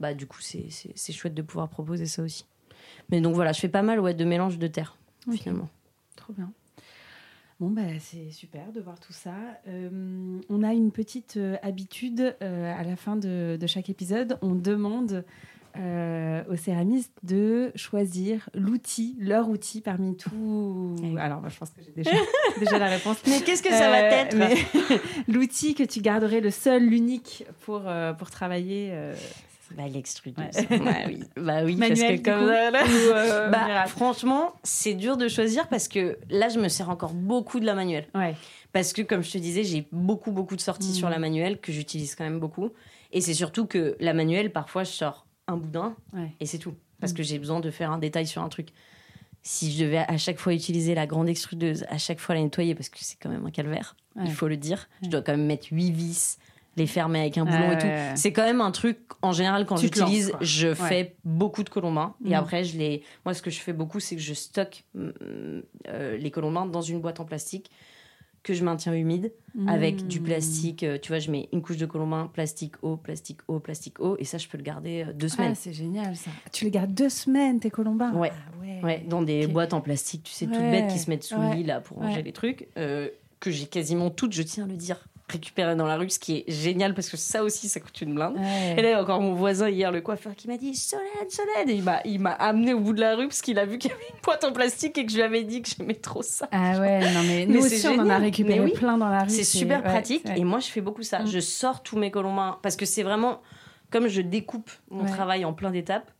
bah 0.00 0.14
du 0.14 0.26
coup, 0.26 0.40
c'est 0.40 1.12
chouette 1.12 1.32
de 1.32 1.42
pouvoir 1.42 1.68
proposer 1.68 2.06
ça 2.06 2.22
aussi. 2.22 2.44
Mais 3.08 3.20
donc 3.20 3.36
voilà, 3.36 3.52
je 3.52 3.60
fais 3.60 3.68
pas 3.68 3.82
mal 3.82 4.00
ouais, 4.00 4.14
de 4.14 4.24
mélange 4.24 4.58
de 4.58 4.66
terre, 4.66 4.96
finalement. 5.30 5.68
Trop 6.16 6.32
bien. 6.32 6.52
Bon, 7.60 7.70
bah, 7.70 7.82
c'est 8.00 8.32
super 8.32 8.72
de 8.72 8.80
voir 8.80 8.98
tout 8.98 9.12
ça. 9.12 9.36
Euh, 9.68 10.40
on 10.48 10.62
a 10.64 10.72
une 10.72 10.90
petite 10.90 11.38
habitude 11.62 12.34
à 12.40 12.82
la 12.82 12.96
fin 12.96 13.14
de, 13.14 13.56
de, 13.60 13.66
chaque 13.68 13.88
épisode. 13.90 14.38
On 14.42 14.56
demande 14.56 15.24
euh, 15.76 16.42
aux 16.50 16.56
céramistes 16.56 17.12
de 17.22 17.72
choisir 17.74 18.48
l'outil, 18.54 19.16
leur 19.20 19.48
outil 19.48 19.80
parmi 19.80 20.16
tout. 20.16 20.96
Alors, 21.18 21.48
je 21.48 21.58
pense 21.58 21.70
que 21.70 21.80
j'ai 21.84 21.92
déjà, 21.92 22.10
déjà, 22.58 22.78
la 22.78 22.88
réponse. 22.88 23.18
Mais 23.26 23.40
qu'est-ce 23.40 23.62
que 23.62 23.70
ça 23.70 23.90
va 23.90 24.02
euh, 24.02 24.10
être 24.10 24.36
L'outil 25.28 25.74
que 25.74 25.82
tu 25.82 26.00
garderais 26.00 26.40
le 26.40 26.50
seul, 26.50 26.84
l'unique 26.84 27.44
pour, 27.64 27.82
euh, 27.86 28.12
pour 28.12 28.30
travailler 28.30 28.92
bah, 29.76 29.84
l'extrudeuse. 29.88 30.54
bah 30.70 30.76
oui, 31.06 31.24
bah, 31.36 31.64
oui 31.64 31.76
parce 31.76 32.00
que 32.00 32.22
comme 32.22 33.50
bah, 33.50 33.86
franchement, 33.86 34.52
c'est 34.62 34.94
dur 34.94 35.16
de 35.16 35.28
choisir 35.28 35.68
parce 35.68 35.88
que 35.88 36.18
là, 36.28 36.48
je 36.48 36.58
me 36.58 36.68
sers 36.68 36.90
encore 36.90 37.12
beaucoup 37.14 37.60
de 37.60 37.66
la 37.66 37.74
manuelle. 37.74 38.06
Ouais. 38.14 38.34
Parce 38.72 38.92
que, 38.92 39.02
comme 39.02 39.22
je 39.22 39.32
te 39.32 39.38
disais, 39.38 39.64
j'ai 39.64 39.86
beaucoup, 39.92 40.32
beaucoup 40.32 40.56
de 40.56 40.60
sorties 40.60 40.90
Mm. 40.90 40.94
sur 40.94 41.08
la 41.08 41.18
manuelle 41.18 41.58
que 41.58 41.72
j'utilise 41.72 42.14
quand 42.14 42.24
même 42.24 42.40
beaucoup. 42.40 42.70
Et 43.12 43.20
c'est 43.20 43.34
surtout 43.34 43.66
que 43.66 43.96
la 44.00 44.14
manuelle, 44.14 44.50
parfois, 44.50 44.84
je 44.84 44.90
sors 44.90 45.26
un 45.48 45.56
boudin 45.56 45.94
Ouais. 46.12 46.32
et 46.40 46.46
c'est 46.46 46.58
tout. 46.58 46.74
Parce 47.00 47.12
Mm. 47.12 47.16
que 47.16 47.22
j'ai 47.22 47.38
besoin 47.38 47.60
de 47.60 47.70
faire 47.70 47.90
un 47.90 47.98
détail 47.98 48.26
sur 48.26 48.42
un 48.42 48.48
truc. 48.48 48.68
Si 49.42 49.72
je 49.72 49.84
devais 49.84 49.98
à 49.98 50.16
chaque 50.18 50.38
fois 50.38 50.54
utiliser 50.54 50.94
la 50.94 51.06
grande 51.06 51.28
extrudeuse, 51.28 51.84
à 51.88 51.98
chaque 51.98 52.20
fois 52.20 52.34
la 52.36 52.42
nettoyer, 52.42 52.74
parce 52.76 52.88
que 52.88 52.98
c'est 53.00 53.16
quand 53.20 53.28
même 53.28 53.44
un 53.44 53.50
calvaire, 53.50 53.96
Ouais. 54.14 54.22
il 54.26 54.32
faut 54.32 54.46
le 54.46 54.56
dire, 54.56 54.88
je 55.02 55.08
dois 55.08 55.20
quand 55.22 55.32
même 55.32 55.46
mettre 55.46 55.66
8 55.72 55.90
vis, 55.90 56.38
les 56.76 56.86
fermer 56.86 57.20
avec 57.20 57.36
un 57.38 57.44
boulon 57.44 57.72
et 57.72 57.78
tout. 57.78 57.86
C'est 58.14 58.32
quand 58.32 58.44
même 58.44 58.60
un 58.60 58.70
truc, 58.70 58.98
en 59.20 59.32
général, 59.32 59.66
quand 59.66 59.76
j'utilise, 59.76 60.32
je 60.40 60.72
fais 60.74 61.16
beaucoup 61.24 61.64
de 61.64 61.68
colombins. 61.70 62.14
Et 62.24 62.30
Mm. 62.30 62.34
après, 62.34 62.64
je 62.64 62.78
les... 62.78 63.02
moi, 63.24 63.34
ce 63.34 63.42
que 63.42 63.50
je 63.50 63.58
fais 63.60 63.72
beaucoup, 63.72 63.98
c'est 64.00 64.14
que 64.16 64.22
je 64.22 64.32
stocke 64.32 64.84
mm, 64.94 65.08
euh, 65.88 66.16
les 66.16 66.30
colombins 66.30 66.64
dans 66.66 66.80
une 66.80 67.00
boîte 67.00 67.18
en 67.20 67.24
plastique 67.24 67.70
que 68.42 68.54
je 68.54 68.64
maintiens 68.64 68.94
humide 68.94 69.32
avec 69.68 70.06
du 70.06 70.20
plastique. 70.20 70.82
euh, 70.82 70.98
tu 71.00 71.12
vois, 71.12 71.18
je 71.18 71.30
mets 71.30 71.48
une 71.52 71.62
couche 71.62 71.76
de 71.76 71.86
colombin, 71.86 72.28
plastique, 72.32 72.74
eau, 72.82 72.96
plastique, 72.96 73.40
eau, 73.48 73.60
plastique, 73.60 74.00
eau. 74.00 74.16
Et 74.18 74.24
ça, 74.24 74.38
je 74.38 74.48
peux 74.48 74.56
le 74.58 74.64
garder 74.64 75.04
euh, 75.06 75.12
deux 75.12 75.28
semaines. 75.28 75.52
Ah, 75.52 75.54
c'est 75.54 75.72
génial 75.72 76.16
ça. 76.16 76.30
Tu 76.52 76.64
les 76.64 76.70
gardes 76.70 76.94
deux 76.94 77.08
semaines, 77.10 77.60
tes 77.60 77.70
colombins? 77.70 78.12
Ouais. 78.14 78.32
Ah 78.32 78.58
ouais. 78.60 78.80
Ouais, 78.82 79.04
dans 79.06 79.22
des 79.22 79.46
boîtes 79.46 79.74
en 79.74 79.80
plastique, 79.80 80.24
tu 80.24 80.32
sais, 80.32 80.46
toutes 80.46 80.58
Ouais, 80.58 80.70
bêtes 80.70 80.90
qui 80.90 80.98
se 80.98 81.08
mettent 81.08 81.22
sous 81.22 81.38
le 81.40 81.46
lit 81.54 81.62
là 81.64 81.80
pour 81.80 81.98
ranger 81.98 82.22
les 82.22 82.32
trucs, 82.32 82.66
euh, 82.78 83.08
que 83.38 83.50
j'ai 83.52 83.66
quasiment 83.66 84.10
toutes, 84.10 84.32
je 84.32 84.42
tiens 84.42 84.64
à 84.64 84.66
le 84.66 84.74
dire, 84.76 85.06
récupérées 85.32 85.74
dans 85.76 85.86
la 85.86 85.96
rue, 85.96 86.08
ce 86.10 86.18
qui 86.18 86.36
est 86.38 86.44
génial 86.50 86.94
parce 86.94 87.08
que 87.08 87.16
ça 87.16 87.42
aussi, 87.42 87.68
ça 87.68 87.80
coûte 87.80 88.00
une 88.00 88.14
blinde. 88.14 88.36
Ouais. 88.36 88.74
Et 88.78 88.82
là, 88.82 89.00
encore 89.02 89.20
mon 89.20 89.34
voisin 89.34 89.68
hier, 89.68 89.90
le 89.90 90.00
coiffeur, 90.00 90.34
qui 90.36 90.46
m'a 90.48 90.56
dit 90.56 90.74
Solène, 90.74 91.06
Solène 91.28 91.68
Et 91.68 91.74
il 91.74 91.82
m'a, 91.82 92.00
il 92.04 92.20
m'a 92.20 92.32
amené 92.32 92.74
au 92.74 92.80
bout 92.80 92.92
de 92.92 93.00
la 93.00 93.16
rue 93.16 93.26
parce 93.28 93.40
qu'il 93.42 93.58
a 93.58 93.64
vu 93.66 93.78
qu'il 93.78 93.90
y 93.90 93.94
avait 93.94 94.08
une 94.14 94.20
boîte 94.22 94.44
en 94.44 94.52
plastique 94.52 94.96
et 94.98 95.04
que 95.06 95.10
je 95.10 95.16
lui 95.16 95.22
avais 95.22 95.42
dit 95.44 95.62
que 95.62 95.68
j'aimais 95.76 95.94
trop 95.94 96.22
ça. 96.22 96.48
Ah 96.52 96.78
ouais, 96.78 97.00
non 97.12 97.22
mais, 97.26 97.46
nous 97.46 97.64
aussi 97.64 97.86
on 97.88 97.98
en 97.98 98.10
a 98.10 98.18
récupéré 98.18 98.60
oui. 98.60 98.72
plein 98.72 98.98
dans 98.98 99.08
la 99.08 99.24
rue. 99.24 99.30
C'est 99.30 99.44
super 99.44 99.82
pratique 99.82 100.24
ouais. 100.26 100.38
et 100.38 100.44
moi, 100.44 100.60
je 100.60 100.66
fais 100.68 100.80
beaucoup 100.80 101.02
ça. 101.02 101.20
Mm. 101.20 101.26
Je 101.26 101.40
sors 101.40 101.82
tous 101.82 101.96
mes 101.98 102.10
colombins 102.10 102.58
parce 102.62 102.76
que 102.76 102.84
c'est 102.86 103.02
vraiment 103.02 103.40
comme 103.90 104.08
je 104.08 104.20
découpe 104.22 104.70
mon 104.90 105.04
Ouais. 105.04 105.10
travail 105.10 105.44
en 105.44 105.52
plein 105.52 105.70
d'étapes. 105.70 106.10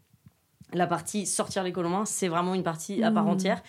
La 0.74 0.86
partie 0.86 1.26
sortir 1.26 1.62
les 1.62 1.72
colombins, 1.72 2.04
c'est 2.06 2.28
vraiment 2.28 2.54
une 2.54 2.62
partie 2.62 3.02
à 3.02 3.10
part 3.10 3.24
Mm. 3.24 3.28
entière. 3.30 3.62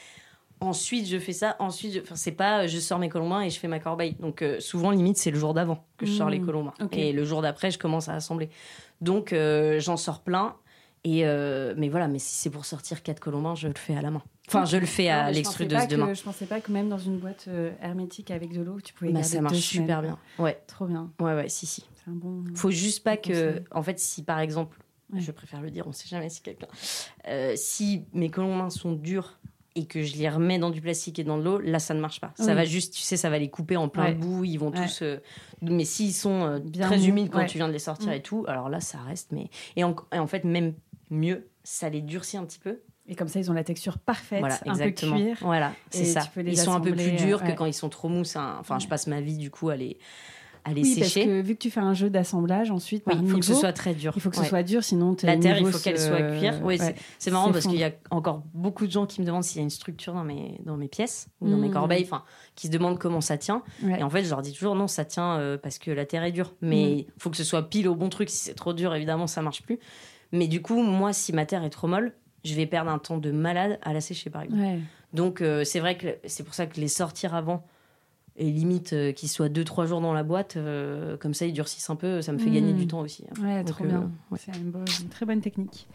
Ensuite, 0.64 1.08
je 1.08 1.18
fais 1.20 1.34
ça. 1.34 1.56
Ensuite, 1.60 1.94
je... 1.94 2.00
enfin, 2.00 2.16
c'est 2.16 2.32
pas 2.32 2.64
euh, 2.64 2.68
je 2.68 2.80
sors 2.80 3.00
mes 3.00 3.10
colombins 3.10 3.42
et 3.42 3.50
je 3.50 3.60
fais 3.60 3.68
ma 3.68 3.80
corbeille. 3.80 4.16
Donc, 4.20 4.42
euh, 4.42 4.60
souvent, 4.60 4.92
limite, 4.92 5.18
c'est 5.18 5.32
le 5.32 5.38
jour 5.40 5.54
d'avant 5.54 5.86
que 5.98 6.06
je 6.06 6.12
sors 6.14 6.30
les 6.30 6.40
colombins. 6.40 6.74
Ok. 6.82 6.98
Et 6.98 7.12
le 7.14 7.24
jour 7.26 7.42
d'après, 7.42 7.72
je 7.72 7.78
commence 7.80 8.10
à 8.10 8.14
assembler. 8.14 8.50
Donc, 9.02 9.34
euh, 9.34 9.80
j'en 9.80 9.98
sors 9.98 10.22
plein. 10.22 10.56
Et 11.06 11.26
euh, 11.26 11.74
mais 11.78 11.90
voilà, 11.90 12.08
mais 12.08 12.18
si 12.20 12.34
c'est 12.36 12.50
pour 12.50 12.64
sortir 12.66 13.04
quatre 13.04 13.20
colombins, 13.20 13.56
je 13.56 13.68
le 13.68 13.74
fais 13.76 13.94
à 13.96 14.02
la 14.02 14.10
main. 14.10 14.22
Enfin, 14.48 14.64
je 14.64 14.78
le 14.78 14.86
fais 14.86 15.10
à 15.10 15.30
l'extrudeuse 15.32 15.88
de 15.90 15.98
main. 15.98 16.14
Je 16.14 16.24
pensais 16.24 16.46
pas 16.46 16.62
que 16.62 16.72
même 16.72 16.88
dans 16.88 16.98
une 16.98 17.18
boîte 17.18 17.50
hermétique 17.82 18.32
avec 18.32 18.54
de 18.54 18.62
l'eau, 18.62 18.80
tu 18.82 18.94
pouvais 18.94 19.12
Bah, 19.12 19.20
garder 19.20 19.36
ça 19.36 19.42
marche 19.42 19.56
deux 19.56 19.60
super 19.60 19.98
semaines. 20.00 20.16
bien. 20.38 20.44
Ouais, 20.46 20.62
Trop 20.68 20.86
bien. 20.86 21.12
ouais, 21.20 21.34
ouais, 21.36 21.50
si, 21.50 21.66
si. 21.66 21.84
Un 22.08 22.12
bon. 22.14 22.44
Faut 22.56 22.72
juste 22.72 23.04
pas 23.04 23.18
que, 23.18 23.30
conseil. 23.52 23.64
en 23.72 23.84
fait, 23.84 24.00
si 24.00 24.24
par 24.24 24.40
exemple, 24.40 24.78
Ouais. 25.14 25.20
je 25.20 25.32
préfère 25.32 25.62
le 25.62 25.70
dire, 25.70 25.86
on 25.88 25.92
sait 25.92 26.08
jamais 26.08 26.30
si 26.30 26.42
quelqu'un, 26.42 26.68
si 27.56 28.06
mes 28.14 28.30
colombins 28.30 28.70
sont 28.70 28.94
durs 28.94 29.40
et 29.76 29.86
que 29.86 30.04
je 30.04 30.16
les 30.18 30.30
remets 30.30 30.60
dans 30.60 30.70
du 30.70 30.82
plastique 30.82 31.18
et 31.20 31.24
dans 31.24 31.38
de 31.38 31.44
l'eau, 31.44 31.60
là 31.60 31.80
ça 31.80 31.94
ne 31.94 32.00
marche 32.00 32.20
pas. 32.22 32.32
Ça 32.36 32.48
Oui. 32.50 32.54
va 32.56 32.66
juste, 32.66 32.94
tu 32.94 33.02
sais, 33.02 33.18
ça 33.18 33.30
va 33.30 33.40
les 33.40 33.50
couper 33.50 33.76
en 33.78 33.90
plein 33.90 34.06
Ouais. 34.06 34.14
bout, 34.14 34.44
ils 34.46 34.58
vont 34.58 34.70
Ouais. 34.72 34.86
tous. 34.86 35.02
euh, 35.02 35.18
mais 35.62 35.86
s'ils 35.86 36.14
sont 36.14 36.44
euh, 36.44 36.60
Bien 36.60 36.88
très 36.88 37.08
humides 37.08 37.30
quand 37.32 37.40
ouais. 37.40 37.46
tu 37.48 37.58
viens 37.58 37.68
de 37.68 37.74
les 37.74 37.80
sortir 37.80 38.10
Mm. 38.10 38.14
et 38.14 38.22
tout, 38.22 38.46
alors 38.48 38.70
là 38.70 38.80
ça 38.80 39.00
reste. 39.00 39.32
Mais 39.32 39.50
et 39.76 39.84
en, 39.84 39.96
et 40.14 40.20
en 40.20 40.28
fait 40.28 40.44
même 40.44 40.74
mieux, 41.10 41.48
ça 41.64 41.90
les 41.90 42.02
durcit 42.02 42.38
un 42.38 42.46
petit 42.46 42.60
peu. 42.60 42.80
Et 43.08 43.16
comme 43.16 43.28
ça, 43.28 43.38
ils 43.40 43.52
ont 43.52 43.54
la 43.54 43.66
texture 43.66 43.98
parfaite, 43.98 44.40
voilà, 44.40 44.58
un 44.66 44.72
exactement. 44.72 45.18
peu 45.18 45.24
cuir. 45.24 45.38
Voilà, 45.42 45.74
c'est 45.90 46.06
ça. 46.06 46.22
Ils 46.38 46.58
sont 46.58 46.72
un 46.72 46.80
peu 46.80 46.94
plus 46.94 47.12
durs 47.12 47.42
euh, 47.44 47.48
que 47.48 47.52
quand 47.52 47.66
ils 47.66 47.74
sont 47.74 47.90
trop 47.90 48.08
mous. 48.08 48.22
Enfin, 48.22 48.62
je 48.80 48.86
Ouais. 48.86 48.90
passe 48.90 49.08
ma 49.08 49.20
vie 49.20 49.36
du 49.38 49.52
coup 49.52 49.68
à 49.70 49.76
les 49.76 49.98
à 50.66 50.74
les 50.74 50.82
Oui, 50.84 50.96
parce 50.98 51.10
sécher. 51.12 51.26
que 51.26 51.42
vu 51.42 51.56
que 51.56 51.60
tu 51.60 51.70
fais 51.70 51.80
un 51.82 51.94
jeu 51.94 52.10
d'assemblage, 52.10 52.72
ensuite, 52.72 53.04
Oui, 53.08 53.14
il 53.22 53.28
faut 53.30 53.38
que 53.40 53.46
ce 53.46 53.54
soit 53.54 53.74
très 53.74 53.94
dur. 53.94 54.14
il 54.16 54.22
faut 54.22 54.30
que 54.30 54.38
ce 54.38 54.46
soit 54.46 54.64
dur, 54.64 54.84
sinon 54.84 55.16
La 55.24 55.38
terre, 55.38 55.58
il 55.60 55.66
faut 55.68 55.78
qu'elle 55.80 56.00
soit 56.00 56.22
cuire. 56.38 56.62
Oui, 56.64 56.78
c'est- 56.78 56.86
ouais. 56.86 56.96
c'est 57.20 57.32
marrant 57.32 57.52
parce 57.52 57.66
qu'il 57.68 57.78
y 57.80 57.84
a 57.84 57.92
encore 58.12 58.44
beaucoup 58.54 58.86
de 58.88 58.92
gens 58.92 59.06
qui 59.06 59.20
me 59.22 59.26
demandent 59.26 59.44
s'il 59.44 59.58
y 59.58 59.62
a 59.62 59.64
une 59.64 59.70
structure 59.70 60.14
dans 60.14 60.24
mes, 60.24 60.60
dans 60.66 60.78
mes 60.78 60.88
pièces 60.88 61.28
ou 61.42 61.50
dans 61.50 61.58
mes 61.58 61.68
Mm. 61.70 61.74
corbeilles, 61.74 62.04
enfin, 62.04 62.24
qui 62.56 62.68
se 62.68 62.72
demandent 62.72 62.98
comment 63.00 63.22
ça 63.22 63.38
tient. 63.38 63.62
Ouais. 63.84 64.00
Et 64.00 64.04
en 64.04 64.10
fait, 64.10 64.24
je 64.24 64.30
leur 64.30 64.42
dis 64.42 64.54
toujours 64.54 64.76
non, 64.76 64.88
ça 64.88 65.04
tient 65.06 65.38
euh, 65.38 65.58
parce 65.58 65.80
que 65.80 65.92
la 65.92 66.06
terre 66.06 66.24
est 66.24 66.32
dure. 66.32 66.54
Mais 66.62 66.92
il 67.00 67.08
faut 67.18 67.30
que 67.30 67.38
ce 67.38 67.44
soit 67.44 67.70
pile 67.70 67.88
au 67.90 67.96
bon 67.96 68.10
truc. 68.10 68.30
Si 68.30 68.38
c'est 68.38 68.54
trop 68.54 68.74
dur, 68.74 68.96
évidemment, 68.96 69.28
ça 69.28 69.42
marche 69.42 69.64
plus. 69.64 69.80
Mais 70.32 70.48
du 70.48 70.62
coup, 70.62 70.82
moi, 70.82 71.14
si 71.14 71.34
ma 71.34 71.46
terre 71.46 71.64
est 71.64 71.70
trop 71.70 71.88
molle, 71.88 72.14
je 72.46 72.56
vais 72.56 72.66
perdre 72.66 72.90
un 72.90 73.00
temps 73.00 73.18
de 73.18 73.32
malade 73.32 73.80
à 73.84 73.94
la 73.94 74.02
sécher, 74.02 74.30
par 74.30 74.42
exemple. 74.44 74.62
Donc, 75.14 75.42
euh, 75.42 75.64
c'est 75.64 75.80
vrai 75.80 75.96
que 75.98 76.08
c'est 76.26 76.44
pour 76.44 76.54
ça 76.56 76.66
que 76.66 76.80
les 76.82 76.88
sortir 76.88 77.36
avant. 77.36 77.66
Et 78.36 78.50
limite 78.50 78.94
euh, 78.94 79.12
qu'ils 79.12 79.30
soient 79.30 79.48
2-3 79.50 79.86
jours 79.86 80.02
dans 80.02 80.12
la 80.14 80.24
boîte, 80.24 80.58
euh, 80.58 81.18
comme 81.18 81.34
ça 81.36 81.46
ils 81.46 81.54
durcissent 81.54 81.90
un 81.92 81.96
peu, 81.96 82.22
ça 82.24 82.32
me 82.34 82.40
fait 82.40 82.50
Mm. 82.50 82.54
gagner 82.54 82.74
du 82.74 82.88
temps 82.88 83.02
aussi. 83.02 83.24
hein. 83.30 83.44
Ouais, 83.44 83.64
Donc, 83.64 83.74
trop 83.76 83.84
euh, 83.84 83.88
bien. 83.88 84.12
ouais. 84.32 84.40
C'est 84.44 84.52
une, 84.58 84.74
très 85.10 85.26
bonne 85.28 85.42
technique. 85.42 85.88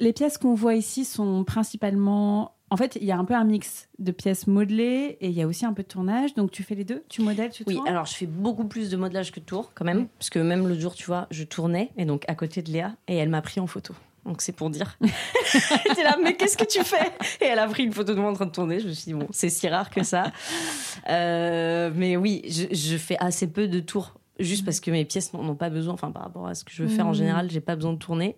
Les 0.00 0.12
pièces 0.12 0.38
qu'on 0.38 0.54
voit 0.54 0.74
ici 0.74 1.04
sont 1.04 1.44
principalement. 1.44 2.54
En 2.70 2.76
fait, 2.76 2.98
il 3.00 3.04
y 3.06 3.12
a 3.12 3.16
un 3.18 3.24
peu 3.24 3.34
un 3.34 3.44
mix 3.44 3.88
de 3.98 4.12
pièces 4.12 4.46
modelées 4.46 5.16
et 5.20 5.28
il 5.28 5.32
y 5.32 5.42
a 5.42 5.46
aussi 5.46 5.64
un 5.64 5.72
peu 5.72 5.82
de 5.82 5.88
tournage. 5.88 6.34
Donc, 6.34 6.50
tu 6.50 6.62
fais 6.62 6.74
les 6.74 6.84
deux? 6.84 7.02
Tu 7.08 7.22
modèles, 7.22 7.50
tu 7.50 7.64
Oui, 7.66 7.78
alors 7.86 8.04
je 8.04 8.14
fais 8.14 8.26
beaucoup 8.26 8.66
plus 8.66 8.90
de 8.90 8.96
modelage 8.96 9.32
que 9.32 9.40
de 9.40 9.44
tour 9.44 9.72
quand 9.74 9.84
même, 9.84 10.06
parce 10.18 10.30
que 10.30 10.38
même 10.38 10.68
l'autre 10.68 10.80
jour, 10.80 10.94
tu 10.94 11.06
vois, 11.06 11.26
je 11.30 11.44
tournais 11.44 11.90
et 11.96 12.04
donc 12.04 12.24
à 12.28 12.34
côté 12.34 12.60
de 12.62 12.70
Léa 12.70 12.94
et 13.08 13.16
elle 13.16 13.30
m'a 13.30 13.40
pris 13.42 13.58
en 13.60 13.66
photo. 13.66 13.94
Donc 14.24 14.42
c'est 14.42 14.52
pour 14.52 14.68
dire. 14.70 14.98
J'étais 15.88 16.02
là, 16.02 16.16
mais 16.22 16.34
qu'est-ce 16.36 16.56
que 16.56 16.64
tu 16.66 16.82
fais? 16.84 17.10
Et 17.40 17.46
elle 17.46 17.58
a 17.58 17.66
pris 17.66 17.84
une 17.84 17.92
photo 17.92 18.14
de 18.14 18.20
moi 18.20 18.30
en 18.30 18.34
train 18.34 18.46
de 18.46 18.50
tourner. 18.52 18.80
Je 18.80 18.88
me 18.88 18.92
suis 18.92 19.04
dit 19.12 19.14
bon, 19.14 19.26
c'est 19.30 19.48
si 19.50 19.68
rare 19.68 19.90
que 19.90 20.02
ça. 20.02 20.32
Euh, 21.08 21.90
mais 21.94 22.16
oui, 22.16 22.42
je, 22.48 22.74
je 22.74 22.96
fais 22.96 23.16
assez 23.18 23.46
peu 23.46 23.68
de 23.68 23.80
tours. 23.80 24.14
Juste 24.40 24.64
parce 24.64 24.78
que 24.78 24.92
mes 24.92 25.04
pièces 25.04 25.32
n'en 25.32 25.40
ont 25.48 25.56
pas 25.56 25.68
besoin, 25.68 25.94
enfin 25.94 26.12
par 26.12 26.22
rapport 26.22 26.46
à 26.46 26.54
ce 26.54 26.62
que 26.64 26.70
je 26.70 26.84
veux 26.84 26.88
faire 26.88 27.06
en 27.06 27.10
Mhm. 27.10 27.14
général, 27.16 27.50
j'ai 27.50 27.60
pas 27.60 27.74
besoin 27.74 27.92
de 27.92 27.98
tourner. 27.98 28.36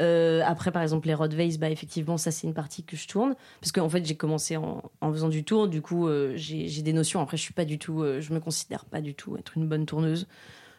Euh, 0.00 0.42
après, 0.44 0.72
par 0.72 0.82
exemple, 0.82 1.06
les 1.06 1.14
Rodveis, 1.14 1.58
bah 1.58 1.70
effectivement, 1.70 2.16
ça 2.16 2.32
c'est 2.32 2.48
une 2.48 2.54
partie 2.54 2.82
que 2.82 2.96
je 2.96 3.06
tourne 3.06 3.36
parce 3.60 3.70
qu'en 3.70 3.88
fait 3.88 4.04
j'ai 4.04 4.16
commencé 4.16 4.56
en, 4.56 4.82
en 5.00 5.12
faisant 5.12 5.28
du 5.28 5.44
tour, 5.44 5.68
du 5.68 5.80
coup 5.80 6.08
euh, 6.08 6.32
j'ai 6.34 6.82
des 6.82 6.92
notions. 6.92 7.20
Après, 7.20 7.36
je 7.36 7.42
suis 7.42 7.54
pas 7.54 7.64
du 7.64 7.78
tout, 7.78 8.04
je 8.18 8.32
me 8.34 8.40
considère 8.40 8.84
pas 8.84 9.00
du 9.00 9.14
tout 9.14 9.36
être 9.36 9.52
une 9.56 9.68
bonne 9.68 9.86
tourneuse. 9.86 10.26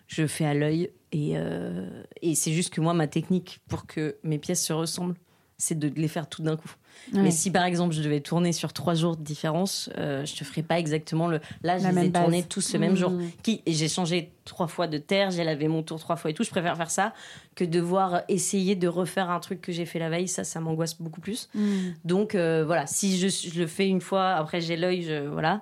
Je 0.10 0.26
fais 0.26 0.46
à 0.46 0.56
l'œil 0.56 0.92
et, 1.12 1.34
euh, 1.36 2.04
et 2.24 2.34
c'est 2.34 2.52
juste 2.52 2.74
que 2.74 2.82
moi 2.82 2.96
ma 2.96 3.08
technique 3.08 3.60
pour 3.68 3.86
que 3.86 4.18
mes 4.24 4.40
pièces 4.40 4.66
se 4.66 4.74
ressemblent, 4.74 5.16
c'est 5.60 5.78
de 5.78 5.92
les 5.96 6.08
faire 6.08 6.28
tout 6.28 6.42
d'un 6.42 6.56
coup. 6.58 6.74
Ouais. 7.14 7.22
Mais 7.22 7.32
si 7.32 7.52
par 7.52 7.64
exemple 7.66 7.94
je 7.94 8.02
devais 8.02 8.20
tourner 8.20 8.52
sur 8.52 8.74
trois 8.74 8.94
jours 8.96 9.16
de 9.16 9.24
différence, 9.24 9.90
euh, 9.98 10.26
je 10.26 10.36
te 10.36 10.44
ferais 10.44 10.64
pas 10.64 10.80
exactement 10.80 11.28
le. 11.28 11.40
Là, 11.64 11.78
je 11.78 11.84
La 11.84 11.92
les 11.92 12.08
ai 12.08 12.10
base. 12.10 12.24
tournés 12.24 12.44
tous 12.44 12.74
le 12.74 12.80
même 12.80 12.96
jour. 12.96 13.12
Mmh. 13.12 13.30
Qui 13.44 13.62
et 13.68 13.74
j'ai 13.74 13.88
changé 13.88 14.32
trois 14.46 14.68
fois 14.68 14.88
de 14.88 14.98
terre, 14.98 15.30
j'ai 15.32 15.44
lavé 15.44 15.68
mon 15.68 15.84
tour 15.84 16.00
trois 16.00 16.16
fois 16.16 16.32
et 16.32 16.34
tout. 16.34 16.44
Je 16.44 16.50
préfère 16.50 16.76
faire 16.76 16.90
ça 16.92 17.14
que 17.56 17.64
devoir 17.64 18.24
essayer 18.28 18.76
de 18.76 18.88
refaire 18.88 19.30
un 19.30 19.40
truc 19.40 19.62
que 19.62 19.72
j'ai 19.72 19.86
fait 19.86 20.00
la 20.00 20.10
veille. 20.10 20.28
Ça, 20.28 20.44
ça 20.44 20.60
m'angoisse 20.60 21.00
beaucoup 21.00 21.22
plus. 21.22 21.50
Mmh. 21.54 21.60
Donc 22.06 22.36
euh, 22.36 22.64
voilà, 22.66 22.88
si 22.88 23.18
je, 23.18 23.28
je 23.28 23.60
le 23.60 23.68
fais 23.68 23.88
une 23.88 24.02
fois, 24.02 24.32
après 24.32 24.60
j'ai 24.62 24.76
l'œil, 24.76 25.04
je, 25.04 25.28
voilà. 25.28 25.62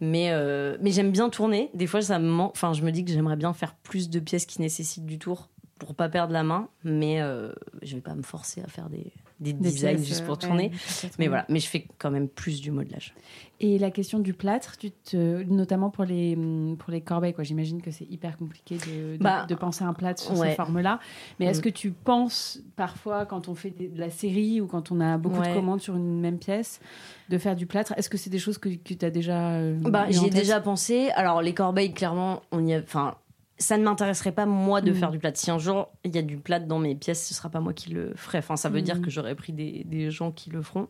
Mais, 0.00 0.28
euh, 0.30 0.76
mais 0.80 0.90
j'aime 0.90 1.10
bien 1.10 1.28
tourner. 1.28 1.70
Des 1.74 1.86
fois, 1.86 2.00
ça 2.02 2.18
me 2.18 2.28
man- 2.28 2.50
Enfin, 2.52 2.72
je 2.72 2.82
me 2.82 2.90
dis 2.92 3.04
que 3.04 3.10
j'aimerais 3.12 3.36
bien 3.36 3.52
faire 3.52 3.74
plus 3.82 4.08
de 4.10 4.20
pièces 4.20 4.46
qui 4.46 4.60
nécessitent 4.60 5.06
du 5.06 5.18
tour 5.18 5.48
pour 5.84 5.94
pas 5.94 6.08
perdre 6.08 6.32
la 6.32 6.42
main. 6.44 6.68
Mais 6.84 7.20
euh, 7.20 7.52
je 7.82 7.94
vais 7.96 8.00
pas 8.00 8.14
me 8.14 8.22
forcer 8.22 8.60
à 8.62 8.68
faire 8.68 8.88
des, 8.88 9.12
des, 9.40 9.52
Des 9.52 9.70
designs 9.70 9.96
pièces, 9.96 10.06
juste 10.08 10.24
pour 10.24 10.34
euh, 10.34 10.38
tourner. 10.38 10.70
ouais. 10.70 11.10
Mais 11.18 11.26
voilà, 11.28 11.44
mais 11.48 11.58
je 11.58 11.66
fais 11.66 11.86
quand 11.98 12.10
même 12.10 12.28
plus 12.28 12.60
du 12.60 12.70
modelage. 12.70 13.14
Et 13.60 13.78
la 13.78 13.90
question 13.92 14.18
du 14.18 14.32
plâtre, 14.34 14.76
tu 14.76 14.90
te, 14.90 15.42
notamment 15.44 15.90
pour 15.90 16.04
les, 16.04 16.36
pour 16.78 16.90
les 16.90 17.00
corbeilles, 17.00 17.32
quoi. 17.32 17.44
J'imagine 17.44 17.80
que 17.80 17.92
c'est 17.92 18.06
hyper 18.10 18.36
compliqué 18.36 18.76
de, 18.76 19.16
de, 19.16 19.22
Bah, 19.22 19.46
de 19.46 19.54
penser 19.54 19.84
un 19.84 19.92
plâtre 19.92 20.20
sur 20.20 20.36
ouais. 20.38 20.50
ces 20.50 20.56
formes-là. 20.56 20.98
Mais 21.38 21.46
est-ce 21.46 21.60
Mm. 21.60 21.62
que 21.62 21.68
tu 21.68 21.90
penses 21.92 22.58
parfois, 22.74 23.24
quand 23.24 23.48
on 23.48 23.54
fait 23.54 23.70
de 23.70 23.98
la 24.00 24.10
série 24.10 24.60
ou 24.60 24.66
quand 24.66 24.90
on 24.90 25.00
a 25.00 25.16
beaucoup 25.18 25.40
de 25.40 25.54
commandes 25.54 25.80
sur 25.80 25.94
une 25.96 26.20
même 26.20 26.38
pièce, 26.38 26.80
de 27.28 27.38
faire 27.38 27.54
du 27.54 27.66
plâtre? 27.66 27.94
Est-ce 27.96 28.10
que 28.10 28.18
c'est 28.18 28.30
des 28.30 28.40
choses 28.40 28.58
que, 28.58 28.68
que 28.68 28.94
tu 28.94 29.04
as 29.04 29.10
déjà. 29.10 29.52
euh, 29.52 29.76
Bah, 29.80 30.06
j'y 30.10 30.26
ai 30.26 30.30
déjà 30.30 30.60
pensé. 30.60 31.10
Alors, 31.14 31.40
les 31.40 31.54
corbeilles, 31.54 31.92
clairement, 31.94 32.42
on 32.50 32.66
y 32.66 32.74
a. 32.74 32.78
Enfin, 32.80 33.14
ça 33.62 33.78
ne 33.78 33.84
m'intéresserait 33.84 34.32
pas, 34.32 34.44
moi, 34.46 34.80
de 34.82 34.90
Mm. 34.92 34.94
faire 34.94 35.10
du 35.10 35.18
plâtre. 35.18 35.38
Si 35.38 35.50
un 35.50 35.58
jour, 35.58 35.90
il 36.04 36.14
y 36.14 36.18
a 36.18 36.22
du 36.22 36.36
plâtre 36.36 36.66
dans 36.66 36.78
mes 36.78 36.94
pièces, 36.94 37.26
ce 37.26 37.32
sera 37.34 37.48
pas 37.48 37.60
moi 37.60 37.72
qui 37.72 37.90
le 37.90 38.12
ferai. 38.16 38.38
Enfin, 38.38 38.56
ça 38.56 38.68
veut 38.68 38.80
Mm. 38.80 38.84
dire 38.84 39.00
que 39.02 39.10
j'aurais 39.10 39.34
pris 39.34 39.52
des, 39.52 39.84
des 39.84 40.10
gens 40.10 40.30
qui 40.32 40.50
le 40.50 40.60
feront. 40.62 40.88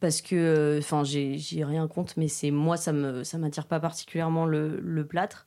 Parce 0.00 0.20
que, 0.22 0.76
enfin, 0.78 1.04
j'ai 1.04 1.38
j'ai 1.38 1.64
rien 1.64 1.88
contre, 1.88 2.14
mais 2.18 2.28
c'est 2.28 2.50
moi, 2.50 2.76
ça 2.76 2.92
me 2.92 3.24
ça 3.24 3.38
m'attire 3.38 3.66
pas 3.66 3.80
particulièrement 3.80 4.44
le, 4.46 4.78
le 4.80 5.06
plâtre. 5.06 5.46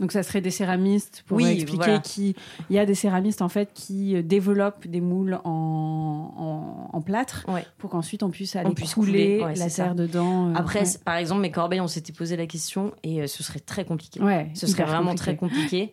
Donc 0.00 0.12
ça 0.12 0.22
serait 0.22 0.40
des 0.40 0.50
céramistes 0.50 1.22
pour 1.26 1.36
Oui, 1.36 1.46
expliquer 1.46 1.76
voilà. 1.76 1.98
qui 1.98 2.34
il 2.70 2.76
y 2.76 2.78
a 2.78 2.86
des 2.86 2.94
céramistes 2.94 3.42
en 3.42 3.48
fait 3.50 3.70
qui 3.74 4.16
euh, 4.16 4.22
développent 4.22 4.86
des 4.86 5.00
moules 5.02 5.38
en, 5.44 6.88
en, 6.92 6.96
en 6.96 7.00
plâtre 7.02 7.44
Ouais. 7.48 7.64
pour 7.78 7.90
qu'ensuite 7.90 8.22
on 8.22 8.30
puisse 8.30 8.56
aller 8.56 8.70
puisse 8.74 8.94
couler 8.94 9.12
couler, 9.12 9.44
ouais, 9.44 9.54
la 9.56 9.68
ça. 9.68 9.84
terre 9.84 9.94
dedans. 9.94 10.48
euh, 10.48 10.54
Après, 10.56 10.80
ouais. 10.80 10.98
par 11.04 11.16
exemple, 11.16 11.42
mes 11.42 11.50
corbeilles, 11.50 11.80
on 11.82 11.86
s'était 11.88 12.12
posé 12.14 12.36
la 12.36 12.46
question 12.46 12.92
et 13.02 13.20
euh, 13.22 13.26
ce 13.26 13.42
serait 13.42 13.60
très 13.60 13.84
compliqué. 13.84 14.20
Ouais, 14.20 14.50
Ce 14.54 14.66
serait 14.66 14.84
vraiment 14.84 15.10
compliqué. 15.10 15.22
très 15.22 15.36
compliqué. 15.36 15.92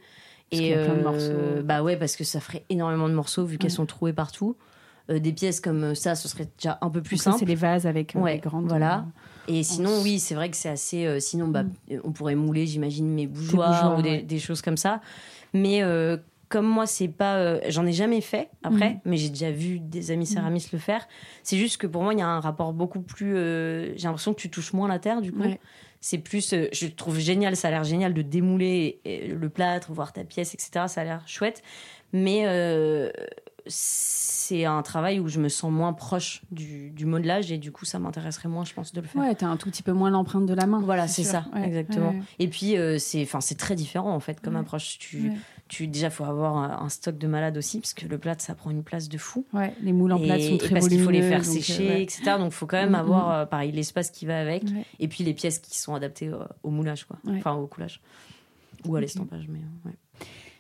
Parce 0.50 0.62
et 0.62 0.64
qu'il 0.64 0.68
y 0.68 0.74
a 0.74 0.86
plein 0.86 0.94
de 0.94 1.00
euh, 1.00 1.04
morceaux. 1.04 1.64
bah 1.66 1.84
ouais, 1.84 1.98
parce 1.98 2.16
que 2.16 2.24
ça 2.24 2.40
ferait 2.40 2.64
énormément 2.70 3.10
de 3.10 3.14
morceaux 3.14 3.44
vu 3.44 3.58
qu'elles 3.58 3.70
sont 3.72 3.86
trouées 3.86 4.14
partout. 4.14 4.56
des 5.10 5.34
pièces 5.34 5.60
comme 5.60 5.94
ça, 5.96 6.16
ce 6.16 6.30
serait 6.30 6.48
déjà 6.58 6.78
un 6.82 6.90
peu 6.90 7.02
plus 7.02 7.18
simple. 7.18 7.38
C'est 7.40 7.46
les 7.46 7.56
vases 7.56 7.86
avec 7.86 8.14
ouais, 8.16 8.36
les 8.36 8.40
grandes. 8.40 8.68
Voilà. 8.70 9.06
Et 9.48 9.64
sinon, 9.64 10.02
oui, 10.02 10.20
c'est 10.20 10.36
vrai 10.36 10.50
que 10.50 10.58
c'est 10.58 10.70
assez. 10.70 11.20
sinon, 11.20 11.48
bah, 11.48 11.64
mm. 11.64 12.00
on 12.04 12.12
pourrait 12.12 12.36
mouler, 12.36 12.66
j'imagine, 12.66 13.08
mes 13.08 13.28
bougeoirs, 13.28 13.98
ou 13.98 14.02
des, 14.02 14.22
des, 14.22 14.40
choses 14.40 14.62
comme 14.62 14.78
ça. 14.78 15.02
Mais 15.54 15.82
comme 16.50 16.66
moi, 16.66 16.86
c'est 16.86 17.08
pas, 17.08 17.36
euh, 17.36 17.60
j'en 17.68 17.86
ai 17.86 17.92
jamais 17.92 18.22
fait 18.22 18.50
après, 18.64 18.92
mhm. 18.92 19.00
mais 19.06 19.18
j'ai 19.18 19.30
déjà 19.30 19.52
vu 19.52 19.80
des 19.80 20.12
amis 20.12 20.26
céramistes 20.26 20.72
le 20.72 20.80
faire. 20.80 21.08
C'est 21.44 21.58
juste 21.58 21.78
que 21.78 21.88
pour 21.88 22.04
moi, 22.04 22.14
il 22.14 22.20
y 22.20 22.22
a 22.22 22.28
un 22.28 22.40
rapport 22.40 22.74
beaucoup 22.74 23.02
plus. 23.02 23.36
Euh, 23.36 23.94
j'ai 23.98 24.04
l'impression 24.04 24.34
que 24.34 24.40
tu 24.40 24.50
touches 24.50 24.74
moins 24.74 24.88
la 24.88 25.00
terre, 25.00 25.22
du 25.22 25.32
coup. 25.32 25.44
C'est 26.00 26.20
plus, 26.20 26.54
euh, 26.54 26.68
je 26.72 26.88
trouve 26.88 27.20
génial, 27.20 27.56
ça 27.56 27.68
a 27.68 27.72
l'air 27.72 27.84
génial 27.84 28.14
de 28.14 28.22
démouler 28.22 29.02
le 29.06 29.50
plâtre, 29.50 29.92
voir 29.92 30.14
ta 30.14 30.24
pièce, 30.24 30.54
etc. 30.54 30.86
Ça 30.88 31.02
a 31.02 31.04
l'air 31.04 31.24
chouette, 31.28 31.64
mais 32.14 32.46
c'est 33.70 34.66
un 34.66 34.82
travail 34.82 35.20
où 35.20 35.28
je 35.28 35.40
me 35.40 35.50
sens 35.50 35.72
moins 35.72 35.94
proche 35.94 36.42
du, 36.52 36.90
du 36.92 37.06
modelage 37.06 37.52
et 37.52 37.58
du 37.58 37.72
coup 37.72 37.86
ça 37.86 38.00
m'intéresserait 38.00 38.50
moins 38.50 38.66
je 38.66 38.74
pense 38.74 38.94
de 38.94 39.02
le 39.02 39.08
faire. 39.08 39.22
Ouais 39.22 39.36
t'as 39.36 39.48
un 39.48 39.58
tout 39.58 39.70
petit 39.70 39.84
peu 39.84 39.92
moins 39.92 40.10
l'empreinte 40.10 40.46
de 40.46 40.54
la 40.54 40.66
main 40.66 40.82
voilà 40.82 41.08
c'est 41.08 41.24
ça 41.24 41.46
exactement. 41.56 42.16
et 42.40 42.48
puis 42.48 42.76
c'est 43.00 43.24
enfin 43.24 43.42
c'est 43.42 43.58
très 43.58 43.76
différent 43.76 44.14
en 44.14 44.20
fait 44.20 44.42
comme 44.42 44.56
approche. 44.56 44.98
Tu 45.00 45.32
tu 45.68 45.88
déjà 45.88 46.10
faut 46.10 46.24
avoir 46.24 46.82
un 46.82 46.90
stock 46.90 47.18
de 47.18 47.28
malades 47.28 47.58
aussi 47.58 47.80
parce 47.80 47.94
que 47.94 48.08
le 48.08 48.18
plâtre 48.18 48.42
ça 48.42 48.56
prend 48.56 48.72
une 48.72 48.84
place 48.84 49.10
de 49.10 49.18
fou. 49.18 49.46
Ouais 49.54 49.74
les 49.82 49.94
moules 49.94 50.12
en 50.12 50.20
plâtre 50.20 50.44
sont 50.44 50.58
très 50.58 50.70
parce 50.70 50.88
qu'il 50.88 51.02
faut 51.02 51.12
les 51.12 51.22
faire 51.22 51.42
euh, 51.42 51.44
sécher 51.44 52.02
etc 52.02 52.24
donc 52.38 52.52
il 52.52 52.56
faut 52.56 52.66
quand 52.66 52.78
même 52.78 52.92
mm, 52.92 52.96
avoir 52.96 53.28
mm. 53.28 53.32
Euh, 53.32 53.46
pareil 53.46 53.72
l'espace 53.72 54.10
qui 54.12 54.26
va 54.26 54.40
avec 54.40 54.64
et 55.00 55.08
puis 55.08 55.24
les 55.24 55.34
pièces 55.34 55.60
qui 55.60 55.78
sont 55.78 55.94
adaptées 55.94 56.32
au, 56.64 56.70
moulage 56.70 57.06
quoi. 57.06 57.18
Enfin 57.30 57.54
au 57.54 57.68
coulage. 57.68 58.02
Ou 58.86 58.96
à 58.96 59.02
l'estampage 59.02 59.48
mais 59.50 59.60
ouais 59.86 59.96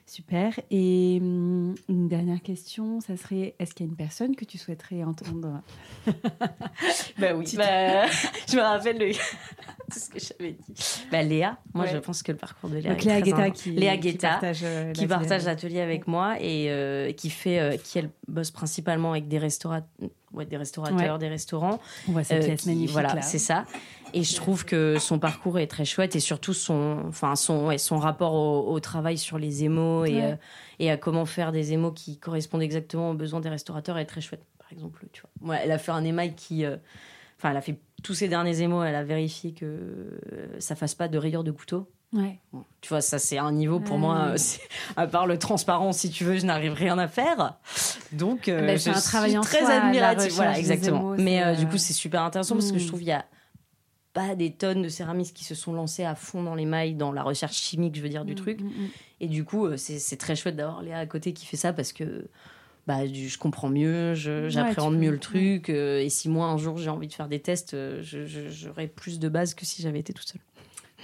Super. 0.07 0.57
Et 0.71 1.19
hum, 1.21 1.75
une 1.89 2.07
dernière 2.07 2.41
question, 2.41 3.01
ça 3.01 3.17
serait 3.17 3.55
est-ce 3.59 3.73
qu'il 3.73 3.85
y 3.85 3.89
a 3.89 3.91
une 3.91 3.97
personne 3.97 4.37
que 4.37 4.45
tu 4.45 4.57
souhaiterais 4.57 5.03
entendre? 5.03 5.61
Bah 7.19 7.33
oui. 7.35 7.53
Bah, 7.57 8.07
je 8.47 8.55
me 8.55 8.61
rappelle 8.61 8.97
le... 8.97 9.11
tout 9.91 9.99
ce 9.99 10.09
que 10.09 10.19
j'avais 10.19 10.53
dit. 10.53 11.03
Bah, 11.11 11.23
Léa, 11.23 11.57
moi 11.73 11.87
je 11.87 11.97
pense 11.97 12.23
que 12.23 12.31
le 12.31 12.37
parcours 12.37 12.69
de 12.69 12.77
Léa. 12.77 12.93
Donc, 12.93 13.03
Léa 13.03 13.21
Guetta 13.21 13.49
qui, 13.49 13.71
Léa 13.71 13.97
Guetta, 13.97 14.39
euh, 14.43 14.93
qui 14.93 15.07
partage 15.07 15.43
l'atelier 15.43 15.81
avec 15.81 16.07
moi 16.07 16.35
et 16.39 16.67
euh, 16.69 17.11
qui 17.11 17.29
fait, 17.29 17.59
euh, 17.59 17.77
qui 17.77 17.99
elle 17.99 18.11
bosse 18.27 18.51
principalement 18.51 19.11
avec 19.11 19.27
des 19.27 19.39
restaurateurs 19.39 19.89
ouais, 20.37 20.45
des 20.45 20.57
restaurateurs, 20.57 21.19
des 21.19 21.27
restaurants. 21.27 21.79
On 22.07 22.13
voit 22.13 22.23
cette 22.23 22.45
pièce 22.45 22.65
magnifique. 22.65 22.91
Voilà, 22.91 23.21
c'est 23.21 23.39
ça. 23.39 23.65
Et 24.13 24.23
je 24.23 24.35
trouve 24.35 24.65
que 24.65 24.97
son 24.99 25.19
parcours 25.19 25.59
est 25.59 25.67
très 25.67 25.85
chouette 25.85 26.15
et 26.15 26.19
surtout 26.19 26.53
son, 26.53 27.03
enfin 27.07 27.35
son, 27.35 27.67
ouais, 27.67 27.77
son 27.77 27.97
rapport 27.97 28.33
au, 28.33 28.79
travail 28.79 29.17
sur 29.17 29.37
les 29.37 29.63
émaux 29.63 30.05
et, 30.05 30.23
euh, 30.23 30.35
et 30.79 30.89
à 30.91 30.97
comment 30.97 31.25
faire 31.25 31.51
des 31.51 31.73
émaux 31.73 31.91
qui 31.91 32.17
correspondent 32.17 32.61
exactement 32.61 33.11
aux 33.11 33.15
besoins 33.15 33.41
des 33.41 33.49
restaurateurs 33.49 33.97
est 33.97 34.05
très 34.05 34.21
chouette. 34.21 34.45
Par 34.59 34.71
exemple, 34.71 35.05
tu 35.11 35.23
vois, 35.41 35.57
elle 35.57 35.71
a 35.71 35.77
fait 35.77 35.91
un 35.91 36.03
émail 36.03 36.35
qui, 36.35 36.63
euh, 36.63 36.77
enfin, 37.37 37.51
elle 37.51 37.57
a 37.57 37.61
fait 37.61 37.79
tous 38.03 38.13
ses 38.13 38.27
derniers 38.27 38.61
émaux, 38.61 38.83
elle 38.83 38.95
a 38.95 39.03
vérifié 39.03 39.53
que 39.53 39.65
euh, 39.65 40.47
ça 40.59 40.75
fasse 40.75 40.95
pas 40.95 41.07
de 41.07 41.17
rayures 41.17 41.43
de 41.43 41.51
couteau. 41.51 41.89
Ouais. 42.13 42.39
tu 42.79 42.89
vois, 42.89 43.01
ça 43.01 43.19
c'est 43.19 43.37
un 43.37 43.51
niveau 43.51 43.79
pour 43.79 43.97
moi. 43.97 44.35
À 44.95 45.07
part 45.07 45.27
le 45.27 45.37
transparent, 45.37 45.91
si 45.91 46.09
tu 46.09 46.23
veux, 46.23 46.37
je 46.37 46.45
n'arrive 46.45 46.73
rien 46.73 46.97
à 46.97 47.07
faire. 47.07 47.57
Donc, 48.13 48.47
ah 48.47 48.61
ben, 48.61 48.77
je 48.77 48.91
suis 48.91 49.41
très 49.41 49.65
admirative. 49.65 50.31
Voilà, 50.33 50.57
exactement. 50.57 51.15
Mais 51.17 51.55
du 51.55 51.67
coup, 51.67 51.77
c'est 51.77 51.93
super 51.93 52.23
intéressant 52.23 52.55
parce 52.55 52.71
que 52.71 52.79
je 52.79 52.85
hmm. 52.85 52.87
trouve 52.87 53.01
il 53.01 53.09
y 53.09 53.11
a 53.11 53.25
pas 54.17 54.33
des 54.33 54.51
tonnes 54.51 54.81
de 54.81 54.89
céramistes 54.89 55.35
qui 55.37 55.43
se 55.43 55.53
sont 55.53 55.73
lancés 55.73 56.03
à 56.03 56.15
fond 56.15 56.41
dans 56.41 56.55
les 56.55 56.65
mailles, 56.65 56.95
dans 56.95 57.11
la 57.11 57.21
recherche 57.21 57.55
chimique, 57.55 57.95
je 57.95 58.01
veux 58.01 58.09
dire, 58.09 58.25
du 58.25 58.33
mm, 58.33 58.35
truc. 58.35 58.61
Mm, 58.61 58.65
mm. 58.65 58.89
Et 59.19 59.27
du 59.27 59.43
coup, 59.43 59.67
euh, 59.67 59.77
c'est 59.77 60.17
très 60.17 60.35
chouette 60.35 60.55
d'avoir 60.55 60.81
Léa 60.81 60.97
à 60.97 61.05
côté 61.05 61.33
qui 61.33 61.45
fait 61.45 61.55
ça 61.55 61.71
parce 61.71 61.93
que 61.93 62.27
bah, 62.87 63.05
je 63.05 63.37
comprends 63.37 63.69
mieux, 63.69 64.15
j'appréhende 64.15 64.97
mieux 64.97 65.11
le 65.11 65.19
truc. 65.19 65.69
Euh, 65.69 66.01
et 66.01 66.09
si 66.09 66.29
moi, 66.29 66.47
un 66.47 66.57
jour, 66.57 66.79
j'ai 66.79 66.89
envie 66.89 67.07
de 67.07 67.13
faire 67.13 67.27
des 67.27 67.39
tests, 67.39 67.75
euh, 67.75 68.01
j'aurai 68.01 68.87
plus 68.87 69.19
de 69.19 69.29
base 69.29 69.53
que 69.53 69.67
si 69.67 69.83
j'avais 69.83 69.99
été 69.99 70.13
toute 70.13 70.27
seule. 70.27 70.41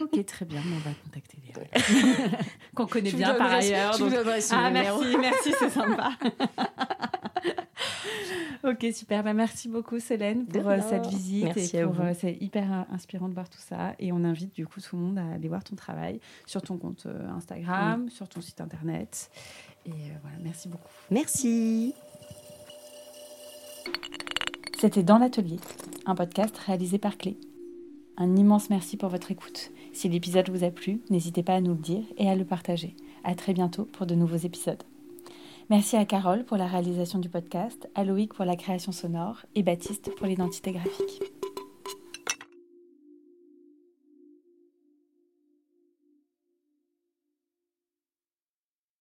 Ok, 0.01 0.25
très 0.25 0.45
bien, 0.45 0.61
on 0.65 0.79
va 0.79 0.95
contacter 1.03 1.37
Léa. 1.45 2.37
Qu'on 2.75 2.87
connaît 2.87 3.11
bien 3.11 3.35
par 3.35 3.51
ailleurs. 3.51 3.97
Donc... 3.99 4.11
ah, 4.51 4.69
merci, 4.71 5.17
merci, 5.19 5.53
c'est 5.59 5.69
sympa. 5.69 6.13
ok, 8.63 8.87
super. 8.93 9.23
Bah, 9.23 9.33
merci 9.33 9.69
beaucoup, 9.69 9.99
Célène, 9.99 10.45
pour 10.45 10.67
euh, 10.67 10.79
cette 10.89 11.05
visite. 11.07 11.55
et 11.57 11.83
pour, 11.83 12.01
euh, 12.01 12.13
c'est 12.17 12.37
hyper 12.41 12.71
euh, 12.71 12.93
inspirant 12.93 13.29
de 13.29 13.33
voir 13.33 13.49
tout 13.49 13.59
ça. 13.59 13.93
Et 13.99 14.11
on 14.11 14.23
invite 14.23 14.55
du 14.55 14.65
coup 14.65 14.81
tout 14.81 14.95
le 14.95 15.01
monde 15.01 15.19
à 15.19 15.33
aller 15.33 15.47
voir 15.47 15.63
ton 15.63 15.75
travail 15.75 16.19
sur 16.45 16.61
ton 16.61 16.77
compte 16.77 17.07
Instagram, 17.35 18.09
sur 18.09 18.27
ton 18.27 18.41
site 18.41 18.61
internet. 18.61 19.29
Et 19.85 19.91
voilà, 20.21 20.37
merci 20.41 20.69
beaucoup. 20.69 20.89
Merci. 21.11 21.93
C'était 24.79 25.03
Dans 25.03 25.17
l'Atelier, 25.17 25.59
un 26.05 26.15
podcast 26.15 26.57
réalisé 26.57 26.97
par 26.97 27.17
Clé. 27.17 27.37
Un 28.17 28.35
immense 28.35 28.69
merci 28.69 28.97
pour 28.97 29.09
votre 29.09 29.31
écoute. 29.31 29.71
Si 29.93 30.09
l'épisode 30.09 30.49
vous 30.49 30.63
a 30.63 30.71
plu, 30.71 31.01
n'hésitez 31.09 31.43
pas 31.43 31.55
à 31.55 31.61
nous 31.61 31.73
le 31.73 31.79
dire 31.79 32.03
et 32.17 32.27
à 32.29 32.35
le 32.35 32.45
partager. 32.45 32.95
À 33.23 33.35
très 33.35 33.53
bientôt 33.53 33.85
pour 33.85 34.05
de 34.05 34.15
nouveaux 34.15 34.35
épisodes. 34.35 34.83
Merci 35.69 35.95
à 35.95 36.03
Carole 36.03 36.43
pour 36.43 36.57
la 36.57 36.67
réalisation 36.67 37.19
du 37.19 37.29
podcast, 37.29 37.87
à 37.95 38.03
Loïc 38.03 38.33
pour 38.33 38.43
la 38.43 38.55
création 38.55 38.91
sonore 38.91 39.45
et 39.55 39.63
Baptiste 39.63 40.13
pour 40.15 40.27
l'identité 40.27 40.73
graphique. 40.73 41.21